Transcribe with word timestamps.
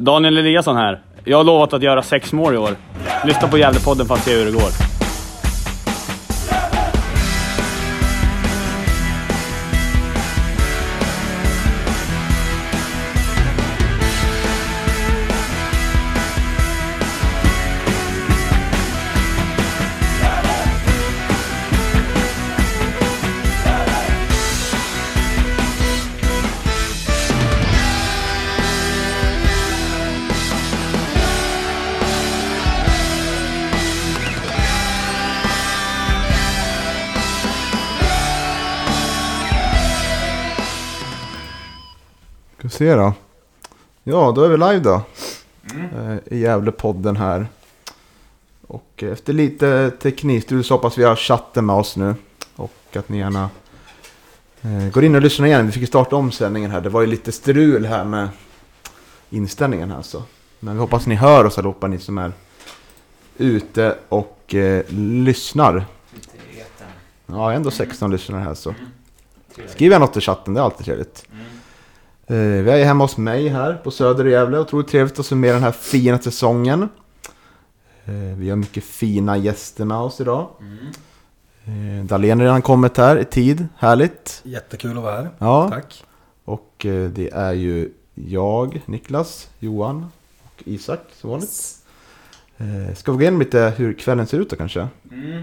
Daniel 0.00 0.38
Eliasson 0.38 0.76
här. 0.76 1.00
Jag 1.24 1.36
har 1.36 1.44
lovat 1.44 1.72
att 1.72 1.82
göra 1.82 2.02
sex 2.02 2.32
mål 2.32 2.54
i 2.54 2.56
år. 2.56 2.76
Lyssna 3.24 3.48
på 3.48 3.58
Gävlepodden 3.58 4.06
för 4.06 4.14
att 4.14 4.24
se 4.24 4.34
hur 4.34 4.44
det 4.44 4.52
går. 4.52 4.89
Se 42.80 42.94
då. 42.94 43.12
Ja, 44.04 44.32
då 44.32 44.42
är 44.42 44.48
vi 44.48 44.56
live 44.56 44.78
då. 44.78 45.02
Eh, 45.74 46.16
I 46.26 46.38
Gävlepodden 46.38 47.16
här. 47.16 47.46
Och 48.66 49.02
efter 49.02 49.32
lite 49.32 49.90
teknikstrul 49.90 50.64
så 50.64 50.74
hoppas 50.74 50.98
vi 50.98 51.04
har 51.04 51.16
chatten 51.16 51.66
med 51.66 51.76
oss 51.76 51.96
nu. 51.96 52.14
Och 52.56 52.96
att 52.96 53.08
ni 53.08 53.18
gärna 53.18 53.50
eh, 54.62 54.90
går 54.92 55.04
in 55.04 55.14
och 55.14 55.20
lyssnar 55.22 55.46
igen. 55.46 55.66
Vi 55.66 55.72
fick 55.72 55.80
ju 55.80 55.86
starta 55.86 56.16
om 56.16 56.32
sändningen 56.32 56.70
här. 56.70 56.80
Det 56.80 56.88
var 56.88 57.00
ju 57.00 57.06
lite 57.06 57.32
strul 57.32 57.86
här 57.86 58.04
med 58.04 58.28
inställningen 59.30 59.90
här 59.90 60.02
så. 60.02 60.22
Men 60.60 60.74
vi 60.74 60.80
hoppas 60.80 61.06
ni 61.06 61.14
hör 61.14 61.44
oss 61.44 61.58
allihopa, 61.58 61.86
ni 61.86 61.98
som 61.98 62.18
är 62.18 62.32
ute 63.38 63.96
och 64.08 64.54
eh, 64.54 64.84
lyssnar. 64.92 65.84
Ja, 67.26 67.52
ändå 67.52 67.70
16 67.70 68.10
lyssnare 68.10 68.42
här 68.42 68.54
så. 68.54 68.74
Skriv 69.68 69.92
gärna 69.92 70.04
något 70.06 70.16
i 70.16 70.20
chatten, 70.20 70.54
det 70.54 70.60
är 70.60 70.64
alltid 70.64 70.86
trevligt. 70.86 71.24
Eh, 71.32 71.49
Vi 72.34 72.70
är 72.70 72.84
hemma 72.84 73.04
hos 73.04 73.16
mig 73.16 73.48
här 73.48 73.74
på 73.74 73.90
Söder 73.90 74.26
i 74.26 74.30
Gävle. 74.30 74.58
Otroligt 74.58 74.88
trevligt 74.88 75.18
att 75.18 75.26
summera 75.26 75.54
den 75.54 75.62
här 75.62 75.72
fina 75.72 76.18
säsongen. 76.18 76.88
Eh, 78.04 78.12
Vi 78.36 78.50
har 78.50 78.56
mycket 78.56 78.84
fina 78.84 79.36
gäster 79.36 79.84
med 79.84 79.96
oss 79.96 80.20
idag. 80.20 80.48
Eh, 81.64 82.04
Dahlén 82.04 82.38
har 82.38 82.44
redan 82.46 82.62
kommit 82.62 82.96
här 82.96 83.16
i 83.18 83.24
tid. 83.24 83.66
Härligt. 83.76 84.40
Jättekul 84.44 84.90
att 84.98 85.02
vara 85.04 85.14
här. 85.16 85.30
Ja, 85.38 85.68
Tack. 85.68 86.04
och 86.44 86.86
eh, 86.86 87.10
det 87.10 87.30
är 87.30 87.52
ju 87.52 87.92
jag, 88.14 88.82
Niklas, 88.86 89.48
Johan 89.58 90.06
och 90.44 90.62
Isak 90.64 91.00
som 91.12 91.30
vanligt. 91.30 91.76
Eh, 92.58 92.94
Ska 92.94 93.12
vi 93.12 93.16
gå 93.16 93.22
igenom 93.22 93.40
lite 93.40 93.72
hur 93.76 93.92
kvällen 93.92 94.26
ser 94.26 94.38
ut 94.38 94.50
då 94.50 94.56
kanske? 94.56 94.88
Mm. 95.12 95.42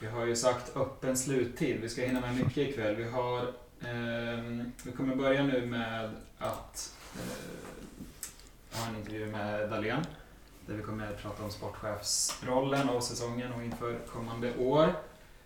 Vi 0.00 0.06
har 0.06 0.26
ju 0.26 0.36
sagt 0.36 0.76
öppen 0.76 1.16
sluttid. 1.16 1.76
Vi 1.82 1.88
ska 1.88 2.02
hinna 2.02 2.20
med 2.20 2.34
mycket 2.36 2.58
ikväll. 2.68 2.96
Vi 2.96 3.04
har... 3.10 3.40
Ehm, 3.82 4.72
vi 4.84 4.92
kommer 4.92 5.16
börja 5.16 5.42
nu 5.42 5.66
med 5.66 6.10
att 6.38 6.94
eh, 7.14 8.78
ha 8.78 8.88
en 8.88 8.96
intervju 8.96 9.26
med 9.26 9.70
Dahlén. 9.70 10.04
Där 10.66 10.74
vi 10.74 10.82
kommer 10.82 11.12
att 11.12 11.22
prata 11.22 11.44
om 11.44 11.50
sportchefsrollen 11.50 12.88
och 12.88 13.02
säsongen 13.02 13.52
och 13.52 13.64
inför 13.64 13.98
kommande 13.98 14.56
år. 14.56 14.94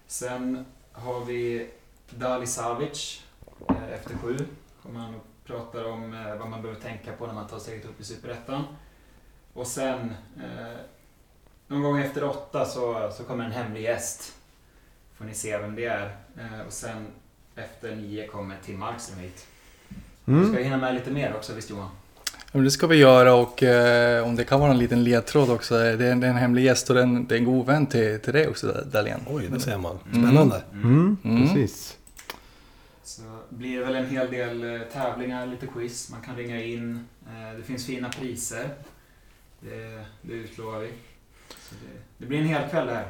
Sen 0.07 0.65
har 0.93 1.25
vi 1.25 1.71
Dali 2.11 2.47
Savic 2.47 3.25
eh, 3.69 3.93
efter 3.93 4.19
sju. 4.19 4.37
Kommer 4.83 5.01
han 5.01 5.15
och 5.15 5.25
pratar 5.45 5.85
om 5.85 6.15
eh, 6.15 6.37
vad 6.37 6.49
man 6.49 6.63
behöver 6.63 6.81
tänka 6.81 7.13
på 7.13 7.27
när 7.27 7.35
man 7.35 7.49
tar 7.49 7.59
steget 7.59 7.85
upp 7.85 8.01
i 8.01 8.05
Superettan. 8.05 8.65
Och 9.55 9.67
sen 9.67 10.15
någon 11.67 11.83
gång 11.83 11.99
efter 11.99 12.25
åtta 12.25 12.65
så, 12.65 13.11
så 13.17 13.25
kommer 13.25 13.45
en 13.45 13.53
hemlig 13.53 13.83
gäst. 13.83 14.37
Får 15.15 15.25
ni 15.25 15.35
se 15.35 15.59
vem 15.59 15.75
det 15.75 15.85
är. 15.85 16.17
Och 16.67 16.73
sen 16.73 17.07
efter 17.57 17.97
nio 17.97 18.27
kommer 18.27 18.57
Tim 18.65 18.79
Markström 18.79 19.19
hit. 19.19 19.47
Vi 20.25 20.33
Mm. 20.33 20.53
ska 20.53 20.63
hinna 20.63 20.77
med 20.77 20.95
lite 20.95 21.11
mer 21.11 21.35
också 21.35 21.53
visst 21.55 21.71
Johan? 21.71 21.89
Ja, 22.35 22.59
men 22.59 22.65
det 22.65 22.71
ska 22.71 22.87
vi 22.87 22.97
göra 22.97 23.35
och 23.35 23.63
eh, 23.63 24.25
om 24.27 24.37
det 24.37 24.45
kan 24.45 24.61
vara 24.61 24.71
en 24.71 24.79
liten 24.79 25.05
ledtråd 25.05 25.51
också. 25.51 25.75
Det 25.79 25.85
är 26.07 26.13
en, 26.13 26.21
det 26.21 26.27
är 26.27 26.31
en 26.31 26.37
hemlig 26.37 26.65
gäst 26.65 26.89
och 26.91 26.95
det 26.95 27.01
är 27.01 27.05
en, 27.05 27.27
det 27.27 27.35
är 27.35 27.39
en 27.39 27.45
god 27.45 27.67
vän 27.67 27.87
till, 27.87 28.21
till 28.21 28.33
dig 28.33 28.49
också 28.49 28.85
Dahlén. 28.93 29.21
Oj, 29.31 29.49
det 29.53 29.61
ser 29.61 29.79
man. 29.79 29.99
Spännande. 30.11 30.63
Mm, 30.73 31.17
Mm. 31.25 31.43
precis. 31.49 31.97
Så 33.05 33.23
blir 33.49 33.79
det 33.79 33.85
väl 33.85 33.95
en 33.95 34.09
hel 34.11 34.31
del 34.31 34.75
eh, 34.75 34.81
tävlingar, 34.93 35.47
lite 35.47 35.67
quiz. 35.67 36.11
Man 36.11 36.21
kan 36.21 36.37
ringa 36.37 36.63
in. 36.63 37.07
Eh, 37.27 37.57
det 37.57 37.63
finns 37.63 37.87
fina 37.87 38.09
priser. 38.09 38.69
Det, 39.61 40.05
det 40.23 40.33
utlovar 40.33 40.79
vi. 40.79 40.89
Så 41.49 41.75
det, 41.75 42.01
det 42.19 42.27
blir 42.27 42.39
en 42.39 42.47
hel 42.47 42.69
kväll 42.71 42.87
det 42.87 42.95
här. 42.95 43.07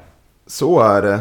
Så 0.46 0.80
är 0.80 1.02
det. 1.02 1.20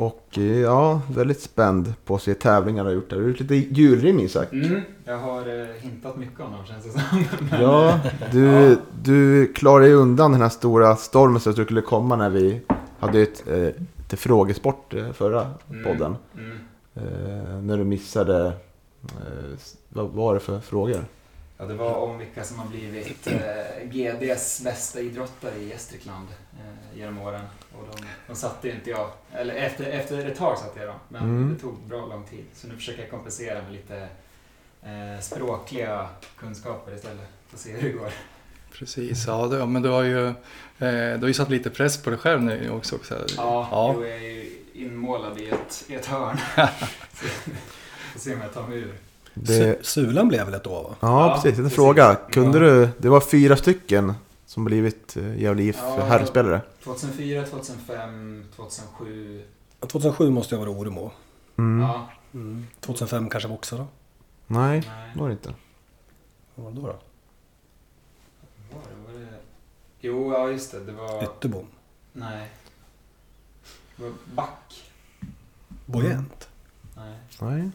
Och 0.00 0.28
eh, 0.38 0.42
ja, 0.60 1.00
väldigt 1.10 1.40
spänd 1.40 1.92
på 2.04 2.14
att 2.14 2.22
se 2.22 2.34
tävlingar 2.34 2.84
har 2.84 2.90
gjort. 2.92 3.10
Det 3.10 3.16
har 3.16 3.22
gjort 3.22 3.40
lite 3.40 3.54
julrim 3.54 4.20
Isak. 4.20 4.52
Mm. 4.52 4.80
Jag 5.04 5.18
har 5.18 5.60
eh, 5.60 5.66
hintat 5.80 6.16
mycket 6.16 6.40
om 6.40 6.52
dem 6.52 6.66
känns 6.66 6.84
det 6.84 6.90
som. 6.90 7.02
Men, 7.50 7.60
Ja, 7.60 8.00
du, 8.32 8.44
Ja. 8.46 8.76
du 9.02 9.46
klarade 9.52 9.88
ju 9.88 9.94
undan 9.94 10.32
den 10.32 10.40
här 10.42 10.48
stora 10.48 10.96
stormen 10.96 11.40
du 11.44 11.64
skulle 11.64 11.80
komma 11.80 12.16
när 12.16 12.30
vi 12.30 12.60
hade 12.98 13.20
ett, 13.20 13.48
eh, 13.48 13.62
ett 13.62 14.18
frågesport 14.20 14.94
eh, 14.94 15.12
förra 15.12 15.46
Mm. 15.70 15.84
podden. 15.84 16.16
Mm. 16.38 16.58
Eh, 16.94 17.62
när 17.62 17.76
du 17.78 17.84
missade, 17.84 18.46
eh, 19.02 19.58
vad 19.88 20.08
var 20.10 20.34
det 20.34 20.40
för 20.40 20.60
frågor? 20.60 21.04
Ja, 21.60 21.66
det 21.66 21.74
var 21.74 21.94
om 21.94 22.18
vilka 22.18 22.44
som 22.44 22.58
har 22.58 22.66
blivit 22.66 23.26
eh, 23.26 23.84
GDs 23.84 24.60
bästa 24.64 25.00
idrottare 25.00 25.54
i 25.58 25.68
Gästrikland 25.68 26.28
eh, 26.52 26.98
genom 26.98 27.18
åren. 27.18 27.44
Och 27.78 27.88
de, 27.96 28.06
de 28.26 28.34
satte 28.36 28.70
inte 28.70 28.90
jag, 28.90 29.10
eller 29.32 29.54
efter, 29.54 29.84
efter 29.84 30.26
ett 30.26 30.38
tag 30.38 30.58
satte 30.58 30.78
jag 30.80 30.88
dem, 30.88 30.98
men 31.08 31.22
Mm. 31.22 31.54
det 31.54 31.60
tog 31.60 31.78
bra 31.80 32.06
lång 32.06 32.24
tid. 32.24 32.44
Så 32.54 32.66
nu 32.68 32.74
försöker 32.76 33.00
jag 33.02 33.10
kompensera 33.10 33.62
med 33.62 33.72
lite 33.72 34.08
eh, 34.82 35.20
språkliga 35.20 36.08
kunskaper 36.36 36.94
istället. 36.94 37.28
Får 37.48 37.58
se 37.58 37.70
hur 37.72 37.82
det 37.82 37.98
går. 37.98 38.10
Precis, 38.72 39.26
ja, 39.26 39.46
det, 39.46 39.66
men 39.66 39.82
du 39.82 39.88
har 39.88 40.02
ju, 40.02 40.26
eh, 40.28 40.34
du 40.78 41.18
har 41.20 41.28
ju 41.28 41.34
satt 41.34 41.50
lite 41.50 41.70
press 41.70 42.02
på 42.02 42.10
dig 42.10 42.18
själv 42.18 42.42
nu 42.42 42.70
också. 42.70 42.96
också. 42.96 43.14
Ja, 43.36 43.68
Ja. 43.70 43.92
Jo, 43.96 44.04
jag 44.06 44.16
är 44.16 44.20
ju 44.20 44.50
inmålad 44.72 45.38
i 45.40 45.48
ett, 45.50 45.84
i 45.88 45.94
ett 45.94 46.06
hörn. 46.06 46.36
Får 48.12 48.20
se 48.20 48.34
om 48.34 48.40
jag 48.40 48.54
tar 48.54 48.66
mig 48.68 48.78
ur. 48.78 48.94
Det, 49.34 49.52
Su- 49.52 49.82
Sulan 49.82 50.28
blev 50.28 50.44
väl 50.44 50.54
ett 50.54 50.66
år 50.66 50.82
va? 50.82 50.96
ja, 51.00 51.28
Ja, 51.28 51.34
precis. 51.42 51.58
En 51.58 51.70
fråga. 51.70 52.14
Kunde 52.30 52.58
Ja. 52.58 52.64
du, 52.64 52.88
det 52.98 53.08
var 53.08 53.20
fyra 53.20 53.56
stycken 53.56 54.14
som 54.46 54.64
blivit 54.64 55.16
eh, 55.16 55.40
Gävle 55.42 55.62
IF 55.62 55.76
Ja. 55.78 56.04
herrspelare. 56.08 56.60
2004, 56.84 57.44
2005, 57.46 58.44
2007. 58.56 59.42
2007 59.80 60.30
måste 60.30 60.54
jag 60.54 60.60
vara 60.60 60.70
Oremo. 60.70 61.10
Mm. 61.58 61.80
Ja, 61.88 62.08
2005 62.80 63.28
kanske 63.30 63.48
var 63.48 63.56
också 63.56 63.76
då? 63.76 63.86
Nej, 64.46 64.82
nej. 64.86 65.12
var 65.16 65.28
det 65.28 65.32
inte. 65.32 65.54
Vad 66.54 66.64
var 66.64 66.72
det 66.72 66.80
då? 66.80 66.86
då? 66.86 66.92
Var 68.76 68.82
det, 68.82 69.12
var 69.12 69.20
det... 69.20 69.26
Jo, 70.00 70.32
ja 70.32 70.50
just 70.50 70.72
det. 70.72 70.80
Det 70.84 70.92
var... 70.92 71.22
Ytterbom. 71.24 71.66
Nej. 72.12 72.48
Det 73.96 74.02
var 74.02 74.12
Back. 74.34 74.90
Bojent? 75.86 76.48
Nej. 76.96 77.14
Nej. 77.40 77.70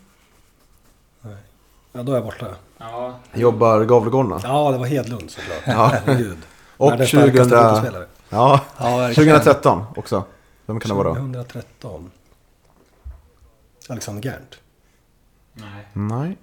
Nej. 1.26 1.36
Ja, 1.92 2.04
då 2.04 2.12
är 2.12 2.16
jag 2.16 2.26
borta. 2.26 2.56
Ja. 2.78 3.20
Jobbar 3.34 3.84
Gavlegårdarna. 3.84 4.40
Ja, 4.44 4.72
det 4.72 4.78
var 4.78 4.86
Hedlund 4.86 5.32
såklart. 5.32 5.62
Ja. 5.66 5.92
Och 6.78 6.92
Världens 6.92 7.10
starkaste 7.10 7.34
2000, 7.38 7.50
fotbollsspelare. 7.50 8.08
ja, 8.30 8.62
Ja, 8.80 8.98
verkligen. 8.98 9.36
2013 9.40 9.84
också. 9.96 10.24
Vem 10.66 10.80
kan 10.80 10.90
det 10.90 10.96
vara 10.96 11.08
då? 11.10 11.16
2013. 11.16 12.12
Alexander 13.90 14.22
Gerndt. 14.24 14.60
Nej. 15.54 15.88
Nej. 15.94 16.38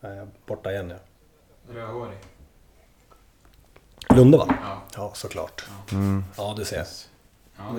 Nej, 0.00 0.12
jag 0.16 0.22
är 0.22 0.28
borta 0.46 0.72
igen 0.72 0.90
ja. 0.90 0.96
Rödhårig. 1.74 2.18
Lunde 4.14 4.38
va? 4.38 4.46
Ja. 4.62 4.82
Ja, 4.96 5.10
såklart. 5.14 5.64
Mm. 5.92 6.24
Ja, 6.36 6.54
du 6.56 6.64
ser. 6.64 6.86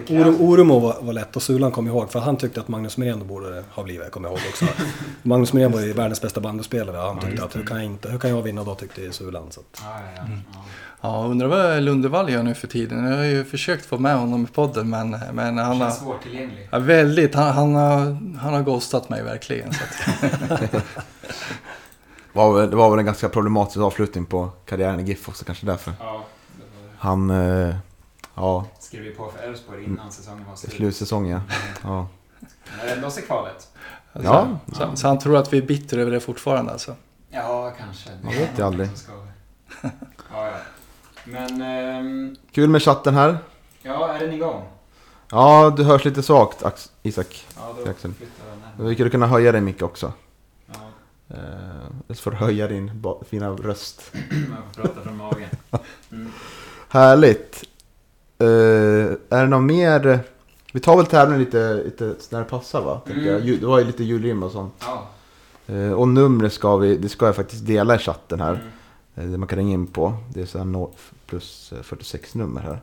Ja. 0.08 0.20
Oro- 0.20 0.38
Oremo 0.40 0.80
var, 0.80 0.98
var 1.02 1.14
lätt 1.14 1.36
och 1.36 1.42
Sulan 1.44 1.72
kom 1.72 1.88
ihåg 1.88 2.12
för 2.12 2.20
han 2.20 2.38
tyckte 2.38 2.60
att 2.60 2.68
Magnus 2.68 2.98
Mirén 2.98 3.28
borde 3.28 3.64
ha 3.72 3.84
blivit, 3.84 4.12
kommer 4.12 4.30
jag 4.30 4.38
ihåg 4.38 4.48
också. 4.50 4.66
Magnus 5.22 5.54
Mirén 5.54 5.72
var 5.72 5.82
ju 5.82 5.94
världens 5.94 6.22
bästa 6.22 6.40
bandyspelare 6.42 6.98
han 6.98 7.20
tyckte 7.20 7.44
att 7.44 7.56
hur 7.56 7.66
kan, 7.66 7.78
jag 7.78 7.86
inte, 7.86 8.10
hur 8.10 8.20
kan 8.20 8.30
jag 8.30 8.42
vinna 8.42 8.64
då 8.64 8.76
tyckte 8.76 9.12
Sulan. 9.12 9.52
Så 9.52 9.60
att, 9.60 9.82
Ja, 9.84 9.90
ja, 10.06 10.12
ja. 10.18 10.22
Mm. 10.24 10.40
ja. 10.54 10.60
Ja, 11.02 11.26
undrar 11.30 11.48
vad 11.48 11.84
Lundevall 11.84 12.30
gör 12.30 12.44
nu 12.44 12.54
för 12.54 12.68
tiden. 12.68 13.06
Jag 13.06 13.18
har 13.18 13.24
ju 13.24 13.46
försökt 13.46 13.86
få 13.86 13.98
med 13.98 14.18
honom 14.18 14.44
i 14.44 14.48
podden 14.48 14.90
men, 14.90 15.18
men 15.34 15.58
han 15.58 15.82
har... 15.82 15.92
Svårtillgänglig. 15.92 16.70
Ja, 16.72 16.80
väldigt. 16.80 17.36
Han, 17.36 17.54
han, 17.54 17.76
har, 17.76 18.00
han 18.40 18.54
har 18.54 18.62
ghostat 18.62 19.10
mig 19.10 19.24
verkligen. 19.24 19.74
Så 19.74 19.80
att, 19.84 20.72
det 22.70 22.76
var 22.76 22.90
väl 22.90 23.00
en 23.00 23.06
ganska 23.06 23.30
problematisk 23.30 23.78
avslutning 23.78 24.26
på 24.26 24.50
karriären 24.66 25.00
i 25.00 25.04
GIF 25.04 25.30
också 25.30 25.46
kanske 25.46 25.66
därför. 25.66 25.94
Ja. 26.00 26.06
Det 26.58 26.64
var... 26.82 27.10
Han, 27.10 27.30
eh, 27.70 27.76
ja, 28.36 28.66
Skrev 28.80 29.04
ju 29.04 29.16
på 29.16 29.32
för 29.32 29.44
Elfsborg 29.48 29.84
innan 29.84 30.12
säsongen 30.12 30.46
var 30.50 30.56
slut. 30.56 30.74
slutsäsongen 30.74 31.32
ja. 31.50 31.56
ja. 31.84 32.08
Men 32.82 32.90
ändå 32.98 33.10
sig 33.10 33.24
kvalet. 33.24 33.68
alltså, 34.14 34.32
Ja. 34.32 34.58
Så, 34.74 34.96
så 34.96 35.08
han 35.08 35.20
tror 35.20 35.38
att 35.38 35.54
vi 35.54 35.58
är 35.58 35.62
bitter 35.62 35.98
över 35.98 36.12
det 36.12 36.20
fortfarande 36.20 36.72
alltså. 36.72 36.96
Ja, 37.30 37.74
kanske. 37.80 38.10
Man 38.24 38.34
vet 38.34 38.60
ju 38.60 38.64
aldrig. 38.64 38.98
Ska 38.98 39.12
vi. 39.16 39.92
Men, 41.26 41.62
ehm, 41.62 42.36
Kul 42.52 42.70
med 42.70 42.84
chatten 42.84 43.14
här. 43.14 43.38
ja, 43.82 44.14
är 44.14 44.20
den 44.20 44.34
igång? 44.34 44.64
Ja, 45.32 45.74
du 45.78 45.84
hörs 45.84 46.06
lite 46.06 46.24
svagt 46.24 46.64
Ax- 46.64 46.92
Isak. 47.04 47.46
Ja, 47.56 47.74
då 47.78 47.86
Jackson. 47.88 48.14
flyttar 48.14 48.46
den 48.50 48.62
här. 48.66 48.72
Men 48.78 48.88
vi 48.88 48.94
skulle 48.94 49.10
kunna 49.10 49.28
höja 49.28 49.52
dig 49.52 49.62
mycket 49.62 49.82
också. 49.84 50.14
Ja, 50.68 50.74
Eh, 51.30 51.36
så 52.10 52.16
får 52.16 52.32
du 52.32 52.38
höja 52.38 52.68
din 52.68 53.04
fina 53.30 53.50
röst. 53.50 54.12
man 54.50 54.58
får 54.74 54.82
prata 54.82 55.02
från 55.02 55.18
magen. 55.18 55.50
Mm. 56.12 56.32
Härligt. 56.90 57.64
Eh, 58.46 59.38
är 59.38 59.42
det 59.44 59.48
något 59.48 59.64
mer? 59.64 60.20
Vi 60.74 60.80
tar 60.80 60.98
väl 60.98 61.06
tävlingen 61.06 61.44
lite, 61.46 61.74
lite 61.86 62.16
när 62.30 62.40
det 62.40 62.46
passar 62.46 62.82
va? 62.82 63.02
Mm. 63.10 63.26
jag. 63.26 63.60
Det 63.60 63.66
var 63.66 63.80
ju 63.80 63.86
lite 63.86 64.04
julrim 64.04 64.44
och 64.44 64.52
sånt. 64.52 64.74
Ja. 64.80 65.08
Eh, 65.76 65.92
och 65.92 66.08
numret 66.08 66.54
ska 66.54 66.78
vi, 66.78 66.98
det 66.98 67.10
ska 67.10 67.26
jag 67.26 67.36
faktiskt 67.36 67.66
dela 67.66 67.96
i 67.96 67.98
chatten 67.98 68.40
här. 68.42 68.54
Mm. 68.54 68.66
Eh, 69.16 69.32
det 69.32 69.38
man 69.38 69.48
kan 69.48 69.58
ringa 69.58 69.74
in 69.74 69.88
på. 69.88 70.14
Det 70.34 70.42
är 70.42 70.46
så 70.46 70.58
här 70.58 70.66
no- 70.66 70.92
plus 71.26 71.74
eh, 71.78 71.82
46 71.82 72.36
nummer 72.36 72.62
här. 72.62 72.80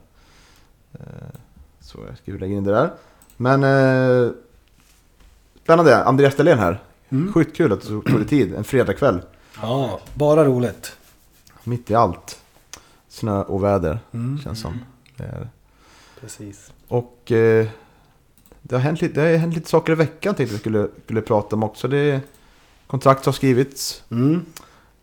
Så 1.81 1.99
jag 2.09 2.19
ska 2.19 2.33
lägga 2.33 2.57
in 2.57 2.65
det 2.65 2.73
där. 2.73 2.91
Men 3.37 3.65
eh, 3.65 4.31
spännande. 5.63 6.05
Andreas 6.05 6.37
Dahlén 6.37 6.59
här. 6.59 6.81
Mm. 7.09 7.33
Sjukt 7.33 7.57
kul 7.57 7.73
att 7.73 7.81
du 7.81 7.87
tog 7.89 8.05
dig 8.19 8.27
tid. 8.27 8.55
En 8.55 8.65
fredagkväll. 8.65 9.21
Ja, 9.63 10.01
bara 10.15 10.45
roligt. 10.45 10.97
Mitt 11.65 11.91
i 11.91 11.95
allt. 11.95 12.39
Snö 13.09 13.43
och 13.43 13.65
väder 13.65 13.99
Mm. 14.13 14.39
känns 14.39 14.61
som. 14.61 14.79
Det 15.17 15.25
är. 15.25 15.49
Precis. 16.21 16.73
Och 16.89 17.33
eh, 17.33 17.67
det, 18.63 18.75
har 18.75 18.81
hänt 18.83 19.01
lite, 19.01 19.21
det 19.21 19.31
har 19.31 19.37
hänt 19.37 19.55
lite 19.55 19.69
saker 19.71 19.93
i 19.93 19.97
veckan 19.97 20.35
tänkte 20.35 20.55
jag 20.55 20.61
skulle, 20.61 20.89
skulle 21.05 21.21
prata 21.21 21.57
om 21.57 21.63
också. 21.63 21.89
Det, 21.89 22.21
kontrakt 22.87 23.27
har 23.27 23.33
skrivits. 23.33 24.05
Mm. 24.11 24.45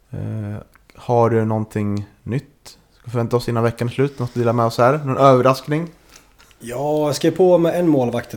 Eh, 0.10 0.62
har 0.96 1.30
du 1.30 1.46
någonting 1.46 2.06
nytt? 2.24 2.78
Ska 3.00 3.12
förvänta 3.12 3.38
oss 3.38 3.50
innan 3.50 3.64
veckan 3.64 3.88
är 3.88 3.92
slut? 3.92 4.20
Något 4.20 4.30
att 4.30 4.34
dela 4.36 4.54
med 4.54 4.66
oss 4.66 4.78
här? 4.78 4.98
Någon 4.98 5.18
överraskning? 5.18 5.88
Ja, 6.60 7.06
jag 7.06 7.16
skrev 7.16 7.32
på 7.32 7.58
med 7.58 7.80
en 7.80 7.88
målvakt 7.88 8.36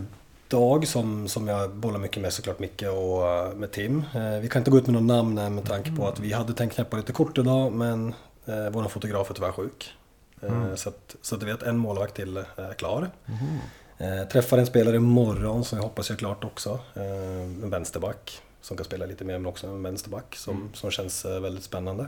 idag 0.48 0.86
som, 0.86 1.28
som 1.28 1.48
jag 1.48 1.70
bollar 1.70 1.98
mycket 1.98 2.22
med 2.22 2.32
såklart 2.32 2.58
Micke 2.58 2.82
och 2.82 3.28
eh, 3.28 3.54
med 3.54 3.72
Tim. 3.72 4.04
Eh, 4.14 4.40
Vi 4.40 4.48
kan 4.48 4.60
inte 4.60 4.70
gå 4.70 4.78
ut 4.78 4.86
med 4.86 4.94
någon 4.94 5.06
namn 5.06 5.38
än 5.38 5.54
med 5.54 5.64
tanke 5.64 5.92
på 5.96 6.08
att 6.08 6.20
vi 6.20 6.32
hade 6.32 6.52
tänkt 6.52 6.74
knäppa 6.74 6.96
lite 6.96 7.12
kort 7.12 7.38
idag 7.38 7.72
men 7.72 8.14
eh, 8.46 8.70
vår 8.72 8.88
fotograf 8.88 9.30
är 9.30 9.34
tyvärr 9.34 9.52
sjuk. 9.52 9.92
Eh, 10.42 10.52
Mm. 10.52 10.76
Så, 10.76 10.88
att, 10.88 11.16
så 11.22 11.34
att 11.34 11.40
du 11.40 11.46
vet, 11.46 11.62
en 11.62 11.76
målvakt 11.76 12.14
till 12.14 12.36
är 12.56 12.74
klar. 12.74 13.10
Eh, 13.98 14.28
träffar 14.32 14.58
en 14.58 14.66
spelare 14.66 14.96
imorgon 14.96 15.64
som 15.64 15.78
jag 15.78 15.82
hoppas 15.82 16.10
är 16.10 16.14
klart 16.14 16.44
också. 16.44 16.78
Eh, 16.94 17.02
en 17.42 17.70
vänsterback 17.70 18.42
som 18.60 18.76
kan 18.76 18.84
spela 18.84 19.06
lite 19.06 19.24
mer 19.24 19.38
men 19.38 19.46
också 19.46 19.66
en 19.66 19.82
vänsterback 19.82 20.34
som, 20.36 20.70
som 20.74 20.90
känns 20.90 21.24
eh, 21.24 21.40
väldigt 21.40 21.64
spännande. 21.64 22.06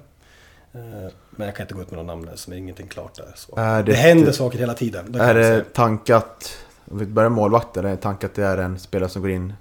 Eh, 0.73 1.11
men 1.31 1.47
jag 1.47 1.57
kan 1.57 1.65
inte 1.65 1.75
gå 1.75 1.81
ut 1.83 1.91
med 1.91 1.97
någon 1.99 2.07
namn 2.07 2.31
så 2.35 2.51
det 2.51 2.57
är 2.57 2.59
ingenting 2.59 2.89
klart 2.89 3.15
där. 3.15 3.33
Så. 3.37 3.57
Det, 3.57 3.83
det- 3.83 3.95
händer 3.95 4.33
saker 4.33 4.59
hela 4.59 4.75
tiden. 4.75 5.13
det 5.13 5.19
är 5.19 5.35
det 5.35 5.73
tankat, 5.73 6.59
om 6.91 6.99
vi 6.99 7.07
börjar 7.07 7.31
målvakten, 7.31 7.85
är 7.85 7.91
det 7.91 7.97
tankat 7.97 8.35
det 8.35 8.45
är 8.45 8.59
en 8.59 8.79
spelare 8.79 9.09
som 9.11 9.23
går 9.23 9.31
in 9.31 9.53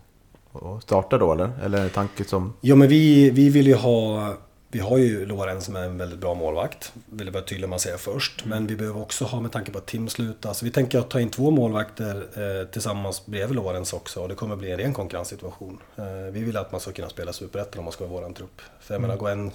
och 0.52 0.84
startar 0.84 1.19
då 1.19 1.34
eller? 1.34 1.52
Eller 1.64 1.80
är 1.80 1.84
det 1.84 1.90
tanken 1.90 2.26
som... 2.26 2.54
Ja 2.62 2.76
men 2.76 2.88
vi, 2.88 3.30
vi 3.30 3.50
vill 3.50 3.68
ju 3.68 3.76
ha 3.76 4.34
Vi 4.74 4.80
har 4.80 4.98
ju 4.98 5.25
Lorenz 5.25 5.66
som 5.66 5.75
är 5.75 5.84
en 5.84 5.98
väldigt 5.98 6.20
bra 6.20 6.34
målvakt. 6.34 6.94
Vill 7.06 7.28
jag 7.28 7.34
vara 7.34 7.44
tydlig 7.44 7.70
med 7.70 7.75
att 7.75 7.81
säga 7.81 7.98
först. 7.98 8.46
Men 8.46 8.68
vi 8.68 8.75
behöver 8.75 9.02
också 9.02 9.25
ha 9.25 9.40
med 9.40 9.52
tanke 9.52 9.72
på 9.72 9.78
att 9.78 9.86
Tim 9.86 10.10
slutar 10.10 10.54
Så 10.54 10.66
vi 10.66 10.72
tänker 10.72 11.00
att 11.00 11.10
ta 11.10 11.20
in 11.20 11.30
två 11.30 11.52
målvakter 11.52 12.16
eh, 12.62 12.68
Tillsammans 12.68 13.25
bredvid 13.25 13.56
Lorenz 13.56 13.94
också. 13.94 14.22
Och 14.22 14.30
det 14.30 14.36
kommer 14.36 14.56
bli 14.56 14.72
en 14.72 14.78
ren 14.78 14.94
konkurrenssituation. 14.94 15.80
Eh, 15.96 16.31
Vi 16.31 16.44
vill 16.44 16.58
att 16.58 16.72
man 16.72 16.81
ska 16.81 16.92
kunna 16.92 17.10
spela 17.10 17.34
superettan 17.34 17.80
om 17.80 17.86
man 17.86 17.92
ska 17.92 18.04
vara 18.04 18.14
våran 18.20 18.34
trupp. 18.34 18.62
För 18.80 18.94
jag 18.94 19.02
menar, 19.02 19.16
går 19.18 19.30
en 19.30 19.52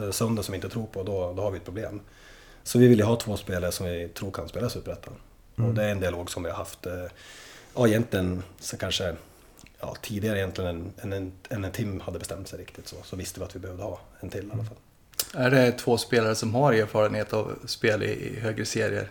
eh, 0.00 0.10
sönder 0.10 0.42
som 0.42 0.52
vi 0.52 0.56
inte 0.56 0.68
tror 0.68 0.86
på 0.86 1.02
då, 1.02 1.32
då 1.32 1.42
har 1.42 1.50
vi 1.50 1.56
ett 1.56 1.64
problem. 1.64 2.00
Så 2.62 2.78
vi 2.78 2.88
vill 2.88 2.98
ju 2.98 3.04
ha 3.04 3.16
två 3.16 3.36
spelare 3.36 3.72
som 3.72 3.86
vi 3.86 4.08
tror 4.08 4.30
kan 4.30 4.48
spela 4.48 4.70
superettan. 4.70 5.14
Och 5.56 5.74
det 5.74 5.84
är 5.84 5.88
en 5.90 6.00
dialog 6.00 6.30
som 6.30 6.42
vi 6.42 6.50
har 6.50 6.56
haft 6.56 6.86
eh, 6.86 6.92
Ja 7.74 7.88
egentligen 7.88 8.42
så 8.60 8.76
kanske 8.76 9.14
ja, 9.80 9.96
tidigare 10.02 10.38
egentligen 10.38 10.70
än, 10.70 10.92
än, 11.02 11.12
en, 11.12 11.32
än 11.48 11.64
en 11.64 11.72
Tim 11.72 12.00
hade 12.00 12.18
bestämt 12.18 12.48
sig 12.48 12.58
riktigt 12.58 12.88
så, 12.88 12.96
så 13.04 13.16
visste 13.16 13.40
vi 13.40 13.46
att 13.46 13.56
vi 13.56 13.58
behövde 13.58 13.82
ha 13.82 14.00
en 14.20 14.30
till 14.30 14.48
i 14.48 14.50
alla 14.52 14.64
fall. 14.64 14.76
Är 15.34 15.50
det 15.50 15.72
två 15.72 15.98
spelare 15.98 16.34
som 16.34 16.54
har 16.54 16.72
erfarenhet 16.72 17.32
av 17.32 17.58
spel 17.66 18.02
i, 18.02 18.06
i 18.06 18.40
högre 18.40 18.64
serier? 18.64 19.10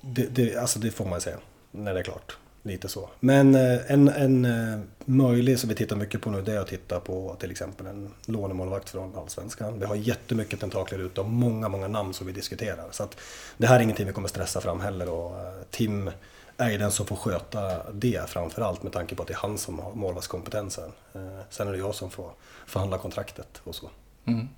Det, 0.00 0.26
det, 0.26 0.56
alltså 0.56 0.78
det 0.78 0.90
får 0.90 1.04
man 1.04 1.20
säga, 1.20 1.38
när 1.70 1.94
det 1.94 2.00
är 2.00 2.04
klart. 2.04 2.36
Lite 2.66 2.88
så. 2.88 3.10
Men 3.20 3.54
eh, 3.54 3.92
en, 3.92 4.08
en 4.08 4.44
eh, 4.44 4.80
möjlig 5.04 5.58
som 5.58 5.68
vi 5.68 5.74
tittar 5.74 5.96
mycket 5.96 6.20
på 6.20 6.30
nu 6.30 6.42
det 6.42 6.52
är 6.52 6.58
att 6.58 6.68
titta 6.68 7.00
på 7.00 7.36
till 7.40 7.50
exempel 7.50 7.86
en 7.86 8.10
lånemålvakt 8.26 8.90
från 8.90 9.16
Allsvenskan. 9.16 9.78
Vi 9.78 9.86
har 9.86 9.94
jättemycket 9.94 10.60
tentakler 10.60 10.98
ute 10.98 11.20
och 11.20 11.28
många, 11.28 11.68
många 11.68 11.88
namn 11.88 12.14
som 12.14 12.26
vi 12.26 12.32
diskuterar. 12.32 12.88
Så 12.90 13.02
att 13.02 13.16
det 13.56 13.66
här 13.66 13.76
är 13.76 13.80
ingenting 13.80 14.06
vi 14.06 14.12
kommer 14.12 14.28
stressa 14.28 14.60
fram 14.60 14.80
heller 14.80 15.08
och 15.08 15.40
eh, 15.40 15.52
Tim 15.70 16.10
är 16.56 16.70
ju 16.70 16.78
den 16.78 16.90
som 16.90 17.06
får 17.06 17.16
sköta 17.16 17.92
det 17.92 18.30
framför 18.30 18.62
allt 18.62 18.82
med 18.82 18.92
tanke 18.92 19.14
på 19.14 19.22
att 19.22 19.28
det 19.28 19.34
är 19.34 19.38
han 19.38 19.58
som 19.58 19.78
har 19.78 19.92
målvaktskompetensen. 19.94 20.92
Eh, 21.14 21.20
Sen 21.50 21.68
är 21.68 21.72
det 21.72 21.78
jag 21.78 21.94
som 21.94 22.10
får 22.10 22.30
förhandla 22.66 22.98
kontraktet 22.98 23.60
och 23.64 23.74
så. 23.74 23.90
Mm. 24.24 24.48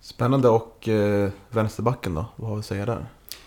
Spännande 0.00 0.48
och 0.48 0.88
eh, 0.88 1.30
vänsterbacken 1.48 2.14
då? 2.14 2.24
Vad 2.36 2.48
har 2.48 2.56
vi 2.56 2.60
att 2.60 2.66
säga 2.66 2.86
där? 2.86 3.06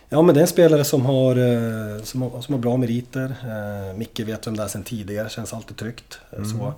Ja 0.10 0.22
men 0.22 0.36
det 0.36 0.40
är 0.40 0.42
en 0.42 0.48
spelare 0.48 0.84
som 0.84 1.06
har, 1.06 1.36
eh, 1.36 2.02
som 2.04 2.22
har, 2.22 2.42
som 2.42 2.54
har 2.54 2.60
bra 2.62 2.78
meriter. 2.78 3.36
Eh, 3.44 3.98
Micke 3.98 4.20
vet 4.20 4.48
vem 4.48 4.58
det 4.58 4.64
är 4.64 4.68
sedan 4.68 4.84
tidigare, 4.84 5.30
känns 5.30 5.54
alltid 5.54 5.78
tryggt. 5.78 6.20
eh, 6.32 6.44
Så. 6.44 6.74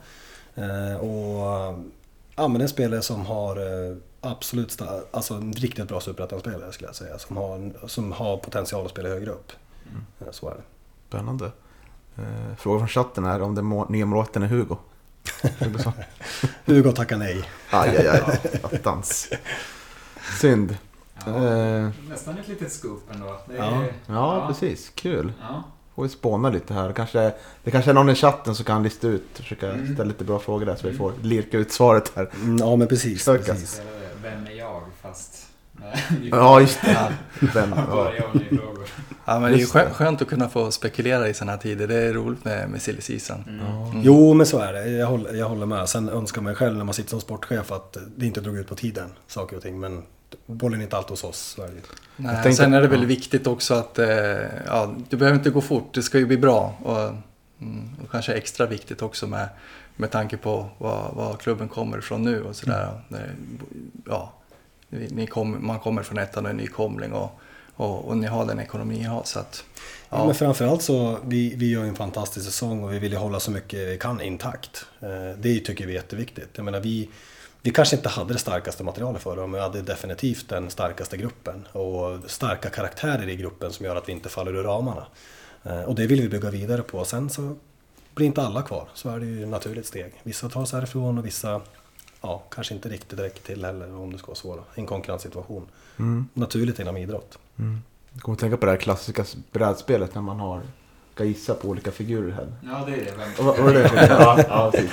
Eh, 0.61 0.95
och 0.95 1.75
ja 2.35 2.47
men 2.47 2.53
det 2.53 2.59
är 2.59 2.63
en 2.63 2.69
spelare 2.69 3.01
som 3.01 3.25
har 3.25 3.57
absolut, 4.21 4.81
alltså 5.11 5.33
en 5.33 5.53
riktigt 5.53 5.87
bra 5.87 6.01
superettan-spelare 6.01 6.71
skulle 6.71 6.87
jag 6.87 6.95
säga. 6.95 7.17
Som 7.19 7.37
har, 7.37 7.71
som 7.87 8.11
har 8.11 8.37
potential 8.37 8.85
att 8.85 8.91
spela 8.91 9.09
högre 9.09 9.31
upp. 9.31 9.51
Eh, 10.19 10.27
Så 10.31 10.49
är 10.49 10.55
det. 10.55 10.61
Spännande. 11.07 11.45
Eh, 12.17 12.55
fråga 12.57 12.79
från 12.79 12.87
chatten 12.87 13.25
här 13.25 13.41
om 13.41 13.55
den 13.55 13.69
nya 13.89 14.05
målvakten 14.05 14.43
är 14.43 14.47
Hugo. 14.47 14.77
Hugo 16.65 16.91
tackar 16.91 17.17
nej. 17.17 17.43
Aj, 17.69 17.97
aj, 17.97 18.07
aj. 18.07 18.39
Attans. 18.63 19.29
Synd. 20.41 20.77
Ja, 21.25 21.31
Eh, 21.47 21.89
nästan 22.09 22.37
ett 22.37 22.47
litet 22.47 22.71
scoop 22.71 23.03
ändå. 23.11 23.39
Det 23.47 23.57
är, 23.57 23.59
Ja. 23.59 23.83
ja, 24.07 24.47
precis. 24.47 24.91
Kul. 24.95 25.33
Ja. 25.41 25.63
Får 25.95 26.03
vi 26.03 26.09
spåna 26.09 26.49
lite 26.49 26.73
här. 26.73 26.93
Kanske, 26.93 27.33
det 27.63 27.71
kanske 27.71 27.91
är 27.91 27.95
någon 27.95 28.09
i 28.09 28.15
chatten 28.15 28.55
som 28.55 28.65
kan 28.65 28.83
lista 28.83 29.07
ut. 29.07 29.23
Försöka 29.33 29.71
Mm. 29.71 29.93
ställa 29.93 30.03
lite 30.07 30.23
bra 30.23 30.39
frågor 30.39 30.65
där 30.65 30.75
så 30.75 30.87
vi 30.87 30.97
får 30.97 31.13
lirka 31.21 31.57
ut 31.57 31.71
svaret 31.71 32.11
här. 32.15 32.29
Mm, 32.35 32.57
Ja 32.57 32.75
men 32.75 32.87
precis. 32.87 33.25
Precis. 33.25 33.81
Vem 34.23 34.47
är 34.47 34.51
jag? 34.51 34.81
Fast... 35.01 35.47
Nej, 35.71 36.29
Ja, 36.31 36.61
just 36.61 36.81
det. 36.81 37.13
Vem, 37.53 37.73
ja. 37.89 38.11
Ja, 39.25 39.39
men 39.39 39.51
det 39.51 39.57
är 39.57 39.59
ju 39.59 39.65
skönt, 39.65 39.93
skönt 39.93 40.21
att 40.21 40.27
kunna 40.27 40.49
få 40.49 40.71
spekulera 40.71 41.29
i 41.29 41.33
sådana 41.33 41.51
här 41.51 41.59
tider. 41.59 41.87
Det 41.87 41.95
är 41.95 42.13
roligt 42.13 42.45
med, 42.45 42.69
med 42.69 42.81
silly 42.81 43.01
season. 43.01 43.43
Mm. 43.47 44.01
Jo 44.03 44.33
men 44.33 44.45
så 44.45 44.59
är 44.59 44.73
det, 44.73 44.89
jag 44.89 45.07
håller, 45.07 45.33
jag 45.33 45.49
håller 45.49 45.65
med. 45.65 45.89
Sen 45.89 46.09
önskar 46.09 46.41
man 46.41 46.55
själv 46.55 46.77
när 46.77 46.83
man 46.83 46.93
sitter 46.93 47.09
som 47.09 47.21
sportchef 47.21 47.71
att 47.71 47.97
det 48.15 48.25
inte 48.25 48.41
drog 48.41 48.57
ut 48.57 48.67
på 48.67 48.75
tiden, 48.75 49.09
saker 49.27 49.57
och 49.57 49.63
ting. 49.63 49.79
Men 49.79 50.03
bollen 50.45 50.79
är 50.79 50.83
inte 50.83 50.97
alltid 50.97 51.09
hos 51.09 51.23
oss. 51.23 51.55
Nej, 51.59 51.69
Jag 52.15 52.43
tänkte- 52.43 52.63
sen 52.63 52.73
är 52.73 52.81
det 52.81 52.87
väl 52.87 53.01
ja. 53.01 53.07
viktigt 53.07 53.47
också 53.47 53.73
att 53.73 53.99
eh, 53.99 54.07
ja, 54.67 54.95
det 55.09 55.17
behöver 55.17 55.37
inte 55.37 55.49
gå 55.49 55.61
fort. 55.61 55.93
Det 55.93 56.03
ska 56.03 56.17
ju 56.17 56.25
bli 56.25 56.37
bra. 56.37 56.73
Och, 56.83 56.99
mm, 57.61 57.89
och 58.03 58.11
kanske 58.11 58.33
extra 58.33 58.65
viktigt 58.65 59.01
också 59.01 59.27
med, 59.27 59.47
med 59.95 60.11
tanke 60.11 60.37
på 60.37 60.69
vad, 60.77 61.13
vad 61.15 61.39
klubben 61.39 61.67
kommer 61.69 61.97
ifrån 61.97 62.21
nu 62.23 62.43
och 62.43 62.55
sådär. 62.55 63.01
Det- 63.09 63.29
Ja, 64.09 64.33
ni, 64.89 65.07
ni 65.11 65.27
kom, 65.27 65.57
man 65.67 65.79
kommer 65.79 66.03
från 66.03 66.17
ettan 66.17 66.45
och 66.45 66.49
är 66.49 66.55
nykomling 66.55 67.13
och, 67.13 67.39
och, 67.75 68.05
och 68.07 68.17
ni 68.17 68.27
har 68.27 68.45
den 68.45 68.59
ekonomi 68.59 68.97
ni 68.97 69.03
har. 69.03 69.23
Så 69.23 69.39
att, 69.39 69.63
Ja. 70.09 70.25
Men 70.25 70.35
framförallt 70.35 70.81
så, 70.81 71.17
vi, 71.25 71.55
vi 71.55 71.69
gör 71.71 71.83
ju 71.83 71.89
en 71.89 71.95
fantastisk 71.95 72.45
säsong 72.45 72.83
och 72.83 72.93
vi 72.93 72.99
vill 72.99 73.11
ju 73.11 73.17
hålla 73.17 73.39
så 73.39 73.51
mycket 73.51 73.79
vi 73.89 73.97
kan 73.97 74.21
intakt. 74.21 74.85
Eh, 74.99 75.37
Det 75.39 75.59
tycker 75.59 75.85
vi 75.85 75.91
är 75.91 75.95
jätteviktigt. 75.95 76.49
Jag 76.55 76.63
menar, 76.65 76.79
vi, 76.79 77.09
vi 77.61 77.71
kanske 77.71 77.95
inte 77.95 78.09
hade 78.09 78.33
det 78.33 78.39
starkaste 78.39 78.83
materialet 78.83 79.21
förra 79.21 79.41
men 79.41 79.51
vi 79.51 79.59
hade 79.59 79.81
definitivt 79.81 80.49
den 80.49 80.69
starkaste 80.69 81.17
gruppen. 81.17 81.67
Och 81.71 82.19
starka 82.27 82.69
karaktärer 82.69 83.29
i 83.29 83.35
gruppen 83.35 83.71
som 83.73 83.85
gör 83.85 83.95
att 83.95 84.07
vi 84.09 84.11
inte 84.13 84.29
faller 84.29 84.55
ur 84.55 84.63
ramarna. 84.63 85.05
Eh, 85.63 85.81
Och 85.81 85.95
det 85.95 86.07
vill 86.07 86.21
vi 86.21 86.29
bygga 86.29 86.49
vidare 86.49 86.81
på. 86.81 87.05
Sen 87.05 87.29
så 87.29 87.55
blir 88.15 88.27
inte 88.27 88.41
alla 88.41 88.61
kvar, 88.61 88.87
så 88.93 89.09
är 89.09 89.19
det 89.19 89.25
ju 89.25 89.43
ett 89.43 89.49
naturligt 89.49 89.85
steg. 89.87 90.13
Vissa 90.23 90.49
tar 90.49 90.65
sig 90.65 90.79
härifrån 90.79 91.17
och 91.17 91.25
vissa 91.25 91.61
ja, 92.25 92.43
kanske 92.49 92.73
inte 92.73 92.89
riktigt 92.89 93.19
räcker 93.19 93.41
till 93.41 93.65
heller 93.65 93.95
om 93.95 94.11
det 94.11 94.17
ska 94.17 94.33
vara 94.43 94.61
I 94.75 94.79
en 94.79 94.85
konkurrenssituation. 94.85 95.65
Mm. 95.99 96.27
Naturligt 96.33 96.79
inom 96.79 96.97
idrott. 96.97 97.37
Jag 98.13 98.21
kommer 98.21 98.35
att 98.35 98.39
tänka 98.39 98.57
på 98.57 98.65
det 98.65 98.71
här 98.71 98.79
klassiska 98.79 99.25
brädspelet 99.51 100.15
när 100.15 100.21
man 100.21 100.39
har 100.39 100.61
ska 101.15 101.23
gissa 101.23 101.53
på 101.53 101.67
olika 101.67 101.91
figurer 101.91 102.31
här. 102.31 102.47
Ja, 102.63 102.85
det 102.85 102.95
är 102.95 103.05
det. 103.05 103.13
Vem... 103.17 103.45
Vad 103.45 103.59
var 103.59 103.73
det? 103.73 104.07
Ja, 104.09 104.43
ja, 104.49 104.71
precis. 104.71 104.91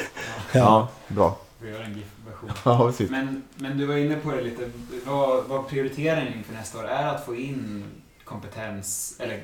Ja, 0.52 0.88
bra. 1.08 1.38
Vi 1.60 1.70
gör 1.70 1.80
en 1.80 1.94
GIF-version. 1.94 2.50
Ja, 2.64 2.86
precis. 2.86 3.10
Men, 3.10 3.42
men 3.56 3.78
du 3.78 3.86
var 3.86 3.96
inne 3.96 4.16
på 4.16 4.30
det 4.30 4.42
lite. 4.42 4.70
Vad, 5.06 5.44
vad 5.44 5.68
prioriteringen 5.68 6.34
inför 6.34 6.54
nästa 6.54 6.78
år 6.78 6.84
är 6.84 7.08
att 7.08 7.24
få 7.26 7.34
in 7.34 7.84
kompetens 8.24 9.16
eller 9.18 9.42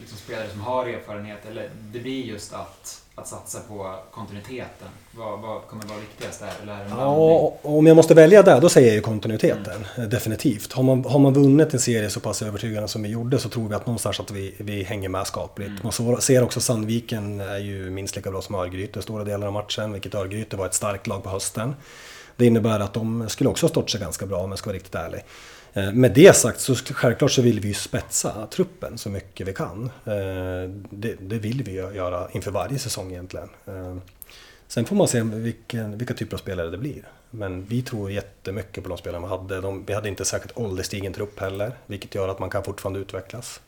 liksom 0.00 0.18
spelare 0.18 0.48
som 0.50 0.60
har 0.60 0.86
erfarenhet 0.86 1.46
eller 1.46 1.70
det 1.92 1.98
blir 1.98 2.24
just 2.24 2.52
att, 2.52 3.03
att 3.16 3.28
satsa 3.28 3.60
på 3.68 3.94
kontinuiteten? 4.12 4.88
Vad, 5.16 5.40
vad 5.40 5.62
kommer 5.62 5.84
vara 5.84 5.98
viktigast 5.98 6.40
där? 6.40 6.52
Eller? 6.62 6.86
Ja, 6.90 7.54
om 7.62 7.86
jag 7.86 7.96
måste 7.96 8.14
välja 8.14 8.42
där, 8.42 8.60
då 8.60 8.68
säger 8.68 8.88
jag 8.88 8.94
ju 8.94 9.00
kontinuiteten. 9.00 9.86
eh, 9.98 10.04
Definitivt. 10.04 10.72
Har 10.72 10.82
man, 10.82 11.04
har 11.04 11.18
man 11.18 11.34
vunnit 11.34 11.74
en 11.74 11.80
serie 11.80 12.10
så 12.10 12.20
pass 12.20 12.42
övertygande 12.42 12.88
som 12.88 13.02
vi 13.02 13.08
gjorde 13.08 13.38
så 13.38 13.48
tror 13.48 13.68
vi 13.68 13.74
att 13.74 13.86
någonstans 13.86 14.20
att 14.20 14.30
vi, 14.30 14.54
vi 14.58 14.82
hänger 14.82 15.08
med 15.08 15.26
skapligt. 15.26 15.82
Man 15.82 15.92
så, 15.92 16.16
ser 16.16 16.42
också 16.42 16.60
Sandviken 16.60 17.40
är 17.40 17.58
ju 17.58 17.90
minst 17.90 18.16
lika 18.16 18.30
bra 18.30 18.42
som 18.42 18.54
Örgryte 18.54 19.02
stora 19.02 19.24
delar 19.24 19.46
av 19.46 19.52
matchen, 19.52 19.92
vilket 19.92 20.14
Örgryte 20.14 20.56
var 20.56 20.66
ett 20.66 20.74
starkt 20.74 21.06
lag 21.06 21.22
på 21.22 21.30
hösten. 21.30 21.74
Det 22.36 22.46
innebär 22.46 22.80
att 22.80 22.92
de 22.94 23.28
skulle 23.28 23.50
också 23.50 23.66
ha 23.66 23.70
stått 23.70 23.90
sig 23.90 24.00
ganska 24.00 24.26
bra 24.26 24.38
om 24.38 24.50
jag 24.50 24.58
ska 24.58 24.70
vara 24.70 24.76
riktigt 24.76 24.94
ärlig. 24.94 25.20
Eh, 25.76 25.92
Med 25.92 26.12
det 26.14 26.36
sagt 26.36 26.60
så 26.60 26.74
självklart 26.74 27.30
så 27.30 27.42
vill 27.42 27.60
vi 27.60 27.68
ju 27.68 27.74
spetsa 27.74 28.46
truppen 28.46 28.98
så 28.98 29.08
mycket 29.10 29.48
vi 29.48 29.52
kan. 29.54 29.84
Eh, 30.04 30.70
Det, 30.90 31.14
det 31.20 31.38
vill 31.38 31.62
vi 31.62 31.72
göra 31.72 32.28
inför 32.32 32.50
varje 32.50 32.78
säsong 32.78 33.10
egentligen. 33.12 33.48
Eh, 33.66 33.96
Sen 34.66 34.84
får 34.84 34.96
man 34.96 35.08
se 35.08 35.20
vilken, 35.22 35.98
vilka 35.98 36.14
typer 36.14 36.34
av 36.36 36.38
spelare 36.38 36.70
det 36.70 36.78
blir. 36.78 37.08
Men 37.30 37.64
vi 37.64 37.82
tror 37.82 38.10
jättemycket 38.10 38.82
på 38.82 38.88
de 38.88 38.98
spelarna 38.98 39.26
vi 39.26 39.30
hade. 39.30 39.60
De, 39.60 39.84
vi 39.86 39.92
hade 39.94 40.08
inte 40.08 40.24
särskilt 40.24 40.58
ålderstigen 40.58 41.12
trupp 41.12 41.40
heller, 41.40 41.72
vilket 41.86 42.14
gör 42.14 42.28
att 42.28 42.38
man 42.38 42.50
kan 42.50 42.64
fortfarande 42.64 42.98
utvecklas. 43.00 43.60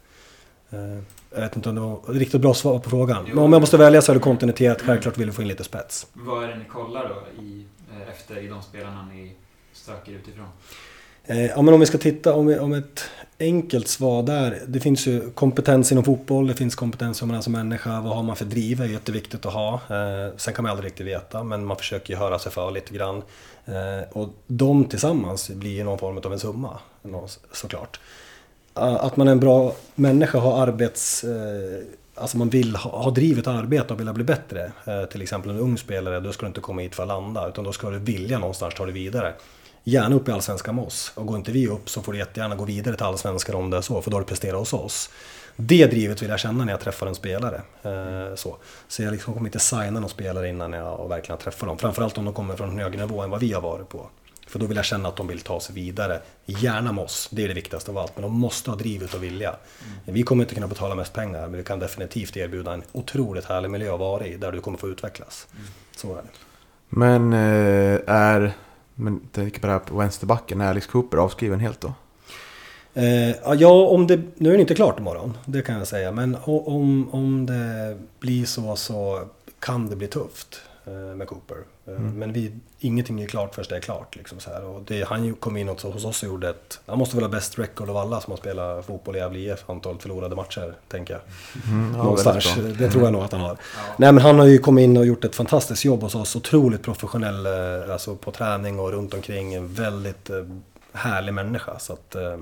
Jag 1.30 1.40
vet 1.40 1.56
inte 1.56 1.68
om 1.68 1.74
det 1.74 1.80
var 1.80 1.96
ett 2.10 2.16
riktigt 2.16 2.40
bra 2.40 2.54
svar 2.54 2.78
på 2.78 2.90
frågan. 2.90 3.24
Men 3.24 3.38
om 3.38 3.52
jag 3.52 3.60
måste 3.60 3.76
välja 3.76 4.02
så 4.02 4.12
är 4.12 4.14
det 4.16 4.20
kontinuitet. 4.20 4.82
Självklart 4.82 5.18
vill 5.18 5.26
vi 5.26 5.32
få 5.32 5.42
in 5.42 5.48
lite 5.48 5.64
spets. 5.64 6.06
Vad 6.12 6.44
är 6.44 6.48
det 6.48 6.56
ni 6.58 6.64
kollar 6.64 7.08
då 7.08 7.42
i, 7.42 7.66
efter 8.10 8.38
i 8.38 8.48
de 8.48 8.62
spelarna 8.62 9.08
ni 9.12 9.32
söker 9.72 10.12
utifrån? 10.12 10.46
Eh, 11.26 11.46
Ja, 11.46 11.62
men 11.62 11.74
om 11.74 11.80
vi 11.80 11.86
ska 11.86 11.98
titta 11.98 12.34
om, 12.34 12.46
vi, 12.46 12.58
om 12.58 12.72
ett 12.72 13.04
enkelt 13.40 13.88
svar 13.88 14.22
där. 14.22 14.62
Det 14.66 14.80
finns 14.80 15.06
ju 15.06 15.30
kompetens 15.30 15.92
inom 15.92 16.04
fotboll, 16.04 16.46
det 16.46 16.54
finns 16.54 16.74
kompetens 16.74 17.18
som 17.18 17.28
man 17.28 17.36
är 17.36 17.40
som 17.40 17.52
människa. 17.52 18.00
Vad 18.00 18.16
har 18.16 18.22
man 18.22 18.36
för 18.36 18.44
driv? 18.44 18.78
Det 18.78 18.84
är 18.84 18.88
jätteviktigt 18.88 19.46
att 19.46 19.52
ha. 19.52 19.74
Eh, 19.74 20.32
sen 20.36 20.54
kan 20.54 20.62
man 20.62 20.70
aldrig 20.70 20.86
riktigt 20.86 21.06
veta, 21.06 21.44
men 21.44 21.64
man 21.64 21.76
försöker 21.76 22.12
ju 22.14 22.18
höra 22.18 22.38
sig 22.38 22.52
för 22.52 22.70
lite 22.70 22.94
grann. 22.94 23.22
Eh, 23.64 24.08
och 24.12 24.28
de 24.46 24.84
tillsammans 24.84 25.50
blir 25.50 25.70
ju 25.70 25.84
någon 25.84 25.98
form 25.98 26.18
av 26.18 26.32
en 26.32 26.38
summa, 26.38 26.78
såklart. 27.52 28.00
Eh, 28.76 28.94
att 28.94 29.16
man 29.16 29.28
är 29.28 29.32
en 29.32 29.40
bra 29.40 29.72
människa, 29.94 30.38
har 30.38 30.62
arbets... 30.62 31.24
Eh, 31.24 31.84
alltså 32.14 32.38
man 32.38 32.48
vill 32.48 32.76
ha, 32.76 33.02
ha 33.02 33.10
drivet 33.10 33.46
att 33.46 33.56
arbeta 33.56 33.94
och 33.94 34.00
vilja 34.00 34.12
bli 34.12 34.24
bättre. 34.24 34.72
Eh, 34.84 35.04
till 35.04 35.22
exempel 35.22 35.50
en 35.50 35.58
ung 35.58 35.78
spelare, 35.78 36.20
då 36.20 36.32
ska 36.32 36.42
du 36.42 36.48
inte 36.48 36.60
komma 36.60 36.82
hit 36.82 36.94
för 36.94 37.02
att 37.02 37.08
landa, 37.08 37.48
utan 37.48 37.64
då 37.64 37.72
ska 37.72 37.90
du 37.90 37.98
vilja 37.98 38.38
någonstans 38.38 38.74
ta 38.74 38.84
dig 38.84 38.94
vidare. 38.94 39.34
Gärna 39.88 40.16
upp 40.16 40.28
i 40.28 40.32
Allsvenskan 40.32 40.74
med 40.74 40.84
oss. 40.84 41.12
Och 41.14 41.26
går 41.26 41.36
inte 41.36 41.52
vi 41.52 41.68
upp 41.68 41.90
så 41.90 42.02
får 42.02 42.12
du 42.12 42.18
jättegärna 42.18 42.54
gå 42.54 42.64
vidare 42.64 42.96
till 42.96 43.06
Allsvenskan 43.06 43.54
om 43.54 43.70
det 43.70 43.76
är 43.76 43.80
så, 43.80 44.02
för 44.02 44.10
då 44.10 44.16
har 44.16 44.20
du 44.20 44.26
presterat 44.26 44.58
hos 44.58 44.72
oss. 44.72 45.10
Det 45.56 45.86
drivet 45.86 46.22
vill 46.22 46.30
jag 46.30 46.40
känna 46.40 46.64
när 46.64 46.72
jag 46.72 46.80
träffar 46.80 47.06
en 47.06 47.14
spelare. 47.14 47.62
Eh, 47.82 48.34
så. 48.34 48.56
så 48.88 49.02
jag 49.02 49.12
liksom 49.12 49.34
kommer 49.34 49.48
inte 49.48 49.58
signa 49.58 50.00
någon 50.00 50.08
spelare 50.08 50.48
innan 50.48 50.72
jag 50.72 51.08
verkligen 51.08 51.38
träffar 51.38 51.66
dem. 51.66 51.78
Framförallt 51.78 52.18
om 52.18 52.24
de 52.24 52.34
kommer 52.34 52.56
från 52.56 52.70
en 52.70 52.78
högre 52.78 53.00
nivå 53.00 53.22
än 53.22 53.30
vad 53.30 53.40
vi 53.40 53.52
har 53.52 53.60
varit 53.60 53.88
på. 53.88 54.06
För 54.46 54.58
då 54.58 54.66
vill 54.66 54.76
jag 54.76 54.86
känna 54.86 55.08
att 55.08 55.16
de 55.16 55.26
vill 55.26 55.40
ta 55.40 55.60
sig 55.60 55.74
vidare. 55.74 56.20
Gärna 56.46 56.92
med 56.92 57.04
oss, 57.04 57.28
det 57.32 57.44
är 57.44 57.48
det 57.48 57.54
viktigaste 57.54 57.90
av 57.90 57.98
allt. 57.98 58.12
Men 58.14 58.22
de 58.22 58.32
måste 58.32 58.70
ha 58.70 58.76
drivet 58.76 59.14
och 59.14 59.22
vilja. 59.22 59.56
Vi 60.04 60.22
kommer 60.22 60.44
inte 60.44 60.54
kunna 60.54 60.68
betala 60.68 60.94
mest 60.94 61.12
pengar, 61.12 61.40
men 61.40 61.56
vi 61.56 61.64
kan 61.64 61.78
definitivt 61.78 62.36
erbjuda 62.36 62.72
en 62.72 62.82
otroligt 62.92 63.44
härlig 63.44 63.70
miljö 63.70 63.94
att 63.94 64.00
vara 64.00 64.26
i, 64.26 64.36
där 64.36 64.52
du 64.52 64.60
kommer 64.60 64.78
få 64.78 64.88
utvecklas. 64.88 65.46
Så 65.96 66.12
är 66.12 66.16
det. 66.16 66.28
Men 66.88 67.32
eh, 67.32 68.00
är, 68.06 68.52
men 68.96 69.20
tänker 69.20 69.60
på 69.60 69.66
det 69.66 69.72
här 69.72 69.80
på 69.80 69.96
vänsterbacken, 69.96 70.60
är 70.60 70.70
Alex 70.70 70.86
Cooper 70.86 71.16
avskriven 71.16 71.60
helt 71.60 71.80
då? 71.80 71.92
Eh, 72.94 73.30
ja, 73.58 73.88
om 73.88 74.06
det, 74.06 74.20
nu 74.34 74.50
är 74.50 74.54
det 74.54 74.60
inte 74.60 74.74
klart 74.74 74.98
imorgon, 74.98 75.38
det 75.44 75.62
kan 75.62 75.78
jag 75.78 75.86
säga. 75.86 76.12
Men 76.12 76.36
om, 76.44 77.08
om 77.14 77.46
det 77.46 77.96
blir 78.20 78.44
så 78.44 78.76
så 78.76 79.22
kan 79.58 79.88
det 79.88 79.96
bli 79.96 80.06
tufft 80.06 80.60
med 80.90 81.28
Cooper. 81.28 81.56
Eh, 81.86 81.92
Men 81.92 82.32
vi, 82.32 82.52
ingenting 82.78 83.22
är 83.22 83.26
klart 83.26 83.54
förrän 83.54 83.66
det 83.68 83.76
är 83.76 83.80
klart. 83.80 84.16
Liksom 84.16 84.40
så 84.40 84.50
här. 84.50 84.64
Och 84.64 84.82
det, 84.82 85.02
han 85.04 85.34
kom 85.34 85.56
in 85.56 85.68
också 85.68 85.90
hos 85.90 86.04
oss 86.04 86.22
och 86.22 86.28
gjorde 86.28 86.48
ett... 86.48 86.80
Han 86.86 86.98
måste 86.98 87.16
väl 87.16 87.24
ha 87.24 87.30
bäst 87.30 87.58
record 87.58 87.90
av 87.90 87.96
alla 87.96 88.20
som 88.20 88.30
har 88.30 88.38
spelat 88.38 88.86
fotboll 88.86 89.16
i 89.16 89.18
Gävle 89.18 89.38
IF, 89.38 89.70
antalet 89.70 90.02
förlorade 90.02 90.36
matcher, 90.36 90.74
tänker 90.88 91.14
jag. 91.14 91.22
Mm, 91.72 91.94
ja, 91.96 92.02
Någonstans. 92.02 92.54
bra. 92.56 92.64
Det 92.64 92.90
tror 92.90 93.04
jag 93.04 93.12
nog 93.12 93.22
att 93.22 93.32
han 93.32 93.40
har. 93.40 93.58
Nej 93.96 94.12
men 94.12 94.18
han 94.24 94.38
har 94.38 94.46
ju 94.46 94.58
kommit 94.58 94.82
in 94.82 94.96
och 94.96 95.06
gjort 95.06 95.24
ett 95.24 95.34
fantastiskt 95.34 95.84
jobb 95.84 96.02
hos 96.02 96.14
oss. 96.14 96.36
Otroligt 96.36 96.82
professionell 96.82 97.46
eh, 97.46 97.92
alltså 97.92 98.16
på 98.16 98.30
träning 98.30 98.80
och 98.80 98.90
runt 98.92 99.14
omkring. 99.14 99.54
En 99.54 99.74
väldigt 99.74 100.30
eh, 100.30 100.44
härlig 100.92 101.34
människa. 101.34 101.78
Så 101.78 101.92
att, 101.92 102.14
eh, 102.14 102.32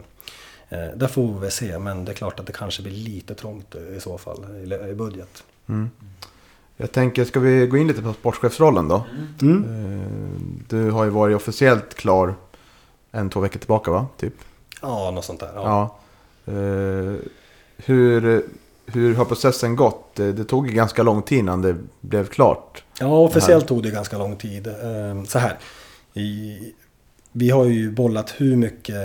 eh, 0.68 0.88
där 0.96 1.06
får 1.06 1.32
vi 1.34 1.40
väl 1.40 1.50
se. 1.50 1.78
Men 1.78 2.04
det 2.04 2.12
är 2.12 2.16
klart 2.16 2.40
att 2.40 2.46
det 2.46 2.52
kanske 2.52 2.82
blir 2.82 2.92
lite 2.92 3.34
trångt 3.34 3.74
i 3.74 4.00
så 4.00 4.18
fall 4.18 4.44
i, 4.64 4.90
i 4.90 4.94
budget. 4.94 5.44
Mm. 5.68 5.90
Jag 6.76 6.92
tänker, 6.92 7.24
ska 7.24 7.40
vi 7.40 7.66
gå 7.66 7.76
in 7.76 7.86
lite 7.88 8.02
på 8.02 8.12
sportchefsrollen 8.12 8.88
då? 8.88 9.04
Mm. 9.42 9.64
Eh, 9.64 10.08
Du 10.68 10.90
har 10.90 11.04
ju 11.04 11.10
varit 11.10 11.36
officiellt 11.36 11.94
klar 11.94 12.34
en, 13.12 13.30
två 13.30 13.40
veckor 13.40 13.58
tillbaka 13.58 13.90
va? 13.90 14.06
Typ. 14.16 14.34
Ja, 14.82 15.10
något 15.10 15.24
sånt 15.24 15.40
där. 15.40 15.50
Ja. 15.54 15.96
Ja. 16.44 16.52
Eh, 16.52 17.14
hur, 17.76 18.42
hur 18.86 19.14
har 19.14 19.24
processen 19.24 19.76
gått? 19.76 20.14
Det, 20.14 20.32
det 20.32 20.44
tog 20.44 20.68
ju 20.68 20.74
ganska 20.74 21.02
lång 21.02 21.22
tid 21.22 21.38
innan 21.38 21.62
det 21.62 21.76
blev 22.00 22.26
klart. 22.26 22.84
Ja, 23.00 23.06
officiellt 23.06 23.68
tog 23.68 23.82
det 23.82 23.90
ganska 23.90 24.18
lång 24.18 24.36
tid. 24.36 24.66
Eh, 24.66 25.24
Så 25.26 25.38
här. 25.38 25.58
I, 26.14 26.58
vi 27.32 27.50
har 27.50 27.64
ju 27.64 27.90
bollat 27.90 28.34
hur 28.36 28.56
mycket... 28.56 28.96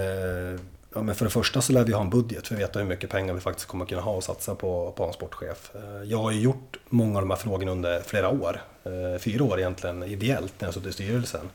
Ja, 0.96 1.02
men 1.02 1.16
för 1.16 1.26
det 1.26 1.32
första 1.32 1.62
så 1.62 1.74
lär 1.74 1.84
vi 1.84 1.94
ha 1.94 2.02
en 2.02 2.10
budget 2.10 2.48
för 2.48 2.56
att 2.56 2.62
veta 2.62 2.80
hur 2.80 2.86
mycket 2.86 3.10
pengar 3.10 3.34
vi 3.34 3.40
faktiskt 3.40 3.68
kommer 3.68 3.86
kunna 3.86 4.02
ha 4.02 4.12
och 4.12 4.24
satsa 4.24 4.56
på, 4.56 4.92
på 4.92 5.04
en 5.06 5.14
sportchef. 5.14 5.72
Eh, 5.76 6.04
Jag 6.04 6.18
har 6.18 6.32
ju 6.32 6.40
gjort 6.42 6.78
många 6.90 7.16
av 7.18 7.22
de 7.22 7.30
här 7.30 7.38
frågorna 7.38 7.72
under 7.72 8.02
flera 8.02 8.30
år. 8.30 8.62
Eh, 8.84 9.20
Fyra 9.20 9.44
år 9.44 9.60
egentligen, 9.60 10.04
ideellt, 10.04 10.54
när 10.60 10.68
jag 10.68 10.74
suttit 10.74 10.90
i 10.90 10.94
styrelsen. 10.94 11.50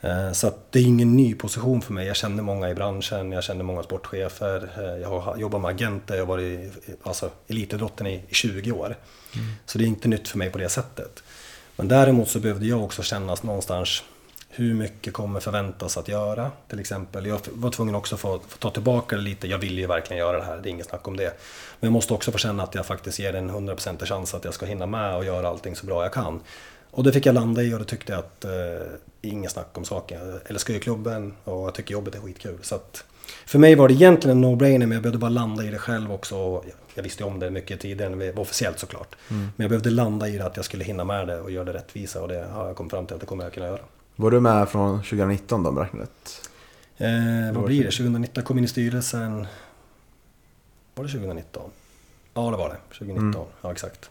Eh, 0.00 0.32
Så 0.32 0.52
det 0.70 0.78
är 0.78 0.82
ingen 0.82 1.16
ny 1.16 1.34
position 1.34 1.82
för 1.82 1.92
mig. 1.92 2.06
Jag 2.06 2.16
känner 2.16 2.42
många 2.42 2.70
i 2.70 2.74
branschen, 2.74 3.32
jag 3.32 3.44
känner 3.44 3.64
många 3.64 3.82
sportchefer. 3.82 4.68
Jag 5.02 5.20
har 5.20 5.36
jobbat 5.36 5.60
med 5.60 5.68
agenter, 5.70 6.14
jag 6.14 6.22
har 6.22 6.28
varit 6.28 6.72
alltså, 7.02 7.30
elitidrotten 7.48 8.06
i 8.06 8.14
i 8.28 8.34
20 8.34 8.72
år. 8.72 8.96
Så 9.66 9.78
det 9.78 9.84
är 9.84 9.88
inte 9.88 10.08
nytt 10.08 10.28
för 10.28 10.38
mig 10.38 10.50
på 10.50 10.58
det 10.58 10.68
sättet. 10.68 11.22
Men 11.76 11.88
däremot 11.88 12.28
så 12.28 12.40
behövde 12.40 12.66
jag 12.66 12.84
också 12.84 13.02
känna 13.02 13.36
någonstans 13.42 14.02
hur 14.58 14.74
mycket 14.74 15.12
kommer 15.12 15.40
förväntas 15.40 15.96
att 15.96 16.08
göra 16.08 16.50
till 16.68 16.80
exempel. 16.80 17.26
Jag 17.26 17.40
var 17.52 17.70
tvungen 17.70 17.94
också 17.94 18.14
att 18.14 18.20
få, 18.20 18.40
få 18.48 18.58
ta 18.58 18.70
tillbaka 18.70 19.16
det 19.16 19.22
lite. 19.22 19.48
Jag 19.48 19.58
vill 19.58 19.78
ju 19.78 19.86
verkligen 19.86 20.18
göra 20.20 20.38
det 20.38 20.44
här, 20.44 20.56
det 20.56 20.68
är 20.68 20.70
inget 20.70 20.86
snack 20.86 21.08
om 21.08 21.16
det. 21.16 21.24
Men 21.80 21.86
jag 21.88 21.92
måste 21.92 22.14
också 22.14 22.32
få 22.32 22.38
känna 22.38 22.62
att 22.62 22.74
jag 22.74 22.86
faktiskt 22.86 23.18
ger 23.18 23.34
en 23.34 23.50
100% 23.50 24.06
chans 24.06 24.34
att 24.34 24.44
jag 24.44 24.54
ska 24.54 24.66
hinna 24.66 24.86
med 24.86 25.16
och 25.16 25.24
göra 25.24 25.48
allting 25.48 25.76
så 25.76 25.86
bra 25.86 26.02
jag 26.02 26.12
kan. 26.12 26.40
Och 26.90 27.04
det 27.04 27.12
fick 27.12 27.26
jag 27.26 27.34
landa 27.34 27.62
i 27.62 27.74
och 27.74 27.78
då 27.78 27.84
tyckte 27.84 28.12
jag 28.12 28.18
att 28.18 28.44
eh, 28.44 28.50
inget 29.22 29.50
snack 29.50 29.68
om 29.72 29.84
saken. 29.84 30.28
Jag 30.28 30.40
älskar 30.46 30.74
ju 30.74 30.80
klubben 30.80 31.34
och 31.44 31.66
jag 31.66 31.74
tycker 31.74 31.92
jobbet 31.92 32.14
är 32.14 32.20
skitkul. 32.20 32.58
Så 32.62 32.74
att, 32.74 33.04
för 33.46 33.58
mig 33.58 33.74
var 33.74 33.88
det 33.88 33.94
egentligen 33.94 34.44
en 34.44 34.44
no-brainer 34.50 34.78
men 34.78 34.92
jag 34.92 35.02
behövde 35.02 35.18
bara 35.18 35.30
landa 35.30 35.64
i 35.64 35.70
det 35.70 35.78
själv 35.78 36.12
också. 36.12 36.64
Jag 36.94 37.02
visste 37.02 37.22
ju 37.22 37.26
om 37.26 37.38
det 37.40 37.50
mycket 37.50 37.80
tidigare, 37.80 38.12
än 38.12 38.18
vi- 38.18 38.32
officiellt 38.32 38.78
såklart. 38.78 39.16
Men 39.28 39.52
jag 39.56 39.68
behövde 39.70 39.90
landa 39.90 40.28
i 40.28 40.38
det 40.38 40.46
att 40.46 40.56
jag 40.56 40.64
skulle 40.64 40.84
hinna 40.84 41.04
med 41.04 41.26
det 41.26 41.40
och 41.40 41.50
göra 41.50 41.64
det 41.64 41.72
rättvisa 41.72 42.22
och 42.22 42.28
det 42.28 42.46
har 42.52 42.66
jag 42.66 42.76
kommit 42.76 42.90
fram 42.92 43.06
till 43.06 43.14
att 43.14 43.20
det 43.20 43.26
kommer 43.26 43.44
jag 43.44 43.52
kunna 43.52 43.66
göra. 43.66 43.80
Var 44.20 44.30
du 44.30 44.40
med 44.40 44.68
från 44.68 44.96
2019 44.96 45.62
då, 45.62 45.72
beräknat? 45.72 46.50
Eh, 46.96 47.08
vad 47.54 47.64
blir 47.64 47.84
det? 47.84 47.90
2019 47.90 48.44
kom 48.44 48.58
in 48.58 48.64
i 48.64 48.68
styrelsen. 48.68 49.46
Var 50.94 51.04
det 51.04 51.10
2019? 51.10 51.70
Ja, 52.34 52.50
det 52.50 52.56
var 52.56 52.68
det. 52.68 52.76
2019. 52.98 53.42
Mm. 53.42 53.46
Ja, 53.62 53.72
exakt. 53.72 54.10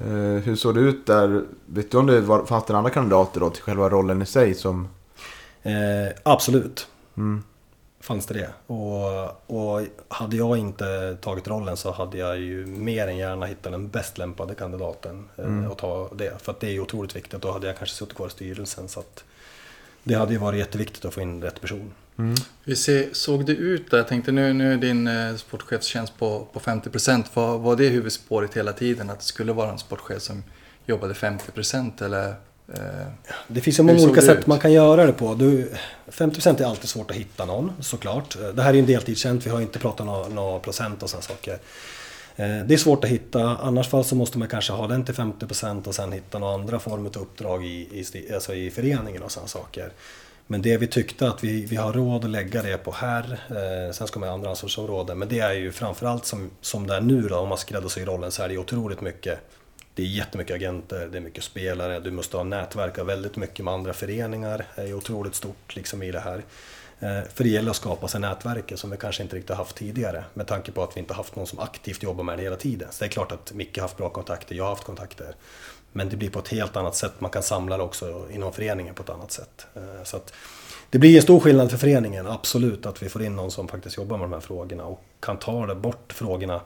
Eh, 0.00 0.42
hur 0.44 0.56
såg 0.56 0.74
det 0.74 0.80
ut 0.80 1.06
där? 1.06 1.44
Vet 1.66 1.90
du 1.90 1.98
om 1.98 2.06
det 2.06 2.20
var, 2.20 2.44
fanns 2.44 2.64
det 2.64 2.76
andra 2.76 2.90
kandidater 2.90 3.40
då 3.40 3.50
till 3.50 3.62
själva 3.62 3.88
rollen 3.88 4.22
i 4.22 4.26
sig 4.26 4.54
som... 4.54 4.88
Eh, 5.62 5.72
absolut 6.22 6.88
Mm, 7.16 7.42
fanns 8.04 8.26
det 8.26 8.34
det. 8.34 8.50
Och, 8.74 9.50
och 9.50 9.86
hade 10.08 10.36
jag 10.36 10.56
inte 10.58 11.16
tagit 11.20 11.48
rollen 11.48 11.76
så 11.76 11.92
hade 11.92 12.18
jag 12.18 12.38
ju 12.38 12.66
mer 12.66 13.08
än 13.08 13.16
gärna 13.16 13.46
hittat 13.46 13.72
den 13.72 13.88
bäst 13.88 14.18
lämpade 14.18 14.54
kandidaten 14.54 15.28
eh, 15.36 15.44
Mm. 15.44 15.70
och 15.70 15.78
ta 15.78 16.10
det. 16.14 16.42
För 16.42 16.52
att 16.52 16.60
det 16.60 16.66
är 16.66 16.70
ju 16.72 16.80
otroligt 16.80 17.16
viktigt. 17.16 17.42
Då 17.42 17.52
hade 17.52 17.66
jag 17.66 17.78
kanske 17.78 17.96
suttit 17.96 18.14
kvar 18.16 18.26
i 18.26 18.30
styrelsen. 18.30 18.88
Så 18.88 19.00
att 19.00 19.24
det 20.02 20.14
hade 20.14 20.32
ju 20.32 20.38
varit 20.38 20.58
jätteviktigt 20.58 21.04
att 21.04 21.14
få 21.14 21.20
in 21.20 21.42
rätt 21.42 21.60
person. 21.60 21.90
mm. 22.18 22.34
Hur 22.64 22.74
se, 22.74 23.14
såg 23.14 23.46
det 23.46 23.52
ut 23.52 23.90
där? 23.90 23.98
Jag 23.98 24.08
tänkte 24.08 24.32
nu, 24.32 24.52
nu 24.52 24.72
är 24.72 24.76
din 24.76 25.06
eh, 25.06 25.36
sportchefstjänst 25.36 26.18
på, 26.18 26.46
på 26.52 26.60
50%. 26.60 27.24
Var, 27.34 27.58
var 27.58 27.76
det 27.76 27.88
huvudspåret 27.88 28.56
hela 28.56 28.72
tiden? 28.72 29.10
Att 29.10 29.18
det 29.18 29.24
skulle 29.24 29.52
vara 29.52 29.70
en 29.72 29.78
sportchef 29.78 30.22
som 30.22 30.42
jobbade 30.86 31.14
50% 31.14 32.04
eller? 32.04 32.34
Det 33.48 33.60
finns 33.60 33.78
ju 33.78 33.82
många 33.82 34.02
olika 34.02 34.20
sätt 34.20 34.38
ut? 34.38 34.46
man 34.46 34.58
kan 34.58 34.72
göra 34.72 35.06
det 35.06 35.12
på. 35.12 35.34
Du, 35.34 35.72
50% 36.10 36.62
är 36.62 36.66
alltid 36.66 36.88
svårt 36.88 37.10
att 37.10 37.16
hitta 37.16 37.44
någon, 37.44 37.72
såklart. 37.80 38.36
Det 38.54 38.62
här 38.62 38.70
är 38.70 38.74
ju 38.74 38.80
en 38.80 38.86
deltidstjänst, 38.86 39.46
vi 39.46 39.50
har 39.50 39.60
inte 39.60 39.78
pratat 39.78 40.06
några 40.06 40.28
nå 40.28 40.58
procent 40.58 41.02
och 41.02 41.10
sådana 41.10 41.22
saker. 41.22 41.58
Eh, 42.36 42.66
Det 42.66 42.74
är 42.74 42.76
svårt 42.76 43.04
att 43.04 43.10
hitta, 43.10 43.56
annars 43.56 43.88
fall 43.88 44.04
så 44.04 44.14
måste 44.16 44.38
man 44.38 44.48
kanske 44.48 44.72
ha 44.72 44.86
den 44.86 45.04
till 45.04 45.14
50% 45.14 45.88
och 45.88 45.94
sen 45.94 46.12
hitta 46.12 46.38
några 46.38 46.54
andra 46.54 46.78
former 46.78 47.10
av 47.16 47.22
uppdrag 47.22 47.64
i, 47.64 48.04
i, 48.14 48.34
alltså 48.34 48.54
i 48.54 48.70
föreningen 48.70 49.22
och 49.22 49.32
sådana 49.32 49.48
saker. 49.48 49.92
Men 50.46 50.62
det 50.62 50.76
vi 50.76 50.86
tyckte 50.86 51.28
att 51.28 51.44
vi, 51.44 51.64
vi 51.64 51.76
har 51.76 51.92
råd 51.92 52.24
att 52.24 52.30
lägga 52.30 52.62
det 52.62 52.76
på 52.76 52.92
här, 52.92 53.40
eh, 53.50 53.92
sen 53.92 54.06
ska 54.06 54.20
man 54.20 54.28
ha 54.28 54.34
andra 54.34 54.50
ansvarsområden. 54.50 55.18
Men 55.18 55.28
det 55.28 55.40
är 55.40 55.52
ju 55.52 55.72
framförallt 55.72 56.26
som, 56.26 56.50
som 56.60 56.86
det 56.86 56.96
är 56.96 57.00
nu 57.00 57.22
då, 57.28 57.36
om 57.36 57.48
man 57.48 57.58
skräddarsyr 57.58 58.06
rollen 58.06 58.30
så 58.32 58.42
är 58.42 58.48
det 58.48 58.58
otroligt 58.58 59.00
mycket. 59.00 59.38
Det 59.94 60.02
är 60.02 60.06
jättemycket 60.06 60.56
agenter, 60.56 61.08
det 61.12 61.18
är 61.18 61.22
mycket 61.22 61.44
spelare, 61.44 62.00
du 62.00 62.10
måste 62.10 62.36
ha 62.36 62.44
nätverka 62.44 63.04
väldigt 63.04 63.36
mycket 63.36 63.64
med 63.64 63.74
andra 63.74 63.92
föreningar. 63.92 64.66
Det 64.76 64.82
är 64.82 64.94
otroligt 64.94 65.34
stort 65.34 65.76
liksom 65.76 66.02
i 66.02 66.10
det 66.10 66.20
här. 66.20 66.42
Eh, 67.00 67.28
för 67.34 67.44
det 67.44 67.50
gäller 67.50 67.70
att 67.70 67.76
skapa 67.76 68.08
sig 68.08 68.20
nätverket 68.20 68.78
som 68.78 68.90
vi 68.90 68.96
kanske 68.96 69.22
inte 69.22 69.36
riktigt 69.36 69.56
haft 69.56 69.76
tidigare. 69.76 70.24
Med 70.34 70.46
tanke 70.46 70.72
på 70.72 70.82
att 70.82 70.96
vi 70.96 71.00
inte 71.00 71.14
haft 71.14 71.36
någon 71.36 71.46
som 71.46 71.58
aktivt 71.58 72.02
jobbar 72.02 72.24
med 72.24 72.38
det 72.38 72.42
hela 72.42 72.56
tiden. 72.56 72.88
Så 72.90 73.04
det 73.04 73.08
är 73.08 73.10
klart 73.10 73.32
att 73.32 73.52
Micke 73.52 73.76
har 73.76 73.82
haft 73.82 73.96
bra 73.96 74.08
kontakter, 74.08 74.54
jag 74.54 74.64
har 74.64 74.70
haft 74.70 74.84
kontakter. 74.84 75.34
Men 75.92 76.08
det 76.08 76.16
blir 76.16 76.30
på 76.30 76.38
ett 76.38 76.48
helt 76.48 76.76
annat 76.76 76.96
sätt. 76.96 77.12
Man 77.18 77.30
kan 77.30 77.42
samla 77.42 77.76
det 77.76 77.82
också 77.82 78.26
inom 78.30 78.52
föreningen 78.52 78.94
på 78.94 79.02
ett 79.02 79.10
annat 79.10 79.32
sätt. 79.32 79.66
Eh, 79.74 80.04
så 80.04 80.16
att 80.16 80.32
det 80.90 80.98
blir 80.98 81.16
en 81.16 81.22
stor 81.22 81.40
skillnad 81.40 81.70
för 81.70 81.78
föreningen, 81.78 82.26
absolut, 82.26 82.86
att 82.86 83.02
vi 83.02 83.08
får 83.08 83.22
in 83.22 83.36
någon 83.36 83.50
som 83.50 83.68
faktiskt 83.68 83.96
jobbar 83.96 84.16
med 84.16 84.24
de 84.24 84.32
här 84.32 84.40
frågorna 84.40 84.84
och 84.84 85.04
kan 85.20 85.38
ta 85.38 85.74
bort 85.74 86.12
frågorna. 86.12 86.60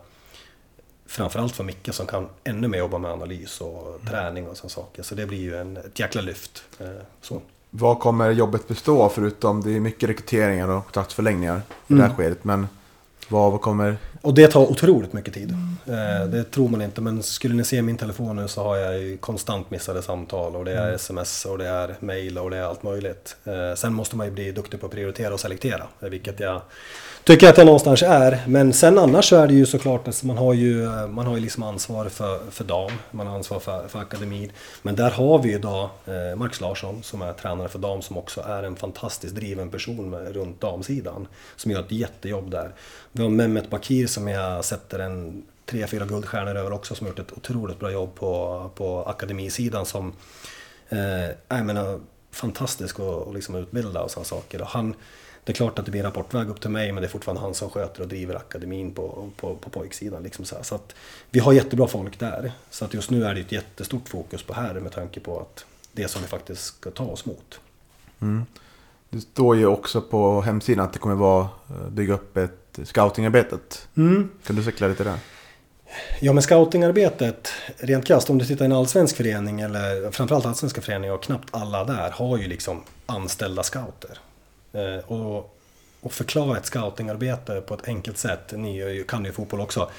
Framförallt 1.09 1.57
för 1.57 1.65
Micke 1.65 1.95
som 1.95 2.07
kan 2.07 2.29
ännu 2.45 2.69
mer 2.69 2.79
jobba 2.79 2.99
med 2.99 3.11
analys 3.11 3.61
och 3.61 3.87
mm. 3.89 4.07
träning 4.07 4.49
och 4.49 4.57
sådana 4.57 4.71
saker. 4.71 5.03
Så 5.03 5.15
det 5.15 5.27
blir 5.27 5.39
ju 5.39 5.57
en, 5.57 5.77
ett 5.77 5.99
jäkla 5.99 6.21
lyft. 6.21 6.65
Eh, 6.79 6.87
så. 7.21 7.43
Vad 7.71 8.01
kommer 8.01 8.31
jobbet 8.31 8.69
bestå 8.69 9.03
av 9.03 9.09
förutom 9.09 9.61
det 9.61 9.77
är 9.77 9.81
mycket 9.81 10.09
rekryteringar 10.09 10.69
och 10.69 10.85
kontraktsförlängningar 10.85 11.63
i 11.89 11.93
mm. 11.93 12.03
det 12.03 12.09
här 12.09 12.17
skedet. 12.17 12.45
Men 12.45 12.67
vad, 13.29 13.61
kommer... 13.61 13.97
Och 14.23 14.35
det 14.35 14.49
tar 14.49 14.61
otroligt 14.61 15.13
mycket 15.13 15.35
tid. 15.35 15.51
Mm. 15.51 16.31
Det 16.31 16.45
tror 16.45 16.69
man 16.69 16.83
inte, 16.83 17.01
men 17.01 17.23
skulle 17.23 17.55
ni 17.55 17.65
se 17.65 17.83
min 17.83 17.97
telefon 17.97 18.37
nu 18.37 18.49
så 18.49 18.63
har 18.63 18.77
jag 18.77 18.99
ju 18.99 19.17
konstant 19.17 19.71
missade 19.71 20.03
samtal 20.03 20.57
och 20.57 20.65
det 20.65 20.73
är 20.73 20.93
sms 20.93 21.45
och 21.45 21.59
det 21.59 21.69
är 21.69 21.95
mail 22.01 22.39
och 22.39 22.51
det 22.51 22.57
är 22.57 22.63
allt 22.63 22.83
möjligt. 22.83 23.37
Eh, 23.45 23.75
sen 23.77 23.95
måste 23.95 24.17
man 24.17 24.27
ju 24.27 24.33
bli 24.33 24.53
duktig 24.53 24.81
på 24.81 24.87
att 24.87 24.93
prioritera 24.93 25.35
och 25.35 25.41
selektera, 25.41 25.83
vilket 26.01 26.41
jag 26.41 26.61
tycker 27.25 27.49
att 27.49 27.59
jag 27.59 27.65
någonstans 27.65 28.03
är. 28.03 28.43
Men 28.47 28.73
sen 28.73 28.99
annars 28.99 29.29
så 29.29 29.37
är 29.37 29.47
det 29.47 29.55
ju 29.55 29.67
såklart 29.67 30.09
att 30.09 30.25
man 30.25 30.39
har 30.39 30.55
ju, 30.55 30.89
man 31.09 31.27
har 31.27 31.35
ju 31.35 31.41
liksom 31.41 31.63
ansvar 31.63 32.09
för, 32.09 32.41
för 32.51 32.65
dam, 32.65 32.91
man 33.11 33.27
har 33.27 33.35
ansvar 33.35 33.61
för, 33.61 33.89
för 33.89 33.99
akademin. 33.99 34.53
Men 34.83 34.97
där 34.97 35.11
har 35.11 35.39
vi 35.39 35.49
ju 35.49 35.55
idag 35.55 35.89
eh, 36.07 36.37
Max 36.37 36.61
Larsson 36.61 37.03
som 37.03 37.23
är 37.23 37.33
tränare 37.33 37.69
för 37.69 37.79
dam 37.79 38.03
som 38.03 38.17
också 38.17 38.41
är 38.41 38.63
en 38.63 38.77
fantastiskt 38.77 39.35
driven 39.35 39.71
person 39.71 40.11
med, 40.11 40.35
runt 40.37 40.61
damsidan. 40.61 41.29
Som 41.57 41.71
gör 41.71 41.81
ett 41.81 41.93
jättejobb 41.93 42.51
där. 42.51 42.73
Vi 43.19 43.23
har 43.23 43.31
Mehmet 43.31 43.71
Bakir 43.71 44.07
som 44.07 44.29
jag 44.29 44.65
sätter 44.65 44.99
en 44.99 45.43
tre, 45.67 45.87
fyra 45.87 46.07
guldstjärnor 46.07 46.57
över 46.57 46.73
också 46.73 46.95
som 46.95 47.07
har 47.07 47.13
gjort 47.13 47.19
ett 47.19 47.37
otroligt 47.37 47.79
bra 47.79 47.91
jobb 47.91 48.15
på, 48.15 48.71
på 48.75 49.05
akademisidan 49.05 49.87
som 49.87 50.13
eh, 50.89 50.99
jag 51.49 51.67
menar, 51.67 52.01
fantastisk 52.31 53.01
att 53.01 53.35
liksom 53.35 53.55
utbilda 53.55 54.03
och 54.03 54.11
sådana 54.11 54.25
saker. 54.25 54.61
Och 54.61 54.67
han, 54.67 54.95
det 55.45 55.53
är 55.53 55.55
klart 55.55 55.79
att 55.79 55.85
det 55.85 55.91
blir 55.91 56.01
en 56.01 56.07
rapportväg 56.07 56.49
upp 56.49 56.61
till 56.61 56.71
mig 56.71 56.93
men 56.93 57.03
det 57.03 57.07
är 57.07 57.11
fortfarande 57.11 57.41
han 57.41 57.55
som 57.55 57.71
sköter 57.71 58.03
och 58.03 58.09
driver 58.09 58.35
akademin 58.35 58.95
på, 58.95 59.31
på, 59.37 59.55
på 59.55 59.71
pojksidan. 59.71 60.23
Liksom 60.23 60.45
så, 60.45 60.57
så 60.63 60.75
att 60.75 60.95
vi 61.31 61.41
har 61.41 61.53
jättebra 61.53 61.87
folk 61.87 62.19
där. 62.19 62.53
Så 62.71 62.85
att 62.85 62.95
just 62.95 63.11
nu 63.11 63.25
är 63.25 63.35
det 63.35 63.41
ett 63.41 63.53
jättestort 63.53 64.09
fokus 64.09 64.43
på 64.43 64.55
här 64.55 64.75
med 64.75 64.93
tanke 64.93 65.21
på 65.21 65.41
att 65.41 65.65
det 65.93 66.09
som 66.09 66.23
vi 66.23 66.29
faktiskt 66.29 66.63
ska 66.63 66.91
ta 66.91 67.05
oss 67.05 67.27
mot. 67.27 67.61
Mm. 68.21 68.47
Det 69.11 69.21
står 69.21 69.57
ju 69.57 69.67
också 69.67 70.01
på 70.01 70.41
hemsidan 70.41 70.85
att 70.85 70.93
det 70.93 70.99
kommer 70.99 71.15
vara 71.15 71.49
eh, 71.69 71.91
bygga 71.91 72.15
upp 72.15 72.37
ett 72.37 72.68
scoutingarbetet. 72.85 73.89
Mm. 73.97 74.31
Kan 74.47 74.57
du 74.57 74.63
cykla 74.63 74.89
lite 74.89 75.05
där? 75.05 75.19
Ja 76.21 76.33
men 76.33 76.43
scoutingarbetet, 76.43 77.49
rent 77.77 78.07
krasst, 78.07 78.31
om 78.31 78.39
du 78.39 78.45
tittar 78.45 78.65
i 78.65 78.67
en 78.67 78.73
allsvensk 78.73 79.17
förening 79.17 79.61
eller 79.61 80.11
framförallt 80.11 80.47
allsvenska 80.47 80.81
föreningar 80.81 81.15
och 81.15 81.23
knappt 81.23 81.49
alla 81.51 81.85
där 81.85 82.11
har 82.11 82.39
ju 82.39 82.49
liksom 82.49 82.83
anställda 83.07 83.63
scouter. 83.63 84.19
Eh, 84.73 85.13
och, 85.13 85.59
och 86.01 86.13
förklara 86.13 86.59
ett 86.59 86.67
scoutingarbete 86.67 87.61
på 87.61 87.75
ett 87.75 87.89
enkelt 87.89 88.19
sätt, 88.19 88.53
ni 88.53 89.05
kan 89.09 89.25
ju 89.25 89.33
fotboll 89.33 89.61
också. 89.61 89.91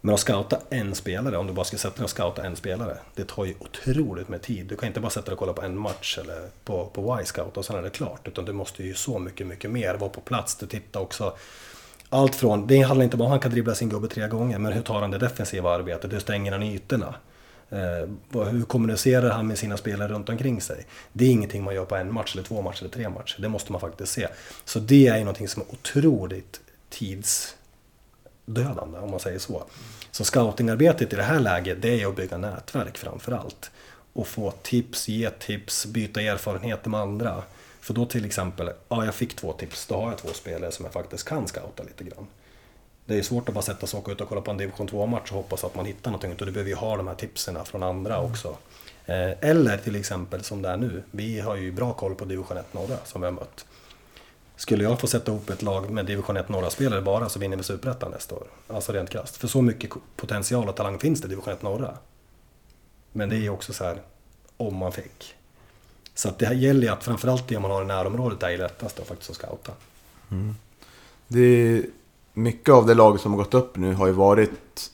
Men 0.00 0.14
att 0.14 0.20
scouta 0.20 0.58
en 0.70 0.94
spelare, 0.94 1.36
om 1.36 1.46
du 1.46 1.52
bara 1.52 1.64
ska 1.64 1.78
sätta 1.78 1.96
dig 1.96 2.04
och 2.04 2.10
scouta 2.10 2.44
en 2.44 2.56
spelare, 2.56 2.98
det 3.14 3.24
tar 3.24 3.44
ju 3.44 3.54
otroligt 3.58 4.28
med 4.28 4.42
tid. 4.42 4.66
Du 4.66 4.76
kan 4.76 4.86
inte 4.86 5.00
bara 5.00 5.10
sätta 5.10 5.26
dig 5.26 5.32
och 5.32 5.38
kolla 5.38 5.52
på 5.52 5.62
en 5.62 5.78
match 5.78 6.18
eller 6.18 6.48
på, 6.64 6.86
på 6.86 7.20
Y-scout 7.20 7.56
och 7.56 7.64
sen 7.64 7.76
är 7.76 7.82
det 7.82 7.90
klart. 7.90 8.28
Utan 8.28 8.44
du 8.44 8.52
måste 8.52 8.82
ju 8.82 8.94
så 8.94 9.18
mycket, 9.18 9.46
mycket 9.46 9.70
mer 9.70 9.94
vara 9.94 10.10
på 10.10 10.20
plats. 10.20 10.56
Du 10.56 10.66
tittar 10.66 11.00
också 11.00 11.36
allt 12.08 12.34
från, 12.34 12.66
det 12.66 12.82
handlar 12.82 13.04
inte 13.04 13.16
bara 13.16 13.24
om 13.24 13.30
att 13.30 13.32
han 13.32 13.40
kan 13.40 13.50
dribbla 13.50 13.74
sin 13.74 13.88
gubbe 13.88 14.08
tre 14.08 14.28
gånger, 14.28 14.58
men 14.58 14.72
hur 14.72 14.82
tar 14.82 15.00
han 15.00 15.10
det 15.10 15.18
defensiva 15.18 15.70
arbetet? 15.70 16.12
Hur 16.12 16.18
stänger 16.18 16.52
han 16.52 16.62
ytorna? 16.62 17.14
Eh, 17.70 18.08
hur 18.44 18.62
kommunicerar 18.62 19.30
han 19.30 19.46
med 19.46 19.58
sina 19.58 19.76
spelare 19.76 20.12
runt 20.12 20.28
omkring 20.28 20.60
sig? 20.60 20.86
Det 21.12 21.24
är 21.24 21.30
ingenting 21.30 21.64
man 21.64 21.74
gör 21.74 21.84
på 21.84 21.96
en 21.96 22.12
match, 22.12 22.34
eller 22.34 22.44
två 22.44 22.62
matcher, 22.62 22.80
eller 22.80 22.90
tre 22.90 23.08
matcher. 23.08 23.36
Det 23.38 23.48
måste 23.48 23.72
man 23.72 23.80
faktiskt 23.80 24.12
se. 24.12 24.28
Så 24.64 24.78
det 24.78 25.06
är 25.06 25.16
ju 25.16 25.24
någonting 25.24 25.48
som 25.48 25.62
är 25.62 25.72
otroligt 25.72 26.60
tidsdödande, 26.90 28.98
om 28.98 29.10
man 29.10 29.20
säger 29.20 29.38
så. 29.38 29.64
Så 30.10 30.24
scoutingarbetet 30.24 31.12
i 31.12 31.16
det 31.16 31.22
här 31.22 31.40
läget, 31.40 31.82
det 31.82 32.02
är 32.02 32.08
att 32.08 32.16
bygga 32.16 32.38
nätverk 32.38 32.98
framför 32.98 33.32
allt. 33.32 33.70
Och 34.12 34.26
få 34.26 34.50
tips, 34.50 35.08
ge 35.08 35.30
tips, 35.30 35.86
byta 35.86 36.20
erfarenheter 36.20 36.90
med 36.90 37.00
andra. 37.00 37.42
För 37.86 37.94
då 37.94 38.06
till 38.06 38.24
exempel, 38.24 38.70
ja 38.88 39.04
jag 39.04 39.14
fick 39.14 39.36
två 39.36 39.52
tips, 39.52 39.86
då 39.86 39.94
har 39.94 40.08
jag 40.08 40.18
två 40.18 40.28
spelare 40.28 40.72
som 40.72 40.84
jag 40.84 40.92
faktiskt 40.92 41.28
kan 41.28 41.46
scouta 41.46 41.82
lite 41.82 42.04
grann. 42.04 42.26
Det 43.04 43.18
är 43.18 43.22
svårt 43.22 43.48
att 43.48 43.54
bara 43.54 43.62
sätta 43.62 43.86
sig 43.86 43.98
och 43.98 44.02
åka 44.02 44.12
ut 44.12 44.20
och 44.20 44.28
kolla 44.28 44.40
på 44.40 44.50
en 44.50 44.56
division 44.56 44.88
2-match 44.88 45.30
och 45.30 45.36
hoppas 45.36 45.64
att 45.64 45.74
man 45.74 45.86
hittar 45.86 46.10
någonting. 46.10 46.32
Utan 46.32 46.46
du 46.46 46.52
behöver 46.52 46.70
ju 46.70 46.76
ha 46.76 46.96
de 46.96 47.08
här 47.08 47.14
tipsen 47.14 47.64
från 47.64 47.82
andra 47.82 48.16
mm. 48.16 48.30
också. 48.30 48.56
Eh, 49.06 49.30
eller 49.40 49.78
till 49.78 49.96
exempel 49.96 50.44
som 50.44 50.62
det 50.62 50.68
är 50.68 50.76
nu. 50.76 51.02
Vi 51.10 51.40
har 51.40 51.56
ju 51.56 51.72
bra 51.72 51.92
koll 51.92 52.14
på 52.14 52.24
division 52.24 52.56
1 52.56 52.74
norra 52.74 52.96
som 53.04 53.20
vi 53.20 53.24
har 53.24 53.32
mött. 53.32 53.66
Skulle 54.56 54.84
jag 54.84 55.00
få 55.00 55.06
sätta 55.06 55.32
ihop 55.32 55.50
ett 55.50 55.62
lag 55.62 55.90
med 55.90 56.06
division 56.06 56.36
1 56.36 56.48
norra 56.48 56.70
spelare 56.70 57.02
bara 57.02 57.28
så 57.28 57.38
vinner 57.38 57.56
vi 57.56 57.62
superettan 57.62 58.10
nästa 58.10 58.34
år. 58.34 58.46
Alltså 58.68 58.92
rent 58.92 59.10
krasst. 59.10 59.36
För 59.36 59.48
så 59.48 59.62
mycket 59.62 59.90
potential 60.16 60.68
och 60.68 60.76
talang 60.76 60.98
finns 60.98 61.20
det 61.20 61.26
i 61.26 61.28
division 61.28 61.52
1 61.52 61.62
norra. 61.62 61.98
Men 63.12 63.28
det 63.28 63.36
är 63.36 63.40
ju 63.40 63.50
också 63.50 63.72
så 63.72 63.84
här, 63.84 64.02
om 64.56 64.76
man 64.76 64.92
fick. 64.92 65.36
Så 66.16 66.28
att 66.28 66.38
det 66.38 66.46
här 66.46 66.54
gäller 66.54 66.82
ju 66.82 66.88
att 66.88 67.04
framförallt 67.04 67.48
det 67.48 67.60
man 67.60 67.70
har 67.70 67.82
i 67.82 67.86
närområdet 67.86 68.42
är 68.42 68.58
lättast 68.58 69.00
att 69.00 69.06
faktiskt 69.06 69.34
scouta. 69.34 69.72
Mm. 70.30 70.54
Det 71.28 71.82
mycket 72.32 72.74
av 72.74 72.86
det 72.86 72.94
laget 72.94 73.20
som 73.20 73.32
har 73.32 73.38
gått 73.38 73.54
upp 73.54 73.76
nu 73.76 73.94
har 73.94 74.06
ju 74.06 74.12
varit, 74.12 74.90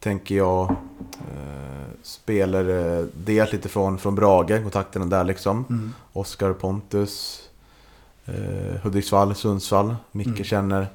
tänker 0.00 0.34
jag, 0.34 0.70
eh, 1.10 1.88
spelare 2.02 3.06
dels 3.14 3.52
lite 3.52 3.68
från, 3.68 3.98
från 3.98 4.14
Brage, 4.14 4.62
kontakterna 4.62 5.06
där 5.06 5.24
liksom. 5.24 5.64
Mm. 5.68 5.94
Oskar 6.12 6.52
Pontus, 6.52 7.42
eh, 8.26 8.80
Hudiksvall, 8.82 9.34
Sundsvall, 9.34 9.96
Micke 10.12 10.26
mm. 10.26 10.44
känner. 10.44 10.88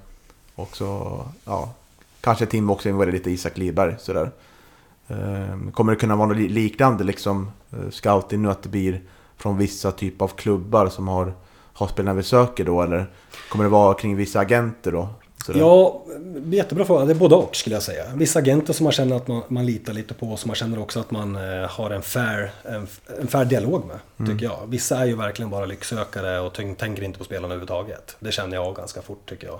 Också, 0.55 0.85
ja, 1.45 1.73
kanske 2.21 2.45
Tim 2.45 2.69
också 2.69 2.89
involverad 2.89 3.13
lite 3.13 3.31
Isak 3.31 3.57
Liberg 3.57 3.95
sådär. 3.99 4.31
Eh, 5.07 5.71
kommer 5.73 5.91
det 5.91 5.99
kunna 5.99 6.15
vara 6.15 6.27
något 6.27 6.37
liknande 6.37 7.03
liksom, 7.03 7.51
eh, 7.71 7.89
scouting 7.89 8.41
nu 8.41 8.49
att 8.49 8.63
det 8.63 8.69
blir 8.69 9.01
från 9.37 9.57
vissa 9.57 9.91
typer 9.91 10.25
av 10.25 10.29
klubbar 10.29 10.87
som 10.87 11.07
har, 11.07 11.33
har 11.73 11.87
spelarna 11.87 12.17
vi 12.17 12.23
söker 12.23 12.65
då? 12.65 12.81
Eller 12.81 13.05
kommer 13.49 13.63
det 13.63 13.69
vara 13.69 13.93
kring 13.93 14.15
vissa 14.15 14.39
agenter 14.39 14.91
då? 14.91 15.09
Sådär. 15.45 15.59
Ja, 15.59 16.03
jättebra 16.45 16.85
fråga. 16.85 17.05
Det 17.05 17.11
är 17.11 17.15
både 17.15 17.35
och 17.35 17.55
skulle 17.55 17.75
jag 17.75 17.83
säga. 17.83 18.05
Vissa 18.15 18.39
agenter 18.39 18.73
som 18.73 18.83
man 18.83 18.93
känner 18.93 19.15
att 19.15 19.27
man, 19.27 19.43
man 19.47 19.65
litar 19.65 19.93
lite 19.93 20.13
på, 20.13 20.37
som 20.37 20.47
man 20.47 20.55
känner 20.55 20.79
också 20.79 20.99
att 20.99 21.11
man 21.11 21.35
eh, 21.35 21.69
har 21.69 21.91
en 21.91 22.01
fair, 22.01 22.51
en, 22.63 22.87
en 23.21 23.27
fair 23.27 23.45
dialog 23.45 23.85
med. 23.85 23.99
Mm. 24.19 24.31
Tycker 24.31 24.45
jag. 24.45 24.59
Vissa 24.67 24.97
är 24.97 25.05
ju 25.05 25.15
verkligen 25.15 25.49
bara 25.49 25.65
lycksökare 25.65 26.39
och 26.39 26.53
tänker 26.53 27.03
inte 27.03 27.17
på 27.17 27.23
spelarna 27.23 27.45
överhuvudtaget. 27.45 28.15
Det 28.19 28.31
känner 28.31 28.55
jag 28.55 28.75
ganska 28.75 29.01
fort 29.01 29.29
tycker 29.29 29.47
jag. 29.47 29.59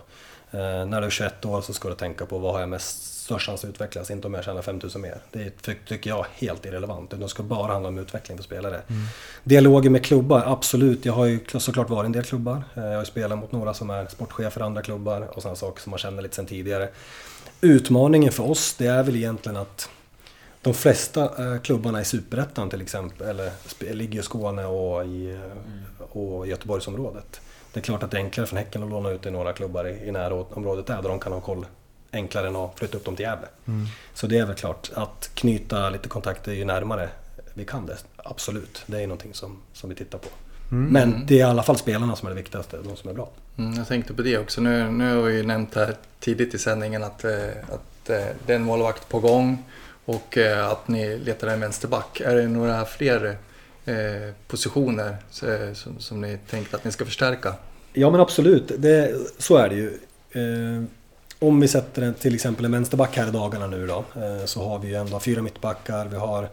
Eh, 0.52 0.86
när 0.86 1.02
du 1.02 1.08
är 1.08 1.12
21 1.12 1.46
år 1.46 1.62
så 1.62 1.74
ska 1.74 1.90
du 1.90 1.96
tänka 1.96 2.26
på 2.26 2.38
vad 2.38 2.54
har 2.54 2.60
jag 2.60 2.70
mest 2.70 3.13
störst 3.24 3.46
chans 3.46 3.64
att 3.64 3.70
utvecklas, 3.70 4.12
inte 4.12 4.28
om 4.28 4.34
jag 4.34 4.44
tjänar 4.44 4.62
5000 4.62 5.02
mer. 5.02 5.18
Det 5.32 5.62
tycker 5.62 6.10
jag 6.10 6.20
är 6.20 6.48
helt 6.48 6.66
irrelevant. 6.66 7.14
Det 7.20 7.30
ska 7.30 7.44
bara 7.44 7.72
handla 7.72 7.90
om 7.90 7.98
utveckling 7.98 8.38
för 8.38 8.44
spelare. 8.44 8.82
Mm. 8.88 9.04
Dialoger 9.44 9.90
med 9.90 10.06
klubbar, 10.06 10.44
absolut. 10.46 11.06
Jag 11.06 11.14
har 11.14 11.26
ju 11.26 11.40
såklart 11.58 11.90
varit 11.90 12.06
en 12.06 12.12
del 12.12 12.24
klubbar. 12.24 12.64
Eh, 12.76 12.84
jag 12.84 12.92
har 12.92 13.00
ju 13.00 13.06
spelat 13.06 13.40
mot 13.40 13.52
några 13.52 13.74
som 13.74 13.90
är 13.90 14.06
sportchefer 14.06 14.62
i 14.62 14.64
andra 14.64 14.82
klubbar 14.82 15.22
och 15.22 15.42
sådana 15.42 15.56
saker 15.56 15.82
som 15.82 15.90
man 15.90 16.00
känner 16.00 16.22
lite 16.22 16.36
sen 16.36 16.46
tidigare. 16.46 16.90
Utmaningen 17.62 18.32
för 18.32 18.50
oss, 18.50 18.76
det 18.78 18.88
är 18.88 19.04
väl 19.04 19.16
egentligen 19.16 19.58
att 19.58 19.90
de 20.62 20.74
flesta 20.74 21.24
eh, 21.24 21.62
klubbarna 21.62 22.02
i 22.02 22.06
Superettan 22.06 22.70
till 22.70 22.82
exempel, 22.82 23.28
eller 23.28 23.52
ligger 23.94 24.20
i 24.20 24.24
Skåne 24.24 24.66
och 24.66 25.06
i 25.06 25.32
mm. 25.32 25.84
och 26.12 26.48
Göteborgsområdet. 26.48 27.42
Det 27.74 27.80
är 27.80 27.84
klart 27.84 28.04
att 28.04 28.12
det 28.12 28.18
är 28.18 28.24
enklare 28.24 28.48
för 28.48 28.56
Häcken 28.56 28.84
att 28.84 28.90
låna 28.90 29.10
ut 29.10 29.26
i 29.26 29.32
några 29.32 29.54
klubbar 29.54 29.88
i, 29.88 30.08
i 30.08 30.12
närområdet 30.12 30.88
där, 30.88 31.02
där 31.02 31.10
de 31.10 31.20
kan 31.20 31.34
ha 31.34 31.42
koll 31.42 31.66
enklare 32.14 32.48
än 32.48 32.56
att 32.56 32.80
flytta 32.80 32.98
upp 32.98 33.06
dem 33.06 33.16
till 33.16 33.24
Gävle. 33.24 33.48
Mm. 33.68 33.86
Så 34.14 34.28
det 34.28 34.38
är 34.38 34.46
väl 34.46 34.56
klart, 34.56 34.92
att 34.94 35.30
knyta 35.34 35.90
lite 35.90 36.10
kontakter 36.10 36.52
ju 36.52 36.66
närmare 36.66 37.10
vi 37.54 37.66
kan 37.66 37.86
det, 37.86 37.98
absolut. 38.18 38.84
Det 38.86 39.04
är 39.04 39.08
någonting 39.08 39.34
som, 39.34 39.58
som 39.74 39.90
vi 39.90 39.96
tittar 39.96 40.18
på. 40.18 40.30
Mm. 40.72 40.94
Men 40.94 41.26
det 41.26 41.34
är 41.34 41.40
i 41.40 41.42
alla 41.42 41.64
fall 41.64 41.78
spelarna 41.78 42.16
som 42.16 42.28
är 42.28 42.32
det 42.32 42.36
viktigaste, 42.36 42.78
de 42.84 42.96
som 42.96 43.10
är 43.10 43.14
bra. 43.14 43.30
Mm, 43.58 43.74
jag 43.74 43.88
tänkte 43.88 44.14
på 44.14 44.22
det 44.22 44.38
också. 44.38 44.62
Nu, 44.62 44.92
nu 44.92 45.16
har 45.16 45.24
vi 45.24 45.36
ju 45.36 45.44
nämnt 45.44 45.76
här 45.76 45.96
tidigt 46.20 46.54
i 46.54 46.60
sändningen 46.60 47.04
att, 47.04 47.24
eh, 47.24 47.32
att 47.72 48.10
eh, 48.10 48.26
det 48.46 48.54
är 48.54 48.56
en 48.56 48.64
målvakt 48.64 49.10
på 49.10 49.20
gång 49.20 49.64
och 50.06 50.38
eh, 50.38 50.70
att 50.70 50.88
ni 50.88 51.18
letar 51.18 51.48
en 51.48 51.60
vänsterback. 51.60 52.22
Är 52.22 52.36
det 52.36 52.48
några 52.48 52.86
fler 52.86 53.38
positioner 54.48 55.18
som, 55.74 56.00
som 56.00 56.22
ni 56.22 56.38
tänkte 56.50 56.76
att 56.76 56.84
ni 56.84 56.92
ska 56.92 57.06
förstärka? 57.06 57.54
Ja 57.94 58.10
men 58.10 58.20
absolut, 58.20 58.72
det, 58.78 59.16
så 59.38 59.58
är 59.58 59.70
det 59.70 59.76
ju. 59.76 59.98
Om 61.44 61.60
vi 61.60 61.68
sätter 61.68 62.02
en, 62.02 62.14
till 62.14 62.36
exempel 62.36 62.66
en 62.66 62.72
vänsterback 62.72 63.18
här 63.18 63.28
i 63.28 63.32
dagarna 63.32 63.68
nu 63.68 63.88
då. 63.88 64.06
Eh, 64.16 64.46
så 64.46 64.70
har 64.70 64.80
vi 64.80 64.88
ju 64.88 64.96
ändå 64.96 65.20
fyra 65.20 65.42
mittbackar. 65.42 66.06
Vi 66.06 66.16
har, 66.16 66.50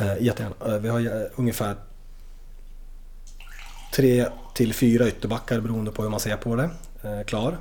eh, 0.00 0.22
jättegärna, 0.22 0.54
eh, 0.66 0.80
vi 0.80 0.88
har 0.88 1.28
ungefär 1.36 1.76
tre 3.94 4.26
till 4.54 4.74
fyra 4.74 5.08
ytterbackar 5.08 5.60
beroende 5.60 5.90
på 5.90 6.02
hur 6.02 6.10
man 6.10 6.20
ser 6.20 6.36
på 6.36 6.56
det. 6.56 6.70
Klar. 7.26 7.56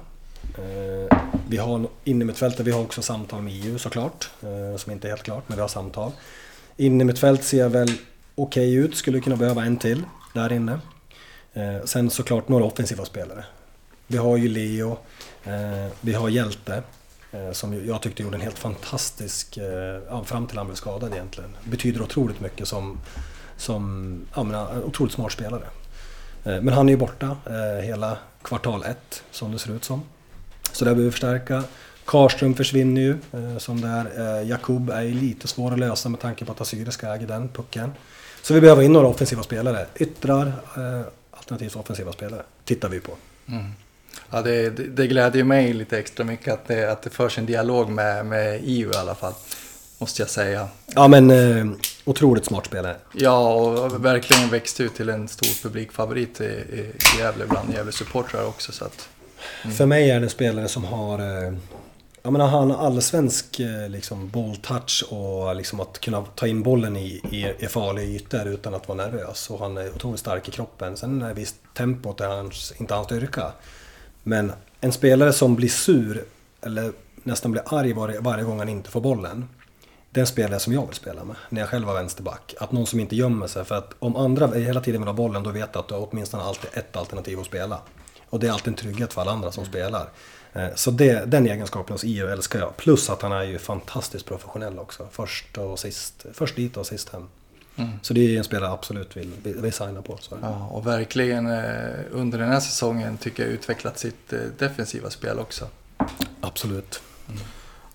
Vi 1.47 1.57
har 1.57 1.87
innermittfältet, 2.03 2.67
vi 2.67 2.71
har 2.71 2.81
också 2.81 3.01
samtal 3.01 3.41
med 3.41 3.53
EU 3.53 3.77
såklart. 3.77 4.29
Som 4.77 4.91
inte 4.91 5.07
är 5.07 5.09
helt 5.09 5.23
klart, 5.23 5.43
men 5.47 5.55
vi 5.55 5.61
har 5.61 5.67
samtal. 5.67 6.11
Innermittfält 6.77 7.43
ser 7.43 7.69
väl 7.69 7.87
okej 7.87 7.97
okay 8.35 8.73
ut, 8.73 8.95
skulle 8.95 9.19
kunna 9.19 9.35
behöva 9.35 9.65
en 9.65 9.77
till 9.77 10.03
där 10.33 10.51
inne. 10.53 10.79
Sen 11.85 12.09
såklart 12.09 12.47
några 12.47 12.65
offensiva 12.65 13.05
spelare. 13.05 13.43
Vi 14.07 14.17
har 14.17 14.37
ju 14.37 14.47
Leo, 14.49 14.97
Eh, 15.43 15.91
vi 16.01 16.13
har 16.13 16.29
Hjälte. 16.29 16.83
Eh, 17.31 17.51
som 17.51 17.85
jag 17.85 18.01
tyckte 18.01 18.23
gjorde 18.23 18.35
en 18.35 18.41
helt 18.41 18.59
fantastisk, 18.59 19.57
eh, 19.57 19.99
ja, 20.09 20.23
fram 20.23 20.47
till 20.47 20.57
han 20.57 20.67
blev 20.67 20.75
skadad 20.75 21.13
egentligen. 21.13 21.55
Betyder 21.63 22.01
otroligt 22.01 22.39
mycket 22.39 22.67
som, 22.67 22.99
som 23.57 24.21
ja, 24.35 24.43
men, 24.43 24.55
eh, 24.55 24.77
otroligt 24.77 25.13
smart 25.13 25.31
spelare. 25.31 25.63
Eh, 26.43 26.61
men 26.61 26.73
han 26.73 26.89
är 26.89 26.93
ju 26.93 26.97
borta 26.97 27.37
eh, 27.45 27.83
hela 27.85 28.17
kvartal 28.41 28.83
ett 28.83 29.23
som 29.31 29.51
det 29.51 29.59
ser 29.59 29.73
ut 29.73 29.83
som. 29.83 30.01
Så 30.71 30.85
där 30.85 30.91
behöver 30.91 31.05
vi 31.05 31.11
förstärka. 31.11 31.63
Karström 32.05 32.55
försvinner 32.55 33.01
ju 33.01 33.11
eh, 33.11 33.57
som 33.57 33.81
det 33.81 33.87
är. 33.87 34.39
Eh, 34.39 34.49
Jakub 34.49 34.89
är 34.89 35.01
ju 35.01 35.13
lite 35.13 35.47
svår 35.47 35.73
att 35.73 35.79
lösa 35.79 36.09
med 36.09 36.19
tanke 36.19 36.45
på 36.45 36.51
att 36.51 36.61
Assyriska 36.61 37.13
äger 37.13 37.27
den 37.27 37.49
pucken. 37.49 37.91
Så 38.41 38.53
vi 38.53 38.61
behöver 38.61 38.83
in 38.83 38.93
några 38.93 39.07
offensiva 39.07 39.43
spelare. 39.43 39.85
Yttrar, 39.95 40.47
eh, 40.47 41.01
alternativt 41.31 41.75
offensiva 41.75 42.11
spelare, 42.11 42.41
tittar 42.65 42.89
vi 42.89 42.99
på. 42.99 43.11
Mm. 43.47 43.71
Ja, 44.29 44.41
det, 44.41 44.69
det, 44.69 45.37
ju 45.37 45.43
mig 45.43 45.73
lite 45.73 45.99
extra 45.99 46.25
mycket 46.25 46.53
att 46.53 46.67
det, 46.67 46.91
att 46.91 47.01
det 47.01 47.09
förs 47.09 47.37
en 47.37 47.45
dialog 47.45 47.89
med, 47.89 48.25
med 48.25 48.59
EU 48.63 48.91
i 48.91 48.95
alla 48.95 49.15
fall. 49.15 49.33
Måste 49.97 50.21
jag 50.21 50.29
säga. 50.29 50.67
Ja 50.85 51.07
men 51.07 51.31
eh, 51.31 51.65
otroligt 52.05 52.45
smart 52.45 52.65
spelare. 52.65 52.95
Ja, 53.13 53.53
och 53.53 54.05
verkligen 54.05 54.49
växt 54.49 54.79
ut 54.79 54.95
till 54.95 55.09
en 55.09 55.27
stor 55.27 55.63
publikfavorit 55.63 56.41
i, 56.41 56.43
i, 56.43 56.91
Gävle 57.19 57.45
bland 57.45 57.73
Gävle-supportrar 57.73 58.45
också. 58.45 58.71
Så 58.71 58.85
att, 58.85 59.09
För 59.77 59.85
mig 59.85 60.11
är 60.11 60.19
det 60.19 60.25
en 60.25 60.29
spelare 60.29 60.67
som 60.67 60.83
har 60.83 61.19
eh, 61.19 61.53
Jag 62.21 62.33
menar 62.33 62.47
han 62.47 62.71
har 62.71 62.85
allsvensk 62.85 63.59
eh, 63.59 63.89
liksom 63.89 64.29
bolltouch 64.29 65.03
och 65.09 65.55
liksom 65.55 65.79
att 65.79 65.99
kunna 65.99 66.21
ta 66.21 66.47
in 66.47 66.63
bollen 66.63 66.97
i, 66.97 67.21
i, 67.31 67.65
i 67.65 67.67
farliga 67.67 68.05
ytor 68.05 68.47
utan 68.47 68.73
att 68.73 68.87
vara 68.87 68.97
nervös. 68.97 69.49
Och 69.49 69.59
han 69.59 69.77
är 69.77 69.89
otroligt 69.95 70.19
stark 70.19 70.47
i 70.47 70.51
kroppen. 70.51 70.97
Sen 70.97 71.21
är 71.21 71.33
visst 71.33 71.55
tempot 71.73 72.21
är 72.21 72.27
hans, 72.27 72.73
inte 72.77 72.93
hans 72.93 73.05
styrka. 73.05 73.51
Men 74.23 74.51
en 74.81 74.91
spelare 74.91 75.33
som 75.33 75.55
blir 75.55 75.69
sur 75.69 76.23
eller 76.61 76.91
nästan 77.23 77.51
blir 77.51 77.63
arg 77.65 77.93
varje, 77.93 78.19
varje 78.19 78.43
gång 78.43 78.59
han 78.59 78.69
inte 78.69 78.89
får 78.89 79.01
bollen. 79.01 79.49
Det 80.11 80.19
är 80.19 80.21
en 80.21 80.27
spelare 80.27 80.59
som 80.59 80.73
jag 80.73 80.85
vill 80.85 80.95
spela 80.95 81.23
med 81.23 81.35
när 81.49 81.61
jag 81.61 81.69
själv 81.69 81.87
var 81.87 81.93
vänsterback. 81.93 82.53
Att 82.59 82.71
någon 82.71 82.87
som 82.87 82.99
inte 82.99 83.15
gömmer 83.15 83.47
sig. 83.47 83.65
För 83.65 83.75
att 83.75 83.93
om 83.99 84.15
andra 84.15 84.47
hela 84.47 84.81
tiden 84.81 85.01
vill 85.01 85.07
ha 85.07 85.13
bollen 85.13 85.43
då 85.43 85.49
vet 85.49 85.69
jag 85.73 85.81
att 85.81 85.87
du 85.87 85.93
har 85.93 86.07
åtminstone 86.11 86.43
alltid 86.43 86.69
ett 86.73 86.95
alternativ 86.95 87.39
att 87.39 87.45
spela. 87.45 87.81
Och 88.29 88.39
det 88.39 88.47
är 88.47 88.51
alltid 88.51 88.67
en 88.67 88.73
trygghet 88.73 89.13
för 89.13 89.21
alla 89.21 89.31
andra 89.31 89.51
som 89.51 89.65
spelar. 89.65 90.09
Eh, 90.53 90.67
Så 90.75 90.91
det, 90.91 91.25
den 91.25 91.47
egenskapen 91.47 91.93
hos 91.93 92.03
EU 92.03 92.27
älskar 92.27 92.59
jag. 92.59 92.77
Plus 92.77 93.09
att 93.09 93.21
han 93.21 93.31
är 93.31 93.43
ju 93.43 93.59
fantastiskt 93.59 94.25
professionell 94.25 94.79
också. 94.79 95.07
Först 95.11 95.57
och 95.57 95.79
sist. 95.79 96.25
Först 96.33 96.55
dit 96.55 96.77
och 96.77 96.85
sist 96.87 97.09
hem. 97.09 97.27
Så 98.01 98.13
det 98.13 98.35
är 98.35 98.37
en 98.37 98.43
spelare 98.43 98.69
jag 98.69 98.73
absolut 98.73 99.17
vill, 99.17 99.31
vill, 99.43 99.73
signa 99.73 100.01
på. 100.01 100.17
Så. 100.19 100.37
ja, 100.41 100.67
och 100.71 100.87
verkligen 100.87 101.47
eh, 101.47 101.89
under 102.11 102.39
den 102.39 102.49
här 102.49 102.59
säsongen 102.59 103.17
tycker 103.17 103.43
jag 103.43 103.51
utvecklat 103.51 103.99
sitt 103.99 104.33
eh, 104.33 104.39
defensiva 104.57 105.09
spel 105.09 105.39
också. 105.39 105.67
Absolut. 106.41 107.01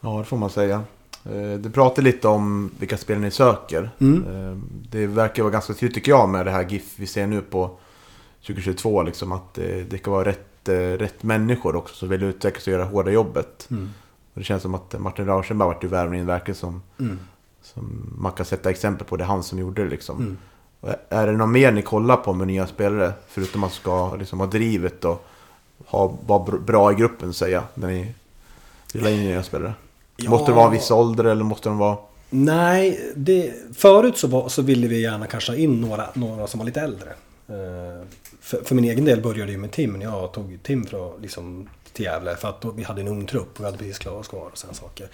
Ja, 0.01 0.19
det 0.19 0.25
får 0.25 0.37
man 0.37 0.51
säga. 0.51 0.85
Eh, 1.25 1.59
Du 1.59 1.71
pratar 1.71 2.03
lite 2.03 2.29
om 2.29 2.71
vilka 2.79 2.97
spel 2.97 3.19
ni 3.19 3.31
söker. 3.31 3.91
Mm. 4.01 4.62
Det 4.91 5.07
verkar 5.07 5.43
vara 5.43 5.53
ganska 5.53 5.75
tydligt 5.75 5.95
tycker 5.95 6.12
jag 6.12 6.29
med 6.29 6.47
det 6.47 6.51
här 6.51 6.69
GIF 6.69 6.99
vi 6.99 7.07
ser 7.07 7.27
nu 7.27 7.41
på 7.41 7.79
2022. 8.47 9.03
Liksom, 9.03 9.33
att 9.33 9.55
det, 9.55 9.99
ska 9.99 10.11
vara 10.11 10.25
rätt, 10.25 10.69
rätt 11.01 11.23
människor 11.23 11.77
också 11.77 11.95
som 11.95 12.09
vill 12.09 12.23
utvecklas 12.23 12.67
och 12.67 12.73
göra 12.73 12.85
hårda 12.85 13.11
jobbet. 13.11 13.67
Mm. 13.71 13.91
Och 14.35 14.41
det 14.41 14.45
känns 14.45 14.62
som 14.62 14.75
att 14.75 15.01
Martin 15.01 15.27
Rauschenberg 15.27 15.67
varit 15.67 15.85
ju 15.85 15.89
värvningen 15.89 16.27
verkligen 16.27 16.57
som, 16.57 16.83
Mm. 16.99 17.19
Som 17.74 18.14
man 18.18 18.33
kan 18.33 18.46
sätta 18.46 18.70
exempel 18.70 19.07
på. 19.07 19.16
Det 19.16 19.24
är 19.24 19.29
han 19.29 19.42
som 19.42 19.59
gjorde 19.59 19.85
det 19.85 19.90
liksom. 19.90 20.18
Mm. 20.18 20.37
Är 21.09 21.26
det 21.26 21.33
något 21.33 21.48
mer 21.48 21.72
ni 21.72 21.83
kollar 21.83 22.16
på 22.16 22.33
med 22.33 22.46
nya 22.46 22.66
spelare? 22.66 23.12
Förutom 23.29 23.64
att 23.64 23.70
man 23.70 23.70
ska 23.70 24.16
liksom 24.16 24.40
ha 24.40 24.46
drivet 24.46 25.05
och 25.05 25.26
ha, 25.87 26.18
vara 26.26 26.44
br- 26.44 26.61
bra 26.61 26.92
i 26.92 26.94
gruppen 26.94 27.33
säga. 27.33 27.64
När 27.74 27.88
ni 27.88 28.14
vill 28.94 29.07
in 29.07 29.20
nya 29.20 29.42
spelare. 29.42 29.74
Ja. 30.16 30.31
Måste 30.31 30.50
det 30.50 30.57
vara 30.57 30.66
en 30.66 30.72
viss 30.72 30.90
ålder 30.90 31.24
eller 31.24 31.44
måste 31.44 31.68
de 31.68 31.79
vara... 31.79 31.96
Nej, 32.31 33.12
det, 33.16 33.55
förut 33.76 34.18
så, 34.18 34.29
var, 34.29 34.48
så 34.48 34.62
ville 34.62 34.88
vi 34.88 35.02
gärna 35.02 35.26
kanske 35.26 35.52
ha 35.52 35.57
in 35.57 35.81
några, 35.81 36.07
några 36.14 36.46
som 36.46 36.59
var 36.59 36.64
lite 36.64 36.81
äldre. 36.81 37.11
Eh, 37.48 38.07
För, 38.40 38.64
för 38.64 38.74
min 38.74 38.85
egen 38.85 39.05
del 39.05 39.22
började 39.22 39.52
ju 39.52 39.59
med 39.59 39.72
Tim. 39.72 39.92
när 39.92 40.05
Jag 40.07 40.33
tog 40.33 40.59
Tim 40.62 40.87
för, 40.87 41.12
liksom, 41.20 41.68
till 41.92 42.05
Gävle 42.05 42.37
för 42.37 42.48
att 42.48 42.61
då, 42.61 42.70
vi 42.70 42.83
hade 42.83 43.00
en 43.00 43.09
ung 43.09 43.26
trupp 43.26 43.48
och 43.55 43.61
vi 43.61 43.64
hade 43.64 43.79
precis 43.79 43.98
klarat 43.98 44.20
oss 44.20 44.29
kvar 44.29 44.48
och 44.52 44.59
sådana 44.59 44.74
saker. 44.74 45.09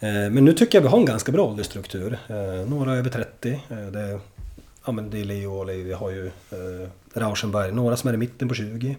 Eh, 0.00 0.08
Men 0.30 0.44
nu 0.44 0.52
tycker 0.52 0.78
jag 0.78 0.82
vi 0.82 0.88
har 0.88 0.98
en 0.98 1.04
ganska 1.04 1.32
bra 1.32 1.46
åldersstruktur. 1.46 2.18
Eh, 2.28 2.68
Några 2.68 2.94
över 2.96 3.10
30. 3.10 3.60
eh, 3.70 3.76
Det, 3.76 4.20
ja, 4.86 4.92
men 4.92 5.10
det 5.10 5.20
är 5.20 5.24
Leo 5.24 5.52
och 5.58 5.66
Leo, 5.66 5.84
vi 5.84 5.92
har 5.92 6.10
ju 6.10 6.30
Rauschenberg. 7.14 7.72
Några 7.72 7.96
som 7.96 8.08
är 8.10 8.14
i 8.14 8.16
mitten 8.16 8.48
på 8.48 8.54
20. 8.54 8.96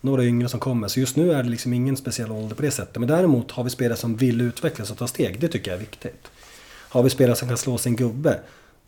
Några 0.00 0.24
yngre 0.24 0.48
som 0.48 0.60
kommer. 0.60 0.88
Så 0.88 1.00
just 1.00 1.16
nu 1.16 1.32
är 1.32 1.42
det 1.42 1.48
liksom 1.48 1.72
ingen 1.72 1.96
speciell 1.96 2.32
ålder 2.32 2.56
på 2.56 2.62
det 2.62 2.70
sättet. 2.70 2.98
Men 2.98 3.08
däremot 3.08 3.50
har 3.50 3.64
vi 3.64 3.70
spelare 3.70 3.96
som 3.98 4.16
vill 4.16 4.40
utvecklas 4.40 4.90
och 4.90 4.98
ta 4.98 5.06
steg. 5.06 5.40
Det 5.40 5.48
tycker 5.48 5.70
jag 5.70 5.76
är 5.76 5.80
viktigt. 5.80 6.26
Har 6.88 7.02
vi 7.02 7.10
spelare 7.10 7.36
som 7.36 7.48
kan 7.48 7.56
slå 7.56 7.78
sin 7.78 7.96
gubbe? 7.96 8.38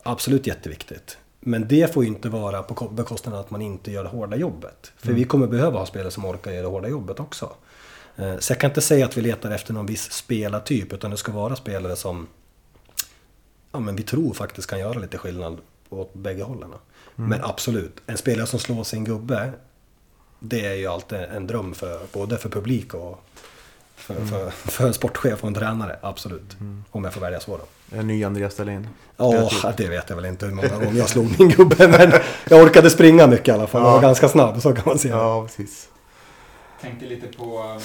Absolut 0.02 0.46
jätteviktigt. 0.46 1.18
Men 1.40 1.68
det 1.68 1.94
får 1.94 2.04
ju 2.04 2.08
inte 2.08 2.28
vara 2.28 2.62
på 2.62 2.74
ko- 2.74 2.88
bekostnad 2.88 3.34
av 3.34 3.40
att 3.40 3.50
man 3.50 3.62
inte 3.62 3.90
gör 3.90 4.02
det 4.04 4.08
hårda 4.10 4.36
jobbet. 4.36 4.92
För 4.96 5.12
vi 5.12 5.24
kommer 5.24 5.46
behöva 5.46 5.78
ha 5.78 5.86
spelare 5.86 6.10
som 6.10 6.24
orkar 6.24 6.50
göra 6.50 6.62
det 6.62 6.68
hårda 6.68 6.88
jobbet 6.88 7.20
också. 7.20 7.50
Eh, 8.16 8.38
Så 8.38 8.52
jag 8.52 8.60
kan 8.60 8.70
inte 8.70 8.80
säga 8.80 9.04
att 9.06 9.16
vi 9.16 9.20
letar 9.22 9.50
efter 9.50 9.72
någon 9.74 9.86
viss 9.86 10.12
spelartyp. 10.12 10.92
Utan 10.92 11.10
det 11.10 11.16
ska 11.16 11.32
vara 11.32 11.56
spelare 11.56 11.96
som 11.96 12.26
ja, 13.72 13.80
men 13.80 13.96
vi 13.96 14.02
tror 14.02 14.34
faktiskt 14.34 14.70
kan 14.70 14.78
göra 14.80 14.98
lite 14.98 15.18
skillnad 15.18 15.58
åt 15.88 16.14
bägge 16.14 16.42
hållen. 16.42 16.70
Men 17.14 17.40
absolut, 17.44 18.00
en 18.06 18.16
spelare 18.16 18.46
som 18.46 18.58
slår 18.58 18.84
sin 18.84 19.04
gubbe. 19.04 19.52
Det 20.38 20.66
är 20.66 20.74
ju 20.74 20.86
alltid 20.86 21.18
en 21.18 21.46
dröm 21.46 21.74
för 21.74 22.00
både 22.12 22.38
för 22.38 22.48
publik 22.48 22.94
och 22.94 23.24
för, 23.96 24.14
för, 24.14 24.50
för 24.50 24.86
en 24.86 24.94
sportchef 24.94 25.42
och 25.42 25.48
en 25.48 25.54
tränare. 25.54 25.96
Absolut. 26.02 26.56
Om 26.90 27.04
jag 27.04 27.14
får 27.14 27.20
välja 27.20 27.40
så 27.40 27.56
då. 27.56 27.96
En 27.98 28.06
ny 28.06 28.24
Andreas 28.24 28.56
Dahlin? 28.56 28.88
Ja, 29.16 29.50
det 29.76 29.88
vet 29.88 30.08
jag 30.08 30.16
väl 30.16 30.24
inte 30.24 30.46
hur 30.46 30.52
många 30.52 30.68
gånger 30.68 30.94
jag 30.98 31.08
slog 31.08 31.40
min 31.40 31.48
gubbe. 31.48 31.88
Men 31.88 32.12
jag 32.48 32.62
orkade 32.62 32.90
springa 32.90 33.26
mycket 33.26 33.48
i 33.48 33.50
alla 33.50 33.66
fall. 33.66 33.82
Jag 33.82 33.90
var 33.90 34.00
ganska 34.02 34.28
snabb, 34.28 34.62
så 34.62 34.72
kan 34.74 34.82
man 34.86 34.98
säga. 34.98 35.16
Ja, 35.16 35.42
precis. 35.46 35.88
Tänkte 36.82 37.06
lite 37.06 37.26
på, 37.26 37.80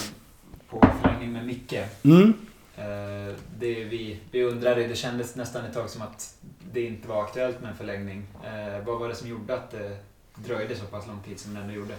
på 0.69 0.81
förlängning 1.01 1.31
med 1.33 1.45
Micke. 1.45 1.73
Mm. 2.03 2.33
Eh, 2.77 3.33
Det 3.60 3.83
vi, 3.83 4.19
vi 4.31 4.43
undrade, 4.43 4.88
det 4.88 4.95
kändes 4.95 5.36
nästan 5.36 5.65
ett 5.65 5.73
tag 5.73 5.89
som 5.89 6.01
att 6.01 6.33
det 6.73 6.81
inte 6.81 7.07
var 7.07 7.23
aktuellt 7.23 7.62
med 7.62 7.71
en 7.71 7.77
förlängning. 7.77 8.25
Eh, 8.43 8.86
Vad 8.86 8.99
var 8.99 9.07
det 9.10 9.15
som 9.15 9.27
gjorde 9.29 9.53
att 9.53 9.71
det 9.71 9.97
dröjde 10.36 10.75
så 10.75 10.86
pass 10.86 11.07
lång 11.07 11.19
tid 11.27 11.39
som 11.39 11.53
det 11.53 11.60
ändå 11.60 11.73
gjorde? 11.73 11.93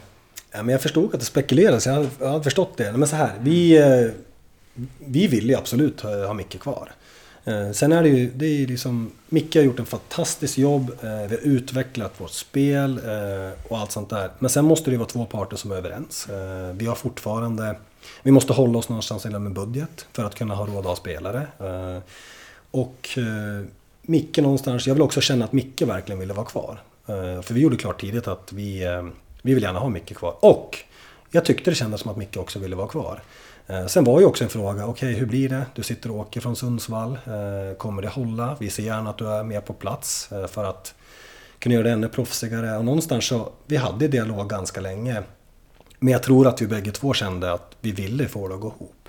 Ja, 0.50 0.62
men 0.62 0.68
jag 0.68 0.82
förstod 0.82 1.14
att 1.14 1.20
det 1.20 1.26
spekulerades, 1.26 1.86
jag 1.86 1.92
hade, 1.92 2.08
jag 2.20 2.28
hade 2.28 2.44
förstått 2.44 2.76
det. 2.76 2.92
Men 2.92 3.08
så 3.08 3.16
här, 3.16 3.32
vi, 3.40 3.76
eh, 3.78 4.10
vi 4.98 5.26
vill 5.26 5.48
ju 5.48 5.54
absolut 5.56 6.00
ha, 6.00 6.26
ha 6.26 6.34
Micke 6.34 6.60
kvar. 6.60 6.92
Eh, 7.44 7.70
sen 7.72 7.92
är 7.92 8.02
det 8.02 8.08
ju, 8.08 8.30
det 8.30 8.46
är 8.46 8.66
liksom, 8.66 9.12
Micke 9.28 9.54
har 9.54 9.62
gjort 9.62 9.78
en 9.78 9.86
fantastisk 9.86 10.58
jobb, 10.58 10.90
eh, 11.02 11.08
vi 11.08 11.36
har 11.36 11.42
utvecklat 11.42 12.20
vårt 12.20 12.30
spel 12.30 13.00
eh, 13.04 13.52
och 13.68 13.78
allt 13.78 13.92
sånt 13.92 14.10
där. 14.10 14.30
Men 14.38 14.50
sen 14.50 14.64
måste 14.64 14.90
det 14.90 14.92
ju 14.92 14.98
vara 14.98 15.08
två 15.08 15.24
parter 15.24 15.56
som 15.56 15.72
är 15.72 15.76
överens. 15.76 16.28
Vi 16.72 16.86
har 16.86 16.94
fortfarande, 16.94 17.76
vi 18.22 18.30
måste 18.30 18.52
hålla 18.52 18.78
oss 18.78 18.88
någonstans 18.88 19.26
inom 19.26 19.46
en 19.46 19.54
budget 19.54 20.06
för 20.12 20.24
att 20.24 20.34
kunna 20.34 20.54
ha 20.54 20.66
råd 20.66 20.78
att 20.78 20.84
ha 20.84 20.96
spelare. 20.96 21.46
Och 22.70 23.08
Micke 24.02 24.38
någonstans, 24.38 24.86
jag 24.86 24.94
vill 24.94 25.02
också 25.02 25.20
känna 25.20 25.44
att 25.44 25.52
Micke 25.52 25.82
verkligen 25.82 26.18
ville 26.18 26.32
vara 26.32 26.46
kvar. 26.46 26.80
För 27.42 27.54
vi 27.54 27.60
gjorde 27.60 27.76
klart 27.76 28.00
tidigt 28.00 28.28
att 28.28 28.52
vi, 28.52 28.86
vi 29.42 29.54
vill 29.54 29.62
gärna 29.62 29.78
ha 29.78 29.88
Micke 29.88 30.16
kvar. 30.16 30.34
Och 30.40 30.78
jag 31.30 31.44
tyckte 31.44 31.70
det 31.70 31.74
kändes 31.74 32.00
som 32.00 32.10
att 32.10 32.16
Micke 32.16 32.36
också 32.36 32.58
ville 32.58 32.76
vara 32.76 32.88
kvar. 32.88 33.22
Eh, 33.68 33.86
sen 33.86 34.04
var 34.04 34.20
ju 34.20 34.26
också 34.26 34.44
en 34.44 34.50
fråga, 34.50 34.86
okej 34.86 35.14
hur 35.14 35.26
blir 35.26 35.48
det? 35.48 35.66
Du 35.74 35.82
sitter 35.82 36.10
och 36.10 36.16
åker 36.16 36.40
från 36.40 36.56
Sundsvall. 36.56 37.12
Eh, 37.12 37.76
kommer 37.76 38.02
det 38.02 38.08
hålla? 38.08 38.56
Vi 38.60 38.70
ser 38.70 38.82
gärna 38.82 39.10
att 39.10 39.18
du 39.18 39.28
är 39.28 39.44
med 39.44 39.64
på 39.64 39.72
plats 39.72 40.32
eh, 40.32 40.46
för 40.46 40.64
att 40.64 40.94
kunna 41.58 41.74
göra 41.74 41.84
det 41.84 41.90
ännu 41.90 42.08
proffsigare. 42.08 42.76
Och 42.76 42.84
någonstans 42.84 43.26
så, 43.26 43.52
vi 43.66 43.76
hade 43.76 44.08
dialog 44.08 44.50
ganska 44.50 44.80
länge. 44.80 45.22
Men 45.98 46.12
jag 46.12 46.22
tror 46.22 46.48
att 46.48 46.62
vi 46.62 46.66
bägge 46.66 46.90
två 46.90 47.14
kände 47.14 47.52
att 47.52 47.76
vi 47.80 47.92
ville 47.92 48.28
få 48.28 48.48
det 48.48 48.54
att 48.54 48.60
gå 48.60 48.68
ihop. 48.68 49.08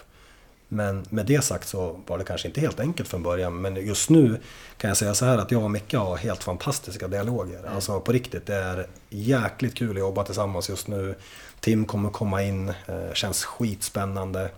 Men 0.71 1.05
med 1.09 1.25
det 1.25 1.41
sagt 1.41 1.67
så 1.67 1.99
var 2.07 2.17
det 2.17 2.23
kanske 2.23 2.47
inte 2.47 2.61
helt 2.61 2.79
enkelt 2.79 3.09
från 3.09 3.23
början. 3.23 3.61
Men 3.61 3.75
just 3.75 4.09
nu 4.09 4.39
kan 4.77 4.87
jag 4.87 4.97
säga 4.97 5.13
så 5.13 5.25
här 5.25 5.37
att 5.37 5.51
jag 5.51 5.63
och 5.63 5.71
Micke 5.71 5.93
har 5.93 6.17
helt 6.17 6.43
fantastiska 6.43 7.07
dialoger. 7.07 7.63
Alltså 7.75 7.99
på 7.99 8.11
riktigt, 8.11 8.45
det 8.45 8.55
är 8.55 8.87
jäkligt 9.09 9.75
kul 9.75 9.91
att 9.91 9.99
jobba 9.99 10.23
tillsammans 10.23 10.69
just 10.69 10.87
nu. 10.87 11.15
Tim 11.59 11.85
kommer 11.85 12.09
komma 12.09 12.43
in, 12.43 12.69
eh, 12.69 13.13
känns 13.13 13.45
skitspännande. 13.45 14.51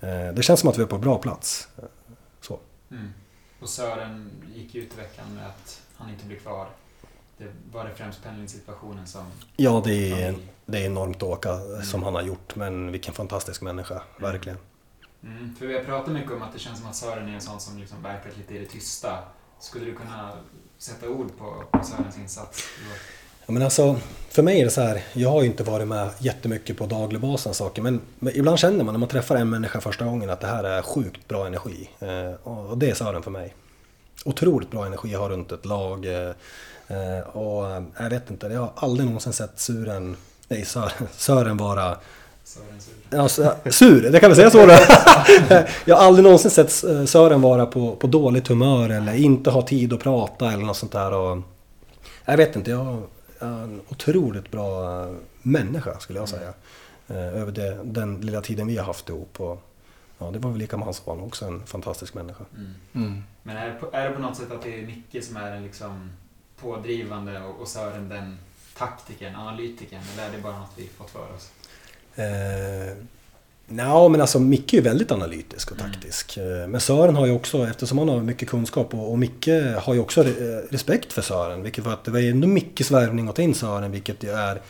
Eh, 0.00 0.34
det 0.34 0.42
känns 0.42 0.60
som 0.60 0.70
att 0.70 0.78
vi 0.78 0.82
är 0.82 0.86
på 0.86 0.98
bra 0.98 1.18
plats. 1.18 1.68
Så. 2.40 2.58
Mm. 2.90 3.12
Och 3.60 3.68
Sören 3.68 4.30
gick 4.54 4.74
ut 4.74 4.94
i 4.94 4.96
veckan 4.96 5.34
med 5.34 5.46
att 5.46 5.80
han 5.96 6.10
inte 6.10 6.24
blir 6.24 6.38
kvar. 6.38 6.66
Det 7.38 7.46
var 7.72 7.84
det 7.84 7.94
främst 7.94 8.22
pendlingssituationen 8.22 9.06
som... 9.06 9.24
Ja, 9.56 9.82
det 9.84 10.12
är, 10.12 10.34
det 10.66 10.78
är 10.78 10.86
enormt 10.86 11.16
att 11.16 11.22
åka 11.22 11.58
som 11.84 12.02
han 12.02 12.14
har 12.14 12.22
gjort. 12.22 12.56
Men 12.56 12.92
vilken 12.92 13.14
fantastisk 13.14 13.62
människa, 13.62 14.02
verkligen. 14.18 14.58
Mm. 15.26 15.54
För 15.58 15.66
vi 15.66 15.74
har 15.74 15.84
pratat 15.84 16.12
mycket 16.14 16.32
om 16.32 16.42
att 16.42 16.52
det 16.52 16.58
känns 16.58 16.78
som 16.78 16.88
att 16.88 16.96
Sören 16.96 17.28
är 17.28 17.34
en 17.34 17.40
sån 17.40 17.60
som 17.60 17.78
liksom 17.78 18.02
verkat 18.02 18.36
lite 18.36 18.54
i 18.54 18.58
det 18.58 18.66
tysta. 18.66 19.18
Skulle 19.60 19.84
du 19.84 19.94
kunna 19.94 20.32
sätta 20.78 21.08
ord 21.08 21.38
på, 21.38 21.64
på 21.70 21.84
Sörens 21.84 22.18
insats? 22.18 22.64
Ja, 23.46 23.52
men 23.52 23.62
alltså, 23.62 24.00
för 24.28 24.42
mig 24.42 24.60
är 24.60 24.64
det 24.64 24.70
så 24.70 24.80
här, 24.80 25.02
jag 25.12 25.30
har 25.30 25.42
ju 25.42 25.46
inte 25.46 25.62
varit 25.62 25.88
med 25.88 26.10
jättemycket 26.18 26.78
på 26.78 26.86
daglig 26.86 27.20
basen 27.20 27.54
saker, 27.54 27.82
men, 27.82 28.00
men 28.18 28.36
ibland 28.36 28.58
känner 28.58 28.84
man 28.84 28.94
när 28.94 28.98
man 28.98 29.08
träffar 29.08 29.36
en 29.36 29.50
människa 29.50 29.80
första 29.80 30.04
gången 30.04 30.30
att 30.30 30.40
det 30.40 30.46
här 30.46 30.64
är 30.64 30.82
sjukt 30.82 31.28
bra 31.28 31.46
energi. 31.46 31.90
Eh, 31.98 32.34
och, 32.42 32.66
och 32.66 32.78
det 32.78 32.90
är 32.90 32.94
Sören 32.94 33.22
för 33.22 33.30
mig. 33.30 33.54
Otroligt 34.24 34.70
bra 34.70 34.86
energi 34.86 35.12
jag 35.12 35.20
har 35.20 35.28
runt 35.28 35.52
ett 35.52 35.66
lag. 35.66 36.06
Eh, 36.06 36.32
eh 36.88 37.20
och 37.32 37.70
eh, 37.70 37.82
jag 37.98 38.10
vet 38.10 38.30
inte, 38.30 38.46
jag 38.46 38.60
har 38.60 38.72
aldrig 38.76 39.06
någonsin 39.06 39.32
sett 39.32 39.58
Suren, 39.58 40.16
nej, 40.48 40.64
Sören, 40.64 41.08
Sören 41.16 41.56
vara 41.56 41.96
Sören 42.46 42.80
sur. 42.80 42.94
Ja, 43.10 43.28
sur, 43.70 44.10
det 44.10 44.20
kan 44.20 44.30
vi 44.30 44.36
säga 44.36 44.50
så 44.50 44.66
då. 44.66 44.72
Jag 45.84 45.96
har 45.96 46.04
aldrig 46.04 46.24
någonsin 46.24 46.50
sett 46.50 46.84
eh, 46.84 47.04
Sören 47.04 47.40
vara 47.40 47.66
på, 47.66 47.96
på 47.96 48.06
dåligt 48.06 48.48
humör 48.48 48.90
eller 48.90 49.14
inte 49.14 49.50
ha 49.50 49.62
tid 49.62 49.92
att 49.92 50.00
prata 50.00 50.52
eller 50.52 50.64
något 50.64 50.76
sånt 50.76 50.92
där. 50.92 51.12
Och, 51.12 51.42
jag 52.24 52.36
vet 52.36 52.56
inte, 52.56 52.70
jag 52.70 53.02
är 53.38 53.46
en 53.46 53.80
otroligt 53.88 54.50
bra 54.50 55.00
eh, 55.02 55.14
människa 55.42 55.98
skulle 55.98 56.18
jag 56.18 56.28
säga. 56.28 56.52
Eh, 57.08 57.40
Över 57.40 57.52
det, 57.52 57.78
den 57.84 58.20
lilla 58.20 58.40
tiden 58.40 58.66
vi 58.66 58.76
har 58.76 58.84
haft 58.84 59.08
ihop. 59.08 59.40
Och, 59.40 59.62
ja, 60.18 60.30
det 60.30 60.38
var 60.38 60.50
väl 60.50 60.58
lika 60.58 60.76
med 60.76 60.84
hans 60.84 60.96
son 60.96 61.20
också, 61.20 61.44
en 61.44 61.66
fantastisk 61.66 62.14
människa. 62.14 62.44
Mm. 62.56 62.74
Mm. 62.94 63.22
Men 63.42 63.56
är 63.56 63.66
det, 63.68 63.74
på, 63.74 63.90
är 63.92 64.08
det 64.08 64.14
på 64.14 64.22
något 64.22 64.36
sätt 64.36 64.52
att 64.52 64.62
det 64.62 64.80
är 64.80 64.86
Micke 64.86 65.24
som 65.24 65.36
är 65.36 65.50
den 65.50 65.62
liksom 65.62 66.10
pådrivande 66.60 67.40
och, 67.40 67.60
och 67.60 67.68
Sören 67.68 68.08
den 68.08 68.38
taktikern, 68.76 69.34
analytikern? 69.34 70.00
Eller 70.14 70.28
är 70.28 70.32
det 70.36 70.42
bara 70.42 70.58
något 70.58 70.72
vi 70.76 70.88
fått 70.98 71.10
för 71.10 71.34
oss? 71.36 71.50
Eh, 72.16 72.96
men 73.68 74.20
alltså 74.20 74.38
Micke 74.38 74.74
är 74.74 74.82
väldigt 74.82 75.12
analytisk 75.12 75.70
och 75.72 75.80
Mm. 75.80 75.92
taktisk. 75.92 76.36
Eh, 76.36 76.66
Men 76.68 76.80
Sören 76.80 77.16
har 77.16 77.26
ju 77.26 77.32
också, 77.32 77.66
eftersom 77.66 77.98
han 77.98 78.08
har 78.08 78.20
mycket 78.20 78.48
kunskap 78.48 78.94
och, 78.94 79.10
och 79.10 79.18
Micke 79.18 79.48
har 79.78 79.94
ju 79.94 80.00
också 80.00 80.20
eh, 80.24 80.26
respekt 80.70 81.12
för 81.12 81.22
Sören. 81.22 81.62
Vilket 81.62 81.84
var 81.84 81.92
att 81.92 82.04
det 82.04 82.10
var 82.10 82.18
ju 82.18 82.30
ändå 82.30 82.48
Mickes 82.48 82.90
värvning 82.90 83.28
att 83.28 83.36
ta 83.36 83.42
in 83.42 83.54
Sören, 83.54 83.92
vilket 83.92 84.22
ju 84.24 84.30
är 84.30 84.60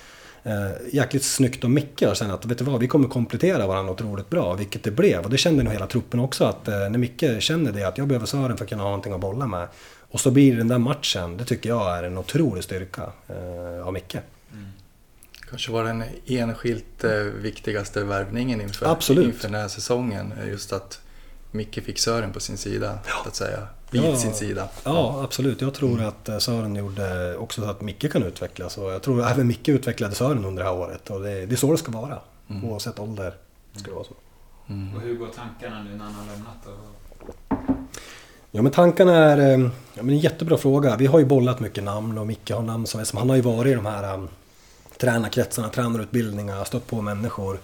eh, 0.44 0.70
jäkligt 0.92 1.24
snyggt 1.24 1.64
av 1.64 1.70
Micke 1.70 2.02
att 2.02 2.16
känna 2.18 2.34
att 2.34 2.46
vet 2.46 2.58
du 2.58 2.64
vad, 2.64 2.80
vi 2.80 2.88
kommer 2.88 3.08
komplettera 3.08 3.66
varandra 3.66 3.92
otroligt 3.92 4.30
bra, 4.30 4.54
vilket 4.54 4.82
det 4.84 4.90
blev. 4.90 5.24
Och 5.24 5.30
det 5.30 5.38
kände 5.38 5.62
nog 5.62 5.72
hela 5.72 5.86
truppen 5.86 6.20
också 6.20 6.44
att 6.44 6.68
eh, 6.68 6.74
när 6.74 6.98
Micke 6.98 7.24
känner 7.42 7.72
det 7.72 7.84
att 7.84 7.98
jag 7.98 8.08
behöver 8.08 8.26
Sören 8.26 8.56
för 8.56 8.64
att 8.64 8.70
kunna 8.70 8.82
ha 8.82 8.88
någonting 8.90 9.12
att 9.12 9.20
bolla 9.20 9.46
med. 9.46 9.68
Och 10.10 10.20
så 10.20 10.30
blir 10.30 10.56
den 10.56 10.68
där 10.68 10.78
matchen, 10.78 11.36
det 11.36 11.44
tycker 11.44 11.68
jag 11.68 11.98
är 11.98 12.02
en 12.02 12.18
otrolig 12.18 12.64
styrka 12.64 13.02
eh, 13.28 13.86
av 13.86 13.92
Micke. 13.92 14.16
Mm. 15.46 15.50
Kanske 15.50 15.72
var 15.72 15.84
den 15.84 16.04
enskilt 16.26 17.04
eh, 17.04 17.10
viktigaste 17.20 18.04
värvningen 18.04 18.60
inför, 18.60 18.86
Absolut. 18.86 19.26
inför 19.26 19.48
den 19.48 19.60
här 19.60 19.68
säsongen. 19.68 20.32
eh, 20.42 20.48
Just 20.48 20.72
att 20.72 21.00
Micke 21.50 21.74
fick 21.84 21.98
Sören 21.98 22.32
på 22.32 22.40
sin 22.40 22.56
sida, 22.58 22.98
så 23.22 23.28
att 23.28 23.36
säga. 23.36 23.68
Vid 23.90 24.04
Ja. 24.04 24.16
sin 24.16 24.34
sida. 24.34 24.68
Ja, 24.84 25.20
absolut. 25.24 25.60
Jag 25.60 25.74
tror 25.74 26.02
att 26.02 26.28
eh, 26.28 26.38
Sören 26.38 26.76
gjorde 26.76 27.36
också 27.36 27.60
så 27.62 27.70
att 27.70 27.80
Micke 27.80 28.12
kan 28.12 28.22
utvecklas. 28.22 28.78
Och 28.78 28.92
jag 28.92 29.02
tror 29.02 29.26
även 29.26 29.46
Micke 29.46 29.68
utvecklade 29.68 30.14
Sören 30.14 30.44
under 30.44 30.62
det 30.64 30.68
här 30.70 30.76
året. 30.76 31.10
Och 31.10 31.20
det, 31.20 31.46
det 31.46 31.54
är 31.54 31.56
så 31.56 31.72
det 31.72 31.78
ska 31.78 31.92
vara. 31.92 32.18
Mm. 32.50 32.64
Oavsett 32.64 32.98
ålder. 32.98 33.34
Ska 33.76 33.88
det 33.90 33.94
vara 33.94 34.04
så. 34.04 34.14
Mm. 34.68 34.94
Och 34.96 35.00
hur 35.02 35.16
går 35.16 35.26
tankarna 35.28 35.82
nu 35.82 35.96
när 35.96 36.04
han 36.04 36.14
har 36.14 36.26
lämnat? 36.26 36.66
Och, 36.66 37.26
Ja, 38.50 38.62
men 38.62 38.72
tankarna 38.72 39.14
är... 39.16 39.38
Ja, 39.94 40.02
men 40.02 40.08
en 40.10 40.18
jättebra 40.18 40.58
fråga. 40.58 40.96
Vi 40.96 41.06
har 41.06 41.18
ju 41.18 41.24
bollat 41.24 41.60
mycket 41.60 41.84
namn 41.84 42.18
och 42.18 42.26
Micke 42.26 42.50
har 42.50 42.62
namn 42.62 42.86
som, 42.86 43.04
som 43.04 43.18
han 43.18 43.28
har 43.28 43.36
ju 43.36 43.42
varit 43.42 43.70
i 43.72 43.74
de 43.74 43.86
här 43.86 44.26
tränarkretsarna, 44.98 45.68
tränarutbildningar, 45.68 46.64
stött 46.64 46.86
på 46.86 47.00
människor. 47.02 47.58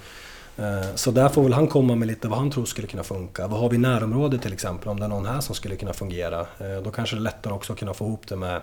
Eh, 0.59 0.95
Så 0.95 1.11
där 1.11 1.29
får 1.29 1.43
väl 1.43 1.53
han 1.53 1.67
komma 1.67 1.95
med 1.95 2.09
lite 2.09 2.29
vad 2.29 2.39
han 2.39 2.51
tror 2.51 2.65
skulle 2.65 2.87
kunna 2.89 3.03
funka. 3.03 3.47
Vad 3.47 3.61
har 3.61 3.69
vi 3.71 3.77
i 3.77 3.79
närområdet 3.79 4.43
till 4.43 4.53
exempel? 4.53 4.89
Om 4.89 4.99
det 5.01 5.05
är 5.07 5.09
någon 5.09 5.27
här 5.27 5.41
som 5.41 5.55
skulle 5.55 5.77
kunna 5.77 5.93
fungera. 5.93 6.41
Eh, 6.41 6.83
Då 6.85 6.91
kanske 6.91 7.17
det 7.17 7.21
är 7.21 7.23
lättare 7.23 7.53
också 7.55 7.73
att 7.73 7.79
kunna 7.79 7.95
få 7.95 8.05
ihop 8.07 8.27
det 8.29 8.37
med 8.37 8.61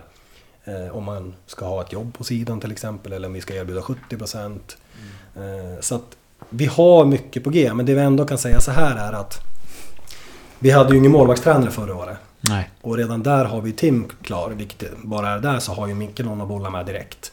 eh, 0.64 0.96
om 0.96 1.04
man 1.04 1.34
ska 1.46 1.66
ha 1.66 1.80
ett 1.82 1.92
jobb 1.92 2.14
på 2.18 2.24
sidan 2.24 2.60
till 2.60 2.72
exempel 2.72 3.12
eller 3.12 3.28
om 3.28 3.34
vi 3.34 3.40
ska 3.40 3.54
erbjuda 3.54 3.82
70 3.82 4.16
procent. 4.16 4.76
Eh, 5.36 5.80
Så 5.80 5.94
att 5.94 6.16
vi 6.50 6.66
har 6.66 7.04
mycket 7.04 7.44
på 7.44 7.50
G, 7.50 7.74
men 7.74 7.86
det 7.86 7.94
vi 7.94 8.00
ändå 8.00 8.24
kan 8.26 8.38
säga 8.38 8.60
så 8.60 8.70
här 8.70 8.96
är 9.08 9.12
att 9.12 9.38
vi 10.58 10.70
hade 10.70 10.92
ju 10.92 10.98
ingen 10.98 11.12
målvaktstränare 11.12 11.70
förra 11.70 11.94
året. 11.96 12.16
Nej. 12.40 12.70
Och 12.80 12.96
redan 12.96 13.22
där 13.22 13.44
har 13.44 13.60
vi 13.60 13.72
Tim 13.72 14.08
klar, 14.22 14.50
vilket 14.50 14.98
bara 15.02 15.28
är 15.28 15.38
där 15.38 15.58
så 15.58 15.72
har 15.72 15.86
ju 15.86 15.94
Micke 15.94 16.18
någon 16.20 16.40
att 16.40 16.48
bolla 16.48 16.70
med 16.70 16.86
direkt. 16.86 17.32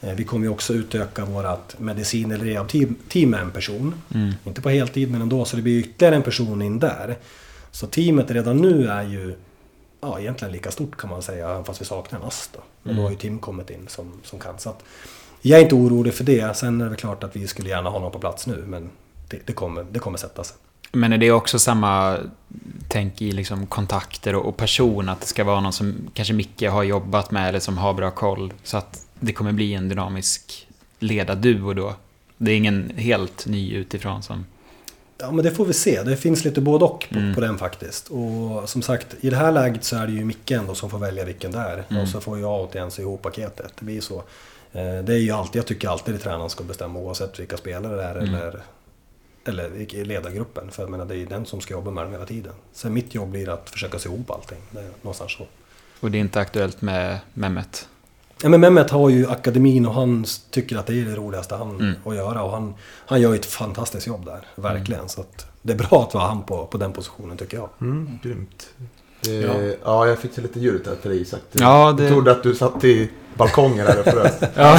Eh, 0.00 0.14
Vi 0.14 0.24
kommer 0.24 0.46
ju 0.46 0.52
också 0.52 0.74
utöka 0.74 1.24
vårt 1.24 1.78
medicin 1.78 2.32
eller 2.32 2.44
rehab-team 2.44 2.94
team 3.08 3.30
med 3.30 3.40
en 3.40 3.50
person. 3.50 3.94
Mm. 4.14 4.32
Inte 4.44 4.60
på 4.60 4.70
heltid 4.70 5.10
men 5.10 5.22
ändå, 5.22 5.44
så 5.44 5.56
det 5.56 5.62
blir 5.62 5.78
ytterligare 5.78 6.16
en 6.16 6.22
person 6.22 6.62
in 6.62 6.78
där. 6.78 7.16
Så 7.70 7.86
teamet 7.86 8.30
redan 8.30 8.56
nu 8.56 8.88
är 8.88 9.02
ju 9.02 9.34
ja, 10.00 10.20
egentligen 10.20 10.52
lika 10.52 10.70
stort 10.70 10.96
kan 10.96 11.10
man 11.10 11.22
säga, 11.22 11.50
även 11.50 11.64
fast 11.64 11.80
vi 11.80 11.84
saknar 11.84 12.18
en 12.18 12.24
ass 12.26 12.50
då. 12.52 12.60
Men 12.82 12.96
då 12.96 13.02
har 13.02 13.10
ju 13.10 13.16
Tim 13.16 13.38
kommit 13.38 13.70
in 13.70 13.86
som, 13.88 14.12
som 14.24 14.38
kan. 14.38 14.58
Så 14.58 14.70
att 14.70 14.84
jag 15.40 15.58
är 15.58 15.62
inte 15.62 15.74
orolig 15.74 16.14
för 16.14 16.24
det. 16.24 16.56
Sen 16.56 16.80
är 16.80 16.84
det 16.84 16.90
väl 16.90 16.98
klart 16.98 17.24
att 17.24 17.36
vi 17.36 17.46
skulle 17.46 17.68
gärna 17.68 17.90
ha 17.90 17.98
någon 17.98 18.12
på 18.12 18.18
plats 18.18 18.46
nu, 18.46 18.64
men 18.66 18.90
det, 19.28 19.46
det, 19.46 19.52
kommer, 19.52 19.86
det 19.90 19.98
kommer 19.98 20.18
sätta 20.18 20.44
sig. 20.44 20.56
Men 20.92 21.12
är 21.12 21.18
det 21.18 21.30
också 21.30 21.58
samma 21.58 22.18
tänk 22.88 23.22
i 23.22 23.32
liksom 23.32 23.66
kontakter 23.66 24.34
och, 24.34 24.46
och 24.46 24.56
person? 24.56 25.08
Att 25.08 25.20
det 25.20 25.26
ska 25.26 25.44
vara 25.44 25.60
någon 25.60 25.72
som 25.72 25.94
kanske 26.14 26.34
Micke 26.34 26.62
har 26.62 26.82
jobbat 26.82 27.30
med 27.30 27.48
eller 27.48 27.60
som 27.60 27.78
har 27.78 27.94
bra 27.94 28.10
koll? 28.10 28.52
Så 28.62 28.76
att 28.76 29.05
det 29.20 29.32
kommer 29.32 29.52
bli 29.52 29.74
en 29.74 29.88
dynamisk 29.88 30.68
ledarduo 30.98 31.72
då? 31.74 31.94
Det 32.36 32.50
är 32.52 32.56
ingen 32.56 32.92
helt 32.96 33.46
ny 33.46 33.74
utifrån 33.74 34.22
som... 34.22 34.46
Ja 35.18 35.30
men 35.30 35.44
det 35.44 35.50
får 35.50 35.64
vi 35.64 35.72
se. 35.72 36.02
Det 36.02 36.16
finns 36.16 36.44
lite 36.44 36.60
både 36.60 36.84
och 36.84 37.06
på, 37.10 37.18
Mm. 37.18 37.34
på 37.34 37.40
den 37.40 37.58
faktiskt. 37.58 38.08
Och 38.08 38.68
som 38.68 38.82
sagt, 38.82 39.16
i 39.20 39.30
det 39.30 39.36
här 39.36 39.52
läget 39.52 39.84
så 39.84 39.96
är 39.96 40.06
det 40.06 40.12
ju 40.12 40.24
Micke 40.24 40.50
ändå 40.50 40.74
som 40.74 40.90
får 40.90 40.98
välja 40.98 41.24
vilken 41.24 41.52
det 41.52 41.58
är. 41.58 41.84
Mm. 41.88 42.02
Och 42.02 42.08
så 42.08 42.20
får 42.20 42.38
jag 42.40 42.50
återigen 42.60 42.90
se 42.90 43.02
ihop 43.02 43.22
paketet. 43.22 43.72
Det 43.78 43.84
blir 43.84 44.00
så. 44.00 44.16
Eh, 44.72 44.98
Det 45.04 45.14
är 45.14 45.18
ju 45.18 45.30
alltid, 45.30 45.58
jag 45.58 45.66
tycker 45.66 45.88
alltid 45.88 46.14
att 46.14 46.20
tränaren 46.22 46.50
ska 46.50 46.64
bestämma 46.64 46.98
oavsett 46.98 47.40
vilka 47.40 47.56
spelare 47.56 47.96
det 47.96 48.02
är 48.02 48.14
Mm. 48.18 48.34
eller, 48.34 48.60
eller 49.44 49.94
i 49.94 50.04
ledargruppen. 50.04 50.70
För 50.70 50.82
jag 50.82 50.90
menar, 50.90 51.04
det 51.04 51.14
är 51.14 51.18
ju 51.18 51.26
den 51.26 51.46
som 51.46 51.60
ska 51.60 51.74
jobba 51.74 51.90
med 51.90 52.04
dem 52.04 52.12
hela 52.12 52.26
tiden. 52.26 52.52
Sen 52.72 52.92
mitt 52.94 53.14
jobb 53.14 53.28
blir 53.30 53.48
att 53.48 53.70
försöka 53.70 53.98
se 53.98 54.08
ihop 54.08 54.30
allting. 54.30 54.58
Det 54.70 54.80
är 54.80 54.90
någonstans 55.02 55.32
så. 55.32 55.46
Och 56.00 56.10
det 56.10 56.18
är 56.18 56.20
inte 56.20 56.40
aktuellt 56.40 56.82
med 56.82 57.18
Mehmet? 57.34 57.88
Ja, 58.42 58.48
men 58.48 58.60
Mehmet 58.60 58.90
har 58.90 59.08
ju 59.10 59.30
akademin 59.30 59.86
och 59.86 59.94
han 59.94 60.24
tycker 60.50 60.76
att 60.76 60.86
det 60.86 61.00
är 61.00 61.04
det 61.04 61.14
roligaste 61.16 61.54
han 61.54 61.70
Mm. 61.80 61.94
att 62.04 62.14
göra. 62.16 62.42
Och 62.42 62.50
han, 62.50 62.74
han 63.06 63.20
gör 63.20 63.30
ju 63.32 63.36
ett 63.38 63.46
fantastiskt 63.46 64.06
jobb 64.06 64.24
där, 64.24 64.40
verkligen. 64.54 65.08
Så 65.08 65.20
att 65.20 65.46
det 65.62 65.72
är 65.72 65.76
bra 65.76 66.04
att 66.08 66.14
vara 66.14 66.24
han 66.26 66.42
på, 66.42 66.66
på 66.66 66.78
den 66.78 66.92
positionen 66.92 67.36
tycker 67.36 67.56
jag. 67.56 67.68
Mm, 67.80 68.18
grymt. 68.22 68.66
Eh, 69.26 69.32
Ja. 69.32 69.52
ja. 69.84 70.06
jag 70.06 70.18
fick 70.18 70.34
till 70.34 70.42
lite 70.42 70.60
ljud 70.60 70.80
där 70.84 70.94
för 71.02 71.08
dig 71.08 71.20
Isak. 71.20 71.40
Du- 71.52 71.62
Ja, 71.62 71.92
det- 71.92 72.02
Jag 72.04 72.12
trodde 72.12 72.30
att 72.32 72.42
du 72.42 72.54
satt 72.54 72.84
i 72.84 73.10
balkongen 73.34 73.86
här 73.86 74.02
frös. 74.02 74.32
Ja. 74.54 74.78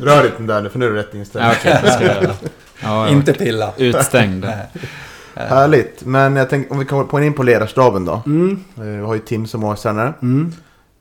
Rör 0.00 0.24
inte 0.24 0.36
den 0.38 0.46
där 0.46 0.62
nu 0.62 0.68
för 0.68 0.78
nu 0.78 0.86
är 0.86 0.90
du 0.90 0.96
rätt 0.96 1.14
inställd. 1.14 1.44
Ja, 1.44 1.52
okej, 1.58 1.78
det 1.82 1.90
ska 1.90 2.04
jag 2.04 2.22
göra. 2.22 2.34
Ja, 2.82 3.08
Inte 3.08 3.32
pilla. 3.32 3.72
Utstängd. 3.76 4.46
Härligt. 5.34 6.04
Men 6.04 6.36
jag 6.36 6.50
tänkte 6.50 6.72
om 6.72 6.78
vi 6.78 6.84
kommer 6.84 7.20
in 7.20 7.34
på 7.34 7.42
ledarstaben 7.42 8.04
då. 8.04 8.22
Mm, 8.26 8.64
Eh, 8.76 8.82
Vi 8.84 8.96
har 9.04 9.14
ju 9.14 9.20
Tim 9.20 9.46
som 9.46 9.60
målsägare. 9.60 10.12
mm. 10.22 10.52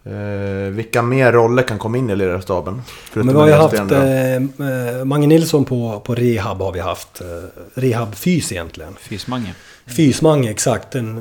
Eh, 0.06 0.72
vilka 0.72 1.02
mer 1.02 1.32
roller 1.32 1.64
kan 1.64 1.80
komma 1.80 1.98
in 1.98 2.10
i 2.10 2.16
ledarstaben? 2.16 2.82
Men 3.14 3.28
vi 3.28 3.34
har 3.34 3.48
ju 3.48 3.54
haft 3.54 3.92
eh, 3.92 4.36
eh, 4.36 5.06
Mange 5.06 5.28
Nilsson 5.28 5.66
på, 5.66 6.02
på 6.06 6.16
rehab 6.16 6.62
har 6.62 6.72
vi 6.72 6.80
haft. 6.80 7.22
Eh, 7.22 7.28
rehab-fys 7.74 8.52
egentligen. 8.52 8.96
Fysmange. 8.96 9.56
Fys-Mange, 9.86 10.52
exakt. 10.52 10.96
En 10.96 11.18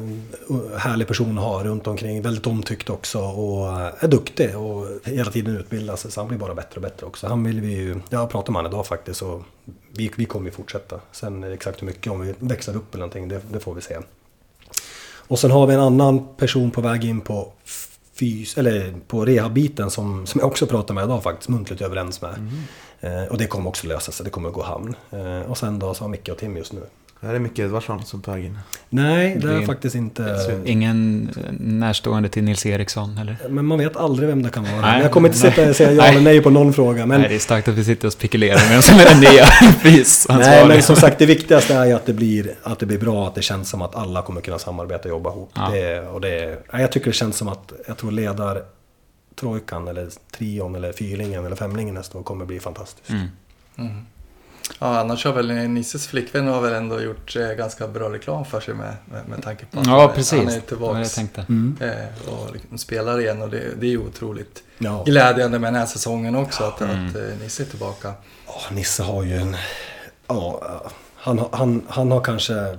uh, 0.51 0.77
härlig 0.77 1.07
person 1.07 1.39
att 1.39 1.45
ha 1.45 1.65
runt 1.65 1.87
omkring. 1.87 2.23
Väldigt 2.23 2.47
omtyckt 2.47 2.91
också 2.91 3.19
och 3.19 3.81
eh, 3.81 3.93
är 3.99 4.09
duktig 4.09 4.59
och 4.59 4.87
hela 5.05 5.31
tiden 5.31 5.57
utbildar 5.57 5.97
sig. 5.97 6.11
Så 6.11 6.21
han 6.21 6.29
blir 6.29 6.39
bara 6.39 6.55
bättre 6.55 6.77
och 6.77 6.83
bättre 6.83 7.07
också. 7.07 7.27
Han 7.27 7.45
vill 7.45 7.61
vi 7.61 7.73
ju... 7.73 8.01
Jag 8.11 8.31
pratade 8.31 8.53
med 8.53 8.59
honom 8.59 8.73
idag 8.73 8.87
faktiskt 8.87 9.23
och 9.23 9.43
vi, 9.93 10.11
vi 10.17 10.25
kommer 10.25 10.47
ju 10.47 10.53
fortsätta. 10.53 11.01
Sen 11.13 11.45
exakt 11.45 11.83
hur 11.83 11.87
mycket, 11.87 12.13
om 12.13 12.21
vi 12.21 12.35
växlar 12.39 12.77
upp 12.77 12.95
eller 12.95 13.07
någonting, 13.07 13.29
det, 13.29 13.41
det 13.53 13.61
får 13.61 13.75
vi 13.75 13.81
se. 13.81 13.99
Och 15.15 15.39
sen 15.39 15.51
har 15.51 15.67
vi 15.67 15.75
en 15.75 15.81
annan 15.81 16.27
person 16.37 16.71
på 16.71 16.81
väg 16.81 17.05
in 17.05 17.21
på 17.21 17.53
fys, 18.15 18.59
eller 18.59 18.95
på 19.07 19.25
rehabbiten 19.25 19.91
som, 19.91 20.27
som 20.27 20.41
jag 20.41 20.49
också 20.49 20.67
pratade 20.67 20.95
med 20.95 21.05
idag 21.05 21.23
faktiskt, 21.23 21.49
muntligt 21.49 21.83
överens 21.83 22.23
med. 22.23 22.35
Eh, 23.01 23.25
och 23.25 23.39
det 23.39 23.47
kommer 23.47 23.69
också 23.69 23.87
lösa 23.87 24.13
sig, 24.13 24.25
det 24.25 24.31
kommer 24.31 24.51
gå 24.51 24.63
hamn. 24.63 24.95
Eh, 25.11 25.51
och 25.51 25.59
sen 25.59 25.79
då 25.79 25.95
så 25.95 26.05
har 26.05 26.09
Micke 26.09 26.29
och 26.29 26.39
Tim 26.39 26.57
just 26.57 26.73
nu. 26.73 26.81
Är 27.25 27.33
det 27.33 27.39
Micke 27.39 27.59
Edvardsson 27.59 28.05
som 28.05 28.23
tar 28.23 28.37
in? 28.37 28.59
Nej, 28.89 29.37
det 29.43 29.49
är 29.53 29.61
Det- 29.61 29.67
faktiskt 29.67 29.95
inte... 29.95 30.39
Synd. 30.39 30.69
Ingen 30.69 31.29
eh, 31.37 31.53
närstående 31.61 32.29
till 32.29 32.45
Nils 32.45 32.67
Eriksson, 32.67 33.19
eller? 33.19 33.37
Men 33.49 33.65
man 33.67 33.79
vet 33.79 33.97
aldrig 33.97 34.29
vem 34.29 34.43
det 34.43 34.51
kan 34.51 34.65
vara. 34.65 34.81
Nej. 34.81 35.03
jag 35.03 35.11
kommer 35.13 35.29
inte 35.29 35.39
sitta 35.39 35.69
och 35.71 35.77
säga 35.77 35.93
ja 35.93 36.03
Nej. 36.03 36.11
eller 36.11 36.21
nej 36.21 36.41
på 36.43 36.51
någon 36.51 36.73
fråga. 36.73 37.07
Men, 37.07 37.21
Nej, 37.21 37.29
det 37.29 37.35
är 37.35 37.39
starkt 37.39 37.69
att 37.69 37.75
vi 37.75 37.85
sitter 37.85 38.07
och 38.07 38.13
spekulerar 38.13 38.69
vem 38.69 38.83
som 38.83 38.95
är 39.01 39.05
den 39.05 39.21
nya 39.21 39.45
nej, 40.39 40.69
men 40.69 40.83
som 40.83 40.97
sagt 40.97 41.19
det 41.19 41.27
viktigaste 41.27 41.75
är 41.75 41.85
ju 41.87 41.93
att 41.93 42.07
det, 42.07 42.13
blir, 42.13 42.55
att 42.63 42.79
det 42.79 42.87
blir 42.87 42.99
bra. 42.99 43.27
Att 43.29 43.35
det 43.35 43.43
känns 43.43 43.71
som 43.71 43.83
att 43.83 43.95
alla 43.95 44.23
kommer 44.23 44.41
kunna 44.41 44.59
samarbeta 44.59 45.03
och 45.03 45.09
jobba 45.11 45.31
ihop. 45.31 45.51
Ja. 45.55 45.71
Det, 45.73 46.01
och 46.01 46.21
det, 46.21 46.59
jag 46.73 46.93
tycker 46.93 47.07
det 47.07 47.13
känns 47.13 47.37
som 47.37 47.49
att 47.49 47.73
jag 47.89 47.97
tror 47.97 48.11
ledar 48.11 48.63
trojkan 49.41 49.89
eller 49.89 50.09
trion 50.37 50.75
eller 50.75 50.93
fyrlingen 50.93 51.47
eller 51.47 51.57
femlingen 51.57 51.95
nästa 51.95 52.19
år 52.19 52.23
kommer 52.23 52.45
bli 52.45 52.61
fantastiskt. 52.61 53.11
Mm. 53.11 53.27
Mm. 53.79 54.07
Ja, 54.79 54.99
annars 54.99 55.25
har 55.25 55.33
väl 55.33 55.49
Nisses 55.69 56.07
flickvän 56.07 56.49
har 56.49 56.61
väl 56.61 56.73
ändå 56.73 57.01
gjort 57.01 57.37
eh, 57.37 57.49
ganska 57.49 57.89
bra 57.89 58.13
reklam 58.13 58.45
för 58.45 58.61
sig 58.61 58.75
med, 58.75 58.95
med, 59.05 59.29
med 59.29 59.43
tanke 59.43 59.67
på 59.67 59.81
att 59.81 59.87
Ja, 59.87 60.01
han 60.01 60.11
är- 60.11 60.15
precis. 60.15 60.39
han 60.39 60.49
är 60.49 60.61
tillbaka 60.61 61.05
tänkte. 61.05 61.41
Mm. 61.49 61.77
eh, 61.81 62.29
och 62.33 62.53
liksom 62.53 62.79
spelar 62.79 63.21
igen 63.21 63.43
och 63.43 63.51
det, 63.51 63.63
det 63.81 63.93
är 63.93 63.97
otroligt 63.97 64.63
Ja. 64.79 65.03
glädjande 65.07 65.59
med 65.59 65.73
den 65.73 65.81
här 65.81 65.87
säsongen 65.87 66.37
också 66.37 66.65
att, 66.65 66.81
Mm. 66.81 67.09
att 67.09 67.17
eh, 67.17 67.23
Nisse 67.43 67.63
är 67.63 67.67
tillbaka. 67.67 68.13
Ja, 68.47 68.55
Nisse 68.71 69.03
har 69.03 69.23
ju 69.23 69.37
en... 69.37 69.57
Ja, 70.29 70.63
han, 71.15 71.39
har- 71.39 71.49
han, 71.53 71.83
han 71.89 72.11
har 72.13 72.21
kanske 72.21 72.79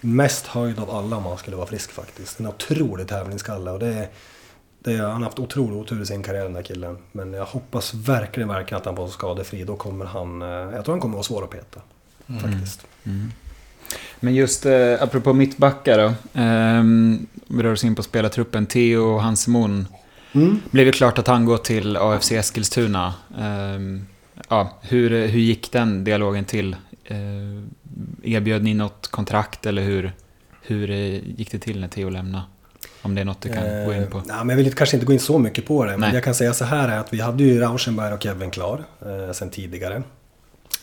mest 0.00 0.46
höjd 0.46 0.78
av 0.78 0.90
alla 0.90 1.16
om 1.16 1.24
han 1.26 1.38
skulle 1.38 1.56
vara 1.56 1.66
frisk 1.66 1.90
faktiskt. 1.92 2.40
En 2.40 2.46
otrolig 2.46 3.08
tävlingsskalle 3.08 3.70
och 3.70 3.78
det 3.78 3.86
är... 3.86 4.08
Det 4.84 4.92
är, 4.92 5.02
han 5.02 5.12
har 5.12 5.20
haft 5.20 5.38
otrolig 5.38 5.76
otur 5.76 6.02
i 6.02 6.06
sin 6.06 6.22
karriär 6.22 6.42
den 6.42 6.52
där 6.52 6.62
killen. 6.62 6.96
Men 7.12 7.32
jag 7.32 7.44
hoppas 7.44 7.94
verkligen, 7.94 8.48
verkligen 8.48 8.78
att 8.78 8.86
han 8.86 8.94
var 8.94 9.08
skadefri. 9.08 9.64
Då 9.64 9.76
kommer 9.76 10.04
han... 10.04 10.42
eh, 10.42 10.48
Jag 10.48 10.84
tror 10.84 10.92
han 10.94 11.00
kommer 11.00 11.14
vara 11.14 11.22
svår 11.24 11.44
att 11.44 11.50
peta. 11.50 11.80
Faktiskt. 12.40 12.86
Mm. 13.04 13.32
Men 14.20 14.34
just 14.34 14.66
eh, 14.66 15.02
apropå 15.02 15.32
mittbackar 15.32 15.98
då. 15.98 16.06
Eh, 16.40 16.82
vi 17.56 17.62
rör 17.62 17.72
oss 17.72 17.84
in 17.84 17.94
på 17.94 18.02
spelartruppen. 18.02 18.66
Theo 18.66 19.18
Hansemon. 19.18 19.88
Mm. 20.32 20.60
Blev 20.70 20.86
ju 20.86 20.92
klart 20.92 21.18
att 21.18 21.26
han 21.26 21.44
går 21.44 21.58
till 21.58 21.96
AFC 21.96 22.32
Eskilstuna. 22.32 23.14
Eh, 23.38 23.80
ja, 24.48 24.78
hur, 24.82 25.10
hur 25.26 25.40
gick 25.40 25.72
den 25.72 26.04
dialogen 26.04 26.44
till? 26.44 26.76
Eh, 27.04 27.16
erbjöd 28.22 28.62
ni 28.62 28.74
något 28.74 29.08
kontrakt 29.08 29.66
eller 29.66 29.82
hur, 29.82 30.12
hur 30.62 30.90
eh, 30.90 31.38
gick 31.38 31.50
det 31.52 31.58
till 31.58 31.80
när 31.80 31.88
Theo 31.88 32.08
lämnade? 32.10 32.44
Om 33.04 33.14
det 33.14 33.20
är 33.20 33.24
något 33.24 33.40
du 33.40 33.48
kan 33.48 33.84
gå 33.84 33.94
in 33.94 34.06
på. 34.06 34.18
Eh, 34.18 34.24
nej, 34.26 34.36
men 34.36 34.48
jag 34.48 34.56
vill 34.56 34.74
kanske 34.74 34.96
inte 34.96 35.06
gå 35.06 35.12
in 35.12 35.20
så 35.20 35.38
mycket 35.38 35.66
på 35.66 35.84
det. 35.84 35.90
Men 35.90 36.00
Nej. 36.00 36.14
jag 36.14 36.24
kan 36.24 36.34
säga 36.34 36.54
så 36.54 36.64
här 36.64 36.88
är 36.88 36.98
att 36.98 37.12
vi 37.12 37.20
hade 37.20 37.44
ju 37.44 37.60
Rauschenberg 37.60 38.14
och 38.14 38.22
Kevin 38.22 38.50
klar 38.50 38.84
eh, 39.06 39.32
sen 39.32 39.50
tidigare. 39.50 40.02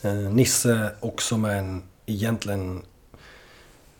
Eh, 0.01 0.13
Nisse 0.13 0.91
också 0.99 1.37
med 1.37 1.59
en 1.59 1.83
egentligen, 2.05 2.81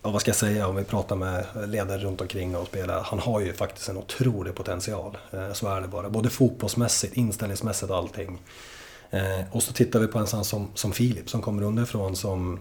ja 0.01 0.11
vad 0.11 0.21
ska 0.21 0.29
jag 0.29 0.35
säga 0.35 0.67
om 0.67 0.75
vi 0.75 0.83
pratar 0.83 1.15
med 1.15 1.45
ledare 1.67 1.97
runt 1.97 2.21
omkring 2.21 2.55
och 2.55 2.67
spelare. 2.67 3.01
Han 3.05 3.19
har 3.19 3.39
ju 3.39 3.53
faktiskt 3.53 3.89
en 3.89 3.97
otrolig 3.97 4.55
potential. 4.55 5.17
Eh, 5.31 5.53
så 5.53 5.67
är 5.67 5.81
det 5.81 5.87
bara. 5.87 6.09
Både 6.09 6.29
fotbollsmässigt, 6.29 7.17
inställningsmässigt 7.17 7.91
och 7.91 7.97
allting. 7.97 8.39
Eh, 9.09 9.41
och 9.51 9.63
så 9.63 9.73
tittar 9.73 9.99
vi 9.99 10.07
på 10.07 10.19
en 10.19 10.27
sån 10.27 10.45
som, 10.45 10.67
som 10.75 10.91
Filip 10.91 11.29
som 11.29 11.41
kommer 11.41 11.63
underifrån 11.63 12.15
som 12.15 12.59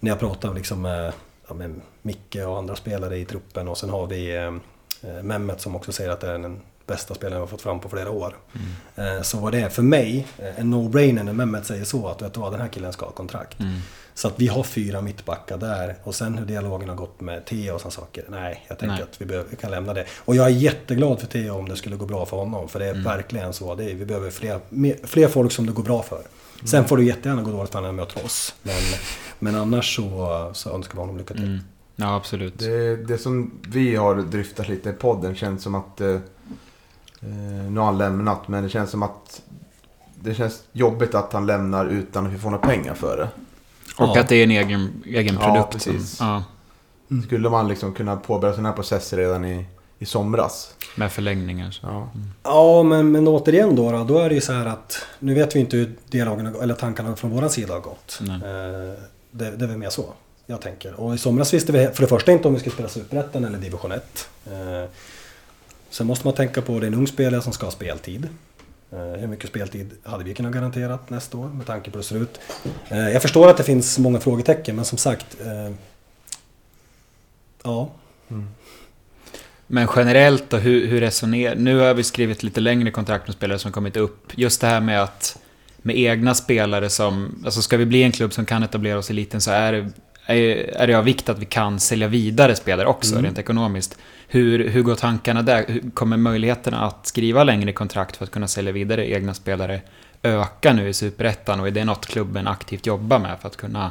när 0.00 0.10
jag 0.10 0.18
pratar 0.18 0.54
liksom 0.54 0.82
med, 0.82 1.12
ja, 1.52 1.58
med 1.58 1.80
Micke 2.02 2.36
och 2.46 2.58
andra 2.58 2.76
spelare 2.76 3.18
i 3.18 3.24
truppen 3.24 3.68
och 3.68 3.78
sen 3.78 3.90
har 3.90 4.06
vi 4.06 4.36
eh, 4.36 4.46
eh, 5.10 5.22
Mehmet 5.22 5.60
som 5.60 5.76
också 5.76 5.92
säger 5.92 6.10
att 6.10 6.20
det 6.20 6.28
är 6.28 6.38
den 6.38 6.60
bästa 6.86 7.14
spelaren 7.14 7.36
vi 7.36 7.40
har 7.40 7.46
fått 7.46 7.62
fram 7.62 7.80
på 7.80 7.88
flera 7.88 8.10
år. 8.10 8.36
Eh, 8.96 9.22
så 9.22 9.38
vad 9.38 9.52
det 9.52 9.60
är 9.60 9.68
för 9.68 9.82
mig, 9.82 10.26
eh, 10.38 10.60
en 10.60 10.74
no-brainer 10.74 11.22
när 11.22 11.32
Mehmet 11.32 11.66
säger 11.66 11.84
så 11.84 12.08
att 12.08 12.22
vet 12.22 12.34
du 12.34 12.40
vad, 12.40 12.52
den 12.52 12.60
här 12.60 12.68
killen 12.68 12.92
ska 12.92 13.04
ha 13.04 13.12
kontrakt. 13.12 13.60
Mm. 13.60 13.78
Så 14.14 14.28
att 14.28 14.34
vi 14.36 14.46
har 14.46 14.62
fyra 14.62 15.00
mittbackar 15.00 15.58
där 15.58 15.94
och 16.02 16.14
sen 16.14 16.38
hur 16.38 16.46
dialogen 16.46 16.88
har 16.88 16.96
gått 16.96 17.20
med 17.20 17.44
Theo 17.44 17.74
och 17.74 17.80
sådana 17.80 17.90
saker. 17.90 18.24
Nej, 18.28 18.64
jag 18.68 18.78
tänker 18.78 18.94
Nej. 18.94 19.02
att 19.02 19.20
vi, 19.20 19.24
behöver, 19.26 19.50
vi 19.50 19.56
kan 19.56 19.70
lämna 19.70 19.94
det. 19.94 20.06
Och 20.18 20.36
jag 20.36 20.46
är 20.46 20.50
jätteglad 20.50 21.20
för 21.20 21.26
Theo 21.26 21.58
om 21.58 21.68
det 21.68 21.76
skulle 21.76 21.96
gå 21.96 22.06
bra 22.06 22.26
för 22.26 22.36
honom. 22.36 22.68
För 22.68 22.78
det 22.78 22.86
är 22.86 22.94
verkligen 22.94 23.52
så. 23.52 23.74
Det 23.74 23.84
är, 23.84 23.94
vi 23.94 24.04
behöver 24.04 24.30
fler, 24.30 24.60
mer, 24.68 24.96
fler 25.04 25.28
folk 25.28 25.52
som 25.52 25.66
det 25.66 25.72
går 25.72 25.82
bra 25.82 26.02
för. 26.02 26.22
Sen 26.64 26.84
får 26.84 26.96
det 26.96 27.02
jättegärna 27.04 27.42
gå 27.42 27.50
dåligt 27.50 27.74
när 27.74 27.82
han 27.82 27.94
möter 27.96 28.24
oss. 28.24 28.54
Men, 28.62 28.74
men 29.38 29.54
annars 29.54 29.96
så, 29.96 30.50
så 30.54 30.74
önskar 30.74 30.94
vi 30.94 31.00
honom 31.00 31.18
lycka 31.18 31.34
till. 31.34 31.44
Mm. 31.44 31.58
Ja, 31.96 32.16
absolut. 32.16 32.58
Det, 32.58 32.96
det 32.96 33.18
som 33.18 33.50
vi 33.68 33.96
har 33.96 34.14
dryftat 34.16 34.68
lite 34.68 34.90
i 34.90 34.92
podden 34.92 35.34
känns 35.34 35.62
som 35.62 35.74
att... 35.74 36.00
Eh, 36.00 36.08
eh, 36.10 36.20
nu 37.70 37.78
har 37.80 37.84
han 37.86 37.98
lämnat, 37.98 38.48
men 38.48 38.62
det 38.62 38.68
känns 38.68 38.90
som 38.90 39.02
att... 39.02 39.42
Det 40.24 40.34
känns 40.34 40.62
jobbigt 40.72 41.14
att 41.14 41.32
han 41.32 41.46
lämnar 41.46 41.86
utan 41.86 42.26
att 42.26 42.32
vi 42.32 42.38
får 42.38 42.50
några 42.50 42.66
pengar 42.66 42.94
för 42.94 43.16
det. 43.16 43.28
Och 43.96 44.16
Ja. 44.16 44.20
att 44.20 44.28
det 44.28 44.36
är 44.36 44.44
en 44.44 44.50
egen, 44.50 45.02
egen 45.06 45.34
Ja, 45.40 45.46
produkt. 45.46 45.82
som- 45.82 45.92
precis. 45.92 46.20
ja, 46.20 46.44
Skulle 47.26 47.50
man 47.50 47.68
liksom 47.68 47.94
kunna 47.94 48.16
påbörja 48.16 48.54
sådana 48.54 48.68
här 48.68 48.76
processer 48.76 49.16
redan 49.16 49.44
i, 49.44 49.66
i 50.02 50.06
somras? 50.06 50.74
med 50.94 51.12
förlängningar. 51.12 51.70
Så. 51.70 51.86
Ja. 51.86 52.08
Ja, 52.42 52.82
men, 52.82 53.12
men 53.12 53.28
återigen 53.28 53.76
då, 53.76 53.92
då, 53.92 54.04
då 54.04 54.18
är 54.18 54.28
det 54.28 54.34
ju 54.34 54.40
så 54.40 54.52
här 54.52 54.66
att 54.66 55.06
nu 55.18 55.34
vet 55.34 55.56
vi 55.56 55.60
inte 55.60 55.76
hur 55.76 55.92
dialogen 56.08 56.46
eller 56.46 56.74
tankarna 56.74 57.16
från 57.16 57.30
våran 57.30 57.50
sida 57.50 57.72
har 57.72 57.80
gått. 57.80 58.18
Nej. 58.20 58.36
Eh, 58.36 58.94
det, 59.30 59.50
det 59.50 59.64
är 59.64 59.68
väl 59.68 59.76
mer 59.76 59.90
så, 59.90 60.12
jag 60.46 60.60
tänker. 60.60 61.00
Och 61.00 61.14
i 61.14 61.18
somras 61.18 61.54
visste 61.54 61.72
vi 61.72 61.88
för 61.88 62.02
det 62.02 62.08
första 62.08 62.32
inte 62.32 62.48
om 62.48 62.54
vi 62.54 62.60
skulle 62.60 62.74
spela 62.74 62.88
Superettan 62.88 63.44
eller 63.44 63.58
Division 63.58 63.92
1. 63.92 64.28
Eh, 64.46 64.90
sen 65.90 66.06
måste 66.06 66.26
man 66.26 66.34
tänka 66.34 66.62
på 66.62 66.78
det 66.78 66.86
är 66.86 66.88
en 66.88 66.94
ung 66.94 67.06
spelare 67.06 67.42
som 67.42 67.52
ska 67.52 67.66
ha 67.66 67.70
speltid. 67.70 68.28
Eh, 68.92 68.98
hur 68.98 69.26
mycket 69.26 69.50
speltid 69.50 69.90
hade 70.04 70.24
vi 70.24 70.34
kunnat 70.34 70.52
garantera 70.52 70.98
nästa 71.08 71.38
år 71.38 71.48
med 71.48 71.66
tanke 71.66 71.90
på 71.90 71.98
hur 71.98 72.02
det 72.02 72.08
ser 72.08 72.16
ut? 72.16 72.40
Eh, 72.88 73.10
jag 73.10 73.22
förstår 73.22 73.50
att 73.50 73.56
det 73.56 73.64
finns 73.64 73.98
många 73.98 74.20
frågetecken, 74.20 74.76
men 74.76 74.84
som 74.84 74.98
sagt. 74.98 75.40
Eh, 75.40 75.74
ja, 77.62 77.90
Men 79.74 79.88
generellt 79.96 80.50
då, 80.50 80.56
hur, 80.56 80.86
hur 80.86 81.00
resonerar... 81.00 81.54
Nu 81.54 81.78
har 81.78 81.94
vi 81.94 82.02
skrivit 82.02 82.42
lite 82.42 82.60
längre 82.60 82.90
kontrakt 82.90 83.26
med 83.26 83.34
spelare 83.34 83.58
som 83.58 83.72
kommit 83.72 83.96
upp. 83.96 84.32
Just 84.34 84.60
det 84.60 84.66
här 84.66 84.80
med 84.80 85.02
att 85.02 85.38
med 85.82 85.98
egna 85.98 86.34
spelare 86.34 86.90
som... 86.90 87.42
Alltså 87.44 87.62
ska 87.62 87.76
vi 87.76 87.86
bli 87.86 88.02
en 88.02 88.12
klubb 88.12 88.32
som 88.32 88.44
kan 88.44 88.62
etablera 88.62 88.98
oss 88.98 89.10
i 89.10 89.12
eliten 89.12 89.40
så 89.40 89.50
är 89.50 89.72
det, 89.72 89.90
är, 90.26 90.56
är 90.56 90.86
det 90.86 90.94
av 90.94 91.04
vikt 91.04 91.28
att 91.28 91.38
vi 91.38 91.44
kan 91.44 91.80
sälja 91.80 92.08
vidare 92.08 92.56
spelare 92.56 92.86
också, 92.86 93.12
Mm. 93.12 93.24
rent 93.24 93.38
ekonomiskt. 93.38 93.98
Hur, 94.28 94.68
hur 94.68 94.82
går 94.82 94.94
tankarna 94.94 95.42
där? 95.42 95.64
Hur, 95.68 95.90
kommer 95.90 96.16
möjligheterna 96.16 96.80
att 96.86 97.06
skriva 97.06 97.44
längre 97.44 97.72
kontrakt 97.72 98.16
för 98.16 98.24
att 98.24 98.30
kunna 98.30 98.48
sälja 98.48 98.72
vidare 98.72 99.10
egna 99.10 99.34
spelare 99.34 99.80
öka 100.22 100.72
nu 100.72 100.88
i 100.88 100.92
Superettan? 100.92 101.60
Och 101.60 101.66
är 101.66 101.70
det 101.70 101.84
något 101.84 102.06
klubben 102.06 102.46
aktivt 102.46 102.86
jobbar 102.86 103.18
med 103.18 103.38
för 103.40 103.48
att 103.48 103.56
kunna 103.56 103.90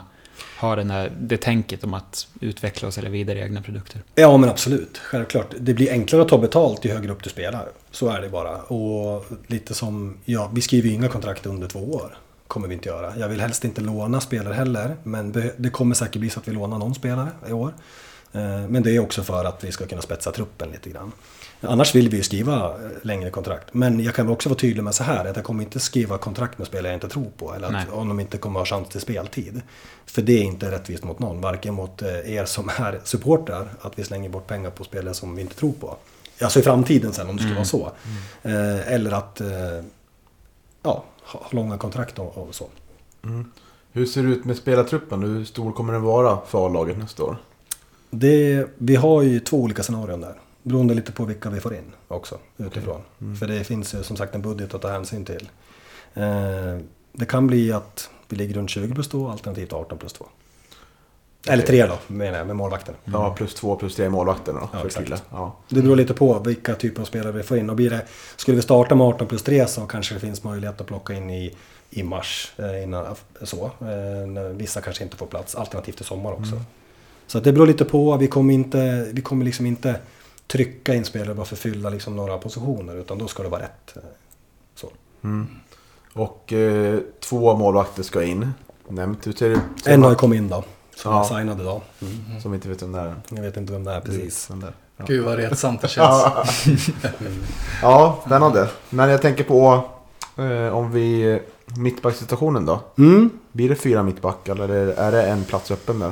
ha 0.61 0.75
den 0.75 0.91
här, 0.91 1.11
det 1.19 1.37
tänket 1.37 1.83
om 1.83 1.93
att 1.93 2.27
utveckla 2.39 2.87
och 2.87 2.93
sälja 2.93 3.09
vidare 3.09 3.39
egna 3.39 3.61
produkter? 3.61 4.01
Ja 4.15 4.37
men 4.37 4.49
absolut, 4.49 4.97
självklart. 4.97 5.47
Det 5.59 5.73
blir 5.73 5.91
enklare 5.91 6.21
att 6.21 6.29
ta 6.29 6.37
betalt 6.37 6.85
ju 6.85 6.91
högre 6.91 7.11
upp 7.11 7.23
du 7.23 7.29
spelar. 7.29 7.69
Så 7.91 8.09
är 8.09 8.21
det 8.21 8.29
bara. 8.29 8.57
Och 8.57 9.25
lite 9.47 9.73
som, 9.73 10.17
ja 10.25 10.51
vi 10.53 10.61
skriver 10.61 10.89
ju 10.89 10.95
inga 10.95 11.07
kontrakt 11.07 11.45
under 11.45 11.67
två 11.67 11.79
år. 11.79 12.17
Kommer 12.47 12.67
vi 12.67 12.73
inte 12.73 12.89
göra. 12.89 13.13
Jag 13.17 13.27
vill 13.27 13.41
helst 13.41 13.63
inte 13.63 13.81
låna 13.81 14.21
spelare 14.21 14.53
heller. 14.53 14.95
Men 15.03 15.51
det 15.57 15.69
kommer 15.69 15.95
säkert 15.95 16.19
bli 16.19 16.29
så 16.29 16.39
att 16.39 16.47
vi 16.47 16.51
lånar 16.51 16.77
någon 16.77 16.95
spelare 16.95 17.29
i 17.49 17.51
år. 17.51 17.73
Eh, 18.33 18.67
men 18.69 18.83
det 18.83 18.95
är 18.95 18.99
också 18.99 19.23
för 19.23 19.45
att 19.45 19.63
vi 19.63 19.71
ska 19.71 19.85
kunna 19.85 20.01
spetsa 20.01 20.31
truppen 20.31 20.69
lite 20.71 20.89
grann. 20.89 21.11
Annars 21.61 21.95
vill 21.95 22.09
vi 22.09 22.17
ju 22.17 22.23
skriva 22.23 22.73
längre 23.01 23.29
kontrakt. 23.29 23.73
Men 23.73 24.03
jag 24.03 24.15
kan 24.15 24.29
också 24.29 24.49
vara 24.49 24.59
tydlig 24.59 24.83
med 24.83 24.95
så 24.95 25.03
här 25.03 25.25
att 25.25 25.35
jag 25.35 25.45
kommer 25.45 25.63
inte 25.63 25.79
skriva 25.79 26.17
kontrakt 26.17 26.57
med 26.57 26.67
spelare 26.67 26.87
jag 26.87 26.95
inte 26.95 27.09
tror 27.09 27.31
på. 27.37 27.53
Eller 27.53 27.69
Nej. 27.69 27.83
att, 27.83 27.93
om 27.93 28.07
de 28.07 28.19
inte 28.19 28.37
kommer 28.37 28.59
ha 28.59 28.65
chans 28.65 28.89
till 28.89 29.01
speltid. 29.01 29.61
För 30.05 30.21
det 30.21 30.33
är 30.33 30.43
inte 30.43 30.71
rättvist 30.71 31.03
mot 31.03 31.19
någon. 31.19 31.41
Varken 31.41 31.73
mot 31.73 32.01
eh, 32.01 32.33
er 32.33 32.45
som 32.45 32.69
är 32.69 32.99
supportrar. 33.03 33.69
Att 33.81 33.99
vi 33.99 34.03
slänger 34.03 34.29
bort 34.29 34.47
pengar 34.47 34.69
på 34.69 34.83
spelare 34.83 35.13
som 35.13 35.35
vi 35.35 35.41
inte 35.41 35.55
tror 35.55 35.73
på. 35.73 35.97
Alltså 36.41 36.59
i 36.59 36.63
framtiden 36.63 37.13
sen 37.13 37.29
om 37.29 37.35
det 37.35 37.41
skulle 37.41 37.55
vara 37.55 37.65
så. 37.65 37.91
Eh, 38.43 38.93
Eller 38.93 39.11
att 39.11 39.41
eh, 39.41 39.47
ja, 40.83 41.03
ha 41.23 41.47
långa 41.51 41.77
kontrakt 41.77 42.19
och, 42.19 42.37
och 42.37 42.55
så. 42.55 42.69
Hur 43.91 44.05
ser 44.05 44.23
det 44.23 44.29
ut 44.29 44.45
med 44.45 44.57
spelartruppen? 44.57 45.23
Hur 45.23 45.45
stor 45.45 45.71
kommer 45.71 45.93
den 45.93 46.01
vara 46.01 46.39
för 46.47 46.65
A-laget 46.65 46.97
nästa 46.97 47.23
år? 47.23 47.37
Det, 48.09 48.67
vi 48.77 48.95
har 48.95 49.21
ju 49.21 49.39
två 49.39 49.57
olika 49.57 49.83
scenarion 49.83 50.21
där. 50.21 50.35
Beroende 50.63 50.93
lite 50.93 51.11
på 51.11 51.25
vilka 51.25 51.49
vi 51.49 51.59
får 51.59 51.73
in 51.73 51.91
också 52.07 52.39
utifrån. 52.57 53.01
För 53.39 53.47
det 53.47 53.63
finns 53.63 53.93
ju 53.93 54.03
som 54.03 54.17
sagt 54.17 54.35
en 54.35 54.41
budget 54.41 54.73
att 54.73 54.81
ta 54.81 54.89
hänsyn 54.89 55.25
till. 55.25 55.49
Eh, 56.13 56.77
det 57.13 57.25
kan 57.25 57.47
bli 57.47 57.71
att 57.71 58.09
vi 58.27 58.37
ligger 58.37 58.53
runt 58.55 58.69
20 58.69 58.93
plus 58.93 59.09
2 59.09 59.29
alternativt 59.29 59.73
18 59.73 59.97
plus 59.97 60.13
2. 60.13 60.25
Eller 61.47 61.63
3 61.63 61.85
då 61.85 61.97
menar 62.07 62.37
jag 62.37 62.47
med 62.47 62.55
målvakten. 62.55 62.95
Ja, 63.05 63.33
plus 63.37 63.53
två 63.53 63.75
plus 63.75 63.95
tre 63.95 64.09
målvakter 64.09 64.53
då. 64.53 64.69
Ja, 64.73 64.79
för 64.79 64.87
exakt. 64.87 65.23
Ja. 65.31 65.55
Det 65.69 65.81
beror 65.81 65.95
lite 65.95 66.13
på 66.13 66.39
vilka 66.39 66.75
typer 66.75 67.01
av 67.01 67.05
spelare 67.05 67.31
vi 67.31 67.43
får 67.43 67.57
in. 67.57 67.69
Och 67.69 67.75
blir 67.75 67.89
det, 67.89 68.05
skulle 68.35 68.55
vi 68.55 68.61
starta 68.61 68.95
med 68.95 69.07
18 69.07 69.27
plus 69.27 69.43
3 69.43 69.67
så 69.67 69.81
kanske 69.81 70.13
det 70.13 70.19
finns 70.19 70.43
möjlighet 70.43 70.81
att 70.81 70.87
plocka 70.87 71.13
in 71.13 71.29
i, 71.29 71.55
i 71.89 72.03
mars. 72.03 72.53
Eh, 72.57 72.83
innan, 72.83 73.15
så, 73.41 73.65
eh, 73.65 74.27
när 74.27 74.53
vissa 74.53 74.81
kanske 74.81 75.03
inte 75.03 75.17
får 75.17 75.25
plats. 75.25 75.55
Alternativt 75.55 76.01
i 76.01 76.03
sommar 76.03 76.31
också. 76.31 76.61
Så 77.27 77.37
att 77.37 77.43
det 77.43 77.53
beror 77.53 77.67
lite 77.67 77.85
på. 77.85 78.17
Vi 78.17 78.27
kommer, 78.27 78.53
inte, 78.53 79.07
vi 79.13 79.21
kommer 79.21 79.45
liksom 79.45 79.65
inte 79.65 79.95
trycka 80.51 80.93
in 80.93 81.05
spelare 81.05 81.35
bara 81.35 81.45
för 81.45 81.55
att 81.55 81.59
fylla 81.59 81.89
liksom 81.89 82.15
några 82.15 82.37
positioner. 82.37 82.95
Utan 82.95 83.17
då 83.17 83.27
ska 83.27 83.43
det 83.43 83.49
vara 83.49 83.61
rätt. 83.61 83.95
eh, 83.95 84.01
Så. 84.75 84.89
Mm. 85.23 85.47
Och 86.13 86.53
eh, 86.53 86.99
två 87.19 87.55
målvakter 87.55 88.03
ska 88.03 88.23
in. 88.23 88.53
Nämnt. 88.87 89.23
Det 89.23 89.41
ut? 89.41 89.59
En 89.85 90.03
har 90.03 90.15
kommit 90.15 90.37
in 90.37 90.49
då. 90.49 90.63
Som 90.95 91.11
Ja. 91.13 91.19
är 91.19 91.37
signad 91.37 91.61
idag. 91.61 91.81
Mm. 92.01 92.41
Som 92.41 92.53
inte 92.53 92.69
vet 92.69 92.81
vem 92.81 92.91
det 92.91 92.99
är. 92.99 93.15
Jag 93.29 93.41
vet 93.41 93.57
inte 93.57 93.73
vem 93.73 93.83
det 93.83 93.91
är 93.91 94.01
precis. 94.01 94.47
Den 94.47 94.59
där. 94.59 94.73
Ja. 94.97 95.05
Gud 95.07 95.25
vad 95.25 95.35
retsamt 95.37 95.81
det 95.81 95.87
känns. 95.87 96.23
ja, 97.81 98.19
spännande. 98.25 98.67
Men 98.89 99.09
jag 99.09 99.21
tänker 99.21 99.43
på 99.43 99.83
eh, 100.37 100.75
om 100.77 100.91
vi... 100.91 101.39
Mittbacksituationen 101.77 102.65
då? 102.65 102.79
Mm. 102.97 103.29
Blir 103.51 103.69
det 103.69 103.75
fyra 103.75 104.03
mittbackar 104.03 104.53
eller 104.55 104.69
är 104.87 105.11
det- 105.11 105.23
en 105.23 105.43
plats 105.43 105.71
öppen 105.71 105.99
där? 105.99 106.11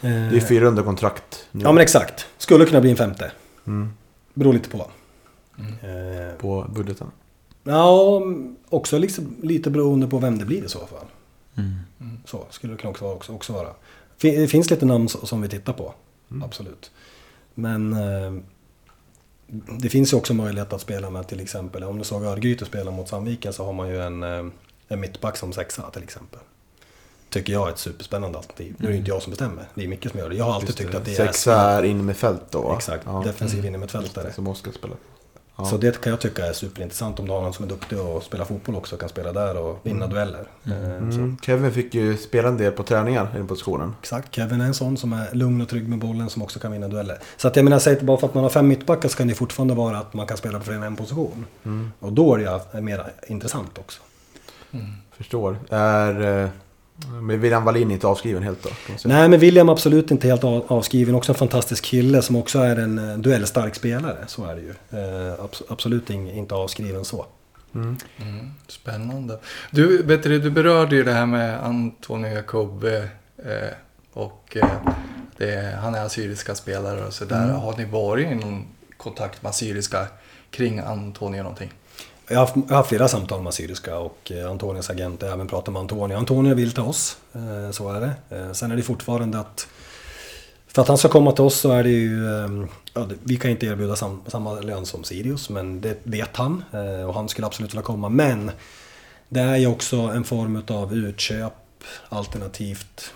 Det 0.00 0.08
är 0.08 0.34
Eh, 0.34 0.40
fyra 0.44 0.66
under 0.66 0.82
kontrakt 0.82 1.46
nu. 1.52 1.64
Ja 1.64 1.72
men 1.72 1.82
exakt. 1.82 2.26
Skulle 2.38 2.64
kunna 2.66 2.80
bli 2.80 2.90
en 2.90 2.96
femte. 2.96 3.30
Mm. 3.66 3.88
Beror 4.34 4.52
lite 4.52 4.68
på. 4.70 4.90
Mm. 5.58 5.72
Eh, 6.28 6.34
På 6.34 6.66
budgeten. 6.74 7.06
ja, 7.64 8.22
också 8.68 8.98
liksom 8.98 9.36
lite 9.42 9.70
beroende 9.70 10.06
på 10.08 10.18
vem 10.18 10.38
det 10.38 10.44
blir 10.44 10.64
i 10.64 10.68
så 10.68 10.78
fall. 10.86 11.06
Mm. 11.56 11.74
Så 12.24 12.46
skulle 12.50 12.72
det 12.72 12.76
kunna 12.78 12.90
också, 12.90 13.04
också, 13.04 13.32
också 13.32 13.52
vara. 13.52 13.68
Fin- 14.18 14.40
Det 14.40 14.48
finns 14.48 14.70
lite 14.70 14.86
namn 14.86 15.08
som 15.08 15.42
vi 15.42 15.48
tittar 15.48 15.72
på. 15.72 15.94
Absolut. 16.44 16.90
Men 17.54 17.92
eh, 17.92 18.42
det 19.78 19.88
finns 19.88 20.12
ju 20.12 20.16
också 20.16 20.34
möjlighet 20.34 20.72
att 20.72 20.80
spela 20.80 21.10
med 21.10 21.28
till 21.28 21.40
exempel, 21.40 21.84
om 21.84 21.98
du 21.98 22.04
såg 22.04 22.24
Örgryte 22.24 22.64
spela 22.64 22.90
mot 22.90 23.08
Sandviken 23.08 23.52
så 23.52 23.64
har 23.64 23.72
man 23.72 23.88
ju 23.88 24.00
en, 24.02 24.22
eh, 24.22 24.46
en 24.88 25.00
mittback 25.00 25.36
som 25.36 25.52
sexa 25.52 25.90
till 25.90 26.02
exempel. 26.02 26.40
Tycker 27.30 27.52
jag 27.52 27.68
är 27.68 27.72
ett 27.72 27.78
superspännande 27.78 28.38
alternativ. 28.38 28.74
Nu 28.78 28.86
är 28.88 28.92
det 28.92 28.98
inte 28.98 29.10
jag 29.10 29.22
som 29.22 29.30
bestämmer, 29.30 29.64
det 29.74 29.84
är 29.84 29.88
Micke 29.88 30.10
som 30.10 30.20
gör 30.20 30.28
det. 30.28 30.36
Jag 30.36 30.44
har 30.44 30.54
alltid 30.54 30.68
Just 30.68 30.78
tyckt 30.78 30.92
det. 30.92 30.98
att 30.98 31.04
det 31.04 31.18
är... 31.18 31.26
Sexa 31.26 31.54
är 31.60 31.82
in 31.82 32.04
med 32.04 32.16
fält 32.16 32.42
då 32.50 32.60
va? 32.60 32.74
Exakt, 32.76 33.02
Ja. 33.06 33.22
defensiv 33.24 33.64
innermittfältare. 33.64 34.32
Som 34.32 34.46
Oskar 34.48 34.72
spelar. 34.72 34.96
Ja. 35.58 35.64
Så 35.64 35.76
det 35.76 36.00
kan 36.00 36.10
jag 36.10 36.20
tycka 36.20 36.46
är 36.46 36.52
superintressant 36.52 37.18
om 37.20 37.26
du 37.26 37.32
har 37.32 37.42
någon 37.42 37.52
som 37.52 37.64
är 37.64 37.68
duktig 37.68 37.98
och 38.00 38.22
spelar 38.22 38.44
fotboll 38.44 38.76
också 38.76 38.96
kan 38.96 39.08
spela 39.08 39.32
där 39.32 39.56
och 39.56 39.78
vinna 39.82 40.06
dueller. 40.06 40.44
Eh, 40.64 40.70
så. 41.10 41.18
Mm. 41.18 41.36
Kevin 41.42 41.72
fick 41.72 41.94
ju 41.94 42.16
spela 42.16 42.48
en 42.48 42.56
del 42.56 42.72
på 42.72 42.82
träningar 42.82 43.28
i 43.34 43.36
den 43.36 43.46
positionen. 43.46 43.94
Exakt, 44.00 44.34
Kevin 44.34 44.60
är 44.60 44.64
en 44.64 44.74
sån 44.74 44.96
som 44.96 45.12
är 45.12 45.34
lugn 45.34 45.60
och 45.60 45.68
trygg 45.68 45.88
med 45.88 45.98
bollen 45.98 46.30
som 46.30 46.42
också 46.42 46.58
kan 46.58 46.72
vinna 46.72 46.88
dueller. 46.88 47.18
Så 47.36 47.48
att 47.48 47.56
jag 47.56 47.64
menar, 47.64 47.78
säg 47.78 47.92
att 47.96 48.02
bara 48.02 48.16
för 48.16 48.26
att 48.26 48.34
man 48.34 48.42
har 48.42 48.50
fem 48.50 48.68
mittbackar 48.68 49.08
så 49.08 49.16
kan 49.16 49.26
det 49.28 49.34
fortfarande 49.34 49.74
vara 49.74 49.98
att 49.98 50.14
man 50.14 50.26
kan 50.26 50.36
spela 50.36 50.58
på 50.58 50.64
fler 50.64 50.74
än 50.74 50.82
en 50.82 50.96
position. 50.96 51.46
Och 52.00 52.12
då 52.12 52.34
är 52.34 52.38
det 52.72 52.80
mer 52.80 53.12
intressant 53.28 53.78
också. 53.78 54.02
Förstår. 55.16 55.58
Är... 55.70 56.50
Men 57.20 57.40
William 57.40 57.64
Wallin 57.64 57.90
inte 57.90 58.06
avskriven 58.06 58.42
helt 58.42 58.62
då? 58.62 58.68
Nej, 59.04 59.28
men 59.28 59.40
William 59.40 59.68
är 59.68 59.72
absolut 59.72 60.10
inte 60.10 60.28
helt 60.28 60.44
av- 60.44 60.64
avskriven. 60.68 61.14
Också 61.14 61.32
en 61.32 61.38
fantastisk 61.38 61.84
kille 61.84 62.22
som 62.22 62.36
också 62.36 62.58
är 62.58 62.76
en 62.76 63.10
eh, 63.10 63.18
duellstark 63.18 63.74
spelare. 63.74 64.16
Så 64.26 64.44
är 64.44 64.54
det 64.54 64.60
ju. 64.60 64.70
Eh, 64.70 65.34
abs- 65.40 65.62
absolut 65.68 66.10
inte 66.10 66.54
avskriven 66.54 67.04
så. 67.04 67.26
Mm. 67.74 67.96
Mm, 68.22 68.50
spännande. 68.68 69.38
Du, 69.70 70.02
vet 70.02 70.22
du, 70.22 70.50
berörde 70.50 70.96
ju 70.96 71.02
det 71.04 71.12
här 71.12 71.26
med 71.26 71.64
Antonio 71.64 72.28
Jacobe 72.34 73.08
eh, 73.38 73.68
och 74.12 74.56
eh, 74.60 74.68
det, 75.36 75.78
han 75.82 75.94
är 75.94 76.04
assyriska 76.04 76.54
spelare 76.54 77.04
och 77.06 77.12
sådär. 77.12 77.48
Har 77.52 77.76
ni 77.76 77.84
varit 77.84 78.26
i 78.26 78.34
någon 78.34 78.64
kontakt 78.96 79.42
med 79.42 79.50
assyriska 79.50 80.06
kring 80.50 80.78
Antonio 80.78 81.42
någonting? 81.42 81.72
Jag 82.28 82.36
har, 82.38 82.46
haft, 82.46 82.56
jag 82.56 82.68
har 82.68 82.76
haft 82.76 82.88
flera 82.88 83.08
samtal 83.08 83.42
med 83.42 83.48
Assyriska 83.48 83.98
och 83.98 84.32
eh, 84.32 84.50
Antonias 84.50 84.50
Antonios 84.50 84.90
agent. 84.90 85.22
Jag 85.22 85.28
har 85.28 85.34
även 85.34 85.48
pratat 85.48 85.72
med 85.72 85.80
Antonio. 85.80 86.16
Antonio 86.16 86.54
vill 86.54 86.72
till 86.72 86.82
oss, 86.82 87.18
eh, 87.32 87.70
så 87.70 87.92
är 87.92 88.00
det. 88.00 88.36
Eh, 88.36 88.52
sen 88.52 88.70
är 88.70 88.76
det 88.76 88.82
fortfarande 88.82 89.38
att 89.38 89.68
för 90.66 90.82
att 90.82 90.88
han 90.88 90.98
ska 90.98 91.08
komma 91.08 91.32
till 91.32 91.44
oss 91.44 91.60
så 91.60 91.70
är 91.70 91.82
det 91.82 91.90
ju... 91.90 92.26
Ja, 92.94 93.08
vi 93.22 93.36
kan 93.36 93.50
inte 93.50 93.66
erbjuda 93.66 93.96
sam, 93.96 94.22
samma 94.26 94.60
lön 94.60 94.86
som 94.86 95.04
Sirius, 95.04 95.50
men 95.50 95.80
det 95.80 95.98
vet 96.02 96.36
han. 96.36 96.64
Och 97.06 97.14
han 97.14 97.28
skulle 97.28 97.46
absolut 97.46 97.70
vilja 97.70 97.82
komma. 97.82 98.08
Men 98.08 98.50
det 99.28 99.40
är 99.40 99.56
ju 99.56 99.66
också 99.66 99.96
en 99.96 100.24
form 100.24 100.62
av 100.68 100.94
utköp 100.94 101.52
alternativt 102.08 103.12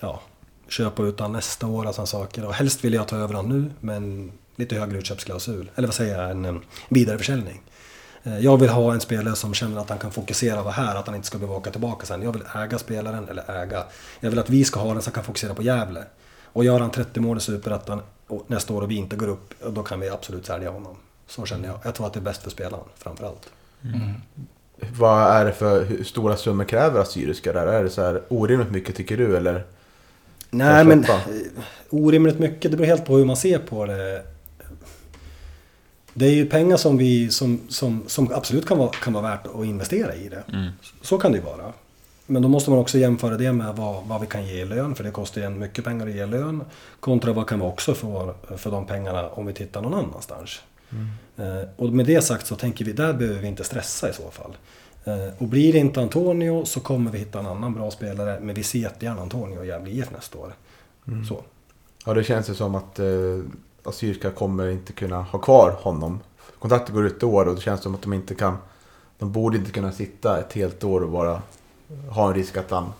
ja, 0.00 0.20
köpa 0.68 1.02
ut 1.02 1.20
han 1.20 1.32
nästa 1.32 1.66
år 1.66 1.86
alltså 1.86 2.02
och 2.02 2.08
sådana 2.08 2.26
saker. 2.26 2.44
Och 2.44 2.54
helst 2.54 2.84
vill 2.84 2.94
jag 2.94 3.08
ta 3.08 3.16
över 3.16 3.34
han 3.34 3.48
nu, 3.48 3.70
men 3.80 4.32
lite 4.56 4.76
högre 4.76 4.98
utköpsklausul. 4.98 5.70
Eller 5.74 5.88
vad 5.88 5.94
säger 5.94 6.22
jag, 6.22 6.30
en 6.30 6.60
vidareförsäljning. 6.88 7.52
Mm. 7.52 7.75
Jag 8.40 8.56
vill 8.60 8.68
ha 8.68 8.92
en 8.92 9.00
spelare 9.00 9.34
som 9.34 9.54
känner 9.54 9.80
att 9.80 9.88
han 9.88 9.98
kan 9.98 10.10
fokusera 10.10 10.62
vara 10.62 10.72
här, 10.72 10.94
att 10.94 11.06
han 11.06 11.14
inte 11.14 11.26
ska 11.26 11.38
behöva 11.38 11.56
åka 11.56 11.70
tillbaka 11.70 12.06
sen. 12.06 12.22
Jag 12.22 12.32
vill 12.32 12.42
äga 12.54 12.78
spelaren, 12.78 13.28
eller 13.28 13.62
äga. 13.62 13.84
Jag 14.20 14.30
vill 14.30 14.38
att 14.38 14.50
vi 14.50 14.64
ska 14.64 14.80
ha 14.80 14.88
den 14.88 15.02
han 15.04 15.12
kan 15.12 15.24
fokusera 15.24 15.54
på 15.54 15.62
Gävle. 15.62 16.04
Och 16.44 16.64
gör 16.64 16.80
han 16.80 16.90
30 16.90 17.20
mål 17.20 17.36
i 17.36 17.40
Superettan 17.40 18.00
och 18.26 18.44
nästa 18.46 18.74
år 18.74 18.82
och 18.82 18.90
vi 18.90 18.94
inte 18.94 19.16
går 19.16 19.28
upp, 19.28 19.54
då 19.74 19.82
kan 19.82 20.00
vi 20.00 20.08
absolut 20.08 20.46
sälja 20.46 20.70
honom. 20.70 20.96
Så 21.26 21.46
känner 21.46 21.68
jag. 21.68 21.78
Jag 21.82 21.94
tror 21.94 22.06
att 22.06 22.12
det 22.12 22.18
är 22.18 22.22
bäst 22.22 22.42
för 22.42 22.50
spelaren, 22.50 22.84
framförallt. 22.96 23.50
Vad 24.98 25.36
är 25.36 25.44
det 25.44 25.52
för 25.52 25.84
hur 25.84 26.04
stora 26.04 26.36
summor 26.36 26.64
kräver 26.64 27.00
Assyriska 27.00 27.52
där? 27.52 27.66
Är 27.66 27.84
det 27.84 27.90
så 27.90 28.02
här 28.02 28.22
orimligt 28.28 28.70
mycket 28.70 28.96
tycker 28.96 29.16
du 29.16 29.36
eller? 29.36 29.64
Nej 30.50 30.84
men 30.84 31.04
eh, 31.04 31.18
orimligt 31.90 32.38
mycket, 32.38 32.70
det 32.70 32.76
beror 32.76 32.86
helt 32.86 33.04
på 33.04 33.16
hur 33.16 33.24
man 33.24 33.36
ser 33.36 33.58
på 33.58 33.86
det. 33.86 34.22
Det 36.18 36.26
är 36.26 36.34
ju 36.34 36.46
pengar 36.46 36.76
som, 36.76 36.96
vi, 36.96 37.30
som, 37.30 37.60
som, 37.68 38.02
som 38.06 38.32
absolut 38.32 38.66
kan 38.66 38.78
vara, 38.78 38.90
kan 38.90 39.12
vara 39.12 39.22
värt 39.22 39.46
att 39.46 39.64
investera 39.64 40.14
i 40.14 40.28
det. 40.28 40.42
Mm. 40.52 40.70
Så 41.02 41.18
kan 41.18 41.32
det 41.32 41.38
ju 41.38 41.44
vara. 41.44 41.72
Men 42.26 42.42
då 42.42 42.48
måste 42.48 42.70
man 42.70 42.78
också 42.78 42.98
jämföra 42.98 43.36
det 43.36 43.52
med 43.52 43.76
vad, 43.76 44.04
vad 44.04 44.20
vi 44.20 44.26
kan 44.26 44.46
ge 44.46 44.54
i 44.54 44.64
lön, 44.64 44.94
för 44.94 45.04
det 45.04 45.10
kostar 45.10 45.40
ju 45.40 45.46
en 45.46 45.58
mycket 45.58 45.84
pengar 45.84 46.06
att 46.06 46.14
ge 46.14 46.26
lön. 46.26 46.64
Kontra 47.00 47.32
vad 47.32 47.46
kan 47.46 47.60
vi 47.60 47.66
också 47.66 47.94
få 47.94 48.34
för 48.56 48.70
de 48.70 48.86
pengarna 48.86 49.28
om 49.28 49.46
vi 49.46 49.52
tittar 49.52 49.82
någon 49.82 49.94
annanstans. 49.94 50.60
Eh, 51.36 51.68
och 51.76 51.88
med 51.92 52.06
det 52.06 52.22
sagt 52.22 52.46
så 52.46 52.56
tänker 52.56 52.84
vi, 52.84 52.92
där 52.92 53.12
behöver 53.12 53.40
vi 53.40 53.48
inte 53.48 53.64
stressa 53.64 54.10
i 54.10 54.12
så 54.12 54.30
fall. 54.30 54.56
Eh, 55.04 55.34
och 55.38 55.48
blir 55.48 55.72
det 55.72 55.78
inte 55.78 56.00
Antonio 56.00 56.64
så 56.64 56.80
kommer 56.80 57.10
vi 57.10 57.18
hitta 57.18 57.38
en 57.38 57.46
annan 57.46 57.74
bra 57.74 57.90
spelare, 57.90 58.40
men 58.40 58.54
vi 58.54 58.62
ser 58.62 58.78
jättegärna 58.78 59.22
Antonio 59.22 59.64
i 59.64 59.66
Gävle 59.66 59.90
IF 59.90 60.10
nästa 60.12 60.38
år. 60.38 60.52
Så. 61.28 61.42
Ja 62.04 62.14
det 62.14 62.24
känns 62.24 62.50
ju 62.50 62.54
som 62.54 62.74
att 62.74 62.98
eh, 62.98 63.06
Assyriska 63.86 64.30
kommer 64.30 64.68
inte 64.68 64.92
kunna 64.92 65.22
ha 65.22 65.38
kvar 65.38 65.70
honom. 65.70 66.20
Kontraktet 66.58 66.94
går 66.94 67.06
ut 67.06 67.22
i 67.22 67.26
år 67.26 67.48
och 67.48 67.54
det 67.54 67.60
känns 67.60 67.82
som 67.82 67.94
att 67.94 68.02
de 68.02 68.12
inte 68.12 68.34
kan. 68.34 68.56
De 69.18 69.32
borde 69.32 69.56
inte 69.56 69.70
kunna 69.70 69.92
sitta 69.92 70.40
ett 70.40 70.52
helt 70.52 70.84
år 70.84 71.00
och 71.00 71.10
bara 71.10 71.42
ha 72.10 72.28
en 72.28 72.34
risk 72.34 72.56
att 72.56 72.70
han, 72.70 72.92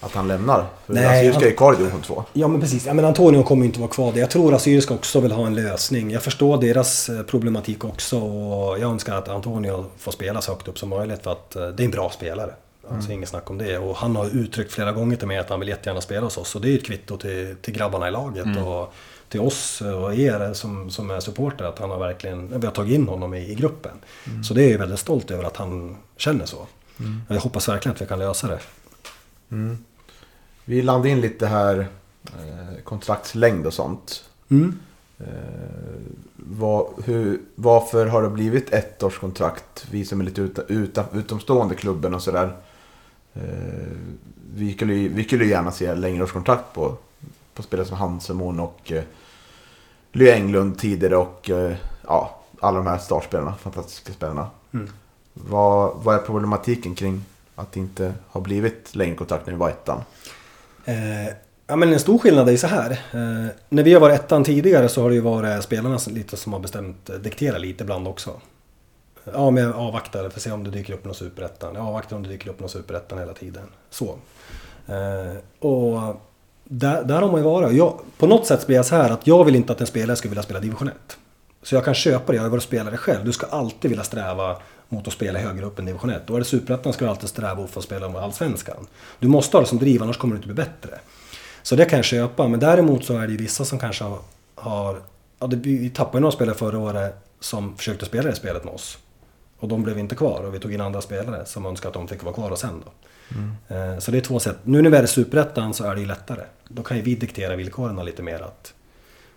att 0.00 0.12
han 0.12 0.28
lämnar. 0.28 0.66
För 0.86 0.94
Nej, 0.94 1.06
Assyriska 1.06 1.48
är 1.48 1.56
kvar 1.56 1.74
i 1.74 1.76
division 1.76 2.02
2. 2.02 2.24
Ja 2.32 2.48
men 2.48 2.60
precis, 2.60 2.86
ja, 2.86 2.94
men 2.94 3.04
Antonio 3.04 3.42
kommer 3.42 3.62
ju 3.62 3.66
inte 3.66 3.80
vara 3.80 3.90
kvar. 3.90 4.12
Jag 4.16 4.30
tror 4.30 4.48
att 4.48 4.60
Assyriska 4.60 4.94
också 4.94 5.20
vill 5.20 5.32
ha 5.32 5.46
en 5.46 5.54
lösning. 5.54 6.10
Jag 6.10 6.22
förstår 6.22 6.60
deras 6.60 7.08
eh, 7.08 7.22
problematik 7.22 7.84
också 7.84 8.18
och 8.18 8.78
jag 8.78 8.90
önskar 8.90 9.16
att 9.16 9.28
Antonio 9.28 9.84
får 9.98 10.12
spela 10.12 10.40
så 10.40 10.52
högt 10.52 10.68
upp 10.68 10.78
som 10.78 10.88
möjligt 10.88 11.22
för 11.22 11.32
att 11.32 11.56
eh, 11.56 11.68
det 11.68 11.82
är 11.82 11.84
en 11.84 11.90
bra 11.90 12.10
spelare. 12.10 12.54
Alltså 12.90 13.12
inget 13.12 13.28
snack 13.28 13.50
om 13.50 13.58
det. 13.58 13.78
Och 13.78 13.96
han 13.96 14.16
har 14.16 14.36
uttryckt 14.36 14.72
flera 14.72 14.92
gånger 14.92 15.16
till 15.16 15.28
mig 15.28 15.38
att 15.38 15.50
han 15.50 15.60
vill 15.60 15.68
jättegärna 15.68 16.00
spela 16.00 16.20
hos 16.20 16.38
oss. 16.38 16.54
Och 16.54 16.60
det 16.60 16.68
är 16.68 16.70
ju 16.70 16.78
ett 16.78 16.86
kvitto 16.86 17.16
till, 17.16 17.56
till 17.62 17.74
grabbarna 17.74 18.08
i 18.08 18.10
laget 18.10 18.46
och 18.66 18.94
till 19.30 19.40
oss 19.40 19.80
och 19.80 20.14
er 20.14 20.52
som, 20.54 20.90
som 20.90 21.10
är 21.10 21.20
supporter 21.20 21.64
att 21.64 21.78
han 21.78 21.90
har 21.90 21.98
verkligen, 21.98 22.60
vi 22.60 22.66
har 22.66 22.74
tagit 22.74 22.94
in 22.94 23.08
honom 23.08 23.34
i, 23.34 23.50
i 23.50 23.54
gruppen. 23.54 23.92
Så 24.44 24.54
det 24.54 24.62
är 24.62 24.70
jag 24.70 24.78
väldigt 24.78 24.98
stolt 24.98 25.30
över 25.30 25.44
att 25.44 25.56
han 25.56 25.96
känner 26.16 26.46
så. 26.46 26.66
Jag 27.28 27.40
hoppas 27.40 27.68
verkligen 27.68 27.94
att 27.94 28.02
vi 28.02 28.06
kan 28.06 28.18
lösa 28.18 28.48
det. 28.48 28.60
Vi 30.64 30.82
landade 30.82 31.08
in 31.08 31.20
lite 31.20 31.46
här 31.46 31.86
eh, 32.24 32.82
kontraktslängd 32.84 33.66
och 33.66 33.74
sånt. 33.74 34.24
Mm. 34.48 34.78
Eh, 35.18 35.26
vad, 36.36 36.86
hur, 37.04 37.40
varför 37.54 38.06
har 38.06 38.22
det 38.22 38.28
blivit 38.28 38.72
ett 38.72 39.02
års 39.02 39.18
kontrakt? 39.18 39.86
Vi 39.90 40.04
som 40.04 40.20
är 40.20 40.24
lite 40.24 40.40
uta, 40.40 40.62
uta, 40.68 41.04
utomstående 41.12 41.74
klubben 41.74 42.14
och 42.14 42.22
sådär. 42.22 42.56
Eh, 43.34 43.42
vi, 44.54 44.72
skulle, 44.72 44.94
vi 44.94 45.24
skulle 45.24 45.44
gärna 45.44 45.70
se 45.70 45.94
längre 45.94 46.22
års 46.22 46.32
kontrakt 46.32 46.74
på, 46.74 46.96
på 47.54 47.62
spelare 47.62 47.86
som 47.86 47.96
Hansemon 47.96 48.60
och 48.60 48.92
eh, 48.92 49.02
Ly 50.12 50.30
Englund 50.30 50.78
tidigare 50.78 51.16
och 51.16 51.50
eh, 51.50 51.76
ja, 52.06 52.40
alla 52.60 52.78
de 52.78 52.86
här 52.86 52.98
startspelarna, 52.98 53.54
fantastiska 53.54 54.12
spelarna. 54.12 54.50
Mm. 54.74 54.90
Vad, 55.32 55.92
vad 56.02 56.14
är 56.14 56.18
problematiken 56.18 56.94
kring 56.94 57.24
att 57.54 57.72
det 57.72 57.80
inte 57.80 58.14
har 58.28 58.40
blivit 58.40 58.94
längre 58.94 59.14
kontrakt 59.14 59.46
när 59.46 59.52
vi 59.52 59.58
var 59.58 59.68
ettan? 59.68 60.02
Eh, 60.84 61.26
ja, 61.66 61.76
men 61.76 61.92
en 61.92 62.00
stor 62.00 62.18
skillnad 62.18 62.48
är 62.48 62.52
ju 62.52 62.58
så 62.58 62.66
här. 62.66 62.90
Eh, 62.90 63.46
när 63.68 63.82
vi 63.82 63.92
har 63.92 64.00
varit 64.00 64.20
ettan 64.20 64.44
tidigare 64.44 64.88
så 64.88 65.02
har 65.02 65.08
det 65.08 65.14
ju 65.14 65.20
varit 65.20 65.64
spelarna 65.64 65.98
som, 65.98 66.14
lite 66.14 66.36
som 66.36 66.52
har 66.52 66.60
bestämt, 66.60 67.10
eh, 67.10 67.16
dikterat 67.16 67.60
lite 67.60 67.84
ibland 67.84 68.08
också. 68.08 68.40
Ja, 69.32 69.50
men 69.50 69.64
jag 69.64 69.76
avvaktar 69.76 70.20
för 70.20 70.36
att 70.36 70.42
se 70.42 70.50
om 70.50 70.64
det 70.64 70.70
dyker 70.70 70.94
upp 70.94 71.04
någon 71.04 71.14
superettan. 71.14 71.74
Jag 71.74 71.86
avvaktar 71.86 72.16
om 72.16 72.22
det 72.22 72.28
dyker 72.28 72.50
upp 72.50 72.60
någon 72.60 72.68
superettan 72.68 73.18
hela 73.18 73.32
tiden. 73.32 73.66
Så. 73.90 74.18
Eh, 74.86 75.66
och 75.68 76.20
där, 76.72 77.04
där 77.04 77.22
har 77.22 77.30
man 77.30 77.40
ju 77.40 77.44
varit. 77.44 77.76
Jag, 77.76 78.00
på 78.18 78.26
något 78.26 78.46
sätt 78.46 78.66
blir 78.66 78.76
jag 78.76 78.86
så 78.86 78.94
här 78.94 79.10
att 79.10 79.26
jag 79.26 79.44
vill 79.44 79.56
inte 79.56 79.72
att 79.72 79.80
en 79.80 79.86
spelare 79.86 80.16
ska 80.16 80.28
vilja 80.28 80.42
spela 80.42 80.60
division 80.60 80.88
1. 80.88 80.94
Så 81.62 81.74
jag 81.74 81.84
kan 81.84 81.94
köpa 81.94 82.32
det, 82.32 82.36
jag 82.36 82.42
har 82.42 82.50
varit 82.50 82.62
spelare 82.62 82.96
själv. 82.96 83.24
Du 83.24 83.32
ska 83.32 83.46
alltid 83.46 83.90
vilja 83.90 84.04
sträva 84.04 84.56
mot 84.88 85.06
att 85.06 85.12
spela 85.12 85.38
högre 85.38 85.66
upp 85.66 85.78
än 85.78 85.84
division 85.84 86.10
1. 86.10 86.22
Då 86.26 86.34
är 86.34 86.38
det 86.38 86.44
superettan 86.44 86.92
ska 86.92 87.04
du 87.04 87.10
alltid 87.10 87.28
sträva 87.28 87.54
mot 87.54 87.70
för 87.70 87.80
att 87.80 87.84
spela 87.84 88.08
med 88.08 88.22
allsvenskan. 88.22 88.86
Du 89.18 89.28
måste 89.28 89.56
ha 89.56 89.62
det 89.62 89.68
som 89.68 89.78
driv, 89.78 90.02
annars 90.02 90.16
kommer 90.16 90.34
du 90.34 90.36
inte 90.36 90.48
bli 90.48 90.54
bättre. 90.54 90.98
Så 91.62 91.76
det 91.76 91.84
kan 91.84 91.98
jag 91.98 92.06
köpa, 92.06 92.48
men 92.48 92.60
däremot 92.60 93.04
så 93.04 93.18
är 93.18 93.26
det 93.26 93.32
ju 93.32 93.38
vissa 93.38 93.64
som 93.64 93.78
kanske 93.78 94.04
har... 94.04 94.18
har 94.54 95.00
ja, 95.38 95.46
det, 95.46 95.56
vi 95.56 95.90
tappade 95.90 96.16
ju 96.16 96.20
några 96.20 96.32
spelare 96.32 96.56
förra 96.56 96.78
året 96.78 97.14
som 97.40 97.76
försökte 97.76 98.06
spela 98.06 98.30
det 98.30 98.36
spelet 98.36 98.64
med 98.64 98.74
oss. 98.74 98.98
Och 99.58 99.68
de 99.68 99.82
blev 99.82 99.98
inte 99.98 100.14
kvar 100.14 100.40
och 100.40 100.54
vi 100.54 100.58
tog 100.58 100.74
in 100.74 100.80
andra 100.80 101.00
spelare 101.00 101.46
som 101.46 101.66
önskade 101.66 101.88
att 101.88 101.94
de 101.94 102.08
fick 102.08 102.22
vara 102.22 102.34
kvar 102.34 102.50
och 102.50 102.58
sen 102.58 102.82
då. 102.84 102.92
Eh, 103.68 103.98
Så 103.98 104.10
det 104.10 104.16
är 104.16 104.20
två 104.22 104.40
sätt. 104.40 104.56
Nu 104.64 104.82
när 104.82 104.90
vi 104.90 104.96
är 104.96 105.02
i 105.02 105.06
Superettan 105.06 105.74
så 105.74 105.84
är 105.84 105.94
det 105.94 106.00
ju 106.00 106.06
lättare. 106.06 106.42
Då 106.68 106.82
kan 106.82 106.96
ju 106.96 107.02
vi 107.02 107.14
diktera 107.14 107.56
villkoren 107.56 108.04
lite 108.04 108.22
mer 108.22 108.40
att 108.42 108.74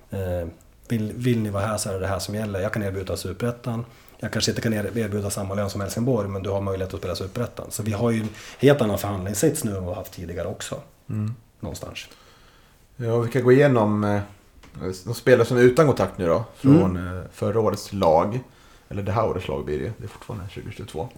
eh, 0.09 0.47
vill, 0.87 1.13
vill 1.15 1.39
ni 1.39 1.49
vara 1.49 1.65
här 1.65 1.77
så 1.77 1.89
är 1.89 1.93
det 1.93 1.99
det 1.99 2.07
här 2.07 2.19
som 2.19 2.35
gäller. 2.35 2.59
Jag 2.59 2.73
kan 2.73 2.83
erbjuda 2.83 3.17
Superettan. 3.17 3.85
Jag 4.19 4.31
kanske 4.33 4.51
inte 4.51 4.61
kan 4.61 4.73
er- 4.73 4.97
erbjuda 4.97 5.29
samma 5.29 5.53
lön 5.53 5.69
som 5.69 5.81
Helsingborg 5.81 6.29
men 6.29 6.43
du 6.43 6.49
har 6.49 6.61
möjlighet 6.61 6.93
att 6.93 6.99
spela 6.99 7.15
Superettan. 7.15 7.65
Så 7.69 7.83
vi 7.83 7.91
har 7.91 8.11
ju 8.11 8.21
en 8.21 8.29
helt 8.59 8.81
annan 8.81 8.97
förhandlingssits 8.97 9.63
nu 9.63 9.69
än 9.71 9.75
vad 9.75 9.83
vi 9.83 9.89
har 9.89 9.95
haft 9.95 10.13
tidigare 10.13 10.47
också. 10.47 10.79
Någonstans. 11.59 11.99
Ja, 12.95 13.19
vi 13.19 13.31
kan 13.31 13.43
gå 13.43 13.51
igenom 13.51 14.03
eh, 14.03 14.19
de 15.05 15.13
spelare 15.13 15.45
som 15.47 15.57
är 15.57 15.61
utan 15.61 15.85
kontakt 15.87 16.17
nu 16.17 16.27
då. 16.27 16.45
Från 16.55 16.97
Mm. 16.97 17.23
förra 17.33 17.59
årets 17.59 17.93
lag. 17.93 18.39
Eller 18.93 19.03
det 19.03 19.11
här 19.11 19.25
årets 19.25 19.47
lag 19.47 19.65
blir 19.65 19.79
det. 19.79 19.91
Det 19.97 20.03
är 20.03 20.07
fortfarande 20.07 20.45
2022. 20.45 21.09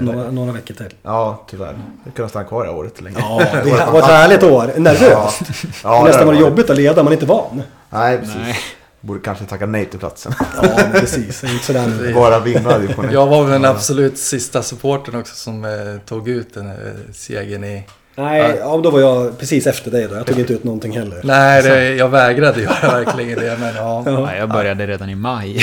Några, 0.00 0.30
några 0.30 0.52
veckor 0.52 0.74
till. 0.74 0.94
Ja, 1.02 1.44
tyvärr. 1.50 1.78
Jag 2.04 2.14
kunde 2.14 2.28
stanna 2.28 2.44
kvar 2.44 2.66
i 2.66 2.68
året 2.68 3.00
länge. 3.00 3.16
Ja, 3.20 3.38
det 3.64 3.70
var 3.70 3.98
ett 3.98 4.04
härligt 4.04 4.42
år. 4.42 4.72
Nervöst. 4.76 5.40
Ja, 5.84 5.98
det 5.98 6.04
nästan 6.04 6.26
var 6.26 6.26
var 6.26 6.32
det 6.32 6.40
jobbigt 6.40 6.70
att 6.70 6.76
leda, 6.76 7.02
man 7.02 7.12
är 7.12 7.16
inte 7.16 7.26
van. 7.26 7.62
Nej, 7.90 8.18
precis. 8.18 8.36
Nej. 8.36 8.56
Borde 9.00 9.20
kanske 9.20 9.44
tacka 9.44 9.66
nej 9.66 9.86
till 9.86 9.98
platsen. 9.98 10.34
Ja, 10.62 10.68
precis. 10.92 11.44
Inte 11.44 11.64
sådär. 11.64 12.12
Bara 12.14 12.40
vinna 12.40 12.78
division. 12.78 13.08
Jag 13.12 13.26
var 13.26 13.42
väl 13.42 13.52
den 13.52 13.64
absolut 13.64 14.18
sista 14.18 14.62
supporten 14.62 15.20
också 15.20 15.34
som 15.34 15.64
eh, 15.64 15.70
tog 16.06 16.28
ut 16.28 16.54
den 16.54 16.66
här 16.66 16.96
segern 17.12 17.64
i... 17.64 17.86
Nej, 18.16 18.56
ja, 18.60 18.80
då 18.84 18.90
var 18.90 19.00
jag 19.00 19.38
precis 19.38 19.66
efter 19.66 19.90
dig 19.90 20.08
då. 20.10 20.14
Jag 20.14 20.26
tog 20.26 20.38
inte 20.38 20.52
ut 20.52 20.64
någonting 20.64 20.98
heller. 20.98 21.20
Nej, 21.24 21.62
det, 21.62 21.94
jag 21.94 22.08
vägrade 22.08 22.62
göra 22.62 22.74
verkligen 23.04 23.38
det, 23.38 23.56
men 23.60 23.74
ja. 23.76 24.02
Ja, 24.06 24.34
jag 24.36 24.48
började 24.50 24.86
redan 24.86 25.10
i 25.10 25.14
maj. 25.14 25.56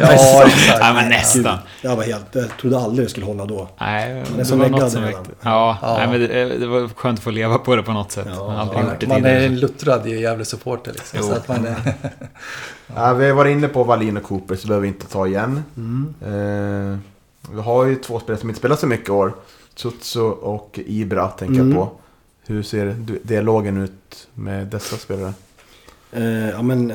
Ja, 0.00 0.12
exakt. 0.44 0.78
ja, 0.80 0.92
men 0.94 1.08
nästan. 1.08 1.58
Jag 1.82 1.96
var 1.96 2.02
helt... 2.02 2.24
Jag 2.32 2.56
trodde 2.60 2.78
aldrig 2.78 3.06
det 3.06 3.10
skulle 3.10 3.26
hålla 3.26 3.44
då. 3.44 3.68
Nej, 3.80 4.10
är 4.10 4.24
det 4.36 4.54
var 4.56 4.68
något 4.68 4.92
som 4.92 5.02
väckte. 5.02 5.30
Ja, 5.42 5.78
Ja. 5.82 5.96
Nej, 5.98 6.08
men 6.08 6.20
det, 6.20 6.58
det 6.58 6.66
var 6.66 6.88
skönt 6.96 7.18
att 7.18 7.24
få 7.24 7.30
leva 7.30 7.58
på 7.58 7.76
det 7.76 7.82
på 7.82 7.92
något 7.92 8.12
sätt. 8.12 8.26
Ja, 8.28 8.34
Jag 8.36 8.44
har 8.44 8.60
aldrig 8.60 8.78
Man, 8.82 8.90
gjort 8.90 9.00
det 9.00 9.06
man 9.06 9.16
tidigare. 9.16 9.40
är 9.42 9.46
en 9.46 9.58
luttrad 9.60 10.06
Gävle-supporter 10.06 10.92
liksom. 10.92 11.18
Jo. 11.22 11.26
Så 11.28 11.32
att 11.32 11.48
man, 11.48 11.66
är- 11.66 11.76
Ja, 12.96 13.12
vi 13.12 13.26
har 13.28 13.32
varit 13.34 13.50
inne 13.52 13.68
på 13.68 13.84
Wallin 13.84 14.16
och 14.16 14.22
Cooper 14.22 14.56
så 14.56 14.66
behöver 14.68 14.82
vi 14.82 14.88
inte 14.88 15.06
ta 15.06 15.26
igen. 15.26 15.62
Mm. 15.76 16.14
Eh, 16.22 16.98
vi 17.54 17.60
har 17.60 17.84
ju 17.84 17.96
två 17.96 18.20
spelare 18.20 18.40
som 18.40 18.48
inte 18.48 18.58
spelat 18.58 18.80
så 18.80 18.86
mycket 18.86 19.10
år. 19.10 19.32
Tsutsu 19.80 20.20
och 20.22 20.78
Ibra 20.86 21.28
tänker 21.28 21.60
Mm. 21.60 21.76
jag 21.76 21.86
på. 21.88 21.92
Hur 22.46 22.62
ser 22.62 22.96
dialogen 23.22 23.76
ut 23.76 24.28
med 24.34 24.66
dessa 24.66 24.96
spelare? 24.96 25.32
Eh, 26.12 26.48
ja, 26.50 26.62
men 26.62 26.92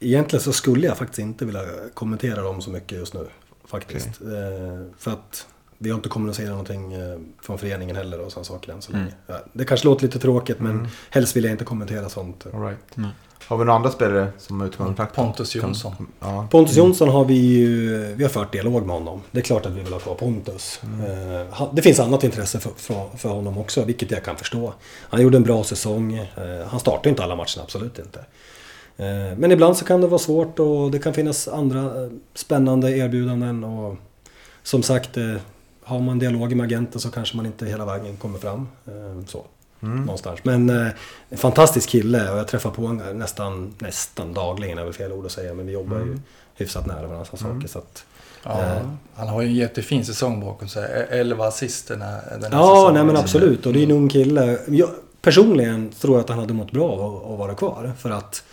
egentligen 0.00 0.42
så 0.42 0.52
skulle 0.52 0.86
jag 0.86 0.98
faktiskt 0.98 1.18
inte 1.18 1.44
vilja 1.44 1.60
kommentera 1.94 2.42
dem 2.42 2.62
så 2.62 2.70
mycket 2.70 2.98
just 2.98 3.14
nu. 3.14 3.26
Faktiskt. 3.64 4.06
Eh, 4.06 4.86
för 4.98 5.10
att 5.10 5.46
vi 5.78 5.90
har 5.90 5.96
inte 5.96 6.08
kommunicerat 6.08 6.50
någonting 6.50 6.92
eh, 6.92 7.18
från 7.42 7.58
föreningen 7.58 7.96
heller 7.96 8.20
och 8.20 8.32
sådana 8.32 8.44
saker 8.44 8.72
än 8.72 8.82
så 8.82 8.92
länge. 8.92 9.04
Mm. 9.04 9.14
Ja, 9.26 9.38
det 9.52 9.64
kanske 9.64 9.86
låter 9.88 10.02
lite 10.06 10.18
tråkigt 10.18 10.60
men 10.60 10.88
helst 11.10 11.36
vill 11.36 11.44
jag 11.44 11.50
inte 11.50 11.64
kommentera 11.64 12.08
sånt. 12.08 12.46
All 12.54 12.62
right. 12.62 12.78
Nej. 12.94 13.10
Har 13.48 13.56
vi 13.58 13.64
några 13.64 13.76
andra 13.76 13.90
spelare 13.90 14.28
som 14.38 14.70
kontrakt? 14.76 15.14
Pontus 15.14 15.54
Jonsson. 15.54 15.92
Ja. 16.20 16.46
Pontus 16.50 16.76
Jonsson 16.76 17.08
har 17.08 17.24
vi 17.24 17.34
ju, 17.34 17.98
vi 18.14 18.22
har 18.24 18.30
fört 18.30 18.52
dialog 18.52 18.86
med 18.86 18.96
honom. 18.96 19.20
Det 19.30 19.38
är 19.38 19.42
klart 19.42 19.66
att 19.66 19.72
vi 19.72 19.80
vill 19.80 19.92
ha 19.92 20.00
kvar 20.00 20.14
Pontus. 20.14 20.80
Eh, 20.82 21.46
han- 21.54 21.68
det 21.74 21.82
finns 21.82 22.00
annat 22.00 22.24
intresse 22.24 22.60
för, 22.60 22.70
för, 22.76 23.16
för 23.16 23.28
honom 23.28 23.58
också, 23.58 23.84
vilket 23.84 24.10
jag 24.10 24.24
kan 24.24 24.36
förstå. 24.36 24.72
Han 25.00 25.22
gjorde 25.22 25.36
en 25.36 25.42
bra 25.42 25.64
säsong. 25.64 26.14
Eh, 26.14 26.66
han 26.66 26.80
startar 26.80 27.10
inte 27.10 27.22
alla 27.24 27.36
matcherna, 27.36 27.62
absolut 27.62 27.98
inte. 27.98 28.18
Eh, 28.96 29.36
men 29.38 29.52
ibland 29.52 29.76
så 29.76 29.84
kan 29.84 30.00
det 30.00 30.06
vara 30.06 30.18
svårt 30.18 30.58
och 30.58 30.90
det 30.90 30.98
kan 30.98 31.14
finnas 31.14 31.48
andra 31.48 31.80
eh, 31.80 32.10
spännande 32.34 32.90
erbjudanden. 32.96 33.64
Och 33.64 33.96
som 34.62 34.82
sagt, 34.82 35.16
eh, 35.16 35.34
har 35.84 36.00
man 36.00 36.18
dialog 36.18 36.56
med 36.56 36.64
agenten 36.64 37.00
så 37.00 37.10
kanske 37.10 37.36
man 37.36 37.46
inte 37.46 37.66
hela 37.66 37.84
vägen 37.84 38.16
kommer 38.16 38.38
fram. 38.38 38.68
Eh, 38.86 39.26
så. 39.26 39.44
Mm. 39.82 40.00
Någonstans. 40.04 40.40
Men 40.42 40.70
eh, 40.70 40.86
en 41.28 41.38
fantastisk 41.38 41.88
kille 41.88 42.30
och 42.32 42.38
jag 42.38 42.48
träffar 42.48 42.70
på 42.70 42.82
honom 42.86 43.18
nästan, 43.18 43.74
nästan 43.78 44.34
dagligen, 44.34 44.78
är 44.78 44.84
väl 44.84 44.92
fel 44.92 45.12
ord 45.12 45.26
att 45.26 45.32
säga. 45.32 45.54
Men 45.54 45.66
vi 45.66 45.72
jobbar 45.72 45.96
ju 45.96 46.18
hyfsat 46.54 46.86
nära 46.86 47.06
varandra. 47.06 47.26
och 47.30 47.38
saker, 47.38 47.68
så 47.68 47.78
att, 47.78 48.04
ja, 48.42 48.60
Eh. 48.62 48.82
han 49.14 49.28
har 49.28 49.42
ju 49.42 49.48
en 49.48 49.54
jättefin 49.54 50.04
säsong 50.04 50.40
bakom 50.40 50.68
sig. 50.68 50.84
E- 50.84 51.06
11 51.10 51.46
assist 51.46 51.88
den 51.88 52.02
här, 52.02 52.22
Ja, 52.30 52.38
säsongen. 52.38 52.94
nej 52.94 53.04
men 53.04 53.16
absolut. 53.16 53.66
Och 53.66 53.72
det 53.72 53.78
är 53.80 53.82
en 53.84 53.90
ung 53.90 54.08
kille. 54.08 54.58
Jag, 54.66 54.88
personligen 55.22 55.90
tror 56.00 56.14
jag 56.16 56.20
att 56.24 56.28
han 56.28 56.38
hade 56.38 56.54
mått 56.54 56.72
bra 56.72 56.90
av 56.92 57.16
att, 57.16 57.32
att 57.32 57.38
vara 57.38 57.54
kvar. 57.54 57.92
För 57.98 58.10
att 58.10 58.44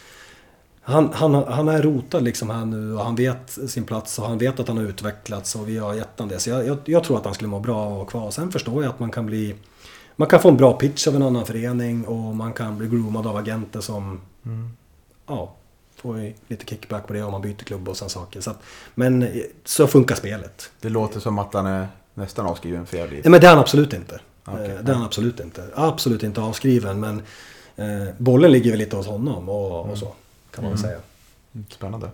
han, 0.81 1.09
han, 1.13 1.33
han 1.35 1.67
är 1.67 1.81
rotad 1.81 2.23
liksom 2.23 2.49
här 2.49 2.65
nu 2.65 2.93
och 2.93 3.03
han 3.03 3.15
vet 3.15 3.57
sin 3.67 3.83
plats 3.83 4.19
och 4.19 4.25
han 4.27 4.37
vet 4.37 4.59
att 4.59 4.67
han 4.67 4.77
har 4.77 4.83
utvecklats 4.83 5.55
och 5.55 5.69
vi 5.69 5.77
har 5.77 5.93
gett 5.93 6.19
honom 6.19 6.29
det. 6.29 6.39
Så 6.39 6.49
jag, 6.49 6.67
jag, 6.67 6.77
jag 6.85 7.03
tror 7.03 7.17
att 7.17 7.25
han 7.25 7.33
skulle 7.33 7.47
må 7.47 7.59
bra 7.59 7.77
av 7.77 7.91
att 7.91 7.97
vara 7.97 8.05
kvar. 8.07 8.31
Sen 8.31 8.51
förstår 8.51 8.83
jag 8.83 8.89
att 8.89 8.99
man 8.99 9.11
kan 9.11 9.25
bli... 9.25 9.55
Man 10.19 10.27
kan 10.27 10.39
få 10.39 10.49
en 10.49 10.57
bra 10.57 10.73
pitch 10.73 11.07
av 11.07 11.15
en 11.15 11.23
annan 11.23 11.45
förening 11.45 12.05
och 12.05 12.35
man 12.35 12.53
kan 12.53 12.77
bli 12.77 12.87
groomad 12.87 13.27
av 13.27 13.37
agenter 13.37 13.81
som... 13.81 14.21
Ja, 15.27 15.55
får 15.95 16.33
lite 16.47 16.65
kickback 16.65 17.07
på 17.07 17.13
det 17.13 17.23
om 17.23 17.31
man 17.31 17.41
byter 17.41 17.63
klubb 17.63 17.89
och 17.89 17.97
sådana 17.97 18.09
saker. 18.09 18.41
Så 18.41 18.51
att, 18.51 18.59
men 18.95 19.23
eh, 19.23 19.29
så 19.65 19.87
funkar 19.87 20.15
spelet. 20.15 20.71
Det 20.81 20.89
låter 20.89 21.19
som 21.19 21.39
att 21.39 21.53
han 21.53 21.65
är 21.65 21.87
nästan 22.13 22.45
avskriven 22.45 22.85
för 22.85 22.97
jävligt. 22.97 23.25
Nej 23.25 23.31
men 23.31 23.41
det 23.41 23.47
är 23.47 23.49
han 23.49 23.59
absolut 23.59 23.93
inte. 23.93 24.19
Eh, 24.47 24.53
Det 24.53 24.91
är 24.91 24.93
han 24.93 25.03
absolut 25.03 25.39
inte. 25.39 25.63
Absolut 25.75 26.23
inte 26.23 26.41
avskriven 26.41 26.99
men 26.99 27.21
eh, 27.75 28.13
bollen 28.17 28.51
ligger 28.51 28.69
väl 28.69 28.79
lite 28.79 28.95
hos 28.95 29.07
honom 29.07 29.49
och, 29.49 29.89
och 29.89 29.97
så. 29.97 30.13
Kan 30.51 30.63
man 30.63 30.73
väl 30.73 30.81
säga. 30.81 30.99
Spännande. 31.69 32.09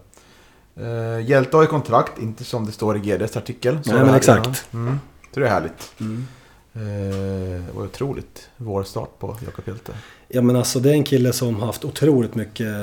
Uh, 0.80 1.30
Hjälte 1.30 1.58
har 1.58 1.64
ju 1.64 1.68
kontrakt, 1.68 2.20
inte 2.20 2.44
som 2.44 2.66
det 2.66 2.72
står 2.72 2.98
i 2.98 3.00
GDs 3.00 3.38
artikel. 3.38 3.84
Så 3.84 3.94
Nej, 3.94 4.06
men 4.06 4.16
exakt. 4.16 4.66
Mm. 4.74 5.00
Så 5.34 5.40
det 5.40 5.46
är 5.46 5.50
härligt. 5.50 5.94
Mm. 6.00 6.28
Eh, 6.76 7.66
det 7.66 7.72
var 7.74 7.84
otroligt 7.84 8.50
vår 8.58 8.84
start 8.84 9.20
på 9.20 9.38
Jakob 9.46 9.68
Hjälte. 9.68 9.94
Ja 10.28 10.42
men 10.42 10.56
alltså 10.56 10.80
det 10.80 10.90
är 10.90 10.94
en 10.94 11.04
kille 11.04 11.34
som 11.34 11.56
haft 11.56 11.86
otroligt 11.86 12.36
mycket 12.36 12.76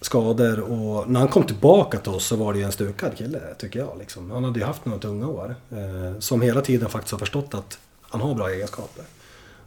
skador 0.00 0.60
och 0.60 1.10
när 1.10 1.20
han 1.20 1.28
kom 1.28 1.42
tillbaka 1.42 1.98
till 1.98 2.12
oss 2.12 2.26
så 2.26 2.36
var 2.36 2.52
det 2.52 2.58
ju 2.58 2.64
en 2.64 2.72
stukad 2.72 3.16
kille 3.16 3.40
tycker 3.58 3.78
jag. 3.78 3.98
Liksom. 3.98 4.30
Han 4.30 4.44
hade 4.44 4.58
ju 4.58 4.64
haft 4.64 4.84
några 4.84 4.98
tunga 4.98 5.28
år. 5.28 5.54
Eh, 5.70 6.18
som 6.18 6.42
hela 6.42 6.60
tiden 6.60 6.88
faktiskt 6.88 7.12
har 7.12 7.18
förstått 7.18 7.54
att 7.54 7.78
han 8.02 8.20
har 8.20 8.34
bra 8.34 8.50
egenskaper. 8.50 9.04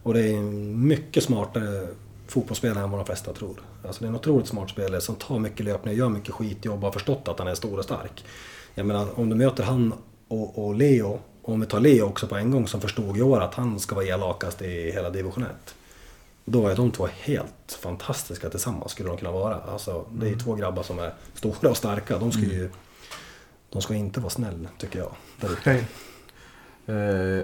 Och 0.04 0.14
det 0.14 0.22
är 0.22 0.34
en 0.34 0.88
mycket 0.88 1.24
smartare 1.24 1.88
fotbollsspelare 2.28 2.84
än 2.84 2.92
vad 2.92 3.00
de 3.00 3.06
flesta 3.06 3.34
tror. 3.34 3.62
Alltså 3.86 4.04
det 4.04 4.06
är 4.06 4.10
en 4.10 4.16
otroligt 4.16 4.48
smart 4.48 4.70
spelare 4.70 5.02
som 5.02 5.16
tar 5.16 5.40
mycket 5.40 5.66
löpningar, 5.66 5.98
gör 5.98 6.10
mycket 6.10 6.34
skitjobb 6.34 6.78
och 6.78 6.84
har 6.84 6.92
förstått 6.92 7.28
att 7.28 7.40
han 7.40 7.48
är 7.48 7.56
stor 7.56 7.78
och 7.78 7.84
stark. 7.84 8.26
Jag 8.76 8.86
menar 8.86 9.20
om 9.20 9.30
du 9.30 9.36
möter 9.36 9.64
han 9.64 9.94
och, 10.28 10.66
och 10.66 10.76
Leo, 10.76 11.20
om 11.44 11.60
vi 11.60 11.68
tar 11.68 11.80
Leo 11.80 12.06
också 12.06 12.28
på 12.28 12.36
en 12.36 12.52
gång 12.52 12.68
som 12.68 12.82
förstod 12.82 13.18
i 13.18 13.22
år 13.22 13.42
att 13.42 13.54
han 13.54 13.80
ska 13.80 13.96
vara 13.96 14.06
elakast 14.06 14.62
i 14.62 14.92
hela 14.92 15.10
division 15.10 15.44
1. 15.44 15.76
Då 16.46 16.68
är 16.68 16.76
de 16.76 16.92
två 16.92 17.08
helt 17.12 17.78
fantastiska 17.80 18.50
tillsammans 18.50 18.92
skulle 18.92 19.10
de 19.10 19.18
kunna 19.18 19.32
vara. 19.32 19.56
Alltså, 19.56 20.06
det 20.12 20.26
är 20.26 20.30
ju 20.30 20.40
två 20.40 20.56
grabbar 20.56 20.84
som 20.84 21.00
är 21.00 21.14
stora 21.34 21.70
och 21.70 21.78
starka. 21.78 22.18
De 22.18 22.32
ska 22.32 22.42
ju... 22.42 22.70
De 23.70 23.82
ska 23.82 23.96
inte 23.96 24.20
vara 24.20 24.30
snäll, 24.30 24.68
tycker 24.78 25.00
jag. 25.00 25.12
Där 25.42 25.48
Eh, 26.88 26.96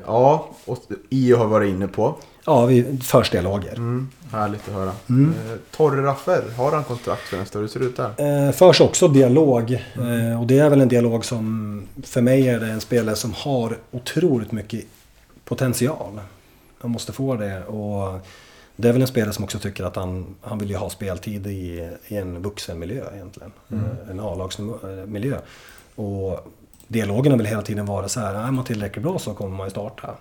ja, 0.06 0.50
och 0.66 0.78
IO 1.10 1.38
har 1.38 1.46
varit 1.48 1.70
inne 1.70 1.88
på. 1.88 2.16
Ja, 2.46 2.66
vi 2.66 2.98
förs 3.02 3.30
dialoger. 3.32 3.74
Mm, 3.76 4.10
härligt 4.32 4.68
att 4.68 4.74
höra. 4.74 4.92
Mm. 5.10 5.34
Eh, 5.34 5.56
Torre 5.72 6.04
Raffer, 6.04 6.44
har 6.58 6.72
han 6.72 6.84
kontrakt 6.84 7.22
för 7.22 7.38
nästa 7.38 7.58
år? 7.60 7.62
Hur 7.62 7.70
ser 7.70 7.80
det 7.80 7.86
ut 7.86 7.98
där? 7.98 8.48
Eh, 8.48 8.52
förs 8.52 8.82
också 8.82 9.08
dialog. 9.08 9.72
Eh, 9.72 10.42
och 10.42 10.48
det 10.48 10.60
är 10.60 10.70
väl 10.70 10.82
en 10.82 10.88
dialog 10.88 11.26
som... 11.26 11.88
För 12.04 12.22
mig 12.22 12.48
är 12.50 12.60
det 12.60 12.68
en 12.68 12.82
spelare 12.82 13.16
som 13.16 13.34
har 13.34 13.78
otroligt 13.92 14.52
mycket 14.52 14.86
potential. 15.46 16.20
Han 16.80 16.92
måste 16.92 17.12
få 17.14 17.36
det. 17.36 17.64
Och 17.64 18.20
det 18.76 18.90
är 18.90 18.94
väl 18.94 19.02
en 19.02 19.08
spelare 19.08 19.34
som 19.34 19.44
också 19.44 19.60
tycker 19.60 19.84
att 19.84 19.96
han, 19.96 20.36
han 20.42 20.58
vill 20.60 20.70
ju 20.70 20.76
ha 20.76 20.90
speltid 20.90 21.48
i, 21.48 21.90
i 22.08 22.18
en 22.18 22.42
vuxenmiljö 22.42 23.04
egentligen. 23.14 23.52
Eh, 23.72 24.10
En 24.12 24.20
A-lagsmiljö. 24.20 25.38
Och 25.96 26.48
dialogen 26.90 27.32
har 27.32 27.38
väl 27.38 27.48
hela 27.48 27.62
tiden 27.62 27.86
varit 27.86 28.12
så 28.12 28.20
här, 28.20 28.34
är 28.34 28.52
man 28.52 28.66
tillräckligt 28.66 29.04
bra 29.04 29.20
så 29.20 29.34
kommer 29.34 29.58
man 29.58 29.68
ju 29.68 29.72
starta. 29.72 30.16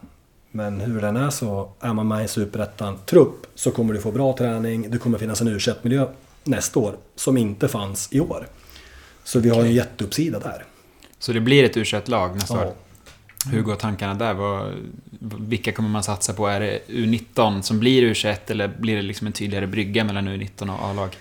Men 0.50 0.80
hur 0.80 1.00
den 1.00 1.16
är 1.16 1.30
så, 1.30 1.70
är 1.80 1.92
man 1.92 2.08
med 2.08 2.24
i 2.24 2.28
Superettan-trupp 2.28 3.46
så 3.54 3.70
kommer 3.70 3.94
du 3.94 4.00
få 4.00 4.12
bra 4.12 4.36
träning, 4.36 4.90
det 4.90 4.98
kommer 4.98 5.18
finnas 5.18 5.40
en 5.40 5.48
u 5.48 5.58
miljö 5.82 6.06
nästa 6.44 6.80
år 6.80 6.96
som 7.16 7.36
inte 7.36 7.68
fanns 7.68 8.08
i 8.12 8.20
år. 8.20 8.46
Så 9.24 9.40
vi 9.40 9.48
har 9.48 9.62
ju 9.62 9.68
en 9.68 9.74
jätteuppsida 9.74 10.38
där. 10.38 10.64
Så 11.18 11.32
det 11.32 11.40
blir 11.40 11.64
ett 11.64 11.76
u 11.76 11.84
lag 12.06 12.34
nästa 12.34 12.54
Ja. 12.54 12.66
år? 12.66 12.74
Hur 13.52 13.62
går 13.62 13.76
tankarna 13.76 14.14
där? 14.14 14.34
Vad, 14.34 14.74
vilka 15.38 15.72
kommer 15.72 15.88
man 15.88 16.02
satsa 16.02 16.32
på? 16.32 16.46
Är 16.46 16.60
det 16.60 16.80
U19 16.88 17.62
som 17.62 17.78
blir 17.80 18.02
U21 18.02 18.36
eller 18.46 18.68
blir 18.68 18.96
det 18.96 19.02
liksom 19.02 19.26
en 19.26 19.32
tydligare 19.32 19.66
brygga 19.66 20.04
mellan 20.04 20.28
U19 20.28 20.74
och 20.78 20.84
A-lag? 20.90 21.16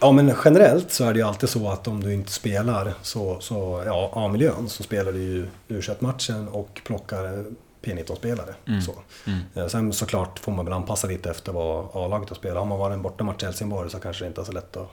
Ja 0.00 0.12
men 0.12 0.34
generellt 0.44 0.92
så 0.92 1.04
är 1.04 1.12
det 1.12 1.18
ju 1.18 1.26
alltid 1.26 1.48
så 1.48 1.68
att 1.68 1.88
om 1.88 2.02
du 2.02 2.14
inte 2.14 2.32
spelar 2.32 2.94
så, 3.02 3.40
så 3.40 3.82
ja, 3.86 4.10
A-miljön 4.14 4.68
så 4.68 4.82
spelar 4.82 5.12
du 5.12 5.18
ju 5.18 5.46
u 5.68 5.82
matchen 5.98 6.48
och 6.48 6.80
plockar 6.84 7.44
P19-spelare. 7.82 8.54
Mm. 8.66 8.82
Så. 8.82 8.94
Mm. 9.26 9.40
Eh, 9.54 9.66
Sen 9.66 9.92
såklart 9.92 10.38
får 10.38 10.52
man 10.52 10.64
väl 10.64 10.74
anpassa 10.74 11.06
lite 11.06 11.30
efter 11.30 11.52
vad 11.52 11.86
A-laget 11.92 12.28
har 12.28 12.36
spelat. 12.36 12.58
Har 12.58 12.66
man 12.66 12.78
varit 12.78 12.94
en 12.94 13.02
bortamatch 13.02 13.42
i 13.42 13.46
Helsingborg 13.46 13.90
så 13.90 13.98
kanske 13.98 14.24
det 14.24 14.28
inte 14.28 14.40
är 14.40 14.44
så 14.44 14.52
lätt 14.52 14.76
att 14.76 14.90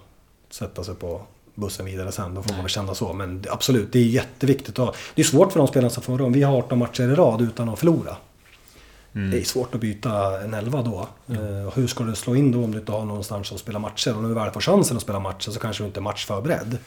sätta 0.50 0.84
sig 0.84 0.96
på 0.96 1.22
bussen 1.56 1.86
vidare 1.86 2.12
sen. 2.12 2.34
Då 2.36 2.44
får 2.44 2.54
man 2.54 2.62
väl 2.62 2.70
känna 2.70 2.96
så. 2.96 3.14
Men 3.14 3.44
absolut, 3.50 3.94
det 3.94 4.00
är 4.00 4.04
jätteviktigt. 4.04 4.80
Och 4.80 4.96
det 5.16 5.22
är 5.22 5.26
svårt 5.26 5.52
för 5.52 5.60
de 5.60 5.68
spelarna 5.68 5.90
som 5.90 6.04
förra 6.04 6.26
om 6.26 6.34
Vi 6.34 6.44
har 6.44 6.58
18 6.58 6.78
matcher 6.78 7.04
i 7.04 7.16
rad 7.16 7.42
utan 7.42 7.70
att 7.70 7.80
förlora. 7.80 8.18
Mm. 9.14 9.32
Det 9.32 9.40
är 9.40 9.44
svårt 9.44 9.76
att 9.76 9.82
byta 9.82 10.42
en 10.42 10.54
elva 10.54 10.82
då. 10.82 11.08
Och 11.68 11.76
hur 11.76 11.88
ska 11.88 12.04
du 12.04 12.16
slå 12.16 12.36
in 12.36 12.52
då 12.52 12.64
om 12.64 12.72
du 12.72 12.80
inte 12.80 12.92
har 12.92 13.06
någonstans 13.06 13.52
att 13.52 13.60
spela 13.60 13.80
matcher? 13.80 14.16
Och 14.16 14.22
när 14.22 14.30
du 14.30 14.36
väl 14.36 14.52
får 14.52 14.62
chansen 14.62 14.98
att 14.98 15.04
spela 15.04 15.20
matcher 15.20 15.52
så 15.52 15.60
kanske 15.60 15.84
du 15.84 15.88
inte 15.88 16.00
är 16.00 16.02
matchförberedd. 16.02 16.78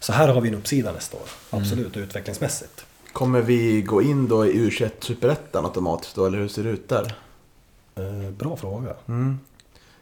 Så 0.00 0.12
här 0.12 0.28
har 0.28 0.40
vi 0.40 0.48
en 0.48 0.54
uppsida 0.54 0.92
nästa 0.92 1.16
år. 1.16 1.28
Absolut, 1.50 1.96
utvecklingsmässigt. 1.96 2.84
Kommer 3.12 3.42
vi 3.42 3.82
gå 3.82 4.02
in 4.02 4.28
då 4.28 4.46
i 4.46 4.70
U21 4.70 4.90
Superettan 5.00 5.64
automatiskt 5.64 6.14
då, 6.14 6.26
eller 6.26 6.38
hur 6.38 6.48
ser 6.48 6.64
det 6.64 6.70
ut 6.70 6.88
där? 6.88 7.14
Eh, 7.96 8.30
bra 8.30 8.56
fråga. 8.56 8.94
Mm. 9.08 9.38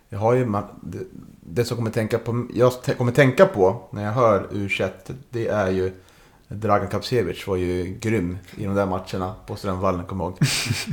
Jag 0.09 0.19
har 0.19 0.35
ju, 0.35 0.53
det, 0.83 0.99
det 1.41 1.65
som 1.65 1.77
kommer 1.77 1.91
tänka 1.91 2.19
på, 2.19 2.47
jag 2.55 2.73
kommer 2.99 3.13
tänka 3.13 3.47
på 3.47 3.83
när 3.91 4.05
jag 4.05 4.13
hör 4.13 4.47
U21, 4.53 4.91
det 5.31 5.49
är 5.49 5.71
ju 5.71 5.93
Dragan 6.49 6.89
Kapsevich 6.89 7.47
var 7.49 7.57
ju 7.57 7.99
grym 8.01 8.39
i 8.57 8.65
de 8.65 8.75
där 8.75 8.87
matcherna 8.87 9.35
på 9.47 9.57
Strömvallen, 9.57 10.05
kommer 10.05 10.25
jag 10.25 10.31
ihåg. 10.31 10.39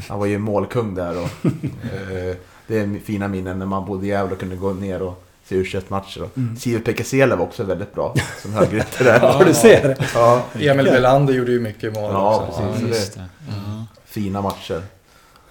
Han 0.10 0.20
var 0.20 0.26
ju 0.26 0.38
målkung 0.38 0.95
där 0.95 1.18
och 1.18 1.45
eh, 1.45 2.36
det 2.68 2.78
är 2.80 2.99
fina 3.06 3.28
minnen 3.28 3.60
när 3.60 3.66
man 3.66 3.86
bodde 3.86 4.06
i 4.06 4.10
Gävle 4.10 4.34
och 4.34 4.39
kunde 4.39 4.56
gå 4.56 4.74
ner 4.74 5.01
och 5.01 5.24
se 5.45 5.56
U21-matcher. 5.56 6.22
och 6.24 6.38
Mm. 6.38 6.56
Siver 6.58 6.80
Pekasela 6.80 7.36
var 7.36 7.45
också 7.45 7.64
väldigt 7.64 7.93
bra 7.95 8.16
som 8.41 8.54
högerytter 8.54 9.04
där. 9.06 9.20
Ja, 9.22 9.43
du 9.45 9.54
ser. 9.54 9.97
Ja, 10.16 10.43
Emil 10.60 10.86
Welander 10.86 11.34
gjorde 11.34 11.51
ju 11.51 11.60
mycket 11.60 11.93
mål 11.93 12.12
Ja, 12.14 12.45
också. 12.47 12.62
Ja, 12.62 12.88
just 12.88 13.14
det-. 13.14 13.26
Ja. 13.47 13.86
fina 14.06 14.41
matcher. 14.41 14.82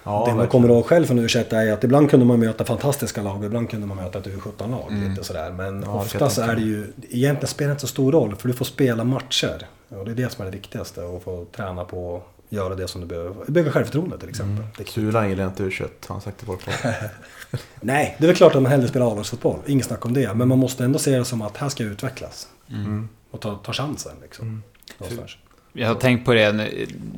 Ja, 0.05 0.25
det 0.27 0.35
man 0.35 0.47
kommer 0.47 0.69
ihåg 0.69 0.85
själv 0.85 1.05
från 1.05 1.19
U21 1.19 1.55
är 1.55 1.73
att 1.73 1.83
ibland 1.83 2.09
kunde 2.09 2.25
man 2.25 2.39
möta 2.39 2.65
fantastiska 2.65 3.21
lag 3.21 3.37
och 3.39 3.45
ibland 3.45 3.69
kunde 3.69 3.87
man 3.87 3.97
möta 3.97 4.19
ett 4.19 4.25
U17-lag. 4.27 4.91
Mm. 4.91 5.09
Lite 5.09 5.23
sådär. 5.23 5.51
Men 5.51 5.65
Ja, 5.65 5.79
det 5.79 5.85
kan 5.85 5.95
ofta 5.95 6.17
jag 6.19 6.31
så 6.31 6.41
tänka 6.41 6.51
är 6.51 6.55
det 6.55 6.61
ju... 6.61 6.93
Egentligen 7.09 7.47
spelar 7.47 7.69
det 7.69 7.71
inte 7.71 7.81
så 7.81 7.87
stor 7.87 8.11
roll 8.11 8.35
för 8.35 8.47
du 8.47 8.53
får 8.53 8.65
spela 8.65 9.03
matcher. 9.03 9.67
Och 9.99 10.05
det 10.05 10.11
är 10.11 10.15
det 10.15 10.29
som 10.31 10.41
är 10.41 10.51
det 10.51 10.57
viktigaste. 10.57 11.01
Att 11.05 11.23
få 11.23 11.45
träna 11.55 11.85
på 11.85 12.15
att 12.17 12.23
göra 12.53 12.75
det 12.75 12.87
som 12.87 13.01
du 13.01 13.07
behöver. 13.07 13.45
Bygga 13.51 13.71
självförtroende 13.71 14.17
till 14.17 14.29
exempel. 14.29 14.65
Det- 14.77 14.87
Sulan 14.89 15.29
gillar 15.29 15.45
inte 15.47 15.63
U21, 15.63 15.81
har 16.07 16.15
han 16.15 16.21
sagt 16.21 16.37
till 16.37 16.47
folk. 16.47 16.59
Nej, 17.81 18.15
det 18.19 18.25
är 18.25 18.27
väl 18.27 18.35
klart 18.35 18.55
att 18.55 18.61
man 18.61 18.71
hellre 18.71 18.87
spelar 18.87 19.11
A-lagsfotboll. 19.11 19.59
Inget 19.65 19.85
snack 19.85 20.05
om 20.05 20.13
det. 20.13 20.33
Men 20.33 20.47
man 20.47 20.57
måste 20.59 20.83
ändå 20.85 20.99
se 20.99 21.17
det 21.17 21.25
som 21.25 21.41
att 21.41 21.57
här 21.57 21.69
ska 21.69 21.83
jag 21.83 21.91
utvecklas. 21.91 22.47
Mm. 22.69 23.09
Och 23.31 23.39
ta, 23.41 23.55
ta 23.55 23.73
chansen 23.73 24.11
liksom. 24.21 24.47
Mm. 24.47 24.63
Någonstans. 24.97 25.31
Jag 25.73 25.87
har 25.87 25.95
tänkt 25.95 26.25
på 26.25 26.33
det 26.33 26.69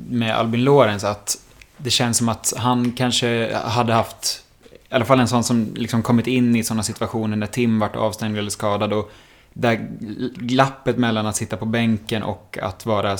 med 0.09 0.35
Albin 0.35 0.63
Lorenz 0.63 1.03
att 1.03 1.37
det 1.77 1.89
känns 1.89 2.17
som 2.17 2.29
att 2.29 2.53
han 2.57 2.91
kanske 2.91 3.53
hade 3.55 3.93
haft 3.93 4.41
i 4.71 4.95
alla 4.95 5.05
fall 5.05 5.19
en 5.19 5.27
sån 5.27 5.43
som 5.43 5.73
liksom 5.75 6.03
kommit 6.03 6.27
in 6.27 6.55
i 6.55 6.63
sådana 6.63 6.83
situationer 6.83 7.37
när 7.37 7.47
Tim 7.47 7.79
vart 7.79 7.95
avstängd 7.95 8.37
eller 8.37 8.49
skadad 8.49 8.93
och 8.93 9.11
där 9.57 9.87
glappet 10.35 10.97
mellan 10.97 11.25
att 11.25 11.35
sitta 11.35 11.57
på 11.57 11.65
bänken 11.65 12.23
och 12.23 12.57
att 12.61 12.85
vara 12.85 13.17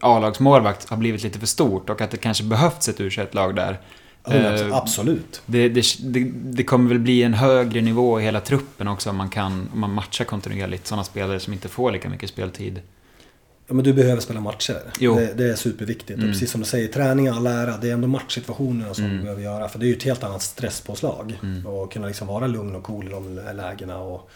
A-lagsmålvakt 0.00 0.88
har 0.88 0.96
blivit 0.96 1.22
lite 1.22 1.38
för 1.38 1.46
stort 1.46 1.90
och 1.90 2.00
att 2.00 2.10
det 2.10 2.16
kanske 2.16 2.44
behövts 2.44 2.88
ett 2.88 3.00
u 3.00 3.10
lag 3.30 3.56
där. 3.56 3.80
Eh, 4.28 4.76
Absolut. 4.76 5.42
Det, 5.46 5.68
det, 5.68 5.84
det, 6.00 6.32
det 6.44 6.64
kommer 6.64 6.88
väl 6.88 6.98
bli 6.98 7.22
en 7.22 7.34
högre 7.34 7.80
nivå 7.80 8.20
i 8.20 8.24
hela 8.24 8.40
truppen 8.40 8.88
också 8.88 9.10
om 9.10 9.16
man 9.16 9.30
kan 9.30 9.68
om 9.72 9.80
man 9.80 9.94
matchar 9.94 10.24
kontinuerligt 10.24 10.86
sådana 10.86 11.04
spelare 11.04 11.40
som 11.40 11.52
inte 11.52 11.68
får 11.68 11.92
lika 11.92 12.08
mycket 12.08 12.30
speltid. 12.30 12.80
Ja, 13.66 13.74
men 13.74 13.84
du 13.84 13.92
behöver 13.92 14.20
spela 14.20 14.40
matcher. 14.40 14.76
Det, 14.98 15.34
det 15.38 15.50
är 15.50 15.54
superviktigt. 15.54 16.10
Mm. 16.18 16.24
Och 16.24 16.32
precis 16.32 16.50
som 16.50 16.60
du 16.60 16.66
säger, 16.66 16.88
träning 16.88 17.28
all 17.28 17.46
ära. 17.46 17.76
Det 17.76 17.88
är 17.88 17.92
ändå 17.92 18.08
matchsituationerna 18.08 18.94
som 18.94 19.04
Mm. 19.04 19.16
du 19.16 19.22
behöver 19.22 19.42
göra. 19.42 19.68
För 19.68 19.78
det 19.78 19.84
är 19.84 19.88
ju 19.88 19.96
ett 19.96 20.02
helt 20.02 20.24
annat 20.24 20.42
stresspåslag. 20.42 21.38
Mm. 21.42 21.66
Och 21.66 21.92
kunna 21.92 22.06
liksom 22.06 22.26
vara 22.28 22.46
lugn 22.46 22.74
och 22.74 22.82
cool 22.82 23.06
i 23.06 23.10
de 23.10 23.34
lägena. 23.54 23.98
Och 23.98 24.30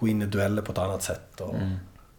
gå 0.00 0.08
in 0.08 0.22
i 0.22 0.26
dueller 0.26 0.62
på 0.62 0.72
ett 0.72 0.78
annat 0.78 1.02
sätt. 1.02 1.40
Och, 1.40 1.54
Mm. 1.54 1.70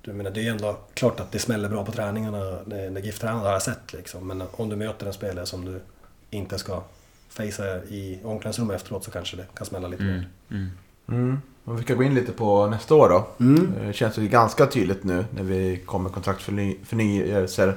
du 0.01 0.13
menar, 0.13 0.31
det 0.31 0.39
är 0.39 0.43
ju 0.43 0.49
ändå 0.49 0.77
klart 0.93 1.19
att 1.19 1.31
det 1.31 1.39
smäller 1.39 1.69
bra 1.69 1.85
på 1.85 1.91
träningarna. 1.91 2.37
När, 2.65 2.89
när 2.89 3.01
GIF 3.01 3.19
tränar 3.19 3.39
har 3.39 3.51
jag 3.51 3.61
sett. 3.61 3.93
Liksom. 3.93 4.27
Men 4.27 4.43
om 4.51 4.69
du 4.69 4.75
möter 4.75 5.05
en 5.07 5.13
spelare 5.13 5.45
som 5.45 5.65
du 5.65 5.79
inte 6.29 6.57
ska 6.59 6.81
facea 7.29 7.83
i 7.83 8.19
omklädningsrummet 8.23 8.75
efteråt 8.75 9.03
så 9.03 9.11
kanske 9.11 9.37
det 9.37 9.45
kan 9.55 9.65
smälla 9.67 9.87
lite 9.87 10.03
Mm. 10.03 10.15
mer. 10.15 10.27
Mm. 10.51 10.69
Mm. 11.07 11.41
Om 11.65 11.75
vi 11.77 11.83
ska 11.83 11.93
gå 11.93 12.03
in 12.03 12.13
lite 12.15 12.31
på 12.31 12.67
nästa 12.67 12.95
år 12.95 13.09
då. 13.09 13.27
Mm. 13.45 13.73
Det 13.87 13.93
känns 13.93 14.17
ju 14.17 14.27
ganska 14.27 14.65
tydligt 14.65 15.03
nu 15.03 15.25
när 15.35 15.43
vi 15.43 15.77
kommer 15.85 16.09
kontraktförnyelser. 16.09 17.75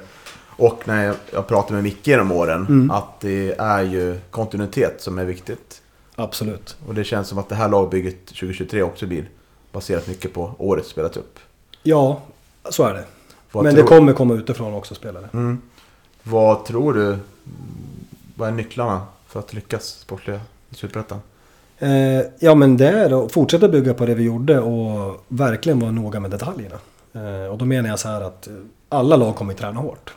Och 0.57 0.87
när 0.87 1.05
jag, 1.05 1.15
jag 1.33 1.47
pratar 1.47 1.73
med 1.75 1.83
Micke 1.83 2.07
genom 2.07 2.31
åren. 2.31 2.65
Mm. 2.69 2.91
Att 2.91 3.19
det 3.19 3.55
är 3.59 3.83
ju 3.83 4.19
kontinuitet 4.31 5.01
som 5.01 5.17
är 5.19 5.25
viktigt. 5.25 5.81
Absolut. 6.15 6.77
Och 6.87 6.95
det 6.95 7.03
känns 7.03 7.27
som 7.27 7.37
att 7.37 7.49
det 7.49 7.55
här 7.55 7.69
lagbygget 7.69 8.25
2023 8.25 8.81
också 8.83 9.07
blir 9.07 9.29
baserat 9.75 10.07
mycket 10.07 10.33
på 10.33 10.51
årets 10.57 10.89
spelat 10.89 11.17
upp. 11.17 11.39
Ja, 11.83 12.21
så 12.69 12.83
är 12.83 12.93
det. 12.93 13.03
Vad 13.51 13.63
Men 13.63 13.73
tror, 13.73 13.83
det 13.83 13.89
kommer 13.89 14.13
komma 14.13 14.33
utifrån 14.33 14.73
också 14.73 14.95
spelare. 14.95 15.29
Mm. 15.33 15.61
Vad 16.23 16.65
tror 16.65 16.93
du? 16.93 17.17
Vad 18.35 18.47
är 18.47 18.53
nycklarna 18.53 19.01
för 19.27 19.39
att 19.39 19.53
lyckas 19.53 19.85
sportliga 19.85 20.39
i 20.69 20.75
Superettan? 20.75 21.19
Eh, 21.79 22.21
ja 22.39 22.55
men 22.55 22.77
det 22.77 22.89
är 22.89 23.25
att 23.25 23.31
fortsätta 23.31 23.67
bygga 23.67 23.93
på 23.93 24.05
det 24.05 24.13
vi 24.13 24.23
gjorde 24.23 24.59
och 24.59 25.23
verkligen 25.27 25.79
vara 25.79 25.91
noga 25.91 26.19
med 26.19 26.31
detaljerna. 26.31 26.75
Eh, 27.13 27.51
och 27.51 27.57
då 27.57 27.65
menar 27.65 27.89
jag 27.89 27.99
så 27.99 28.07
här 28.07 28.21
att 28.21 28.47
alla 28.89 29.15
lag 29.15 29.35
kommer 29.35 29.53
att 29.53 29.59
träna 29.59 29.79
hårt. 29.79 30.13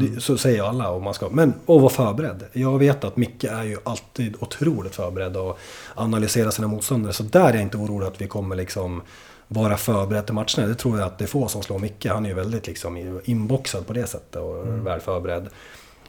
Det, 0.00 0.20
så 0.20 0.38
säger 0.38 0.62
alla 0.62 0.90
och 0.90 1.02
man 1.02 1.14
ska, 1.14 1.28
men 1.28 1.48
att 1.48 1.66
vara 1.66 1.88
förberedd. 1.88 2.44
Jag 2.52 2.78
vet 2.78 3.04
att 3.04 3.16
Micke 3.16 3.44
är 3.44 3.62
ju 3.64 3.78
alltid 3.84 4.36
otroligt 4.40 4.94
förberedd 4.94 5.36
och 5.36 5.58
analyserar 5.94 6.50
sina 6.50 6.68
motståndare. 6.68 7.12
Så 7.12 7.22
där 7.22 7.48
är 7.48 7.54
jag 7.54 7.62
inte 7.62 7.76
orolig 7.76 8.06
att 8.06 8.20
vi 8.20 8.26
kommer 8.28 8.56
liksom 8.56 9.02
vara 9.48 9.76
förberedd 9.76 10.24
till 10.26 10.34
matcherna. 10.34 10.66
Det 10.66 10.74
tror 10.74 10.98
jag 10.98 11.06
att 11.06 11.18
det 11.18 11.24
är 11.24 11.28
få 11.28 11.48
som 11.48 11.62
slår 11.62 11.78
Micke. 11.78 12.06
Han 12.06 12.24
är 12.24 12.28
ju 12.28 12.34
väldigt 12.34 12.66
liksom 12.66 13.20
inboxad 13.24 13.86
på 13.86 13.92
det 13.92 14.06
sättet 14.06 14.36
och 14.36 14.86
väl 14.86 15.00
förberedd. 15.00 15.48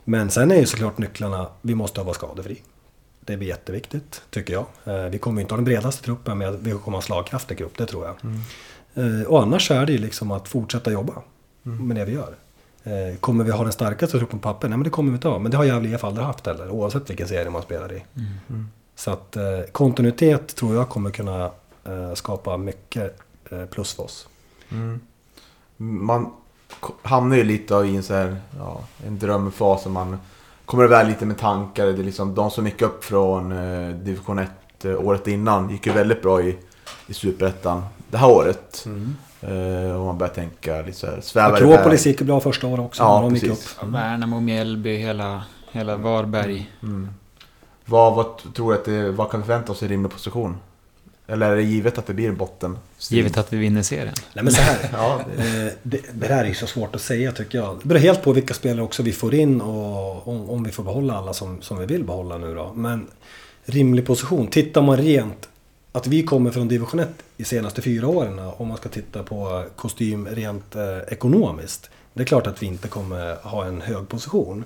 Men 0.03 0.29
sen 0.29 0.51
är 0.51 0.55
ju 0.55 0.65
såklart 0.65 0.97
nycklarna, 0.97 1.47
vi 1.61 1.75
måste 1.75 2.01
vara 2.01 2.13
skadefri. 2.13 2.61
Det 3.19 3.38
blir 3.38 3.47
jätteviktigt, 3.47 4.21
tycker 4.29 4.53
jag. 4.53 4.65
Eh, 4.85 5.09
Vi 5.09 5.17
kommer 5.17 5.41
inte 5.41 5.53
ha 5.53 5.57
den 5.57 5.65
bredaste 5.65 6.03
truppen, 6.03 6.38
men 6.38 6.63
vi 6.63 6.71
kommer 6.71 6.85
ha 6.91 6.95
en 6.95 7.01
slagkraftig 7.01 7.57
grupp, 7.57 7.77
det 7.77 7.85
tror 7.85 8.05
jag. 8.05 8.15
Eh, 9.05 9.21
Och 9.27 9.41
annars 9.41 9.71
är 9.71 9.85
det 9.85 9.91
ju 9.91 9.97
liksom 9.97 10.31
att 10.31 10.47
fortsätta 10.47 10.91
jobba 10.91 11.13
med 11.63 11.95
det 11.95 12.05
vi 12.05 12.11
gör. 12.13 12.35
Eh, 12.84 13.17
Kommer 13.19 13.43
vi 13.43 13.51
ha 13.51 13.63
den 13.63 13.73
starkaste 13.73 14.17
truppen 14.17 14.39
på 14.39 14.53
papper? 14.53 14.69
Nej, 14.69 14.78
men 14.78 14.84
det 14.84 14.89
kommer 14.89 15.11
vi 15.11 15.15
inte 15.15 15.28
ha. 15.28 15.39
Men 15.39 15.51
det 15.51 15.57
har 15.57 15.63
Gävle 15.65 15.89
IF 15.89 16.03
aldrig 16.03 16.25
haft 16.25 16.45
heller, 16.45 16.69
oavsett 16.69 17.09
vilken 17.09 17.28
serie 17.28 17.49
man 17.49 17.61
spelar 17.61 17.93
i. 17.93 18.03
Så 18.95 19.11
att 19.11 19.36
eh, 19.36 19.43
kontinuitet 19.71 20.55
tror 20.55 20.75
jag 20.75 20.89
kommer 20.89 21.11
kunna 21.11 21.51
eh, 21.86 22.13
skapa 22.13 22.57
mycket 22.57 23.19
eh, 23.49 23.65
plus 23.65 23.93
för 23.93 24.03
oss. 24.03 24.28
Mm. 24.71 24.99
Man 25.78 26.34
hamnar 27.01 27.36
ju 27.38 27.43
lite 27.43 27.75
i 27.75 27.95
en, 27.95 28.03
så 28.03 28.13
här, 28.13 28.38
ja, 28.57 28.82
en 29.07 29.19
drömfas 29.19 29.86
och 29.86 29.91
man 29.91 30.17
kommer 30.65 30.84
iväg 30.84 31.07
lite 31.07 31.25
med 31.25 31.38
tankar. 31.38 31.86
Det 31.86 31.91
är 31.91 32.03
liksom, 32.03 32.36
de 32.36 32.51
som 32.51 32.65
gick 32.65 32.82
upp 32.82 33.03
från 33.03 33.51
eh, 33.51 33.95
division 33.95 34.39
1 34.39 34.49
eh, 34.84 34.99
året 34.99 35.28
innan 35.28 35.69
gick 35.69 35.88
ju 35.88 35.93
väldigt 35.93 36.21
bra 36.21 36.41
i, 36.41 36.57
i 37.07 37.13
Superettan 37.13 37.86
det 38.09 38.17
här 38.17 38.30
året. 38.32 38.86
Eh, 38.86 38.91
och 39.95 40.05
man 40.05 40.17
börjar 40.17 40.33
tänka 40.33 40.81
lite 40.81 40.97
så 40.97 41.07
här, 41.07 41.21
svävar 41.21 41.53
Akropolis 41.53 42.05
gick 42.05 42.21
bra 42.21 42.39
första 42.39 42.67
året 42.67 42.85
också. 42.85 43.03
Ja, 43.03 43.15
när 43.15 43.21
de 43.21 43.35
gick 43.35 43.43
precis. 43.43 43.77
upp. 43.81 43.88
Värnamo, 43.88 44.39
Mjällby, 44.39 44.97
hela, 44.97 45.43
hela 45.71 45.97
Varberg. 45.97 46.71
Mm. 46.83 47.09
Vad, 47.85 48.15
vad 48.15 48.53
tror 48.53 48.71
du 48.71 48.79
att 48.79 48.85
det, 48.85 49.11
vad 49.11 49.29
kan 49.29 49.39
vi 49.39 49.45
förvänta 49.45 49.71
oss 49.71 49.83
i 49.83 49.88
rimlig 49.88 50.11
position? 50.11 50.57
Eller 51.27 51.51
är 51.51 51.55
det 51.55 51.61
givet 51.63 51.97
att 51.97 52.07
det 52.07 52.13
blir 52.13 52.29
en 52.29 52.38
botten? 52.38 52.77
Givet 53.09 53.38
att 53.38 53.53
vi 53.53 53.57
vinner 53.57 53.81
serien. 53.81 54.13
Nej 54.33 54.43
men 54.43 54.53
så 54.53 54.61
här. 54.61 54.77
Ja, 54.93 55.21
Eh, 55.38 55.73
det, 55.83 56.01
det 56.13 56.27
här 56.27 56.43
är 56.43 56.47
ju 56.47 56.53
så 56.53 56.67
svårt 56.67 56.95
att 56.95 57.01
säga 57.01 57.31
tycker 57.31 57.57
jag. 57.57 57.79
Det 57.81 57.88
beror 57.88 57.99
helt 57.99 58.23
på 58.23 58.31
vilka 58.33 58.53
spelare 58.53 58.81
också 58.83 59.03
vi 59.03 59.11
får 59.11 59.33
in 59.33 59.61
och 59.61 60.27
om, 60.27 60.49
om 60.49 60.63
vi 60.63 60.71
får 60.71 60.83
behålla 60.83 61.17
alla 61.17 61.33
som, 61.33 61.61
som 61.61 61.79
vi 61.79 61.85
vill 61.85 62.03
behålla 62.03 62.38
nu 62.38 62.55
då. 62.55 62.71
Men 62.75 63.07
rimlig 63.65 64.05
position. 64.05 64.47
Tittar 64.47 64.81
man 64.81 64.97
rent 64.97 65.49
att 65.97 66.07
vi 66.07 66.23
kommer 66.23 66.51
från 66.51 66.67
division 66.67 66.99
1 66.99 67.09
i 67.37 67.43
senaste 67.43 67.81
fyra 67.81 68.07
åren 68.07 68.39
om 68.39 68.67
man 68.67 68.77
ska 68.77 68.89
titta 68.89 69.23
på 69.23 69.65
kostym 69.75 70.27
rent 70.27 70.75
eh, 70.75 70.97
ekonomiskt. 71.07 71.89
Det 72.13 72.23
är 72.23 72.25
klart 72.25 72.47
att 72.47 72.63
vi 72.63 72.65
inte 72.65 72.87
kommer 72.87 73.35
ha 73.35 73.65
en 73.65 73.81
hög 73.81 74.09
position. 74.09 74.63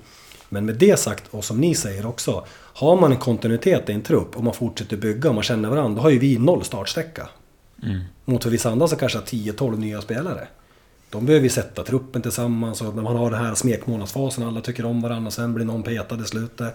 Men 0.48 0.66
med 0.66 0.74
det 0.74 0.98
sagt, 0.98 1.24
och 1.30 1.44
som 1.44 1.60
ni 1.60 1.74
säger 1.74 2.06
också, 2.06 2.44
har 2.52 2.96
man 2.96 3.12
en 3.12 3.18
kontinuitet 3.18 3.88
i 3.88 3.92
en 3.92 4.02
trupp 4.02 4.36
och 4.36 4.44
man 4.44 4.54
fortsätter 4.54 4.96
bygga 4.96 5.28
och 5.28 5.34
man 5.34 5.44
känner 5.44 5.68
varandra, 5.68 5.96
då 5.96 6.02
har 6.02 6.10
ju 6.10 6.18
vi 6.18 6.38
noll 6.38 6.64
startsträcka. 6.64 7.28
Mm. 7.82 8.00
Mot 8.24 8.42
för 8.42 8.50
vissa 8.50 8.70
andra 8.70 8.88
så 8.88 8.96
kanske 8.96 9.18
har 9.18 9.24
10-12 9.24 9.78
nya 9.78 10.00
spelare. 10.00 10.48
De 11.10 11.26
behöver 11.26 11.44
ju 11.44 11.50
sätta 11.50 11.82
truppen 11.82 12.22
tillsammans 12.22 12.82
och 12.82 12.94
man 12.94 13.16
har 13.16 13.30
den 13.30 13.44
här 13.44 13.54
smekmånadsfasen, 13.54 14.44
alla 14.44 14.60
tycker 14.60 14.86
om 14.86 15.02
varandra 15.02 15.26
och 15.26 15.32
sen 15.32 15.54
blir 15.54 15.64
någon 15.64 15.82
petad 15.82 16.20
i 16.22 16.24
slutet. 16.24 16.74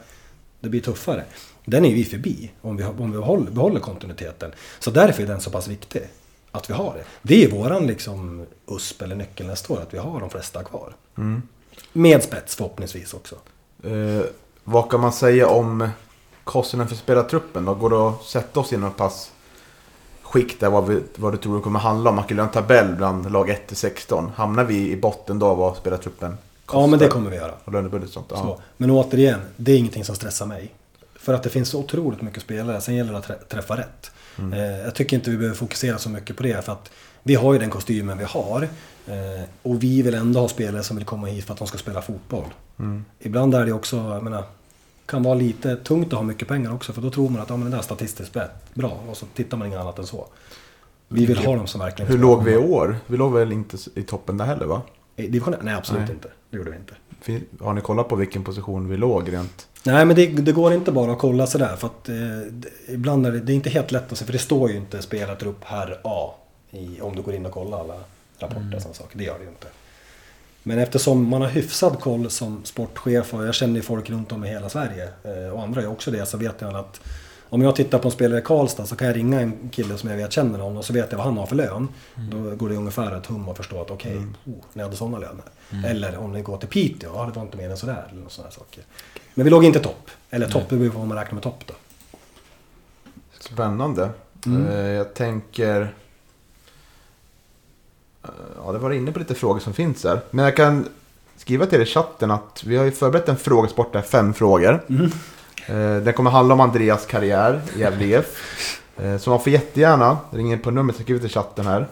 Det 0.68 0.72
blir 0.72 0.82
tuffare. 0.82 1.24
Den 1.66 1.86
är 1.86 1.94
vi 1.94 2.04
förbi 2.04 2.52
om 2.62 2.78
vi, 2.78 2.84
om 2.84 3.12
vi 3.12 3.18
behåller, 3.18 3.52
behåller 3.52 3.80
kontinuiteten. 3.80 4.52
Så 4.80 4.92
därför 4.92 5.24
är 5.24 5.28
den 5.28 5.42
så 5.42 5.52
pass 5.52 5.68
viktig. 5.68 6.02
Att 6.52 6.70
vi 6.70 6.74
har 6.74 6.94
det. 6.94 7.04
Det 7.22 7.44
är 7.44 7.52
våran 7.52 7.88
liksom 7.88 8.46
USP 8.68 9.02
eller 9.02 9.16
nyckel 9.16 9.48
nästa 9.48 9.74
år, 9.74 9.82
att 9.82 9.94
vi 9.94 9.98
har 9.98 10.20
de 10.20 10.30
flesta 10.30 10.64
kvar. 10.64 10.96
Mm. 11.18 11.42
Med 11.94 12.24
spets 12.24 12.56
förhoppningsvis 12.56 13.14
också. 13.14 13.36
Eh, 13.84 14.22
vad 14.64 14.92
kan 14.92 15.00
man 15.00 15.12
säga 15.12 15.48
om 15.48 15.90
kostnaden 16.44 16.88
för 16.88 16.96
spelartruppen? 16.96 17.66
Då 17.66 17.74
går 17.74 17.90
det 17.90 18.10
att 18.10 18.24
sätta 18.24 18.60
oss 18.60 18.74
i 18.74 18.78
någon 18.78 18.92
pass 18.92 19.32
skikt 20.22 20.60
där 20.60 20.70
vad, 20.70 20.88
vi, 20.88 21.02
vad 21.16 21.34
du 21.34 21.38
tror 21.38 21.56
det 21.56 21.64
kommer 21.64 21.80
handla 21.80 22.10
om. 22.10 22.16
Man 22.16 22.26
skulle 22.26 22.38
göra 22.38 22.48
en 22.48 22.54
tabell 22.54 22.96
bland 22.96 23.32
lag 23.32 23.50
1 23.50 23.68
till 23.68 23.78
16. 23.78 24.32
Hamnar 24.36 24.64
vi 24.64 24.92
i 24.92 24.98
botten 24.98 25.40
då 25.40 25.56
vad 25.56 25.78
spelartruppen 25.78 26.38
kostar? 26.68 26.82
Ja, 26.82 26.88
men 26.88 27.00
det 27.00 27.08
kommer 27.08 27.30
vi 27.30 27.36
göra. 27.36 27.52
Och 27.66 27.74
lönebudget 27.74 28.08
och 28.08 28.14
sånt. 28.14 28.28
Ja. 28.30 28.38
Så. 28.38 28.62
Men 28.78 28.92
återigen, 28.92 29.40
det 29.58 29.72
är 29.72 29.78
ingenting 29.78 30.04
som 30.06 30.16
stressar 30.16 30.46
mig. 30.46 30.74
För 31.16 31.34
att 31.34 31.44
det 31.44 31.50
finns 31.50 31.70
så 31.70 31.80
otroligt 31.80 32.22
mycket 32.22 32.44
spelare, 32.44 32.82
sen 32.82 32.96
gäller 32.96 33.12
det 33.12 33.18
att 33.18 33.26
trä- 33.28 33.44
träffa 33.50 33.78
rätt. 33.78 34.12
Eh, 34.54 34.60
jag 34.86 34.96
tycker 34.96 35.16
inte 35.18 35.30
vi 35.30 35.38
behöver 35.38 35.56
fokusera 35.58 35.98
så 35.98 36.10
mycket 36.10 36.38
på 36.38 36.44
det 36.44 36.66
för 36.66 36.72
att 36.72 36.92
vi 37.24 37.36
har 37.36 37.54
ju 37.54 37.60
den 37.60 37.70
kostymen 37.70 38.18
vi 38.18 38.24
har. 38.24 38.62
Eh, 39.08 39.44
och 39.64 39.84
vi 39.84 40.02
vill 40.02 40.14
ändå 40.14 40.40
ha 40.40 40.48
spelare 40.48 40.84
som 40.84 40.98
vill 40.98 41.06
komma 41.06 41.28
hit 41.28 41.46
för 41.46 41.54
att 41.54 41.60
de 41.60 41.68
ska 41.68 41.78
spela 41.78 42.02
fotboll. 42.02 42.46
Ibland 43.20 43.56
är 43.56 43.66
det 43.66 43.72
också, 43.74 43.96
jag 43.98 44.24
menar, 44.24 44.44
kan 45.06 45.24
vara 45.24 45.36
lite 45.36 45.76
tungt 45.76 46.08
att 46.08 46.14
ha 46.20 46.24
mycket 46.24 46.48
pengar 46.48 46.74
också 46.74 46.94
för 46.94 47.02
då 47.02 47.10
tror 47.10 47.30
man 47.30 47.42
att 47.42 47.50
ja, 47.50 47.58
men 47.58 47.66
det 47.66 47.72
där 47.72 47.78
är 47.78 47.82
statistiskt 47.84 48.38
bra 48.74 48.98
och 49.10 49.18
så 49.18 49.26
tittar 49.36 49.58
man 49.58 49.68
inget 49.68 49.80
annat 49.80 50.00
än 50.00 50.06
så. 50.08 50.28
Vi 51.08 51.26
vill 51.26 51.38
ha 51.38 51.56
dem 51.56 51.68
som 51.68 51.80
verkligen 51.82 52.12
Hur 52.12 52.18
låg 52.18 52.44
vi 52.44 52.52
i 52.52 52.58
år? 52.58 52.98
Vi 53.08 53.18
låg 53.18 53.34
väl 53.34 53.52
inte 53.52 53.78
i 53.96 54.04
toppen 54.04 54.38
där 54.38 54.46
heller 54.46 54.66
va? 54.66 54.82
I 55.20 55.28
division 55.28 55.56
Nej, 55.62 55.74
absolut 55.74 56.02
Nej. 56.02 56.12
inte. 56.12 56.30
Det 56.50 56.58
gjorde 56.58 56.72
vi 56.72 56.78
inte. 56.78 56.94
Har 57.64 57.74
ni 57.74 57.82
kollat 57.82 58.08
på 58.08 58.16
vilken 58.16 58.44
position 58.44 58.90
vi 58.90 58.98
låg 58.98 59.34
rent? 59.34 59.68
Nej 59.84 60.06
men 60.06 60.16
det, 60.16 60.28
det 60.28 60.52
går 60.52 60.74
inte 60.74 60.92
bara 60.92 61.12
att 61.12 61.20
kolla 61.20 61.48
sådär 61.48 61.76
för 61.76 61.88
att 61.88 62.10
eh, 62.10 62.16
ibland 62.88 63.26
är 63.26 63.32
det, 63.32 63.40
det 63.40 63.54
är 63.54 63.56
inte 63.56 63.70
helt 63.70 63.92
lätt 63.92 64.12
att 64.12 64.18
se 64.18 64.26
för 64.26 64.34
det 64.34 64.40
står 64.40 64.70
ju 64.72 64.78
inte 64.78 65.02
spelartrupp 65.02 65.64
herr 65.64 66.00
A 66.04 66.36
i, 66.72 67.02
om 67.02 67.16
du 67.16 67.22
går 67.22 67.34
in 67.34 67.46
och 67.46 67.52
kollar 67.52 67.80
alla 67.80 67.96
rapporter 68.40 68.76
och 68.76 68.82
sådana 68.82 68.94
saker. 68.94 69.18
Det 69.18 69.24
gör 69.24 69.38
det 69.38 69.44
ju 69.44 69.50
inte. 69.50 69.68
Men 70.64 70.80
eftersom 70.80 71.30
man 71.30 71.42
har 71.42 71.50
hyfsad 71.50 72.00
koll 72.00 72.30
som 72.30 72.62
sportchef 72.64 73.34
och 73.34 73.48
jag 73.48 73.56
känner 73.56 73.76
ju 73.76 73.82
folk 73.82 74.10
runt 74.10 74.32
om 74.32 74.46
i 74.46 74.50
hela 74.50 74.70
Sverige 74.70 75.10
eh, 75.24 75.54
och 75.54 75.64
andra 75.64 75.82
gör 75.82 75.92
också 75.92 76.12
det 76.12 76.26
så 76.26 76.38
vet 76.38 76.56
jag 76.60 76.76
att 76.76 77.02
om 77.50 77.62
jag 77.62 77.76
tittar 77.76 78.00
på 78.00 78.08
en 78.08 78.12
spelare 78.12 78.40
i 78.40 78.44
Karlstad 78.44 78.86
så 78.86 78.96
kan 78.96 79.08
jag 79.08 79.16
ringa 79.16 79.42
en 79.42 79.70
kille 79.72 79.98
som 79.98 80.10
jag 80.10 80.18
vet 80.18 80.32
känner 80.34 80.60
honom 80.60 80.78
och 80.78 80.86
så 80.86 80.94
vet 80.94 81.12
jag 81.12 81.18
vad 81.18 81.26
han 81.28 81.38
har 81.38 81.46
för 81.46 81.56
lön. 81.56 81.88
Då 82.16 82.56
går 82.56 82.70
det 82.70 82.76
ungefär 82.76 83.18
ett 83.18 83.26
hum 83.26 83.50
att 83.50 83.58
förstå 83.58 83.82
att 83.82 83.92
okej, 83.92 84.18
oh, 84.18 84.54
ni 84.74 84.84
hade 84.84 84.96
sådana 84.96 85.18
löner. 85.18 85.44
Eller 85.86 86.18
om 86.18 86.34
ni 86.34 86.42
går 86.42 86.58
till 86.58 86.70
Piteå, 86.70 87.12
ja 87.14 87.26
det 87.26 87.32
var 87.32 87.42
inte 87.42 87.58
mer 87.58 87.70
än 87.70 87.78
sådär. 87.78 88.08
Eller 88.12 88.30
sådana 88.30 88.52
saker. 88.52 88.84
Men 89.34 89.44
vi 89.44 89.50
låg 89.50 89.64
inte 89.66 89.80
topp. 89.80 90.10
Eller 90.30 90.48
topp, 90.48 90.64
det 90.70 90.76
beror 90.76 90.90
på 90.92 90.98
vad 91.00 91.08
man 91.08 91.18
räknar 91.18 91.34
med 91.34 91.44
topp 91.44 91.64
då. 91.66 91.74
Spännande. 93.40 94.10
Mm. 94.46 94.68
Eh, 94.68 94.76
Jag 94.78 95.14
tänker... 95.14 95.82
eh, 98.24 98.30
Ja, 98.66 98.72
det 98.72 98.78
var 98.78 98.92
inne 98.92 99.12
på 99.12 99.20
lite 99.20 99.36
frågor 99.36 99.60
som 99.60 99.74
finns 99.74 100.04
här. 100.04 100.20
Men 100.32 100.46
jag 100.46 100.56
kan 100.56 100.88
skriva 101.38 101.66
till 101.66 101.80
er 101.80 101.84
i 101.84 101.86
chatten 101.86 102.32
att 102.32 102.64
vi 102.66 102.78
har 102.78 102.86
ju 102.86 102.92
förberett 102.92 103.30
en 103.30 103.38
frågesport 103.38 103.94
där, 103.94 104.02
fem 104.02 104.34
frågor. 104.34 104.84
Eh, 105.68 105.96
Den 105.98 106.14
kommer 106.14 106.32
handla 106.32 106.54
om 106.54 106.60
Andreas 106.60 107.06
karriär 107.06 107.62
i 107.76 107.80
Gävle 107.80 108.06
IF. 108.06 108.26
Eh, 108.98 109.18
Så 109.18 109.30
man 109.30 109.40
får 109.40 109.54
jättegärna 109.54 110.18
ringa 110.32 110.54
in 110.54 110.60
på 110.62 110.72
numret 110.72 110.96
som 110.96 111.04
skrivit 111.04 111.24
i 111.24 111.30
chatten 111.30 111.66
här. 111.68 111.88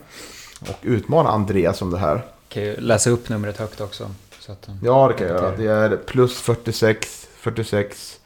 Och 0.61 0.77
utmana 0.81 1.29
Andreas 1.29 1.81
om 1.81 1.91
det 1.91 1.97
här. 1.97 2.25
Kan 2.49 2.63
ju 2.63 2.75
läsa 2.79 3.09
upp 3.09 3.29
numret 3.29 3.57
högt 3.57 3.81
också. 3.81 4.11
Så 4.39 4.51
att, 4.51 4.67
Ja, 4.83 5.07
det 5.07 5.13
kan 5.13 5.27
jag 5.27 5.35
göra. 5.35 5.55
Det 5.57 5.95
är 5.95 5.97
plus 5.97 6.41
46 6.41 7.27
46 7.39 8.19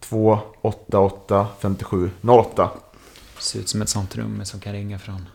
288 0.00 1.46
57 1.60 2.10
08. 2.22 2.70
ser 3.38 3.58
ut 3.58 3.68
som 3.68 3.82
ett 3.82 3.88
sånt 3.88 4.16
nummer 4.16 4.44
som 4.44 4.60
kan 4.60 4.72
ringa 4.72 4.98
från 4.98 5.26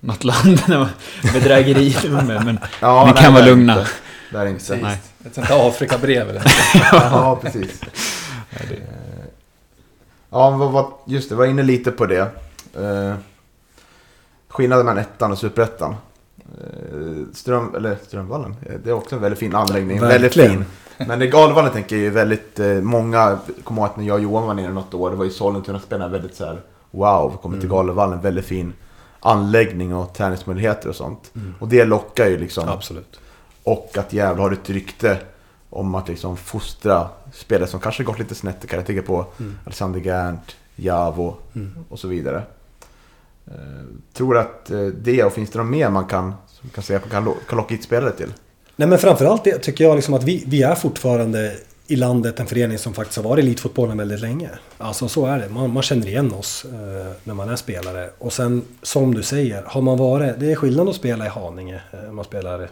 något 0.00 0.24
land. 0.24 0.60
Bedrägerinummer. 1.32 2.40
Men 2.44 2.58
Ja, 2.80 3.04
Ni 3.06 3.12
nej, 3.12 3.22
kan 3.22 3.34
vara 3.34 3.44
lugna. 3.44 3.72
inte. 3.78 3.90
Det 4.30 4.38
är 4.38 4.46
inte. 4.46 4.76
Nej. 4.76 5.00
Ett 5.26 5.34
sånt 5.34 5.46
här 5.46 5.68
Afrikabrev 5.68 6.30
eller? 6.30 6.42
Ja, 6.92 7.38
precis. 7.42 7.80
Ja, 10.34 10.98
just 11.04 11.28
det, 11.28 11.34
var 11.34 11.46
inne 11.46 11.62
lite 11.62 11.90
på 11.90 12.06
det. 12.06 12.20
Eh, 12.74 13.14
skillnaden 14.48 14.86
mellan 14.86 15.02
ettan 15.02 15.32
och 15.32 15.38
superettan. 15.38 15.94
Eh, 16.38 17.34
Ström, 17.34 17.74
eller 17.74 17.96
Strömvallen, 18.06 18.56
eh, 18.66 18.74
det 18.84 18.90
är 18.90 18.94
också 18.94 19.14
en 19.14 19.22
väldigt 19.22 19.38
fin 19.38 19.54
anläggning. 19.54 20.00
Väldigt 20.00 20.36
Verkligen. 20.36 20.64
fin. 20.98 21.08
Men 21.08 21.30
Galvallen 21.30 21.72
tänker 21.72 21.96
jag 21.96 22.02
ju 22.02 22.10
väldigt, 22.10 22.60
många 22.82 23.38
kommer 23.64 23.80
ihåg 23.80 23.90
att 23.90 23.96
när 23.96 24.04
jag 24.04 24.14
och 24.14 24.22
Johan 24.22 24.46
var 24.46 24.54
nere 24.54 24.72
något 24.72 24.94
år, 24.94 25.10
det 25.10 25.16
var 25.16 25.24
ju 25.24 25.30
Sollentuna-spelarna 25.30 26.12
väldigt 26.12 26.36
så 26.36 26.44
här, 26.44 26.60
wow, 26.90 27.30
vi 27.32 27.38
kommer 27.42 27.60
till 27.60 27.68
Galvallen, 27.68 28.20
väldigt 28.20 28.44
fin 28.44 28.72
anläggning 29.20 29.94
och 29.94 30.14
träningsmöjligheter 30.14 30.88
och 30.88 30.96
sånt. 30.96 31.32
Och 31.58 31.68
det 31.68 31.84
lockar 31.84 32.26
ju 32.26 32.38
liksom. 32.38 32.68
Absolut. 32.68 33.20
Och 33.64 33.98
att 33.98 34.12
Gävle 34.12 34.42
har 34.42 34.52
ett 34.52 34.70
rykte 34.70 35.18
om 35.74 35.94
att 35.94 36.08
liksom 36.08 36.36
fostra 36.36 37.08
spelare 37.32 37.68
som 37.68 37.80
kanske 37.80 38.04
gått 38.04 38.18
lite 38.18 38.34
snett. 38.34 38.56
Jag 38.70 38.86
tänker 38.86 39.02
på 39.02 39.26
Alexander 39.64 40.00
Gerndt, 40.00 40.56
Javo 40.76 41.36
och 41.88 41.98
så 41.98 42.08
vidare. 42.08 42.42
Eh, 43.46 43.54
tror 44.12 44.38
att 44.38 44.70
eh, 44.70 44.80
det, 44.86 45.24
och 45.24 45.32
finns 45.32 45.50
det 45.50 45.58
något 45.58 45.70
mer 45.70 45.90
man 45.90 46.04
kan, 46.04 46.34
som 46.46 46.68
kan 46.70 46.84
säga 46.84 46.98
kan, 46.98 47.24
lo- 47.24 47.36
kan 47.48 47.56
locka 47.58 47.74
hit 47.74 47.84
spelare 47.84 48.12
till? 48.12 48.32
Nej 48.76 48.88
men 48.88 48.98
framförallt 48.98 49.44
det 49.44 49.58
tycker 49.58 49.84
jag 49.84 49.94
liksom 49.94 50.14
att 50.14 50.24
vi, 50.24 50.44
vi 50.46 50.62
är 50.62 50.74
fortfarande 50.74 51.56
i 51.86 51.96
landet 51.96 52.40
en 52.40 52.46
förening 52.46 52.78
som 52.78 52.94
faktiskt 52.94 53.16
har 53.16 53.24
varit 53.24 53.44
i 53.44 53.46
elitfotbollen 53.46 53.98
väldigt 53.98 54.20
länge. 54.20 54.50
Alltså 54.78 55.08
så 55.08 55.26
är 55.26 55.38
det. 55.38 55.48
Man, 55.48 55.72
man 55.72 55.82
känner 55.82 56.06
igen 56.06 56.32
oss 56.32 56.64
eh, 56.64 57.12
när 57.24 57.34
man 57.34 57.48
är 57.48 57.56
spelare. 57.56 58.10
Och 58.18 58.32
sen 58.32 58.62
som 58.82 59.14
du 59.14 59.22
säger, 59.22 59.62
har 59.66 59.80
man 59.82 59.98
varit... 59.98 60.40
Det 60.40 60.52
är 60.52 60.56
skillnad 60.56 60.88
att 60.88 60.96
spela 60.96 61.26
i 61.26 61.28
Haninge. 61.28 61.80
Eh, 61.92 62.12
man 62.12 62.24
spelar 62.24 62.62
eh, 62.62 62.68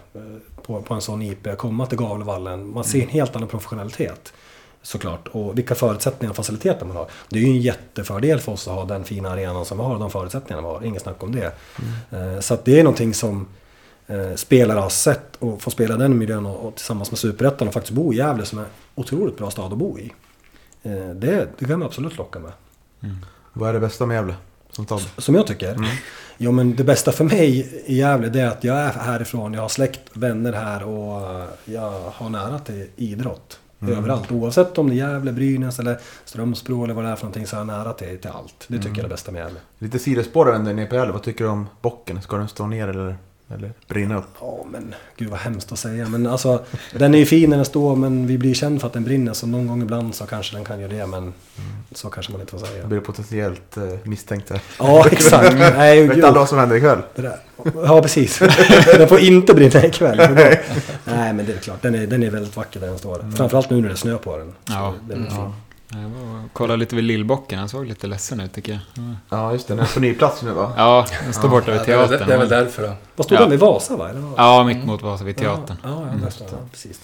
på, 0.63 0.83
på 0.83 0.95
en 0.95 1.01
sån 1.01 1.23
IP. 1.23 1.57
Komma 1.59 1.87
till 1.87 1.99
Gavlevallen. 1.99 2.73
Man 2.75 2.85
ser 2.85 3.03
en 3.03 3.09
helt 3.09 3.37
annan 3.37 3.49
professionalitet. 3.49 4.33
Såklart. 4.83 5.29
Och 5.29 5.59
vilka 5.59 5.75
förutsättningar 5.75 6.31
och 6.31 6.37
faciliteter 6.37 6.87
man 6.87 6.97
har. 6.97 7.07
Det 7.29 7.39
är 7.39 7.43
ju 7.43 7.49
en 7.49 7.61
jättefördel 7.61 8.41
för 8.41 8.53
oss 8.53 8.69
att 8.69 8.75
ha 8.75 8.85
den 8.85 9.05
fina 9.05 9.31
arenan 9.31 9.65
som 9.65 9.79
vi 9.79 9.85
har 9.85 9.95
och 9.95 10.01
de 10.01 10.11
förutsättningarna 10.11 10.69
vi 10.69 10.75
har. 10.75 10.85
Inget 10.85 11.03
snack 11.03 11.23
om 11.23 11.33
det. 11.35 11.53
Eh, 12.11 12.41
Så 12.41 12.55
att 12.55 12.65
det 12.65 12.79
är 12.81 12.85
någonting 12.85 13.15
som 13.15 13.47
spelare 14.37 14.79
har 14.79 14.89
sett 14.89 15.37
och 15.37 15.63
få 15.63 15.71
spela 15.71 15.97
den 15.97 16.19
miljön 16.19 16.47
och, 16.47 16.67
och 16.67 16.75
tillsammans 16.75 17.11
med 17.11 17.19
Superettan 17.19 17.69
och 17.69 17.75
faktiskt 17.75 17.95
bo 17.95 18.13
i 18.13 18.17
Gävle 18.17 18.45
som 18.45 18.59
är 18.59 18.63
en 18.63 18.69
otroligt 18.95 19.37
bra 19.37 19.51
stad 19.51 19.73
att 19.73 19.79
bo 19.79 19.99
i. 19.99 20.13
Eh, 20.83 21.09
det, 21.15 21.49
det 21.59 21.65
kan 21.65 21.79
man 21.79 21.87
absolut 21.87 22.17
locka 22.17 22.39
med. 22.39 22.53
Vad 23.53 23.69
är 23.69 23.73
det 23.73 23.81
bästa 23.81 24.07
med 24.07 24.15
Gävle? 24.15 24.35
Som? 24.71 24.87
Som 25.19 25.35
jag 25.35 25.47
tycker. 25.47 25.75
Mm. 25.75 25.91
Jo 26.39 26.53
men 26.53 26.77
det 26.77 26.85
bästa 26.85 27.13
för 27.13 27.25
mig 27.25 27.83
i 27.87 27.97
Gävle 27.97 28.29
det 28.29 28.41
är 28.41 28.49
att 28.49 28.65
jag 28.65 28.77
är 28.77 28.93
härifrån, 28.93 29.55
jag 29.55 29.63
har 29.63 29.69
släkt, 29.69 30.01
vänner 30.13 30.53
här 30.53 30.85
och 30.85 31.31
eh, 31.31 31.47
jag 31.65 32.01
har 32.15 32.29
nära 32.29 32.59
till 32.59 32.87
idrott. 32.97 33.59
Mm. 33.81 33.99
Överallt. 33.99 34.33
Oavsett 34.33 34.79
om 34.79 34.89
det 34.89 34.95
är 34.95 34.97
Gävle, 34.97 35.33
Brynäs 35.33 35.79
eller 35.79 35.99
Strömsbro 36.25 36.85
eller 36.85 36.95
vad 36.95 37.05
det 37.05 37.11
är 37.11 37.17
för 37.17 37.25
någonting 37.25 37.47
så 37.47 37.57
är 37.57 37.61
jag 37.61 37.67
nära 37.67 37.93
till, 37.93 38.19
till 38.19 38.31
allt. 38.31 38.65
Det 38.69 38.77
tycker 38.77 38.89
jag 38.89 38.99
är 38.99 39.03
det 39.03 39.09
bästa 39.09 39.33
med 39.33 39.41
Gävle. 39.41 39.61
Lite 39.79 39.99
sidospår 39.99 40.45
där 40.45 40.59
nere 40.59 40.87
på 40.87 40.95
Gävle. 40.95 41.13
Vad 41.13 41.23
tycker 41.23 41.45
du 41.45 41.51
om 41.51 41.69
bocken? 41.81 42.23
Ska 42.23 42.37
den 42.37 42.49
stå 42.49 42.67
ner 42.67 42.89
eller, 42.89 43.17
eller 43.55 43.73
brinna 43.89 44.19
upp? 44.19 44.29
Ja 44.41 44.65
men 44.71 44.95
gud 45.17 45.29
vad 45.29 45.39
hemskt 45.41 45.73
att 45.73 45.79
säga. 45.79 46.09
Men 46.09 46.27
alltså 46.27 46.65
den 46.93 47.15
är 47.15 47.19
ju 47.19 47.27
fin 47.27 47.51
när 47.51 47.57
den 47.57 47.67
står 47.67 47.97
men 47.97 48.27
vi 48.27 48.39
blir 48.39 48.55
kända 48.55 48.81
för 48.81 48.87
att 48.87 48.93
den 48.93 49.05
brinner. 49.05 49.33
Så 49.33 49.47
någon 49.47 49.67
gång 49.67 49.83
ibland 49.83 50.15
så 50.15 50.27
kanske 50.27 50.57
den 50.57 50.65
kan 50.65 50.81
göra 50.81 50.93
det 50.93 51.07
men 51.07 51.33
så 51.93 52.11
kanske 52.11 52.33
man 52.33 52.41
inte 52.41 52.51
får 52.51 52.59
säga. 52.67 52.79
Jag 52.79 52.89
blir 52.89 53.01
potentiellt 53.01 53.77
eh, 53.77 53.83
misstänkt 54.05 54.51
här. 54.51 54.61
Ja 54.79 55.07
exakt. 55.11 55.55
Nej, 55.59 56.01
vet 56.09 56.11
aldrig 56.11 56.35
vad 56.35 56.49
som 56.49 56.59
händer 56.59 56.77
ikväll. 56.77 56.99
Det 57.15 57.23
där. 57.23 57.37
Ja 57.75 58.03
precis. 58.03 58.39
den 58.99 59.09
får 59.09 59.19
inte 59.21 59.55
brinna 59.55 59.85
ikväll. 59.85 60.17
Nej 61.05 61.33
men 61.33 61.47
det 61.47 61.53
är 61.53 61.59
klart. 61.59 61.83
Den 61.83 61.95
är, 61.95 62.07
den 62.07 62.23
är 62.23 62.31
väldigt 62.31 62.57
vacker 62.57 62.81
där 62.81 62.87
den 62.87 62.99
står. 62.99 63.37
Framförallt 63.37 63.71
nu 63.71 63.77
när 63.81 63.89
det 63.89 63.95
är 63.95 63.97
snö 63.97 64.17
på 64.19 64.37
den. 64.39 64.53
Så 64.65 64.73
Ja. 64.73 64.95
Den 65.09 65.27
är 65.27 65.31
fin. 65.31 65.53
Ja. 65.93 65.99
Jag 66.01 66.09
var 66.09 66.45
och 66.45 66.53
kollade 66.53 66.77
lite 66.77 66.95
vid 66.97 67.05
Lillbocken. 67.05 67.59
Han 67.59 67.69
såg 67.69 67.87
lite 67.87 68.07
ledsen 68.07 68.41
ut 68.41 68.53
tycker 68.55 68.73
jag. 68.73 68.81
Ja. 68.95 69.15
Ja, 69.29 69.53
just 69.53 69.69
det. 69.69 69.75
Den 69.75 69.85
är 69.85 69.95
på 69.95 70.01
ny 70.01 70.15
plats 70.15 70.43
nu 70.43 70.51
va? 70.51 70.73
Ja, 70.77 71.07
den 71.25 71.33
står 71.33 71.49
borta 71.49 71.71
vid 71.71 71.81
det, 71.81 71.93
är 71.93 72.07
teatern. 72.09 72.29
det 72.29 72.35
är 72.35 72.39
väl 72.39 72.49
därför 72.49 72.83
då. 72.83 72.93
Vad 73.17 73.25
stod 73.27 73.37
Ja. 73.37 73.41
den 73.41 73.51
vid 73.51 73.61
Vasa 73.61 73.97
va? 73.97 74.09
Eller? 74.11 74.23
Ja, 74.37 74.65
mitt 74.65 74.85
mot 74.85 75.03
Vasa 75.03 75.25
vid 75.25 75.37
teatern. 75.37 75.77
Ja, 75.83 75.89
ja, 75.91 76.03
Mm. 76.03 76.21
Ja, 76.41 76.57
precis. 76.71 77.01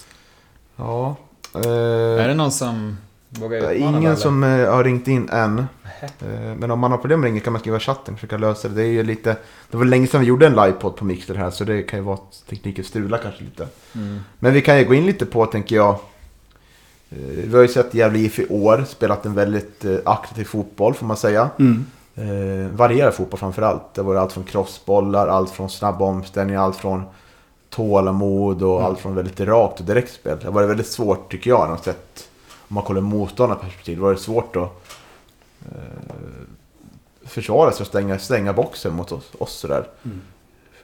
Ja. 0.77 1.17
Är 1.55 2.19
Eh, 2.21 2.27
det 2.27 2.35
någon 2.35 2.53
som 2.53 2.99
vågar 3.31 3.59
är 3.59 3.71
utmana 3.73 3.91
ingen 3.99 4.03
Valle? 4.03 4.17
som 4.17 4.45
eh, 4.45 4.71
har 4.73 4.85
ringt 4.85 5.09
in 5.09 5.29
än. 5.29 5.59
Eh, 5.59 6.29
Men 6.57 6.71
om 6.71 6.79
man 6.81 6.91
har 6.91 6.99
problem 6.99 7.21
med 7.21 7.29
ringa 7.29 7.41
kan 7.41 7.53
man 7.53 7.61
skriva 7.61 7.77
i 7.77 7.81
chatten 7.81 8.15
och 8.15 8.21
försöka 8.21 8.37
lösa 8.39 8.69
det. 8.69 8.75
Det 8.75 8.83
är 8.83 8.87
ju 8.93 9.03
lite... 9.03 9.37
Det 9.71 9.77
var 9.77 9.85
länge 9.85 10.07
sedan 10.07 10.21
vi 10.21 10.27
gjorde 10.27 10.47
en 10.47 10.53
livepodd 10.55 10.97
på 10.97 11.05
Mixer 11.05 11.35
här 11.35 11.51
så 11.51 11.65
det 11.65 11.83
kan 11.83 11.99
ju 11.99 12.05
vara 12.05 12.15
att 12.15 12.43
tekniken 12.51 12.85
strular 12.85 13.19
kanske 13.19 13.45
lite. 13.45 13.67
Mm. 13.95 14.21
Men 14.39 14.53
vi 14.53 14.61
kan 14.63 14.79
ju 14.79 14.85
gå 14.85 14.95
in 14.95 15.07
lite 15.07 15.27
på, 15.27 15.47
tänker 15.47 15.77
jag. 15.77 15.99
Eh, 17.11 17.19
Vi 17.19 17.55
har 17.55 17.63
ju 17.63 17.69
sett 17.69 17.95
Gävle 17.95 18.19
IF 18.19 18.39
i 18.39 18.47
år, 18.49 18.85
spelat 18.89 19.27
en 19.27 19.35
väldigt 19.35 19.85
eh, 19.85 19.97
aktiv 20.05 20.45
fotboll 20.45 20.95
får 20.95 21.07
man 21.07 21.17
säga. 21.17 21.51
Mm. 21.59 21.87
Eh, 22.15 22.77
varierad 22.77 23.15
fotboll 23.15 23.41
framförallt. 23.41 23.95
Det 23.95 24.03
var 24.03 24.15
allt 24.15 24.33
från 24.33 24.45
crossbollar, 24.45 25.29
allt 25.29 25.51
från 25.51 25.71
snabba 25.71 26.05
omställningar, 26.05 26.61
allt 26.61 26.77
från 26.77 27.03
tålamod 27.71 28.63
och 28.63 28.83
allt 28.83 28.99
från 28.99 29.15
väldigt 29.15 29.41
rakt 29.41 29.81
och 29.81 29.87
direktspel. 29.87 30.39
Det 30.39 30.45
har 30.45 30.53
varit 30.53 30.71
väldigt 30.71 30.87
svårt 30.87 31.31
tycker 31.33 31.51
jag, 31.51 31.79
sett, 31.81 32.29
om 32.69 32.75
man 32.75 32.85
kollar 32.85 33.01
motståndarperspektiv, 33.01 33.97
det 33.97 34.03
var 34.03 34.13
det 34.13 34.19
svårt 34.19 34.57
att 34.57 34.73
eh, 35.67 36.19
försvara 37.25 37.73
sig 37.73 37.81
och 37.81 37.87
stänga, 37.87 38.19
stänga 38.19 38.53
boxen 38.53 38.95
mot 38.95 39.13
oss, 39.13 39.33
oss 39.39 39.53
sådär. 39.53 39.89
Mm. 40.05 40.21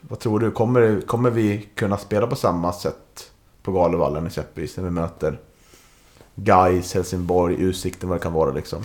Vad 0.01 0.19
tror 0.19 0.39
du? 0.39 0.51
Kommer, 0.51 1.01
kommer 1.01 1.29
vi 1.29 1.67
kunna 1.75 1.97
spela 1.97 2.27
på 2.27 2.35
samma 2.35 2.73
sätt 2.73 3.31
på 3.61 3.71
Galevallen 3.71 4.27
exempelvis 4.27 4.77
när 4.77 4.83
vi 4.83 4.89
möter 4.89 5.39
Gais, 6.35 6.93
Helsingborg, 6.93 7.55
Utsikten, 7.55 8.09
vad 8.09 8.17
det 8.19 8.23
kan 8.23 8.33
vara 8.33 8.51
liksom? 8.51 8.83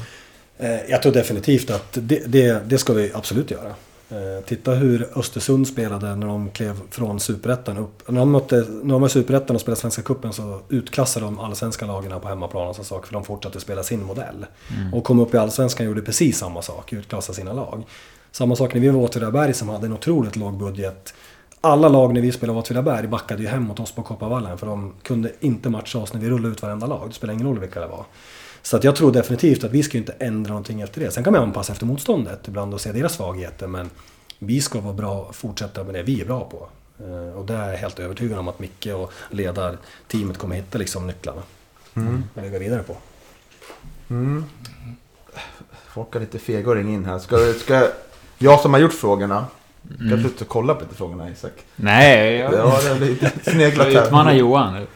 Eh, 0.59 0.91
Jag 0.91 1.03
tror 1.03 1.13
definitivt 1.13 1.71
att 1.71 1.93
det, 1.93 2.23
det, 2.27 2.69
det 2.69 2.79
ska 2.79 2.93
vi 2.93 3.11
absolut 3.15 3.51
göra. 3.51 3.75
Eh, 4.11 4.45
titta 4.47 4.71
hur 4.73 5.09
Östersund 5.19 5.69
spelade 5.69 6.17
när 6.17 6.27
de 6.27 6.51
klev 6.51 6.81
från 6.91 7.21
Superettan 7.21 7.79
upp. 7.79 8.03
När 8.09 8.21
de, 8.21 8.31
mötte, 8.31 8.57
när 8.83 8.93
de 8.93 9.01
var 9.01 9.09
i 9.09 9.11
Superettan 9.11 9.57
och 9.57 9.61
spelade 9.63 9.81
Svenska 9.81 10.03
Cupen 10.03 10.33
så 10.33 10.61
utklassade 10.69 11.27
de 11.27 11.39
allsvenska 11.39 11.87
lagen 11.87 12.21
på 12.21 12.29
hemmaplan 12.29 12.69
och 12.69 12.77
så 12.77 12.85
saker 12.85 13.07
för 13.07 13.13
de 13.15 13.25
fortsatte 13.25 13.61
spela 13.61 13.83
sin 13.83 14.03
modell. 14.05 14.47
Och 14.93 15.05
kom 15.05 15.19
upp 15.21 15.35
i 15.35 15.39
Allsvenskan 15.39 15.87
och 15.87 15.89
gjorde 15.91 16.03
precis 16.03 16.39
samma 16.39 16.63
sak, 16.63 16.93
utklassade 16.93 17.37
sina 17.37 17.53
lag. 17.53 17.83
Samma 18.33 18.57
sak 18.57 18.75
när 18.75 18.81
vi 18.81 18.89
var 18.89 19.01
i 19.01 19.05
Åtvidaberg 19.05 19.55
som 19.55 19.69
hade 19.69 19.87
en 19.87 19.93
otroligt 19.93 20.37
låg 20.37 20.59
budget. 20.59 21.15
Alla 21.61 21.89
lag 21.89 22.15
när 22.15 22.21
vi 22.21 22.33
spelade 22.33 22.59
Åtvidaberg 22.59 23.07
backade 23.07 23.43
ju 23.43 23.49
hem 23.49 23.63
mot 23.63 23.81
oss 23.81 23.93
på 23.93 24.03
Kopparvallen 24.03 24.59
för 24.59 24.67
de 24.67 24.93
kunde 25.03 25.33
inte 25.41 25.69
matcha 25.71 25.99
oss 25.99 26.13
när 26.13 26.21
vi 26.21 26.31
rullade 26.31 26.53
ut 26.53 26.63
varenda 26.63 26.87
lag. 26.87 27.09
Det 27.09 27.15
spelar 27.15 27.35
ingen 27.35 27.47
roll 27.47 27.59
vilka 27.59 27.81
det 27.81 27.87
var. 27.87 28.05
Så 28.63 28.77
att 28.77 28.85
jag 28.85 28.97
tror 28.97 29.13
definitivt 29.13 29.65
att 29.65 29.71
vi 29.71 29.83
ska 29.83 29.99
inte 29.99 30.13
ändra 30.19 30.49
någonting 30.49 30.81
efter 30.81 31.01
det. 31.01 31.11
Sen 31.11 31.25
kan 31.25 31.33
man 31.33 31.43
anpassa 31.43 31.73
efter 31.73 31.87
motståndet 31.87 32.49
ibland 32.49 32.75
och 32.75 32.81
se 32.81 32.93
deras 32.93 33.13
svagheter 33.15 33.67
men 33.67 33.91
vi 34.39 34.61
ska 34.61 34.81
vara 34.81 34.95
bra, 34.95 35.33
fortsätta 35.33 35.85
med 35.85 35.95
det 35.95 36.03
vi 36.03 36.21
är 36.21 36.25
bra 36.25 36.45
på. 36.51 36.69
Eh, 37.07 37.39
Och 37.39 37.47
det 37.47 37.55
är 37.55 37.71
jag 37.71 37.79
helt 37.79 37.99
övertygad 37.99 38.39
om 38.39 38.49
att 38.49 38.59
Micke 38.59 38.87
och 38.87 39.13
ledarteamet 39.31 40.39
kommer 40.39 40.57
hitta 40.57 40.79
liksom 40.79 41.07
nycklarna. 41.07 41.43
Mm. 41.95 42.25
Och 42.35 42.43
lägga 42.43 42.59
vidare 42.59 42.83
på. 42.83 42.97
Mm. 44.11 44.45
Folk 45.89 46.15
är 46.15 46.21
lite 46.21 46.39
fega 46.39 46.71
och 46.71 46.77
ringa 46.77 46.91
in 46.93 47.05
här. 47.05 47.19
Ska, 47.19 47.53
ska 47.53 47.89
jag 48.39 48.61
som 48.61 48.73
har 48.73 48.81
gjort 48.81 48.93
frågorna, 48.93 49.47
ska 49.97 50.05
jag 50.11 50.21
sluta 50.21 50.45
kolla 50.49 50.75
på 50.75 50.81
lite 50.81 50.95
frågorna 50.95 51.31
Isak? 51.31 51.53
Nej, 51.77 52.37
jag, 52.37 52.53
Ja, 52.55 52.79
det 52.99 53.05
lite 53.05 53.31
sneglat 53.51 53.87
här. 53.87 54.33
Johan 54.33 54.75
nu. 54.75 54.87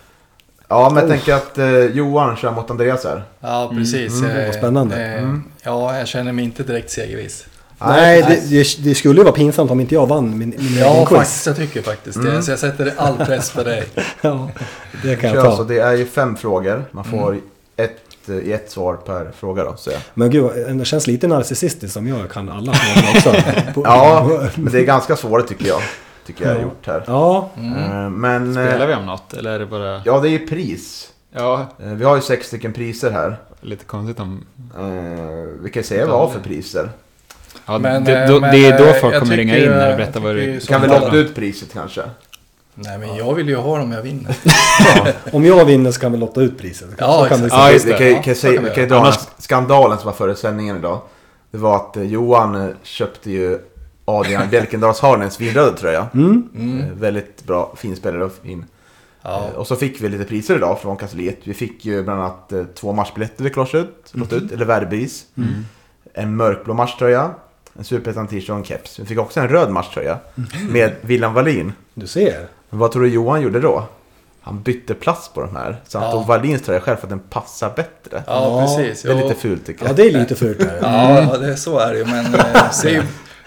Ja, 0.68 0.90
men 0.90 1.02
jag 1.02 1.10
tänker 1.10 1.34
att 1.34 1.58
eh, 1.58 1.68
Johan 1.84 2.36
kör 2.36 2.50
mot 2.52 2.70
Andreas 2.70 3.04
här. 3.04 3.22
Ja, 3.40 3.72
precis. 3.76 4.20
Mm, 4.20 4.30
Eh, 4.36 4.46
vad 4.46 4.54
spännande. 4.54 5.04
eh, 5.04 5.18
Mm. 5.18 5.44
Ja, 5.62 5.98
jag 5.98 6.08
känner 6.08 6.32
mig 6.32 6.44
inte 6.44 6.62
direkt 6.62 6.90
segerviss. 6.90 7.46
Nej, 7.78 8.22
det, 8.22 8.50
det, 8.50 8.84
det 8.84 8.94
skulle 8.94 9.20
ju 9.20 9.24
vara 9.24 9.34
pinsamt 9.34 9.70
om 9.70 9.80
inte 9.80 9.94
jag 9.94 10.06
vann 10.06 10.38
min, 10.38 10.54
min 10.58 10.78
Ja, 10.78 10.94
egen 10.94 11.06
quiz. 11.06 11.18
faktiskt. 11.18 11.46
Jag 11.46 11.56
tycker 11.56 11.82
faktiskt 11.82 12.16
Mm. 12.16 12.34
det. 12.34 12.42
Så 12.42 12.50
jag 12.50 12.58
sätter 12.58 12.92
all 12.96 13.16
press 13.16 13.50
på 13.50 13.62
dig. 13.62 13.84
Ja, 14.20 14.48
det 15.02 15.16
kan 15.16 15.30
jag 15.34 15.56
ta. 15.56 15.64
det 15.64 15.78
är 15.78 15.92
ju 15.92 16.06
fem 16.06 16.36
frågor. 16.36 16.84
Man 16.90 17.04
får 17.04 17.38
ett, 17.76 18.03
eh, 18.28 18.34
i 18.36 18.52
ett 18.52 18.70
svar 18.70 18.94
per 18.96 19.30
fråga 19.36 19.64
då. 19.64 19.74
Så. 19.76 19.90
Men 20.14 20.30
gud, 20.30 20.50
det 20.78 20.84
känns 20.84 21.06
lite 21.06 21.26
narcissistiskt 21.28 21.92
som 21.94 22.08
jag 22.08 22.30
kan 22.30 22.48
alla 22.48 22.72
frågor 22.72 23.10
också. 23.16 23.50
Ja, 23.84 24.40
men 24.54 24.72
det 24.72 24.78
är 24.80 24.84
ganska 24.84 25.16
svårt 25.16 25.46
tycker 25.48 25.66
jag. 25.66 25.80
Tycker 26.26 26.46
jag 26.48 26.54
har 26.54 26.62
gjort 26.62 26.86
här. 26.86 27.04
Ja, 27.06 27.50
Eh, 27.56 28.10
Men... 28.10 28.56
eh, 28.56 28.66
Spelar 28.68 28.86
vi 28.86 28.94
om 28.94 29.06
något? 29.06 29.34
Eller 29.34 29.50
är 29.50 29.58
det 29.58 29.66
bara... 29.66 30.02
Ja, 30.04 30.20
det 30.20 30.28
är 30.28 30.30
ju 30.30 30.46
pris. 30.46 31.08
Ja, 31.36 31.66
Eh, 31.82 31.86
Vi 31.92 32.04
har 32.04 32.16
ju 32.16 32.22
sex 32.22 32.46
stycken 32.46 32.72
priser 32.72 33.10
här. 33.10 33.36
lite 33.60 33.84
konstigt 33.84 34.20
om... 34.20 34.44
Eh, 34.78 34.82
Vi 35.62 35.70
kan 35.70 35.80
ju 35.80 35.86
säga 35.86 36.06
vad 36.06 36.32
för 36.32 36.40
priser. 36.40 36.90
Ja, 37.66 37.78
Men, 37.78 38.04
det, 38.04 38.22
eh, 38.22 38.28
då, 38.30 38.40
men, 38.40 38.52
det 38.52 38.66
är 38.66 38.78
då 38.78 38.84
eh, 38.84 38.92
folk 38.94 39.18
kommer 39.18 39.36
ringa 39.36 39.56
in 39.58 39.64
eh, 39.70 39.76
berättar 39.78 40.20
vad 40.20 40.34
du... 40.34 40.60
tycker 40.60 40.66
Kan 40.72 40.82
vi 40.82 40.88
lotta 40.88 41.16
ut 41.16 41.34
priset 41.34 41.72
kanske? 41.72 42.02
Nej, 42.74 42.98
men 42.98 43.16
jag 43.16 43.34
vill 43.34 43.48
ju 43.48 43.56
ha 43.56 43.78
dem 43.78 43.92
jag 43.92 44.02
vinner. 44.02 44.36
om 45.32 45.44
jag 45.44 45.64
vinner 45.64 45.90
så 45.90 46.00
kan 46.00 46.12
vi 46.12 46.18
lotta 46.18 46.40
ut 46.40 46.58
priset. 46.58 46.88
Ja, 46.98 47.22
så 47.22 47.28
kan 47.28 47.38
vi 47.40 47.46
exakt. 47.46 47.86
Ja, 47.86 47.96
vi, 47.98 47.98
kan, 47.98 48.12
Ja, 48.12 48.22
kan, 48.22 48.34
säga, 48.34 48.60
kan 48.60 48.70
kan 48.70 48.74
ju 48.74 48.80
göra. 48.80 48.88
dra 48.88 48.94
den 48.94 49.04
Annars- 49.04 49.16
här 49.16 49.24
skandalen 49.38 49.98
som 49.98 50.06
var 50.06 50.12
före 50.12 50.34
sändningen 50.36 50.76
idag. 50.76 51.00
Det 51.50 51.58
var 51.58 51.76
att 51.76 51.96
eh, 51.96 52.02
Johan 52.02 52.54
eh, 52.54 52.68
köpte 52.82 53.30
ju 53.30 53.58
Adrian 54.04 54.50
Bjelkendals 54.50 55.00
Harnens 55.00 55.40
vinröda 55.40 55.72
tröja. 55.76 56.06
Mm. 56.14 56.48
Eh, 56.80 56.86
Väldigt 57.00 57.44
bra, 57.46 57.74
fin 57.76 57.96
spelare 57.96 58.30
fin. 58.42 58.64
Ja. 59.22 59.44
Och 59.56 59.66
så 59.66 59.76
fick 59.76 60.00
vi 60.00 60.08
lite 60.08 60.24
priser 60.24 60.56
idag 60.56 60.80
från 60.80 60.96
kansliet. 60.96 61.38
Vi 61.44 61.54
fick 61.54 61.84
ju 61.84 62.02
bland 62.02 62.20
annat 62.20 62.52
två 62.74 62.92
matchbiljetter 62.92 63.44
vi 63.44 63.50
lottade 63.50 63.78
ut, 63.82 64.10
lottade 64.12 64.44
ut 64.44 64.52
eller 64.52 64.64
värdepris. 64.64 65.24
En 66.14 66.36
mörkblå 66.36 66.74
matchtröja, 66.74 67.30
en 67.78 67.84
superettan 67.84 68.26
t-shirt 68.26 68.50
och 68.50 68.56
en 68.56 68.64
keps. 68.64 68.98
Vi 68.98 69.04
fick 69.04 69.18
också 69.18 69.40
en 69.40 69.48
röd 69.48 69.70
matchtröja 69.70 70.18
med 70.70 70.92
William 71.00 71.34
Wallin. 71.34 71.72
Du 71.94 72.06
ser. 72.06 72.46
Men 72.74 72.78
vad 72.80 72.92
tror 72.92 73.02
du 73.02 73.08
Johan 73.08 73.40
gjorde 73.42 73.60
då? 73.60 73.84
Han 74.40 74.62
bytte 74.62 74.94
plats 74.94 75.28
på 75.28 75.40
de 75.40 75.56
här. 75.56 75.80
Så 75.88 75.98
han 75.98 76.06
Ja. 76.06 76.12
tog 76.12 76.26
Wallins 76.26 76.62
tröja 76.62 76.80
själv 76.80 76.96
för 76.96 77.02
att 77.06 77.10
den 77.10 77.18
passar 77.18 77.70
bättre. 77.76 77.90
Ja, 78.10 78.22
Ja, 78.26 78.60
precis. 78.76 79.02
Det 79.02 79.10
är 79.12 79.14
lite 79.14 79.34
fult 79.34 79.66
tycker 79.66 79.82
Ja, 79.82 79.88
jag. 79.88 79.96
det 79.96 80.02
är 80.02 80.18
lite 80.18 80.34
fult 80.34 80.58
där. 80.58 80.78
Ja, 80.82 81.20
ja 81.32 81.38
det, 81.38 81.56
så 81.56 81.78
är 81.78 81.92
det 81.92 81.98
ju. 81.98 82.04
Men 82.04 82.34
eh, 82.34 82.40
ju 82.84 83.02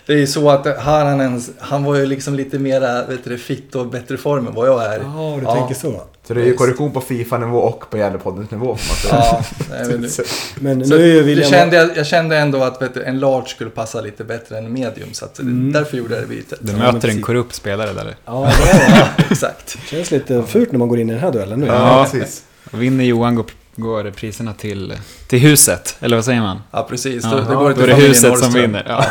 det 0.07 0.13
är 0.13 0.17
ju 0.17 0.27
så 0.27 0.49
att 0.49 0.77
Haranen, 0.79 1.41
han 1.59 1.83
var 1.83 1.95
ju 1.95 2.05
liksom 2.05 2.35
lite 2.35 2.59
mera 2.59 3.05
vet 3.05 3.23
du, 3.23 3.37
fit 3.37 3.75
och 3.75 3.87
bättre 3.87 4.17
form 4.17 4.47
än 4.47 4.53
vad 4.53 4.67
jag 4.67 4.83
är. 4.85 4.99
Ja, 4.99 5.35
du 5.39 5.43
Ja. 5.45 5.55
tänker 5.55 5.75
så. 5.75 6.01
Så 6.27 6.33
det 6.33 6.41
är 6.41 6.45
ju 6.45 6.53
korrektion 6.53 6.91
på 6.91 7.01
Fifa-nivå 7.01 7.57
och 7.57 7.89
på 7.89 7.97
Gävlepoddens 7.97 8.51
nivå 8.51 8.65
får 8.77 9.11
man 9.11 9.21
säga. 9.21 9.21
Ja, 9.31 9.43
nej, 9.87 9.97
men, 9.99 10.09
Så- 10.09 10.23
Men 10.55 10.85
så 10.87 10.95
nu 10.95 11.01
är 11.01 11.05
ju 11.07 11.13
det 11.13 11.21
William... 11.21 11.49
kände 11.51 11.75
jag, 11.75 11.97
jag 11.97 12.07
kände 12.07 12.37
ändå 12.37 12.63
att 12.63 12.81
vet 12.81 12.93
du, 12.93 13.03
en 13.03 13.19
large 13.19 13.47
skulle 13.47 13.69
passa 13.69 14.01
lite 14.01 14.23
bättre 14.23 14.57
än 14.57 14.73
medium. 14.73 15.09
Så 15.13 15.25
att, 15.25 15.39
Mm. 15.39 15.71
därför 15.71 15.97
gjorde 15.97 16.13
jag 16.15 16.23
det 16.23 16.27
bytet. 16.27 16.59
Du 16.61 16.71
Ja, 16.71 16.91
möter 16.91 17.07
en 17.09 17.21
korrupt 17.21 17.55
spelare 17.55 17.93
där. 17.93 18.15
Ja, 18.25 18.51
det 18.63 18.71
är- 18.71 19.25
Exakt. 19.31 19.77
känns 19.89 20.11
lite 20.11 20.43
fult 20.43 20.71
när 20.71 20.79
man 20.79 20.87
går 20.87 20.99
in 20.99 21.09
i 21.09 21.13
den 21.13 21.21
här 21.21 21.31
duellen 21.31 21.59
nu. 21.59 21.67
Ja, 21.67 22.07
precis. 22.11 22.43
Vinner 22.71 23.03
Johan 23.05 23.35
går, 23.35 23.45
går 23.75 24.11
priserna 24.11 24.53
till, 24.53 24.93
till 25.27 25.39
huset, 25.39 25.95
eller 25.99 26.15
vad 26.17 26.25
säger 26.25 26.41
man? 26.41 26.61
Ja, 26.71 26.87
precis. 26.89 27.23
Ja, 27.23 27.29
Då, 27.29 27.37
det 27.37 27.43
då 27.53 27.59
går 27.59 27.69
är 27.69 27.73
till 27.73 27.85
det 27.87 27.93
huset 27.95 28.39
som 28.39 28.53
vinner. 28.53 28.85
Ja. 28.89 29.05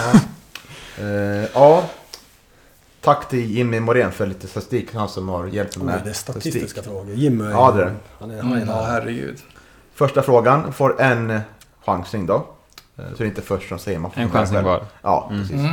Eh, 0.98 1.48
ja. 1.54 1.84
Tack 3.00 3.28
till 3.28 3.50
Jimmy 3.56 3.80
Morén 3.80 4.12
för 4.12 4.26
lite 4.26 4.46
statistik. 4.46 4.94
Han 4.94 5.08
som 5.08 5.28
har 5.28 5.46
hjälpt 5.46 5.76
mig 5.76 5.86
Oh, 5.86 5.92
med 5.92 6.04
det 6.04 6.10
är 6.10 6.14
statistik. 6.14 6.52
statistiska 6.52 6.82
frågor. 6.82 7.14
Jimmy 7.14 7.44
är 7.44 7.50
Ja, 7.50 7.72
det 7.72 7.82
är. 7.82 7.94
Han 8.18 8.30
är, 8.30 8.42
han 8.42 8.52
Mm, 8.52 8.68
är 8.68 8.72
ja, 8.72 8.82
herregud. 8.82 9.38
Första 9.94 10.22
frågan 10.22 10.72
får 10.72 11.00
en 11.00 11.40
chansning 11.84 12.26
då. 12.26 12.34
Eh, 12.96 13.04
Så 13.10 13.16
det 13.18 13.24
är 13.24 13.26
inte 13.26 13.42
först 13.42 13.68
som 13.68 13.78
säger 13.78 13.98
man. 13.98 14.10
får 14.10 14.20
En 14.20 14.30
chansning 14.30 14.62
var. 14.62 14.82
Ja, 15.02 15.28
Mm. 15.30 15.42
precis. 15.42 15.56
Mm. 15.60 15.72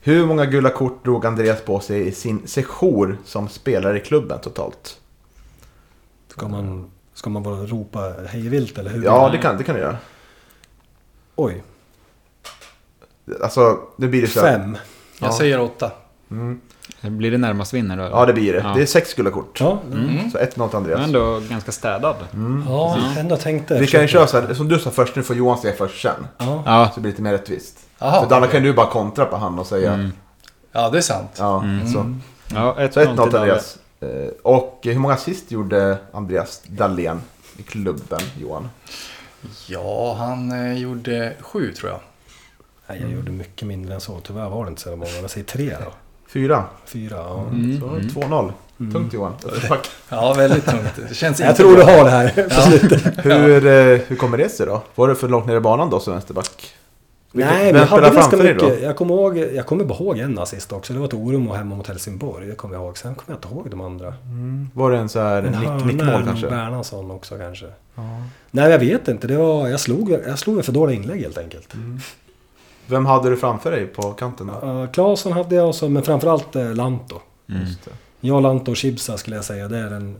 Hur 0.00 0.26
många 0.26 0.46
gula 0.46 0.70
kort 0.70 1.04
drog 1.04 1.26
Andreas 1.26 1.60
på 1.60 1.80
sig 1.80 2.06
i 2.08 2.12
sin 2.12 2.46
sejour 2.48 3.18
som 3.24 3.48
spelare 3.48 3.96
i 3.96 4.00
klubben 4.00 4.38
totalt? 4.40 4.98
Ska 6.28 6.48
man, 6.48 6.90
ska 7.14 7.30
man 7.30 7.42
bara 7.42 7.56
ropa 7.66 8.12
hejvilt 8.28 8.78
eller 8.78 8.90
hur? 8.90 9.04
Ja, 9.04 9.28
det 9.32 9.38
kan, 9.38 9.56
det 9.56 9.64
kan 9.64 9.74
du 9.74 9.80
göra. 9.80 9.96
Oj, 11.36 11.62
Alltså, 13.42 13.78
nu 13.96 14.08
blir 14.08 14.20
det 14.22 14.28
så 14.28 14.40
här- 14.40 14.58
fem. 14.58 14.78
Jag 15.18 15.28
Ja. 15.28 15.32
säger 15.38 15.60
åtta. 15.60 15.90
Mm. 16.30 16.60
Blir 17.00 17.30
det 17.30 17.38
närmast 17.38 17.74
vinner 17.74 17.96
då? 17.96 18.02
Ja, 18.02 18.26
det 18.26 18.32
blir 18.32 18.52
det. 18.52 18.58
Ja. 18.58 18.72
Det 18.76 18.82
är 18.82 18.86
sex 18.86 19.14
gula 19.14 19.30
kort. 19.30 19.60
Ja, 19.60 19.78
Mm. 19.92 20.30
Så 20.30 20.38
1-0 20.38 20.50
till 20.52 20.58
Men 20.58 20.76
Andreas. 20.82 21.00
ändå 21.00 21.40
ganska 21.50 21.72
städad. 21.72 22.16
Mm. 22.32 22.64
ja 22.68 22.98
ändå 23.18 23.36
tänkte. 23.36 23.78
Vi 23.78 23.86
kan 23.86 24.00
ju 24.02 24.08
köra 24.08 24.26
så 24.26 24.40
här, 24.40 24.54
som 24.54 24.68
du 24.68 24.78
sa 24.78 24.90
först, 24.90 25.16
nu 25.16 25.22
får 25.22 25.36
Johan 25.36 25.58
säga 25.58 25.74
först 25.78 26.02
sen. 26.02 26.26
Ja. 26.38 26.62
Ja. 26.66 26.88
Så 26.88 26.94
det 26.94 27.00
blir 27.00 27.10
lite 27.12 27.22
mer 27.22 27.32
rättvist. 27.32 27.78
Jaha, 27.98 28.28
För 28.28 28.36
annars 28.36 28.50
kan 28.50 28.62
du 28.62 28.72
bara 28.72 28.86
kontra 28.90 29.24
på 29.24 29.36
han 29.36 29.58
och 29.58 29.66
säga... 29.66 29.92
Mm. 29.92 30.12
Ja, 30.72 30.90
det 30.90 30.98
är 30.98 31.02
sant. 31.02 31.30
Ja, 31.38 31.62
Mm. 31.62 31.88
så. 31.92 32.14
Ja, 32.54 32.80
ett 32.80 32.94
Så 32.94 33.00
1-0 33.00 33.28
till. 33.28 33.36
Andreas. 33.38 33.78
Eh, 34.00 34.08
Och 34.42 34.80
hur 34.82 34.98
många 34.98 35.14
assist 35.14 35.50
gjorde 35.50 35.98
Andreas 36.12 36.62
Dahlén 36.66 37.20
i 37.56 37.62
klubben, 37.62 38.20
Johan? 38.40 38.68
Ja, 39.66 40.14
han 40.18 40.52
eh, 40.52 40.78
gjorde 40.78 41.32
sju 41.40 41.72
tror 41.72 41.90
jag. 41.90 42.00
Nej, 42.92 43.02
jag 43.02 43.12
gjorde 43.18 43.30
mycket 43.30 43.68
mindre 43.68 43.94
än 43.94 44.00
så. 44.00 44.20
Tyvärr 44.22 44.48
var 44.48 44.64
det 44.64 44.68
inte 44.68 44.82
så 44.82 44.90
många. 44.96 45.10
Jag 45.22 45.30
säger 45.30 45.46
tre 45.46 45.70
då. 45.84 45.92
Fyra. 46.28 46.64
Fyra, 46.86 47.16
ja. 47.16 47.40
Mm. 47.50 47.80
Så 47.80 47.86
Mm. 47.88 48.08
2-0. 48.08 48.52
Tungt 48.92 49.12
Johan. 49.12 49.32
Tack. 49.68 49.90
Ja, 50.08 50.34
väldigt 50.34 50.66
tungt. 50.66 50.90
Det 51.08 51.14
känns 51.14 51.40
Jag 51.40 51.56
tror 51.56 51.70
du 51.76 51.76
bra. 51.76 51.84
har 51.84 52.04
det 52.04 52.10
här 52.10 52.48
på 52.48 52.60
slutet. 52.60 53.02
Hur, 53.24 53.66
eh, 53.66 54.00
hur 54.06 54.16
kommer 54.16 54.38
det 54.38 54.48
sig 54.48 54.66
då? 54.66 54.82
Var 54.94 55.08
du 55.08 55.14
för 55.14 55.28
långt 55.28 55.46
ner 55.46 55.56
i 55.56 55.60
banan 55.60 55.90
då 55.90 56.00
som 56.00 56.12
vänsterback? 56.12 56.74
Nej, 57.32 57.72
vem 57.72 57.82
vi 57.82 57.86
hade 57.88 58.10
ganska 58.10 58.36
mycket. 58.36 58.82
Jag 58.82 58.96
kommer, 58.96 59.14
ihåg, 59.14 59.38
jag 59.38 59.66
kommer 59.66 59.84
bara 59.84 59.98
ihåg 59.98 60.18
en 60.18 60.38
assist 60.38 60.72
också. 60.72 60.92
Det 60.92 60.98
var 60.98 61.06
ett 61.06 61.14
Orum 61.14 61.48
och 61.48 61.56
hemma 61.56 61.74
mot 61.76 61.86
Helsingborg. 61.86 62.46
Det 62.46 62.54
kommer 62.54 62.74
jag 62.74 62.84
ihåg. 62.84 62.98
Sen 62.98 63.14
kommer 63.14 63.38
jag 63.40 63.48
inte 63.48 63.54
ihåg 63.54 63.70
de 63.70 63.80
andra. 63.80 64.06
Mm. 64.24 64.70
Var 64.74 64.90
det 64.90 64.98
en 64.98 65.08
så 65.08 65.20
här 65.20 65.42
En 65.42 65.52
nick, 65.52 65.84
nickmål 65.94 66.24
kanske? 66.24 66.46
Bernhardsson 66.48 67.10
också 67.10 67.38
kanske. 67.38 67.66
Ja. 67.94 68.02
Nej, 68.50 68.70
jag 68.70 68.78
vet 68.78 69.08
inte. 69.08 69.26
Det 69.26 69.36
var, 69.36 69.68
jag, 69.68 69.80
slog, 69.80 70.10
jag 70.26 70.38
slog 70.38 70.56
en 70.56 70.62
för 70.64 70.72
dåliga 70.72 70.96
inlägg 70.96 71.20
helt 71.22 71.38
enkelt. 71.38 71.74
Vem 72.86 73.06
hade 73.06 73.30
du 73.30 73.36
framför 73.36 73.70
dig 73.70 73.86
på 73.86 74.02
kanten 74.12 74.46
då? 74.46 74.66
Uh, 74.66 74.90
Claesson 74.90 75.32
hade 75.32 75.54
jag 75.54 75.68
också, 75.68 75.88
men 75.88 76.02
framförallt 76.02 76.56
uh, 76.56 76.74
Lanto. 76.74 77.20
Mm. 77.48 77.64
Jag, 78.20 78.42
Lanto 78.42 78.70
och 78.70 78.76
Chibsa 78.76 79.16
skulle 79.18 79.36
jag 79.36 79.44
säga. 79.44 79.68
Det 79.68 79.78
är 79.78 79.90
en, 79.90 80.16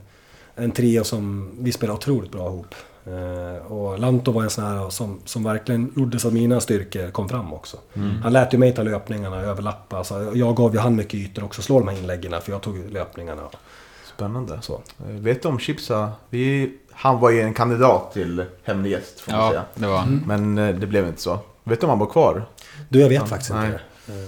en 0.55 0.71
trio 0.71 1.03
som 1.03 1.51
vi 1.59 1.71
spelar 1.71 1.93
otroligt 1.93 2.31
bra 2.31 2.47
ihop. 2.47 2.75
Eh, 3.05 3.71
och 3.71 3.99
Lanto 3.99 4.31
var 4.31 4.43
en 4.43 4.49
sån 4.49 4.63
här 4.63 4.89
som, 4.89 5.19
som 5.25 5.43
verkligen 5.43 5.93
gjorde 5.95 6.19
så 6.19 6.27
att 6.27 6.33
mina 6.33 6.59
styrkor 6.59 7.11
kom 7.11 7.29
fram 7.29 7.53
också. 7.53 7.77
Han 8.23 8.33
lät 8.33 8.53
ju 8.53 8.57
mig 8.57 8.73
ta 8.73 8.83
löpningarna, 8.83 9.35
överlappa. 9.41 9.97
Alltså, 9.97 10.31
jag 10.35 10.55
gav 10.55 10.73
ju 10.73 10.79
han 10.79 10.95
mycket 10.95 11.13
ytor 11.13 11.43
också, 11.43 11.61
slå 11.61 11.79
de 11.79 11.87
här 11.87 11.97
inläggen 11.97 12.41
för 12.41 12.51
jag 12.51 12.61
tog 12.61 12.91
löpningarna. 12.91 13.41
Spännande. 14.15 14.59
Så. 14.61 14.73
Eh, 14.73 15.05
Vet 15.05 15.41
du 15.41 15.47
om 15.47 15.59
Chipsa? 15.59 16.11
Vi, 16.29 16.73
han 16.91 17.19
var 17.19 17.29
ju 17.29 17.41
en 17.41 17.53
kandidat 17.53 18.13
till 18.13 18.45
hemlig 18.63 18.91
gäst 18.91 19.19
får 19.19 19.31
man 19.31 19.41
Ja, 19.41 19.49
säga. 19.49 19.63
det 19.75 19.87
var 19.87 20.19
Men 20.25 20.57
eh, 20.57 20.75
det 20.75 20.87
blev 20.87 21.07
inte 21.07 21.21
så. 21.21 21.39
Vet 21.63 21.79
du 21.79 21.85
om 21.85 21.89
han 21.89 21.99
bor 21.99 22.05
kvar? 22.05 22.45
Du, 22.89 22.99
jag 23.01 23.09
vet 23.09 23.19
Ja, 23.21 23.25
faktiskt 23.25 23.51
nej. 23.51 23.65
inte 23.65 23.79
det. 24.05 24.13
Eh, 24.23 24.27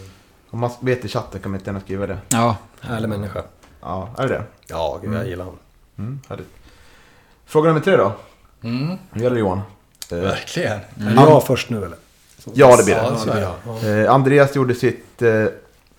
Om 0.49 0.59
man 0.59 0.69
vet 0.79 1.05
i 1.05 1.07
chatten 1.07 1.41
kan 1.41 1.51
man 1.51 1.59
inte 1.59 1.69
gärna 1.69 1.79
skriva 1.81 2.07
det. 2.07 2.17
Ja, 2.29 2.57
härlig 2.81 3.09
människa. 3.09 3.43
Ja, 3.81 4.09
är 4.17 4.27
det 4.27 4.33
det? 4.33 4.43
Ja, 4.67 4.99
gud, 5.03 5.13
jag 5.13 5.27
gillar 5.27 5.45
honom. 5.45 5.59
Mm, 5.97 6.19
härligt. 6.29 6.47
Fråga 7.45 7.67
nummer 7.67 7.81
tre 7.81 7.95
då. 7.97 8.11
Mm, 8.63 8.97
Nu 9.13 9.23
gäller 9.23 9.35
det 9.35 9.39
Johan. 9.39 9.61
Eh, 10.11 10.17
verkligen. 10.17 10.71
Är 10.99 11.13
jag 11.15 11.43
först 11.43 11.69
nu 11.69 11.77
eller? 11.85 11.97
Ja, 12.53 12.77
det 12.77 12.83
blir 12.83 12.95
Ja, 12.95 13.09
det. 13.09 13.17
så 13.17 13.29
är 13.29 13.35
det. 13.35 13.51
Ja. 13.85 13.89
Eh, 13.89 14.13
Andreas 14.13 14.55
gjorde 14.55 14.75
sitt 14.75 15.21
eh, 15.21 15.45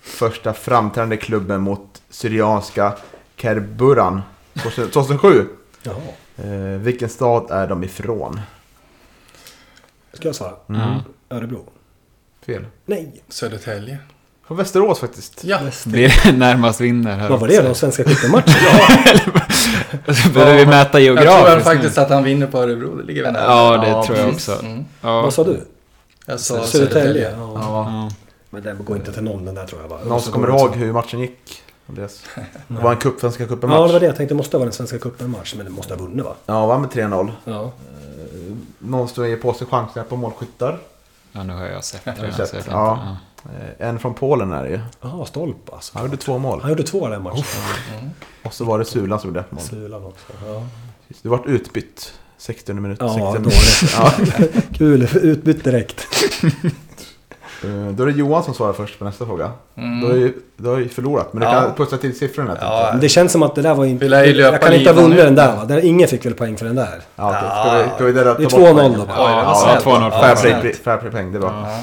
första 0.01 0.53
framträdande 0.53 1.15
i 1.15 1.19
klubben 1.19 1.61
mot 1.61 2.01
Syrianska 2.09 2.93
Kerburan 3.35 4.21
2007. 4.63 5.47
Jaha. 5.83 5.95
Eh, 6.37 6.49
vilken 6.79 7.09
stad 7.09 7.51
är 7.51 7.67
de 7.67 7.83
ifrån? 7.83 8.41
Ska 10.13 10.27
jag 10.27 10.35
svara? 10.35 10.53
Ja. 10.67 11.01
Örebro? 11.29 11.65
Fel. 12.45 12.65
Nej. 12.85 13.23
Södertälje. 13.29 13.97
Från 14.47 14.57
Västerås 14.57 14.99
faktiskt. 14.99 15.43
Ja, 15.43 15.59
Blir 15.85 16.31
närmast 16.37 16.81
vinner 16.81 17.15
här 17.15 17.29
Vad 17.29 17.39
var 17.39 17.47
det 17.47 17.61
då? 17.61 17.73
Svenska 17.73 18.03
cupen-matchen? 18.03 18.53
Börjar 20.33 20.55
vi 20.55 20.65
mäta 20.65 20.99
jag 20.99 21.03
geografiskt 21.03 21.45
tror 21.45 21.55
nu? 21.55 21.61
faktiskt 21.61 21.97
att 21.97 22.09
han 22.09 22.23
vinner 22.23 22.47
på 22.47 22.57
Örebro. 22.57 22.95
Det 22.95 23.03
ligger 23.03 23.23
väl 23.23 23.33
nära. 23.33 23.43
Ja, 23.43 23.77
det 23.77 23.87
Ja, 23.87 24.05
tror 24.05 24.17
jag 24.17 24.29
också. 24.29 24.59
Mm. 24.59 24.85
Ja. 25.01 25.21
Vad 25.21 25.33
sa 25.33 25.43
du? 25.43 25.61
Jag 26.25 26.39
sa 26.39 26.53
Södertälje? 26.65 26.89
Södertälje. 26.89 27.31
Ja. 27.37 27.51
Ja. 27.55 27.61
Ja. 27.91 28.11
Men 28.49 28.63
den 28.63 28.85
går 28.85 28.97
inte 28.97 29.11
till 29.13 29.23
någon 29.23 29.45
den 29.45 29.55
där 29.55 29.65
tror 29.65 29.81
jag? 29.89 30.07
Någon 30.07 30.21
som 30.21 30.33
kommer 30.33 30.47
ihåg 30.47 30.75
hur 30.75 30.93
matchen 30.93 31.19
gick? 31.19 31.63
Andreas? 31.89 32.23
Det 32.67 32.81
var 32.83 32.91
en 32.91 32.97
cup, 32.97 33.19
Svenska 33.19 33.43
Ja, 33.43 33.47
cupen-match. 33.49 33.87
det 33.87 33.93
var 33.93 33.99
det 33.99 34.05
jag 34.05 34.15
tänkte. 34.15 34.33
Det 34.33 34.37
måste 34.37 34.57
vara 34.57 34.65
den 34.65 34.73
Svenska 34.73 34.97
cupen-match. 34.97 35.53
Men 35.57 35.65
det 35.65 35.71
måste 35.71 35.93
ha 35.93 36.01
vunnit 36.01 36.25
va? 36.25 36.35
Ja, 36.45 36.65
vann 36.65 36.81
med 36.81 36.89
3-0. 36.89 37.31
Ja. 37.45 37.71
Någon 38.79 39.07
som 39.07 39.29
ger 39.29 39.37
på 39.37 39.53
sig 39.53 39.67
chanser 39.67 40.03
på 40.03 40.15
målskyttar. 40.15 40.79
Ja, 41.37 41.43
nu 41.43 41.53
har 41.53 41.65
jag 41.65 41.83
sett 41.83 42.05
du 42.05 42.11
redan, 42.11 42.47
sett? 42.47 42.53
jag 42.67 42.75
Ja. 42.75 43.17
En 43.79 43.99
från 43.99 44.13
Polen 44.13 44.51
är 44.51 44.63
det 44.63 44.69
ju. 44.69 44.79
Jaha, 45.01 45.25
Stolp 45.25 45.73
alltså. 45.73 45.91
Han 45.97 46.05
gjorde 46.05 46.17
två 46.17 46.37
mål. 46.37 46.61
Han 46.61 46.69
gjorde 46.69 46.83
två 46.83 47.07
den 47.09 47.23
matchen. 47.23 47.43
Och 48.43 48.53
så 48.53 48.65
var 48.65 48.79
det 48.79 48.85
Sulan 48.85 49.19
som 49.19 49.29
gjorde 49.29 49.39
ett 49.39 49.51
mål. 49.51 49.61
Sulan 49.61 50.05
också. 50.05 50.25
Ja, 50.47 50.63
Du 51.21 51.29
vart 51.29 51.45
utbytt 51.45 52.13
60 52.37 52.73
minuter. 52.73 53.05
ja 53.05 53.33
60 53.33 53.43
dåligt. 53.43 53.93
Ja. 53.97 54.13
Kul, 54.77 55.03
utbytt 55.21 55.63
direkt. 55.63 56.07
Eh, 57.63 57.87
Då 57.91 58.03
är 58.03 58.07
det 58.07 58.13
Johan 58.13 58.43
som 58.43 58.53
svarar 58.53 58.73
först 58.73 58.99
på 58.99 59.05
nästa 59.05 59.25
fråga. 59.25 59.51
Mm. 59.75 59.99
Du 59.99 60.07
har 60.07 60.13
ju, 60.15 60.33
du 60.57 60.69
har 60.69 60.77
ju 60.77 60.89
förlorat, 60.89 61.33
men 61.33 61.41
du 61.41 61.47
Ja. 61.47 61.61
kan 61.61 61.73
pussa 61.75 61.97
till 61.97 62.17
siffrorna. 62.17 62.57
Ja. 62.61 62.93
det 63.01 63.09
känns 63.09 63.31
som 63.31 63.43
att 63.43 63.55
det 63.55 63.61
där 63.61 63.73
var 63.75 63.85
inte... 63.85 64.05
Jag 64.05 64.61
kan 64.61 64.73
inte 64.73 64.91
ha 64.93 65.01
vunnit 65.01 65.17
den 65.17 65.35
där 65.35 65.55
va? 65.55 65.65
Där, 65.65 65.85
ingen 65.85 66.07
fick 66.07 66.25
väl 66.25 66.33
poäng 66.33 66.57
för 66.57 66.65
den 66.65 66.75
där? 66.75 67.01
Ja. 67.15 67.33
Ja. 67.33 67.63
Ska 67.65 67.77
vi, 67.83 67.89
ska 67.95 68.05
vi 68.05 68.11
dela, 68.11 68.33
Det 68.33 68.43
är 68.43 68.49
ta 68.49 68.57
bort 68.57 68.67
2-0 68.69 68.73
poängen? 68.75 68.99
då 68.99 69.05
bara. 69.05 69.25
Oj, 69.25 69.29
det 69.29 69.35
var 69.35 69.43
Ja, 69.43 69.55
snällt. 69.55 69.85
2-0. 69.85 70.09
Ja, 70.11 70.21
Fair 70.21 70.35
snällt. 70.35 70.61
play, 70.61 70.73
fair 70.73 70.97
play 70.97 71.11
poäng, 71.11 71.31
det 71.31 71.39
var. 71.39 71.49
Ja. 71.51 71.77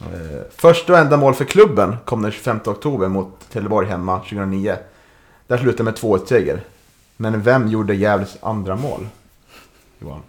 Eh, 0.00 0.40
Första 0.56 0.92
och 0.92 0.98
enda 0.98 1.16
mål 1.16 1.34
för 1.34 1.44
klubben 1.44 1.96
kom 2.04 2.22
den 2.22 2.32
25 2.32 2.60
oktober 2.66 3.08
mot 3.08 3.28
Trelleborg 3.52 3.88
hemma 3.88 4.18
2009. 4.18 4.76
Där 5.46 5.58
slutade 5.58 5.82
med 5.82 5.94
2-1-seger. 5.94 6.60
Men 7.16 7.42
vem 7.42 7.68
gjorde 7.68 7.94
Gävles 7.94 8.36
andra 8.40 8.76
mål? 8.76 9.06
Johan. 9.98 10.22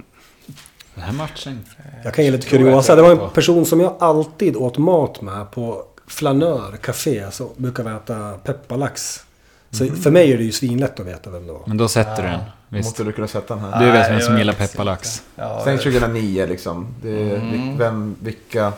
Den 1.00 1.08
här 1.08 1.14
matchen. 1.14 1.60
Jag 2.04 2.14
kan 2.14 2.26
ge 2.26 2.32
lite 2.32 2.48
kuriosa. 2.48 2.96
Det 2.96 3.02
var 3.02 3.12
en 3.12 3.30
person 3.34 3.66
som 3.66 3.80
jag 3.80 3.96
alltid 4.00 4.56
åt 4.56 4.78
mat 4.78 5.22
med 5.22 5.52
på 5.52 5.84
Flanör 6.08 6.78
Café. 6.82 7.32
Så 7.32 7.50
brukar 7.58 7.84
vi 7.84 7.90
äta 7.90 8.32
pepparlax. 8.44 9.24
Så 9.72 9.84
Mhm. 9.84 9.96
för 9.96 10.12
mig 10.12 10.34
är 10.34 10.38
det 10.38 10.44
ju 10.44 10.52
svinlätt 10.52 11.00
att 11.00 11.06
veta 11.06 11.30
vem 11.30 11.48
det 11.48 11.54
var. 11.54 11.62
Men 11.66 11.78
då 11.78 11.88
sätter 11.88 12.24
du 12.24 12.30
den. 12.30 12.40
Visst. 12.70 12.88
Måste 12.90 13.04
du 13.04 13.12
kunna 13.12 13.28
sätta 13.28 13.56
den 13.56 13.64
här? 13.64 13.86
Du 13.86 13.92
vet 13.92 14.12
vem 14.12 14.22
som 14.22 14.38
gillar 14.38 14.54
pepparlax. 14.54 15.24
Ja, 15.36 15.62
Sen 15.64 15.76
det- 15.78 15.82
2009 15.84 16.46
liksom. 16.46 16.88
Det, 17.02 17.10
är- 17.32 17.36
Mm. 17.36 17.78
vem, 17.78 18.16
vilka, 18.22 18.74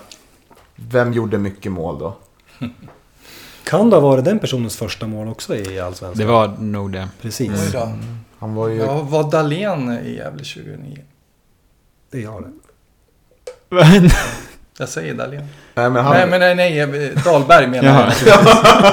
vem 0.75 1.13
gjorde 1.13 1.37
mycket 1.37 1.71
mål 1.71 1.99
då? 1.99 2.15
Kan 3.63 3.89
det 3.89 3.95
ha 3.95 4.01
varit 4.01 4.25
den 4.25 4.39
personens 4.39 4.77
första 4.77 5.07
mål 5.07 5.27
också 5.27 5.55
i 5.55 5.79
Allsvenskan? 5.79 6.27
Det 6.27 6.33
var 6.33 6.47
nog 6.47 6.91
det. 6.91 7.07
Precis. 7.21 7.71
Då. 7.71 7.91
Han 8.39 8.55
var 8.55 8.67
ju... 8.67 8.75
Ja, 8.77 9.01
var 9.01 9.31
Dahlén 9.31 9.99
i 10.05 10.15
Gävle 10.15 10.43
2009? 10.43 10.97
Det 12.11 12.17
är 12.17 12.21
jag 12.21 12.43
det. 12.43 14.11
Jag 14.77 14.89
säger 14.89 15.13
Dahlén. 15.13 15.47
Nej, 15.75 15.89
men 15.89 16.03
han, 16.05 16.13
Nej, 16.13 16.27
men 16.27 16.39
nej, 16.57 16.85
nej, 16.87 17.13
Dahlberg 17.25 17.67
menar 17.67 18.13
jag. 18.25 18.33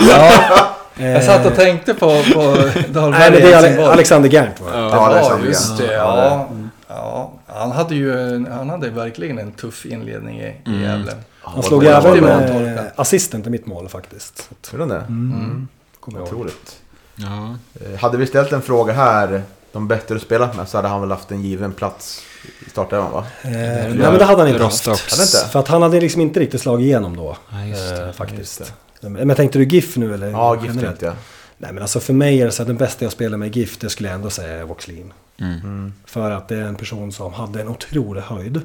Ja, 0.01 0.75
jag 1.05 1.25
satt 1.25 1.47
och 1.47 1.53
Eh, 1.53 1.57
tänkte 1.59 1.95
på, 1.95 2.23
på 2.35 2.41
Dahlberg 2.89 3.21
Nej, 3.21 3.31
men 3.31 3.43
det 3.43 3.53
är. 3.53 3.89
Alexander 3.91 4.29
Gerndt 4.29 4.61
var 4.61 4.71
det. 4.73 4.79
Ja, 4.79 4.89
Ja, 4.91 5.07
Alexander 5.07 5.47
just 5.47 5.79
Gern. 5.81 5.89
det. 5.89 5.95
Ja, 5.95 6.49
Ja. 6.89 7.33
Han 7.47 7.73
hade 7.73 7.95
ju 7.95 8.13
han 8.51 8.71
hade 8.71 8.91
verkligen 8.91 9.39
en 9.39 9.53
tuff 9.53 9.87
inledning 9.87 10.41
i, 10.41 10.45
i 10.47 10.55
Mm. 10.67 10.83
Gävle. 10.83 11.13
Han 11.41 11.63
slog 11.63 11.85
var 11.85 11.91
även 11.91 12.25
med 12.25 12.53
tolkat. 12.77 12.93
assisten 12.99 13.43
till 13.43 13.51
mitt 13.53 13.67
mål 13.67 13.89
faktiskt. 13.89 14.51
Gjorde 14.73 14.83
han 14.83 14.89
det? 14.89 14.97
Mm. 15.09 15.69
Kommer 16.01 16.19
ihåg. 16.19 16.29
Otroligt. 16.29 16.77
Ja. 17.15 17.57
Eh, 17.95 18.01
Hade 18.01 18.17
vi 18.19 18.27
ställt 18.27 18.53
en 18.53 18.63
fråga 18.63 18.93
här, 18.93 19.43
de 19.73 19.89
bättre 19.89 20.15
du 20.15 20.21
spelat 20.21 20.57
med, 20.57 20.69
så 20.69 20.79
hade 20.79 20.89
han 20.89 21.01
väl 21.01 21.11
haft 21.11 21.31
en 21.31 21.43
given 21.43 21.73
plats 21.73 22.23
i 22.67 22.71
startelvan 22.71 23.13
va? 23.13 23.27
Eh, 23.43 23.51
nej 23.51 23.89
men 23.95 24.19
det 24.19 24.25
hade 24.25 24.43
han 24.43 24.49
inte 24.49 24.63
Rostocks. 24.63 25.19
haft. 25.19 25.35
Inte? 25.35 25.53
För 25.53 25.59
att 25.61 25.69
han 25.69 25.83
hade 25.83 26.01
liksom 26.01 26.21
inte 26.21 26.41
riktigt 26.41 26.61
slagit 26.61 26.85
igenom 26.85 27.17
då. 27.17 27.37
Ja, 27.53 27.65
just 27.65 27.89
det. 27.97 28.07
eh, 28.07 28.13
faktiskt. 28.13 28.61
just 28.61 28.73
Men 29.03 29.37
tänkte 29.37 29.59
du 29.59 29.65
GIF 29.65 29.97
nu 29.97 30.15
eller? 30.15 30.31
Ja, 30.31 30.57
generellt? 30.57 30.81
tänkte 30.81 31.07
jag. 31.07 31.15
Nej 31.59 31.73
men 31.73 31.83
alltså 31.83 32.01
för 32.01 32.13
mig 32.13 32.41
är 32.41 32.45
det 32.45 32.53
så 32.53 32.63
att 32.63 32.69
den 32.69 32.77
bästa 32.77 33.05
jag 33.05 33.13
spelar 33.13 33.39
med 33.39 33.57
GIF, 33.57 33.79
det 33.79 33.91
skulle 33.91 34.09
jag 34.09 34.15
ändå 34.17 34.31
säga 34.31 34.57
är 34.59 34.65
Voxlin. 34.65 35.13
Mm. 35.41 35.93
För 36.05 36.31
att 36.31 36.49
det 36.49 36.57
är 36.57 36.63
en 36.63 36.77
person 36.77 37.13
som 37.13 37.33
hade 37.33 37.61
en 37.61 37.69
otrolig 37.69 38.21
höjd. 38.23 38.57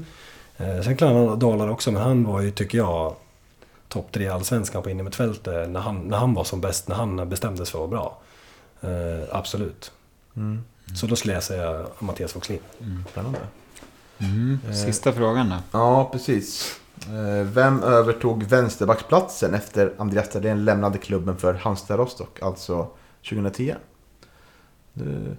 Eh, 0.58 0.82
sen 0.82 0.98
klarar 0.98 1.28
han 1.28 1.40
dalar 1.40 1.68
också, 1.70 1.92
men 1.92 2.02
han 2.02 2.24
var 2.24 2.42
ju, 2.42 2.52
tycker 2.52 2.78
jag, 2.78 3.16
topp 3.90 4.08
tre 4.12 4.24
i 4.24 4.30
Allsvenskan 4.30 4.84
på 4.84 4.90
innermittfältet 4.90 5.70
när 5.70 5.80
han, 5.80 5.98
när 6.00 6.18
han 6.18 6.34
var 6.34 6.44
som 6.44 6.62
bäst, 6.62 6.88
när 6.88 6.96
han 6.96 7.30
bestämde 7.30 7.66
sig 7.66 7.72
för 7.72 7.84
att 7.84 7.90
vara 7.90 8.02
bra. 8.02 8.18
Eh, 8.82 9.24
absolut. 9.32 9.92
Mm. 10.36 10.64
Så 10.96 11.08
då 11.08 11.16
skulle 11.16 11.34
jag 11.34 11.44
säga 11.44 11.86
Mattias 12.00 12.36
Voxlin. 12.36 12.60
Spännande. 13.12 13.40
Mm. 14.24 14.60
Sista 14.86 15.12
frågan 15.14 15.50
då. 15.50 15.56
Ja, 15.72 16.10
precis. 16.12 16.80
Eh, 17.08 17.46
Vem 17.48 17.84
övertog 17.84 18.44
vänsterbacksplatsen 18.44 19.54
efter 19.54 19.94
Andreas 19.98 20.30
Dahlén 20.30 20.66
lämnade 20.66 20.98
klubben 20.98 21.38
för 21.38 21.54
Halmstad 21.54 22.00
Rostock, 22.00 22.42
alltså 22.42 22.88
2010? 23.30 23.76
Du... 24.94 25.36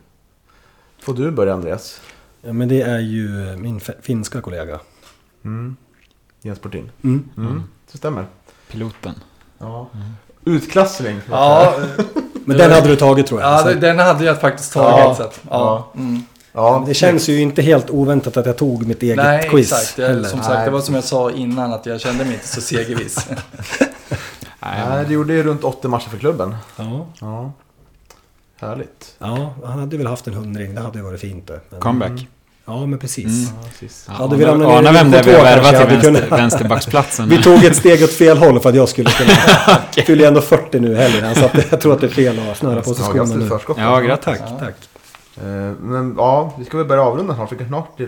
Får 1.01 1.15
du 1.15 1.31
börja 1.31 1.55
Andreas? 1.55 2.01
Ja, 2.43 2.53
men 2.53 2.69
det 2.69 2.83
är 2.83 2.99
ju 2.99 3.57
min 3.57 3.77
f- 3.77 3.91
finska 4.03 4.41
kollega. 4.41 4.81
Mm. 5.45 5.77
Jens 6.43 6.59
Portin. 6.59 6.91
Mm. 7.05 7.29
Mm. 7.37 7.63
Det 7.93 7.99
stämmer. 7.99 8.27
Piloten. 8.71 9.15
Ja. 9.59 9.89
Utklassning. 10.45 11.21
Ja, 11.31 11.75
Men 12.47 12.59
den 12.59 12.71
hade 12.73 12.89
du 12.89 12.97
tagit 12.97 13.27
tror 13.27 13.41
jag. 13.41 13.51
ja 13.53 13.59
Så- 13.59 13.73
den 13.73 13.99
hade 13.99 14.25
jag 14.25 14.41
faktiskt 14.41 14.73
tagit. 14.73 14.99
Ja. 14.99 15.15
Så 15.15 15.23
att, 15.23 15.41
ja. 15.51 15.93
Mm. 15.97 16.23
Ja. 16.55 16.85
det 16.87 16.95
känns 16.95 17.29
ju 17.29 17.41
inte 17.41 17.63
helt 17.63 17.91
oväntat 17.91 18.37
att 18.37 18.47
jag 18.47 18.57
tog 18.57 18.87
mitt 18.87 19.03
eget 19.03 19.17
Nej, 19.17 19.49
quiz. 19.51 19.73
exakt. 19.73 19.99
Jag, 19.99 20.09
heller. 20.09 20.29
som 20.29 20.39
sagt, 20.39 20.55
Nej. 20.55 20.65
det 20.65 20.71
var 20.71 20.81
som 20.81 20.95
jag 20.95 21.05
sa 21.05 21.31
innan 21.31 21.73
att 21.73 21.87
jag 21.87 22.01
kände 22.01 22.25
mig 22.25 22.35
inte 22.35 22.49
så 22.49 22.61
segerviss. 22.61 23.27
Nej, 24.61 24.83
Nej, 24.89 25.05
det 25.07 25.13
gjorde 25.15 25.33
ju 25.33 25.43
runt 25.43 25.65
80 25.65 25.89
matcher 25.89 26.09
för 26.09 26.19
klubben. 26.19 26.57
Ja. 26.77 27.07
Ja. 27.21 27.53
Härligt. 28.61 29.15
ja, 29.19 29.55
han 29.65 29.79
hade 29.79 29.97
väl 29.97 30.07
haft 30.07 30.27
en 30.27 30.35
hundring. 30.35 30.75
Det 30.75 30.81
hade 30.81 30.99
ju 30.99 31.05
varit 31.05 31.21
fint 31.21 31.47
det. 31.47 31.61
Men- 31.71 31.81
Comeback. 31.81 32.27
Ja, 32.67 32.87
men 32.87 32.99
precis. 32.99 33.25
Mm. 33.27 33.45
Ja, 33.63 33.69
precis. 33.71 34.05
Ja, 34.09 34.15
Hade 34.15 34.37
vi 34.37 34.45
ramlat 34.45 34.85
ner 34.85 34.93
vem 34.93 35.11
det 35.11 35.19
är 35.19 35.23
vi 35.25 35.31
värvat 35.33 35.69
till 35.69 35.87
vänster, 35.87 36.01
kunnat- 36.01 36.41
vänsterbacksplatsen. 36.41 37.29
Vi 37.31 37.43
tog 37.43 37.65
ett 37.65 37.77
steg 37.77 38.03
åt 38.05 38.11
fel 38.13 38.39
håll 38.39 38.61
för 38.61 38.69
att 38.69 38.75
jag 38.75 38.89
skulle 38.89 39.11
kunna... 39.11 39.33
Jag 39.97 40.07
fyller 40.07 40.27
ändå 40.29 40.41
40 40.41 40.81
nu 40.81 40.95
heller. 40.97 41.35
Så 41.35 41.45
att 41.45 41.71
jag 41.71 41.81
tror 41.81 41.93
att 41.95 42.01
det 42.01 42.07
är 42.07 42.11
fel 42.11 42.39
att 42.51 42.57
snöra 42.59 42.75
Ja, 42.75 42.81
positionen 42.83 43.17
grattis 43.41 43.69
nu. 43.69 43.75
Ja, 43.83 44.01
grattis. 44.01 44.25
Tack, 44.25 44.41
Ja. 44.41 44.57
tack. 44.59 44.75
Eh, 45.37 45.73
Men 45.81 46.15
ja, 46.19 46.53
vi 46.59 46.65
ska 46.65 46.77
väl 46.79 46.87
börja 46.87 47.03
avrunda 47.03 47.35
snart. 47.35 47.53
Vi 47.53 47.57
kan 47.57 47.69
snart 47.69 48.01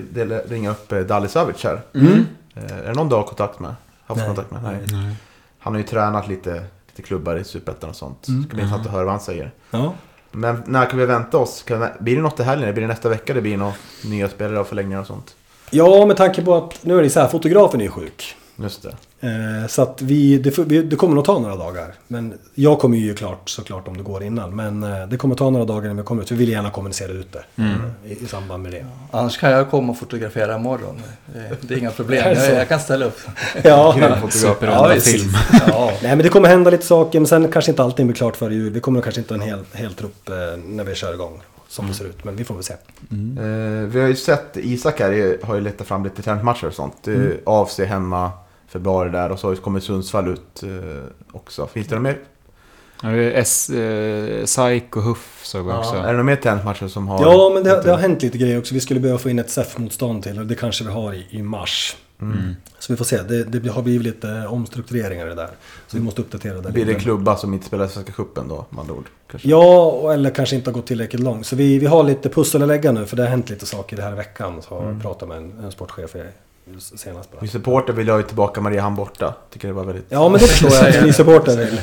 ringa 0.50 0.70
upp 0.70 0.92
eh, 0.92 0.98
Dali 0.98 1.28
Savic 1.28 1.64
här. 1.64 1.80
Mm. 1.94 2.26
Eh, 2.54 2.78
Är 2.78 2.86
det 2.86 2.92
någon 2.94 3.08
du 3.08 3.14
har 3.14 3.22
kontakt 3.22 3.60
med? 3.60 3.74
Haft 4.06 4.18
Nej. 4.18 4.26
kontakt 4.26 4.50
med? 4.50 4.62
Nej. 4.62 4.76
Nej. 4.92 5.16
Han 5.58 5.72
har 5.72 5.78
ju 5.80 5.86
tränat 5.86 6.28
lite, 6.28 6.64
lite 6.88 7.02
klubbar 7.02 7.36
i 7.36 7.44
Superettan 7.44 7.90
och 7.90 7.96
sånt. 7.96 8.28
Mm. 8.28 8.40
Det 8.42 8.46
ska 8.48 8.54
bli 8.54 8.62
intressant 8.64 8.86
att 8.86 8.92
höra 8.92 9.04
vad 9.04 9.12
han 9.12 9.20
säger. 9.20 9.50
Ja. 9.70 9.92
Men 10.32 10.62
när 10.66 10.86
kan 10.86 10.98
vi 10.98 11.06
vänta 11.06 11.38
oss? 11.38 11.64
Vi, 11.68 11.76
blir 12.00 12.16
det 12.16 12.22
något 12.22 12.40
i 12.40 12.42
helgen? 12.42 12.72
Blir 12.74 12.82
det 12.82 12.88
nästa 12.88 13.08
vecka 13.08 13.34
det 13.34 13.40
blir 13.40 13.56
några 13.56 13.72
nya 14.04 14.28
spelare 14.28 14.60
och 14.60 14.66
förlängningar 14.66 15.00
och 15.00 15.06
sånt? 15.06 15.34
ja, 15.70 16.06
med 16.06 16.16
tanke 16.16 16.42
på 16.42 16.54
att 16.54 16.84
nu 16.84 16.98
är 16.98 17.02
det 17.02 17.10
så 17.10 17.20
här, 17.20 17.28
fotografen 17.28 17.80
är 17.80 17.84
ju 17.84 17.90
sjuk. 17.90 18.36
Just 18.58 18.82
det. 18.82 18.88
Eh, 19.20 19.66
så 19.68 19.82
att 19.82 20.02
vi 20.02 20.38
det, 20.38 20.58
vi, 20.58 20.82
det 20.82 20.96
kommer 20.96 21.14
nog 21.14 21.24
ta 21.24 21.38
några 21.38 21.56
dagar. 21.56 21.94
Men 22.08 22.34
jag 22.54 22.78
kommer 22.78 22.96
ju 22.98 23.14
klart 23.14 23.48
såklart 23.50 23.88
om 23.88 23.96
det 23.96 24.02
går 24.02 24.22
innan. 24.22 24.56
Men 24.56 24.82
eh, 24.82 25.08
det 25.08 25.16
kommer 25.16 25.34
ta 25.34 25.50
några 25.50 25.64
dagar 25.64 25.84
innan 25.84 25.96
vi 25.96 26.02
kommer 26.02 26.22
ut. 26.22 26.30
Vi 26.30 26.36
vill 26.36 26.48
gärna 26.48 26.70
kommunicera 26.70 27.12
ut 27.12 27.32
det. 27.32 27.62
Mm. 27.62 27.72
eh, 28.04 28.12
I, 28.12 28.24
I 28.24 28.26
samband 28.26 28.62
med 28.62 28.72
det. 28.72 28.86
Annars 29.10 29.38
kan 29.38 29.50
jag 29.50 29.70
komma 29.70 29.92
och 29.92 29.98
fotografera 29.98 30.56
imorgon. 30.56 31.02
Det- 31.34 31.68
Det 31.68 31.74
är 31.74 31.78
inga 31.78 31.90
problem. 31.90 32.24
Jag, 32.36 32.54
jag 32.54 32.68
kan 32.68 32.80
ställa 32.80 33.04
upp. 33.06 33.18
Ja. 33.64 33.92
Grym 33.98 34.08
fotograf. 34.10 34.32
Superrunda 34.34 34.94
visst. 34.94 35.06
film. 35.06 35.30
Ja. 35.66 35.90
Nej 36.02 36.16
men 36.16 36.18
det 36.18 36.28
kommer 36.28 36.48
hända 36.48 36.70
lite 36.70 36.86
saker. 36.86 37.20
Men 37.20 37.26
sen 37.26 37.48
kanske 37.52 37.70
inte 37.70 37.82
allting 37.82 38.06
blir 38.06 38.16
klart 38.16 38.36
före 38.36 38.54
jul. 38.54 38.72
Vi 38.72 38.80
kommer 38.80 39.00
kanske 39.02 39.20
inte 39.20 39.34
ha 39.34 39.42
en 39.42 39.48
hel, 39.48 39.58
hel 39.72 39.94
trupp 39.94 40.28
eh, 40.28 40.34
när 40.66 40.84
vi 40.84 40.94
kör 40.94 41.14
igång. 41.14 41.40
Som 41.68 41.88
det 41.88 41.94
ser 41.94 42.04
ut. 42.04 42.24
Men 42.24 42.36
vi 42.36 42.44
får 42.44 42.54
väl 42.54 42.64
se. 42.64 42.72
Eh, 42.72 43.88
vi 43.88 44.00
har 44.00 44.08
ju 44.08 44.16
sett 44.16 44.56
Isak 44.56 45.00
här 45.00 45.38
har 45.46 45.54
ju 45.54 45.60
letat 45.60 45.86
fram 45.86 46.04
lite 46.04 46.22
träningsmatcher 46.22 46.66
och 46.66 46.74
sånt. 46.74 47.06
Mm. 47.06 47.32
AFC 47.46 47.78
hemma, 47.78 48.30
februari 48.76 49.10
där 49.10 49.30
och 49.32 49.38
så 49.38 49.56
kommit 49.56 49.84
Sundsvall 49.84 50.28
ut 50.28 50.62
eh, 50.62 50.68
också. 51.32 51.66
Finns 51.66 51.86
det 51.86 51.94
några 51.94 52.02
mer? 52.08 52.18
Ja, 53.02 53.08
det 53.08 53.22
är 53.34 53.40
S, 53.40 53.70
eh, 53.70 54.44
SAIK 54.44 54.96
och 54.96 55.02
Huff 55.02 55.40
såg 55.44 55.66
vi 55.66 55.72
också. 55.72 55.94
Är 55.94 56.02
det 56.06 56.10
några 56.12 56.22
mer 56.22 56.36
träningsmatcher 56.36 56.88
som 56.88 57.08
har... 57.08 57.20
Ja 57.22 57.50
men 57.54 57.64
det, 57.64 57.82
det 57.82 57.90
har 57.90 57.98
hänt 57.98 58.22
lite 58.22 58.38
grejer 58.38 58.58
också. 58.58 58.74
Vi 58.74 58.80
skulle 58.80 59.00
behöva 59.00 59.18
få 59.18 59.30
in 59.30 59.38
ett 59.38 59.50
SEF-motstånd 59.50 60.22
till. 60.22 60.38
Och 60.38 60.46
det 60.46 60.54
kanske 60.54 60.84
vi 60.84 60.90
har 60.90 61.12
i, 61.12 61.26
i 61.30 61.42
mars. 61.42 61.96
Mm. 62.20 62.38
Så 62.78 62.92
vi 62.92 62.96
får 62.96 63.04
se. 63.04 63.22
Det, 63.22 63.44
det 63.44 63.68
har 63.68 63.82
blivit 63.82 64.02
lite 64.02 64.46
omstruktureringar 64.46 65.26
i 65.26 65.28
det 65.28 65.34
där. 65.34 65.50
Så 65.86 65.96
vi 65.96 66.02
måste 66.02 66.22
uppdatera 66.22 66.60
det 66.60 66.70
Blir 66.72 66.84
det 66.86 66.94
klubba 66.94 67.36
som 67.36 67.54
inte 67.54 67.66
spelar 67.66 67.86
Svenska 67.88 68.12
cupen 68.12 68.48
då, 68.48 68.66
med 68.70 68.80
andra 68.80 68.94
ord? 68.94 69.06
Kanske. 69.30 69.48
Ja, 69.48 69.84
och- 69.86 70.14
eller 70.14 70.30
kanske 70.30 70.56
inte 70.56 70.70
har 70.70 70.74
gått 70.74 70.86
tillräckligt 70.86 71.22
långt. 71.22 71.46
Så 71.46 71.56
vi, 71.56 71.78
vi 71.78 71.86
har 71.86 72.02
lite 72.04 72.28
pussel 72.28 72.62
att 72.62 72.68
lägga 72.68 72.92
nu 72.92 73.06
för 73.06 73.16
det 73.16 73.22
har 73.22 73.30
hänt 73.30 73.50
lite 73.50 73.66
saker 73.66 73.96
det 73.96 74.02
här 74.02 74.14
veckan. 74.14 74.62
Så 74.62 74.74
har 74.78 74.86
jag 74.92 75.02
pratat 75.02 75.28
med 75.28 75.36
en, 75.36 75.52
en 75.64 75.72
sportchef 75.72 76.16
i- 76.16 76.22
senast. 76.80 77.32
Bara. 77.32 77.40
Vi 77.40 77.48
supporter 77.48 77.92
vill 77.92 78.08
ha 78.08 78.16
ju 78.16 78.22
tillbaka 78.22 78.60
Mariehamn 78.60 78.96
borta. 78.96 79.34
Tycker 79.50 79.68
det 79.68 79.74
var 79.74 79.84
väldigt... 79.84 80.06
Ja, 80.08 80.28
men 80.28 80.40
det 80.40 80.46
förstår 80.46 80.72
jag 80.72 80.96
att 80.96 81.04
ni 81.04 81.12
supportrar 81.12 81.56
vill. 81.56 81.80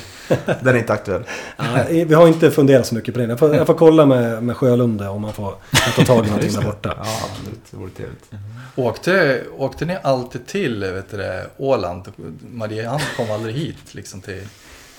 Den 0.61 0.75
är 0.75 0.79
inte 0.79 0.93
aktuell. 0.93 1.23
Ja, 1.57 1.65
vi 1.89 2.13
har 2.13 2.27
inte 2.27 2.51
funderat 2.51 2.87
så 2.87 2.95
mycket 2.95 3.13
på 3.13 3.19
det. 3.19 3.25
Jag 3.25 3.39
får, 3.39 3.55
jag 3.55 3.67
får 3.67 3.73
kolla 3.73 4.05
med, 4.05 4.43
med 4.43 4.57
Sjölunde 4.57 5.07
om 5.07 5.21
man 5.21 5.33
får 5.33 5.55
ta 5.95 6.05
tag 6.05 6.25
i 6.25 6.27
någonting 6.27 6.53
där 6.53 6.61
borta. 6.61 6.93
Ja, 6.97 7.19
absolut. 7.31 7.61
Det 7.71 7.77
vore 7.77 7.89
trevligt. 7.89 8.31
Åkte, 8.75 9.43
åkte 9.57 9.85
ni 9.85 9.97
alltid 10.03 10.47
till 10.47 10.83
vet 10.83 11.11
du, 11.11 11.17
det, 11.17 11.47
Åland? 11.57 12.11
Mariehamn 12.51 13.01
kom 13.17 13.31
aldrig 13.31 13.55
hit 13.55 13.93
liksom 13.93 14.21
till, 14.21 14.41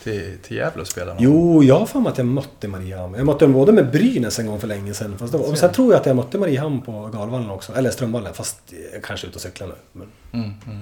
till, 0.04 0.38
till 0.42 0.56
Gävle 0.56 0.80
och 0.82 0.88
spelade? 0.88 1.12
någon? 1.14 1.22
Jo, 1.22 1.62
jag 1.62 1.78
har 1.78 1.86
för 1.86 2.00
mig 2.00 2.10
att 2.12 2.18
jag 2.18 2.26
mötte 2.26 2.68
Mariehamn. 2.68 3.14
Jag 3.14 3.26
mötte 3.26 3.44
dem 3.44 3.52
både 3.52 3.72
med 3.72 3.90
Brynäs 3.90 4.38
en 4.38 4.46
gång 4.46 4.60
för 4.60 4.66
länge 4.66 4.94
sedan. 4.94 5.18
Fast 5.18 5.32
var, 5.32 5.50
och 5.50 5.58
sen 5.58 5.72
tror 5.72 5.92
jag 5.92 6.00
att 6.00 6.06
jag 6.06 6.16
mötte 6.16 6.38
Mariehamn 6.38 6.82
på 6.82 7.10
Galvallen 7.12 7.50
också. 7.50 7.72
Eller 7.72 7.90
Strömvallen, 7.90 8.34
fast 8.34 8.56
jag 8.92 9.02
kanske 9.04 9.26
är 9.26 9.28
ute 9.28 9.36
och 9.36 9.42
cyklar 9.42 9.66
nu. 9.66 9.74
Men 9.92 10.06
Mm, 10.32 10.46
mm. 10.66 10.80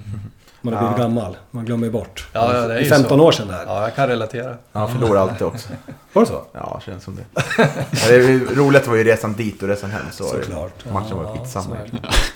man 0.61 0.73
har 0.73 0.81
blivit 0.81 0.97
gammal. 0.97 1.37
Man 1.51 1.65
glömmer 1.65 1.85
ju 1.87 1.91
bort. 1.91 2.27
Ja, 2.33 2.55
ja, 2.55 2.67
det 2.67 2.73
är 2.73 2.79
ju 2.79 2.85
är 2.85 2.89
15 2.89 3.19
så. 3.19 3.25
år 3.25 3.31
sedan 3.31 3.47
det 3.47 3.53
här. 3.53 3.65
Ja, 3.65 3.81
jag 3.81 3.95
kan 3.95 4.07
relatera. 4.07 4.55
Han 4.71 4.91
förlorar 4.91 5.21
alltid 5.21 5.41
också. 5.47 5.69
Var 6.13 6.21
det 6.21 6.27
så? 6.29 6.41
Ja, 6.53 6.81
känns 6.85 7.03
som 7.03 7.15
det. 7.15 7.23
Ja, 7.35 7.65
det 8.07 8.15
är 8.15 8.19
ju- 8.29 8.55
roligt 8.55 8.87
var 8.87 8.95
ju 8.95 9.03
resan 9.03 9.33
dit 9.33 9.61
och 9.63 9.67
resan 9.69 9.91
hem. 9.91 10.01
Så 10.11 10.23
var 10.23 10.37
det. 10.37 10.43
Såklart. 10.45 10.85
Matchen 10.93 11.17
var 11.17 11.23
Ja, 11.23 11.35
skitsamma. 11.37 11.75
är 11.77 11.89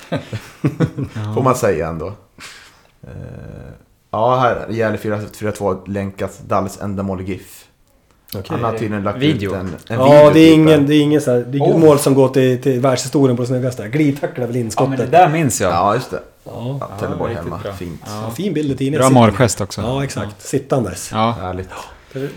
det. 0.09 1.33
Får 1.35 1.41
man 1.43 1.55
säga 1.55 1.87
ändå. 1.87 2.13
Ja, 4.17 4.35
här 4.39 4.65
gäller 4.69 4.97
4-2 4.97 5.89
länkas 5.89 6.39
Dalles 6.47 6.81
ändamål 6.81 7.21
i 7.21 7.23
GIF. 7.23 7.63
Okej. 8.35 8.43
Han 8.49 8.63
har 8.63 8.71
tydligen 8.71 9.03
lagt 9.03 9.17
Video. 9.17 9.51
ut 9.51 9.55
en, 9.57 9.67
en 9.87 9.99
Ja, 9.99 10.03
video 10.05 10.33
det 10.33 10.39
är 10.39 10.45
typ 10.49 10.53
ingen, 10.53 10.87
det 10.87 10.95
är 10.95 11.01
ingen 11.01 11.21
så 11.21 11.31
här, 11.31 11.45
det 11.47 11.57
är 11.57 11.61
Oh. 11.61 11.77
mål 11.79 11.99
som 11.99 12.13
går 12.13 12.29
till, 12.29 12.61
till 12.61 12.79
världshistorien 12.79 13.37
på 13.37 13.43
det 13.43 13.47
snyggaste. 13.47 13.87
Glidtacklar 13.87 14.47
väl 14.47 14.55
in 14.55 14.71
Ja, 14.77 14.85
men 14.87 14.97
det 14.97 15.05
där 15.05 15.29
minns 15.29 15.61
jag. 15.61 15.71
Ja, 15.71 15.95
just 15.95 16.11
det. 16.11 16.21
Ja. 16.43 16.77
Ja, 16.81 16.89
Trelleborg 16.99 17.33
hemma. 17.33 17.59
bra. 17.63 17.73
Fint. 17.73 18.01
Ja, 18.05 18.31
fin 18.35 18.53
bild 18.53 18.71
i 18.71 18.75
tidningen. 18.75 18.99
Bra 18.99 19.09
målgest 19.21 19.61
också. 19.61 19.81
Ja, 19.81 20.03
exakt. 20.03 20.41
Sittandes. 20.41 21.09
Ja. 21.11 21.35
Härligt. 21.41 21.69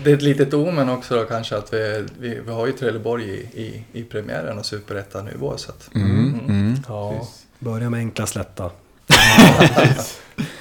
Det 0.03 0.11
är 0.11 0.15
ett 0.15 0.21
litet 0.21 0.53
omen 0.53 0.89
också 0.89 1.15
då 1.15 1.23
kanske 1.23 1.57
att 1.57 1.73
vi, 1.73 2.05
vi, 2.19 2.39
vi 2.45 2.51
har 2.51 2.67
ju 2.67 2.71
Trelleborg 2.73 3.23
i, 3.29 3.61
i, 3.61 3.83
i 3.99 4.03
premiären 4.03 4.59
och 4.59 4.65
superettan-nivå 4.65 5.53
så 5.57 5.71
att... 5.71 5.95
Mm, 5.95 6.39
mm. 6.47 6.75
Ja, 6.87 7.27
börja 7.59 7.89
med 7.89 7.97
enkla 7.97 8.25
slätta. 8.27 8.69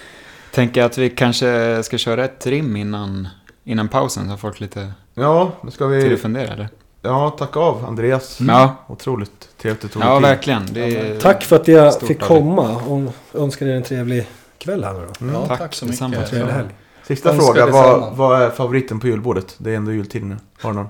Tänker 0.52 0.82
att 0.82 0.98
vi 0.98 1.10
kanske 1.10 1.82
ska 1.82 1.98
köra 1.98 2.24
ett 2.24 2.46
rim 2.46 2.76
innan, 2.76 3.28
innan 3.64 3.88
pausen 3.88 4.24
så 4.24 4.30
har 4.30 4.36
folk 4.36 4.60
lite 4.60 4.92
Ja, 5.14 5.52
nu 5.62 5.70
ska 5.70 5.86
vi 5.86 6.14
att 6.14 6.20
fundera 6.20 6.52
eller? 6.52 6.68
ja, 7.02 7.30
tacka 7.30 7.60
av 7.60 7.84
Andreas. 7.84 8.38
Ja, 8.40 8.74
Otroligt 8.86 9.48
trevligt 9.58 9.84
att 9.84 9.92
du 9.92 9.98
ja 10.00 10.18
verkligen. 10.18 10.66
Det 10.72 10.96
är, 10.96 11.20
Tack 11.20 11.44
för 11.44 11.56
att 11.56 11.68
jag 11.68 11.94
Stort 11.94 12.08
fick 12.08 12.20
komma 12.20 12.76
och 12.76 13.14
önskar 13.34 13.66
er 13.66 13.76
en 13.76 13.82
trevlig 13.82 14.26
kväll 14.58 14.84
här 14.84 14.92
nu 14.92 14.98
då. 14.98 15.24
Mm. 15.24 15.34
Ja, 15.34 15.46
tack 15.46 15.58
tack, 15.58 15.74
så 15.74 15.86
mycket. 15.86 16.30
Trevlig 16.30 16.52
helg. 16.52 16.68
Sista 17.06 17.30
Önskar 17.30 17.44
fråga. 17.44 17.66
Vad, 17.66 18.16
vad 18.16 18.42
är 18.42 18.50
favoriten 18.50 19.00
på 19.00 19.06
julbordet? 19.06 19.54
Det 19.58 19.70
är 19.70 19.76
ändå 19.76 19.92
jultid 19.92 20.24
nu. 20.24 20.36
Har 20.60 20.70
du 20.70 20.76
någon? 20.76 20.88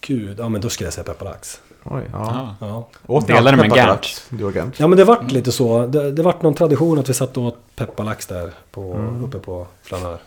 Gud, 0.00 0.38
ja 0.40 0.48
men 0.48 0.60
då 0.60 0.68
skulle 0.68 0.86
jag 0.86 0.94
säga 0.94 1.04
pepparlax. 1.04 1.60
Oj, 1.90 2.02
ja. 2.12 2.56
ja. 2.60 2.88
Ja. 3.06 3.22
Det 3.26 3.56
med 3.56 4.42
och 4.42 4.52
Gant? 4.54 4.80
ja 4.80 4.86
men 4.86 4.98
det 4.98 5.04
vart 5.04 5.30
lite 5.30 5.52
så. 5.52 5.86
Det, 5.86 6.12
det 6.12 6.22
vart 6.22 6.42
någon 6.42 6.54
tradition 6.54 6.98
att 6.98 7.08
vi 7.08 7.14
satt 7.14 7.36
och 7.36 7.42
åt 7.44 7.58
pepparlax 7.76 8.26
där 8.26 8.50
på, 8.70 8.94
Mm. 8.94 9.24
uppe 9.24 9.38
på 9.38 9.66
Flanör. 9.82 10.18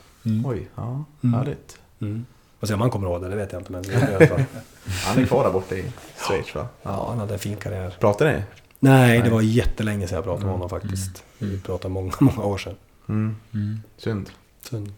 Oj, 0.46 0.70
ja. 0.76 1.04
Mm. 1.24 1.34
Härligt. 1.34 1.80
Mm. 2.02 2.26
Se 2.64 2.74
om 2.74 2.82
han 2.82 2.90
kommer 2.90 3.08
ihåg 3.08 3.22
det, 3.22 3.30
det 3.30 3.36
vet 3.36 3.52
jag 3.52 3.62
inte 3.62 3.72
men 3.72 3.82
det. 3.84 4.46
Han 5.06 5.18
är 5.20 5.26
kvar 5.26 5.44
där 5.44 5.52
borta 5.52 5.76
i 5.76 5.86
Schweiz 6.28 6.56
va? 6.56 6.68
Ja, 6.84 7.06
han 7.10 7.20
hade 7.20 7.34
en 7.34 7.40
fin 7.40 7.56
karriär. 7.56 7.96
Pratar 8.00 8.26
ni? 8.34 8.44
Nej, 8.80 9.18
det 9.18 9.24
Nej. 9.24 9.32
var 9.32 9.42
jättelänge 9.42 10.08
sedan 10.08 10.16
jag 10.16 10.24
pratade 10.24 10.46
med 10.46 10.54
honom 10.54 10.70
faktiskt. 10.70 11.24
Vi 11.38 11.60
pratade 11.60 11.94
många, 11.94 12.12
många 12.20 12.44
år 12.44 12.58
sedan. 12.58 12.76
Mm. 13.10 13.36
Mm. 13.54 13.80
Synd. 13.98 14.30
Synd. 14.70 14.92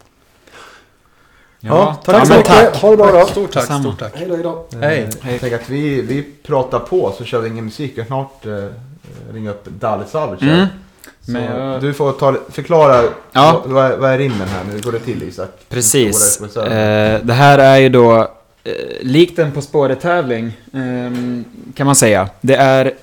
Ja, 1.66 1.95
tack 2.05 2.16
ja, 2.16 2.26
så 2.26 2.34
mycket. 2.34 2.47
tack. 2.47 2.76
Ha 2.82 2.91
det 2.91 2.97
bra 2.97 3.11
då. 3.11 3.26
Stort 3.26 3.51
tack, 3.51 3.64
Detsamma. 3.64 3.80
stort 3.84 3.99
tack. 3.99 4.14
Hej 4.16 4.28
då, 4.28 4.34
hej 4.36 4.43
då. 4.43 4.66
Hej. 4.82 4.99
Eh, 5.24 5.32
Jag 5.32 5.39
tänker 5.41 5.55
att 5.55 5.70
vi, 5.70 6.01
vi 6.01 6.24
pratar 6.47 6.80
på 6.80 7.14
så 7.18 7.24
kör 7.24 7.39
vi 7.39 7.49
ingen 7.49 7.66
musik. 7.66 7.93
Jag 7.95 8.07
snart 8.07 8.45
eh, 8.45 8.66
ringa 9.34 9.49
upp 9.51 9.66
Dalit 9.66 10.09
Savic. 10.09 10.41
Mm. 10.41 10.66
Men 11.28 11.43
jag- 11.43 11.82
Du 11.82 11.93
får 11.93 12.11
ta, 12.11 12.36
förklara 12.49 13.03
Ja. 13.32 13.61
vad, 13.66 13.72
vad, 13.74 13.86
är, 13.91 13.97
vad 13.97 14.11
är 14.11 14.18
rimmen 14.18 14.47
här 14.47 14.64
nu? 14.68 14.72
Hur 14.74 14.80
går 14.82 14.91
det 14.91 14.99
till 14.99 15.24
Isak? 15.24 15.49
Precis. 15.70 16.41
Eh, 16.57 17.20
det 17.24 17.34
här 17.34 17.59
är 17.59 17.78
ju 17.78 17.89
då 17.89 18.18
eh, 18.64 18.74
likt 19.01 19.39
en 19.39 19.51
På 19.51 19.61
spåret-tävling 19.61 20.51
ehm, 20.74 21.45
kan 21.76 21.86
man 21.86 21.95
säga. 21.95 22.30
Det 22.41 22.55
är 22.55 22.93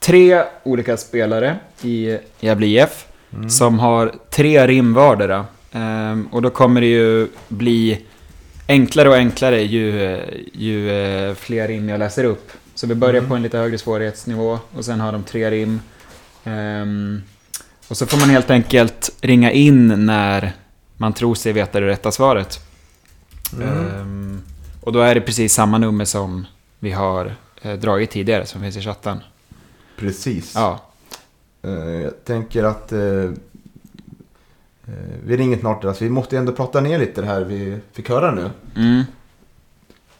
tre 0.00 0.42
olika 0.62 0.96
spelare 0.96 1.56
i 1.82 2.18
Gävle 2.40 2.66
IF 2.66 3.06
Mm. 3.36 3.50
som 3.50 3.78
har 3.78 4.12
tre 4.30 4.66
rim 4.66 4.94
vardera. 4.94 5.46
Ehm, 5.72 6.26
och 6.32 6.42
då 6.42 6.50
kommer 6.50 6.80
det 6.80 6.86
ju 6.86 7.28
bli 7.48 8.04
enklare 8.68 9.08
och 9.08 9.14
enklare 9.14 9.62
ju, 9.62 10.18
ju 10.52 10.90
eh, 10.90 11.34
fler 11.34 11.68
rim 11.68 11.88
jag 11.88 11.98
läser 11.98 12.24
upp. 12.24 12.52
Så 12.74 12.86
vi 12.86 12.94
börjar 12.94 13.18
Mm. 13.18 13.28
på 13.28 13.34
en 13.36 13.42
lite 13.42 13.58
högre 13.58 13.78
svårighetsnivå 13.78 14.58
och 14.76 14.84
sen 14.84 15.00
har 15.00 15.12
de 15.12 15.22
tre 15.22 15.50
rim. 15.50 15.80
Ehm, 16.44 17.22
och 17.88 17.96
så 17.96 18.06
får 18.06 18.18
man 18.18 18.30
helt 18.30 18.50
enkelt 18.50 19.10
ringa 19.20 19.50
in 19.52 20.06
när 20.06 20.52
man 20.96 21.12
tror 21.12 21.34
sig 21.34 21.52
veta 21.52 21.80
det 21.80 21.86
rätta 21.86 22.12
svaret. 22.12 22.60
Mm. 23.56 23.68
Ehm, 23.68 24.42
och 24.80 24.92
då 24.92 25.00
är 25.00 25.14
det 25.14 25.20
precis 25.20 25.54
samma 25.54 25.78
nummer 25.78 26.04
som 26.04 26.46
vi 26.78 26.90
har 26.92 27.34
eh, 27.62 27.72
dragit 27.72 28.10
tidigare, 28.10 28.46
som 28.46 28.60
finns 28.60 28.76
i 28.76 28.80
chatten. 28.82 29.18
Precis. 29.98 30.52
Ja, 30.54 30.88
Eh, 31.64 31.70
jag 32.02 32.24
tänker 32.24 32.64
att 32.64 32.92
eh, 32.92 33.30
vi 35.24 35.36
ringer 35.36 35.58
snart. 35.58 35.84
Alltså, 35.84 36.04
vi 36.04 36.10
måste 36.10 36.38
ändå 36.38 36.52
prata 36.52 36.80
ner 36.80 36.98
lite 36.98 37.20
det 37.20 37.26
här 37.26 37.40
vi 37.40 37.78
fick 37.92 38.08
höra 38.08 38.30
nu. 38.30 38.50
mm. 38.76 39.02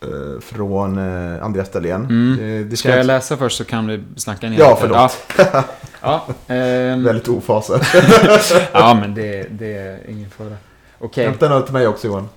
eh, 0.00 0.40
från 0.40 0.98
eh, 0.98 1.44
Andreas 1.44 1.70
Dahlén. 1.70 2.04
Mm. 2.04 2.36
Det, 2.38 2.64
det 2.64 2.76
Ska 2.76 2.88
känns 2.88 2.96
jag 2.96 3.06
läsa 3.06 3.36
först 3.36 3.56
så 3.58 3.64
kan 3.64 3.86
vi 3.86 4.02
snacka 4.16 4.48
ner 4.50 4.58
Ja, 4.58 4.68
lite? 4.70 4.80
förlåt. 4.80 5.16
Ja, 5.52 5.64
ja, 6.48 6.54
ehm, 6.54 7.04
väldigt 7.04 7.28
ofasad. 7.28 7.86
ja 8.72 8.94
men 9.00 9.14
det, 9.14 9.46
det 9.50 9.72
är 9.76 10.10
ingen 10.10 10.30
fara. 10.30 10.56
Okej. 10.98 11.26
Hämta 11.26 11.46
en 11.46 11.52
öl 11.52 11.62
till 11.62 11.72
mig 11.72 11.86
också 11.86 12.06
Johan. 12.06 12.28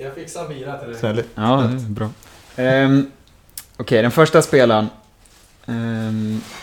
Jag 0.00 0.14
fixar 0.14 0.48
bira 0.48 0.78
till 0.78 0.88
dig. 0.88 0.98
Snälligt. 0.98 1.28
Ja, 1.34 1.56
det 1.70 1.74
är 1.84 1.90
bra. 1.90 2.08
Ehm, 2.56 3.10
Okej, 3.76 4.02
den 4.02 4.10
första 4.10 4.42
spelaren. 4.42 4.88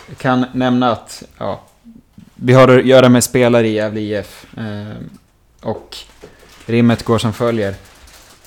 jag 0.08 0.18
kan 0.18 0.44
nämna 0.52 0.90
att 0.92 1.22
ja, 1.38 1.60
vi 2.42 2.52
har 2.52 2.68
att 2.68 2.86
göra 2.86 3.08
med 3.08 3.24
spelare 3.24 3.68
i 3.68 3.72
Gävle 3.72 4.00
IF. 4.00 4.46
ehm, 4.56 5.10
och 5.60 5.96
rimmet 6.66 7.02
går 7.02 7.18
som 7.18 7.32
följer. 7.32 7.74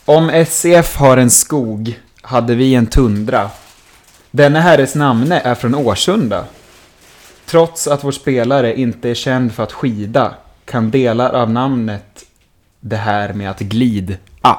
Om 0.05 0.29
SCF 0.29 0.95
har 0.95 1.17
en 1.17 1.29
skog 1.29 1.99
hade 2.21 2.55
vi 2.55 2.75
en 2.75 2.87
tundra. 2.87 3.49
Denna 4.31 4.59
herres 4.59 4.95
namne 4.95 5.39
är 5.39 5.55
från 5.55 5.75
Årsunda. 5.75 6.45
Trots 7.45 7.87
att 7.87 8.03
vår 8.03 8.11
spelare 8.11 8.79
inte 8.79 9.09
är 9.09 9.13
känd 9.13 9.53
för 9.53 9.63
att 9.63 9.71
skida 9.71 10.35
kan 10.65 10.91
delar 10.91 11.33
av 11.33 11.51
namnet 11.51 12.25
det 12.79 12.95
här 12.95 13.33
med 13.33 13.49
att 13.49 13.59
glid 13.59 14.17
ah. 14.41 14.57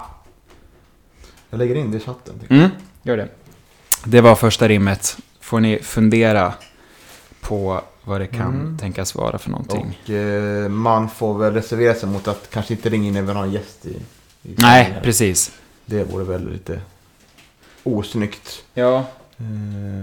Jag 1.51 1.59
lägger 1.59 1.75
in 1.75 1.91
det 1.91 1.97
i 1.97 2.01
chatten. 2.01 2.35
Mm, 2.49 2.71
gör 3.03 3.17
det. 3.17 3.29
Det 4.05 4.21
var 4.21 4.35
första 4.35 4.69
rimmet. 4.69 5.17
Får 5.41 5.61
ni 5.61 5.79
fundera 5.83 6.53
på 7.41 7.83
vad 8.05 8.21
det 8.21 8.27
kan 8.27 8.55
Mm. 8.55 8.79
tänkas 8.79 9.15
vara 9.15 9.39
för 9.39 9.51
någonting. 9.51 9.99
Och 10.05 10.11
eh, 10.11 10.69
man 10.69 11.09
får 11.09 11.39
väl 11.39 11.53
reservera 11.55 11.95
sig 11.95 12.09
mot 12.09 12.29
att 12.29 12.51
kanske 12.51 12.75
inte 12.75 12.89
ringa 12.89 13.09
in 13.09 13.17
även 13.17 13.37
ha 13.37 13.45
en 13.45 13.53
gäst 13.53 13.87
i, 13.87 13.89
i 14.43 14.55
Nej, 14.59 15.01
precis. 15.03 15.53
Det 15.87 16.05
vore 16.05 16.25
väl 16.25 16.51
lite 16.53 16.81
osnyggt. 17.83 18.63
Ja, 18.75 19.05
Eh, 19.39 19.45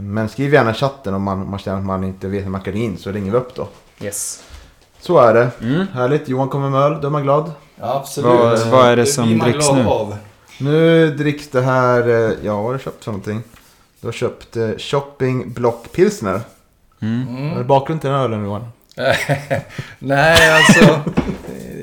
Men 0.03 0.29
skriv 0.29 0.53
gärna 0.53 0.71
i 0.71 0.73
chatten 0.73 1.13
om 1.13 1.23
man, 1.23 1.41
om 1.41 1.49
man 1.49 1.59
känner 1.59 1.77
att 1.77 1.85
man 1.85 2.03
inte 2.03 2.27
vet 2.27 2.45
hur 2.45 2.49
man 2.49 2.61
kan 2.61 2.73
ringa 2.73 2.85
in 2.85 2.97
så 2.97 3.11
ringer 3.11 3.31
vi 3.31 3.37
upp 3.37 3.55
då. 3.55 3.67
yes. 4.01 4.43
Så 4.99 5.17
är 5.19 5.33
det. 5.33 5.49
Mm. 5.61 5.87
Härligt. 5.93 6.27
Johan 6.29 6.49
kommer 6.49 6.69
med 6.69 6.81
öl. 6.81 7.01
Då 7.01 7.07
är 7.07 7.11
man 7.11 7.23
glad. 7.23 7.51
Ja, 7.79 7.95
absolut. 7.95 8.31
Vad, 8.31 8.67
vad 8.67 8.87
är 8.87 8.95
det 8.95 9.05
som 9.05 9.37
man 9.37 9.49
dricks 9.51 9.71
nu? 9.71 9.85
Av. 9.85 10.17
Nu 10.59 11.11
dricks 11.15 11.47
det 11.47 11.61
här... 11.61 12.07
eh, 12.09 12.31
Ja, 12.43 12.55
vad 12.55 12.63
har 12.65 12.73
du 12.73 12.79
köpt 12.79 13.03
för 13.03 13.11
någonting? 13.11 13.43
Du 14.01 14.07
har 14.07 14.11
köpt 14.11 14.57
eh, 14.57 14.69
Shopping 14.77 15.53
Block 15.53 15.91
Pilsner. 15.91 16.41
Mm. 17.01 17.37
Är 17.47 17.51
Mm. 17.53 17.67
bakgrunden 17.67 17.99
till 18.01 18.09
den 18.09 18.19
här 18.19 18.25
ölen 18.25 18.43
Johan? 18.45 18.67
Nej, 19.99 20.51
alltså. 20.57 20.99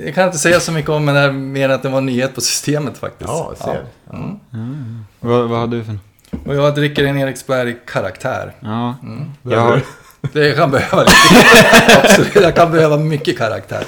Jag 0.04 0.14
kan 0.14 0.24
inte 0.26 0.38
säga 0.38 0.60
så 0.60 0.72
mycket 0.72 0.90
om 0.90 1.06
den 1.06 1.16
här 1.16 1.32
mer 1.32 1.64
än 1.68 1.74
att 1.74 1.82
det 1.82 1.88
var 1.88 1.98
en 1.98 2.06
nyhet 2.06 2.34
på 2.34 2.40
systemet 2.40 2.98
faktiskt. 2.98 3.30
Ja, 3.30 3.52
jag 3.58 3.64
ser. 3.68 3.84
Mm. 4.12 5.04
Vad, 5.20 5.48
vad 5.48 5.58
har 5.60 5.66
du 5.66 5.84
för 5.84 5.98
Och 6.46 6.54
jag 6.56 6.74
dricker 6.74 7.04
en 7.04 7.18
Eriksberg 7.18 7.76
karaktär. 7.86 8.52
Ja, 8.60 8.94
Mm. 9.02 9.24
jag 9.42 9.60
har, 9.60 9.80
Det 10.32 10.56
kan 10.56 10.70
behöva 10.70 11.02
lite. 11.02 11.12
Absolut, 12.02 12.34
jag 12.34 12.54
kan 12.56 12.70
behöva 12.72 12.96
mycket 12.96 13.38
karaktär. 13.38 13.84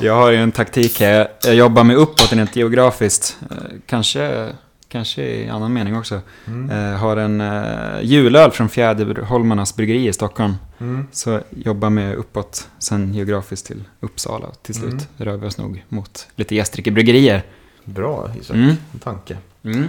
Jag 0.00 0.14
har 0.14 0.30
ju 0.30 0.36
en 0.42 0.52
taktik 0.52 1.00
här. 1.00 1.28
Jag 1.44 1.54
jobbar 1.54 1.84
mig 1.84 1.96
uppåt 1.96 2.32
rent 2.32 2.56
geografiskt. 2.56 3.36
Eh, 3.50 3.56
Kanske, 3.86 4.48
kanske 4.90 5.22
i 5.22 5.48
annan 5.48 5.72
mening 5.72 5.96
också. 5.96 6.20
Mm. 6.46 6.70
Eh, 6.70 6.98
har 6.98 7.16
en 7.16 7.40
eh, 7.40 8.02
julöl 8.02 8.50
från 8.50 8.68
Fjäderholmarnas 8.68 9.76
bryggeri 9.76 10.08
i 10.08 10.12
Stockholm. 10.12 10.54
Mm. 10.78 11.06
Så 11.12 11.40
jobbar 11.50 11.90
mig 11.90 12.14
uppåt, 12.14 12.68
sen 12.78 13.14
geografiskt 13.14 13.66
till 13.66 13.84
Uppsala. 14.00 14.46
Och 14.46 14.62
till 14.62 14.74
slut 14.74 14.90
Mm. 14.92 15.02
rör 15.16 15.36
vi 15.36 15.46
oss 15.46 15.58
nog 15.58 15.84
mot 15.88 16.26
lite 16.36 16.54
gästrike-bryggerier. 16.54 17.42
Bra 17.84 18.30
Isak, 18.40 18.56
Mm. 18.56 18.74
en 18.92 18.98
tanke. 18.98 19.36
Mm. 19.62 19.84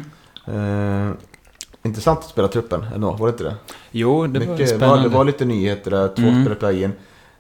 Eh, 0.47 1.13
intressant 1.83 2.19
att 2.19 2.25
spela 2.25 2.47
truppen 2.47 2.83
ändå, 2.95 3.11
var 3.11 3.27
det 3.27 3.31
inte 3.31 3.43
det? 3.43 3.55
Jo, 3.91 4.27
det 4.27 4.39
var 4.39 4.45
Mycket, 4.47 4.69
var, 4.71 4.77
spännande. 4.77 5.03
det 5.09 5.15
var 5.15 5.25
lite 5.25 5.45
nyheter 5.45 5.91
där, 5.91 6.07
två 6.07 6.21
Mm. 6.21 6.41
spelare 6.43 6.59
på 6.59 6.65
väg 6.65 6.81
in. 6.81 6.91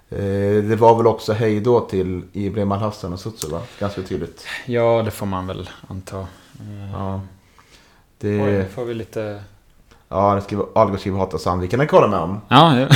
Eh, 0.09 0.63
det 0.63 0.75
var 0.75 0.97
väl 0.97 1.07
också 1.07 1.33
hej 1.33 1.59
då 1.59 1.79
till 1.79 2.21
Ibrahim 2.33 2.71
Al-Hassan 2.71 3.13
och 3.13 3.19
Sutsu 3.19 3.47
va? 3.49 3.61
Ganska 3.79 4.01
tydligt. 4.01 4.45
Ja, 4.65 5.01
det 5.05 5.11
får 5.11 5.25
man 5.25 5.47
väl 5.47 5.69
anta. 5.87 6.19
Eh, 6.19 6.91
Ja. 6.93 7.21
Oj, 8.23 8.29
Det, 8.29 8.37
nu 8.37 8.65
får 8.75 8.85
vi 8.85 8.93
lite... 8.93 9.41
ja, 10.09 10.35
det 10.35 10.41
skriver, 10.41 10.65
Algo 10.75 10.97
skriver 10.97 11.19
hata 11.19 11.37
Sandviken, 11.37 11.79
det 11.79 11.87
kolla 11.87 12.07
med 12.07 12.19
om. 12.19 12.41
Ja, 12.47 12.79
ja. 12.79 12.87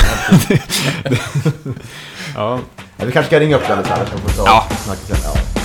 ja. 2.34 2.58
Ja, 2.98 3.04
vi 3.06 3.12
kanske 3.12 3.26
ska 3.28 3.40
ringa 3.40 3.56
upp 3.56 3.68
den 3.68 3.78
lite 3.78 3.90
här, 3.90 4.04
så 4.04 4.10
får 4.18 4.28
vi 4.28 4.34
ta 4.34 4.44
Ja. 4.46 4.66
snacket 4.84 5.06
sen. 5.06 5.16
Ja. 5.24 5.55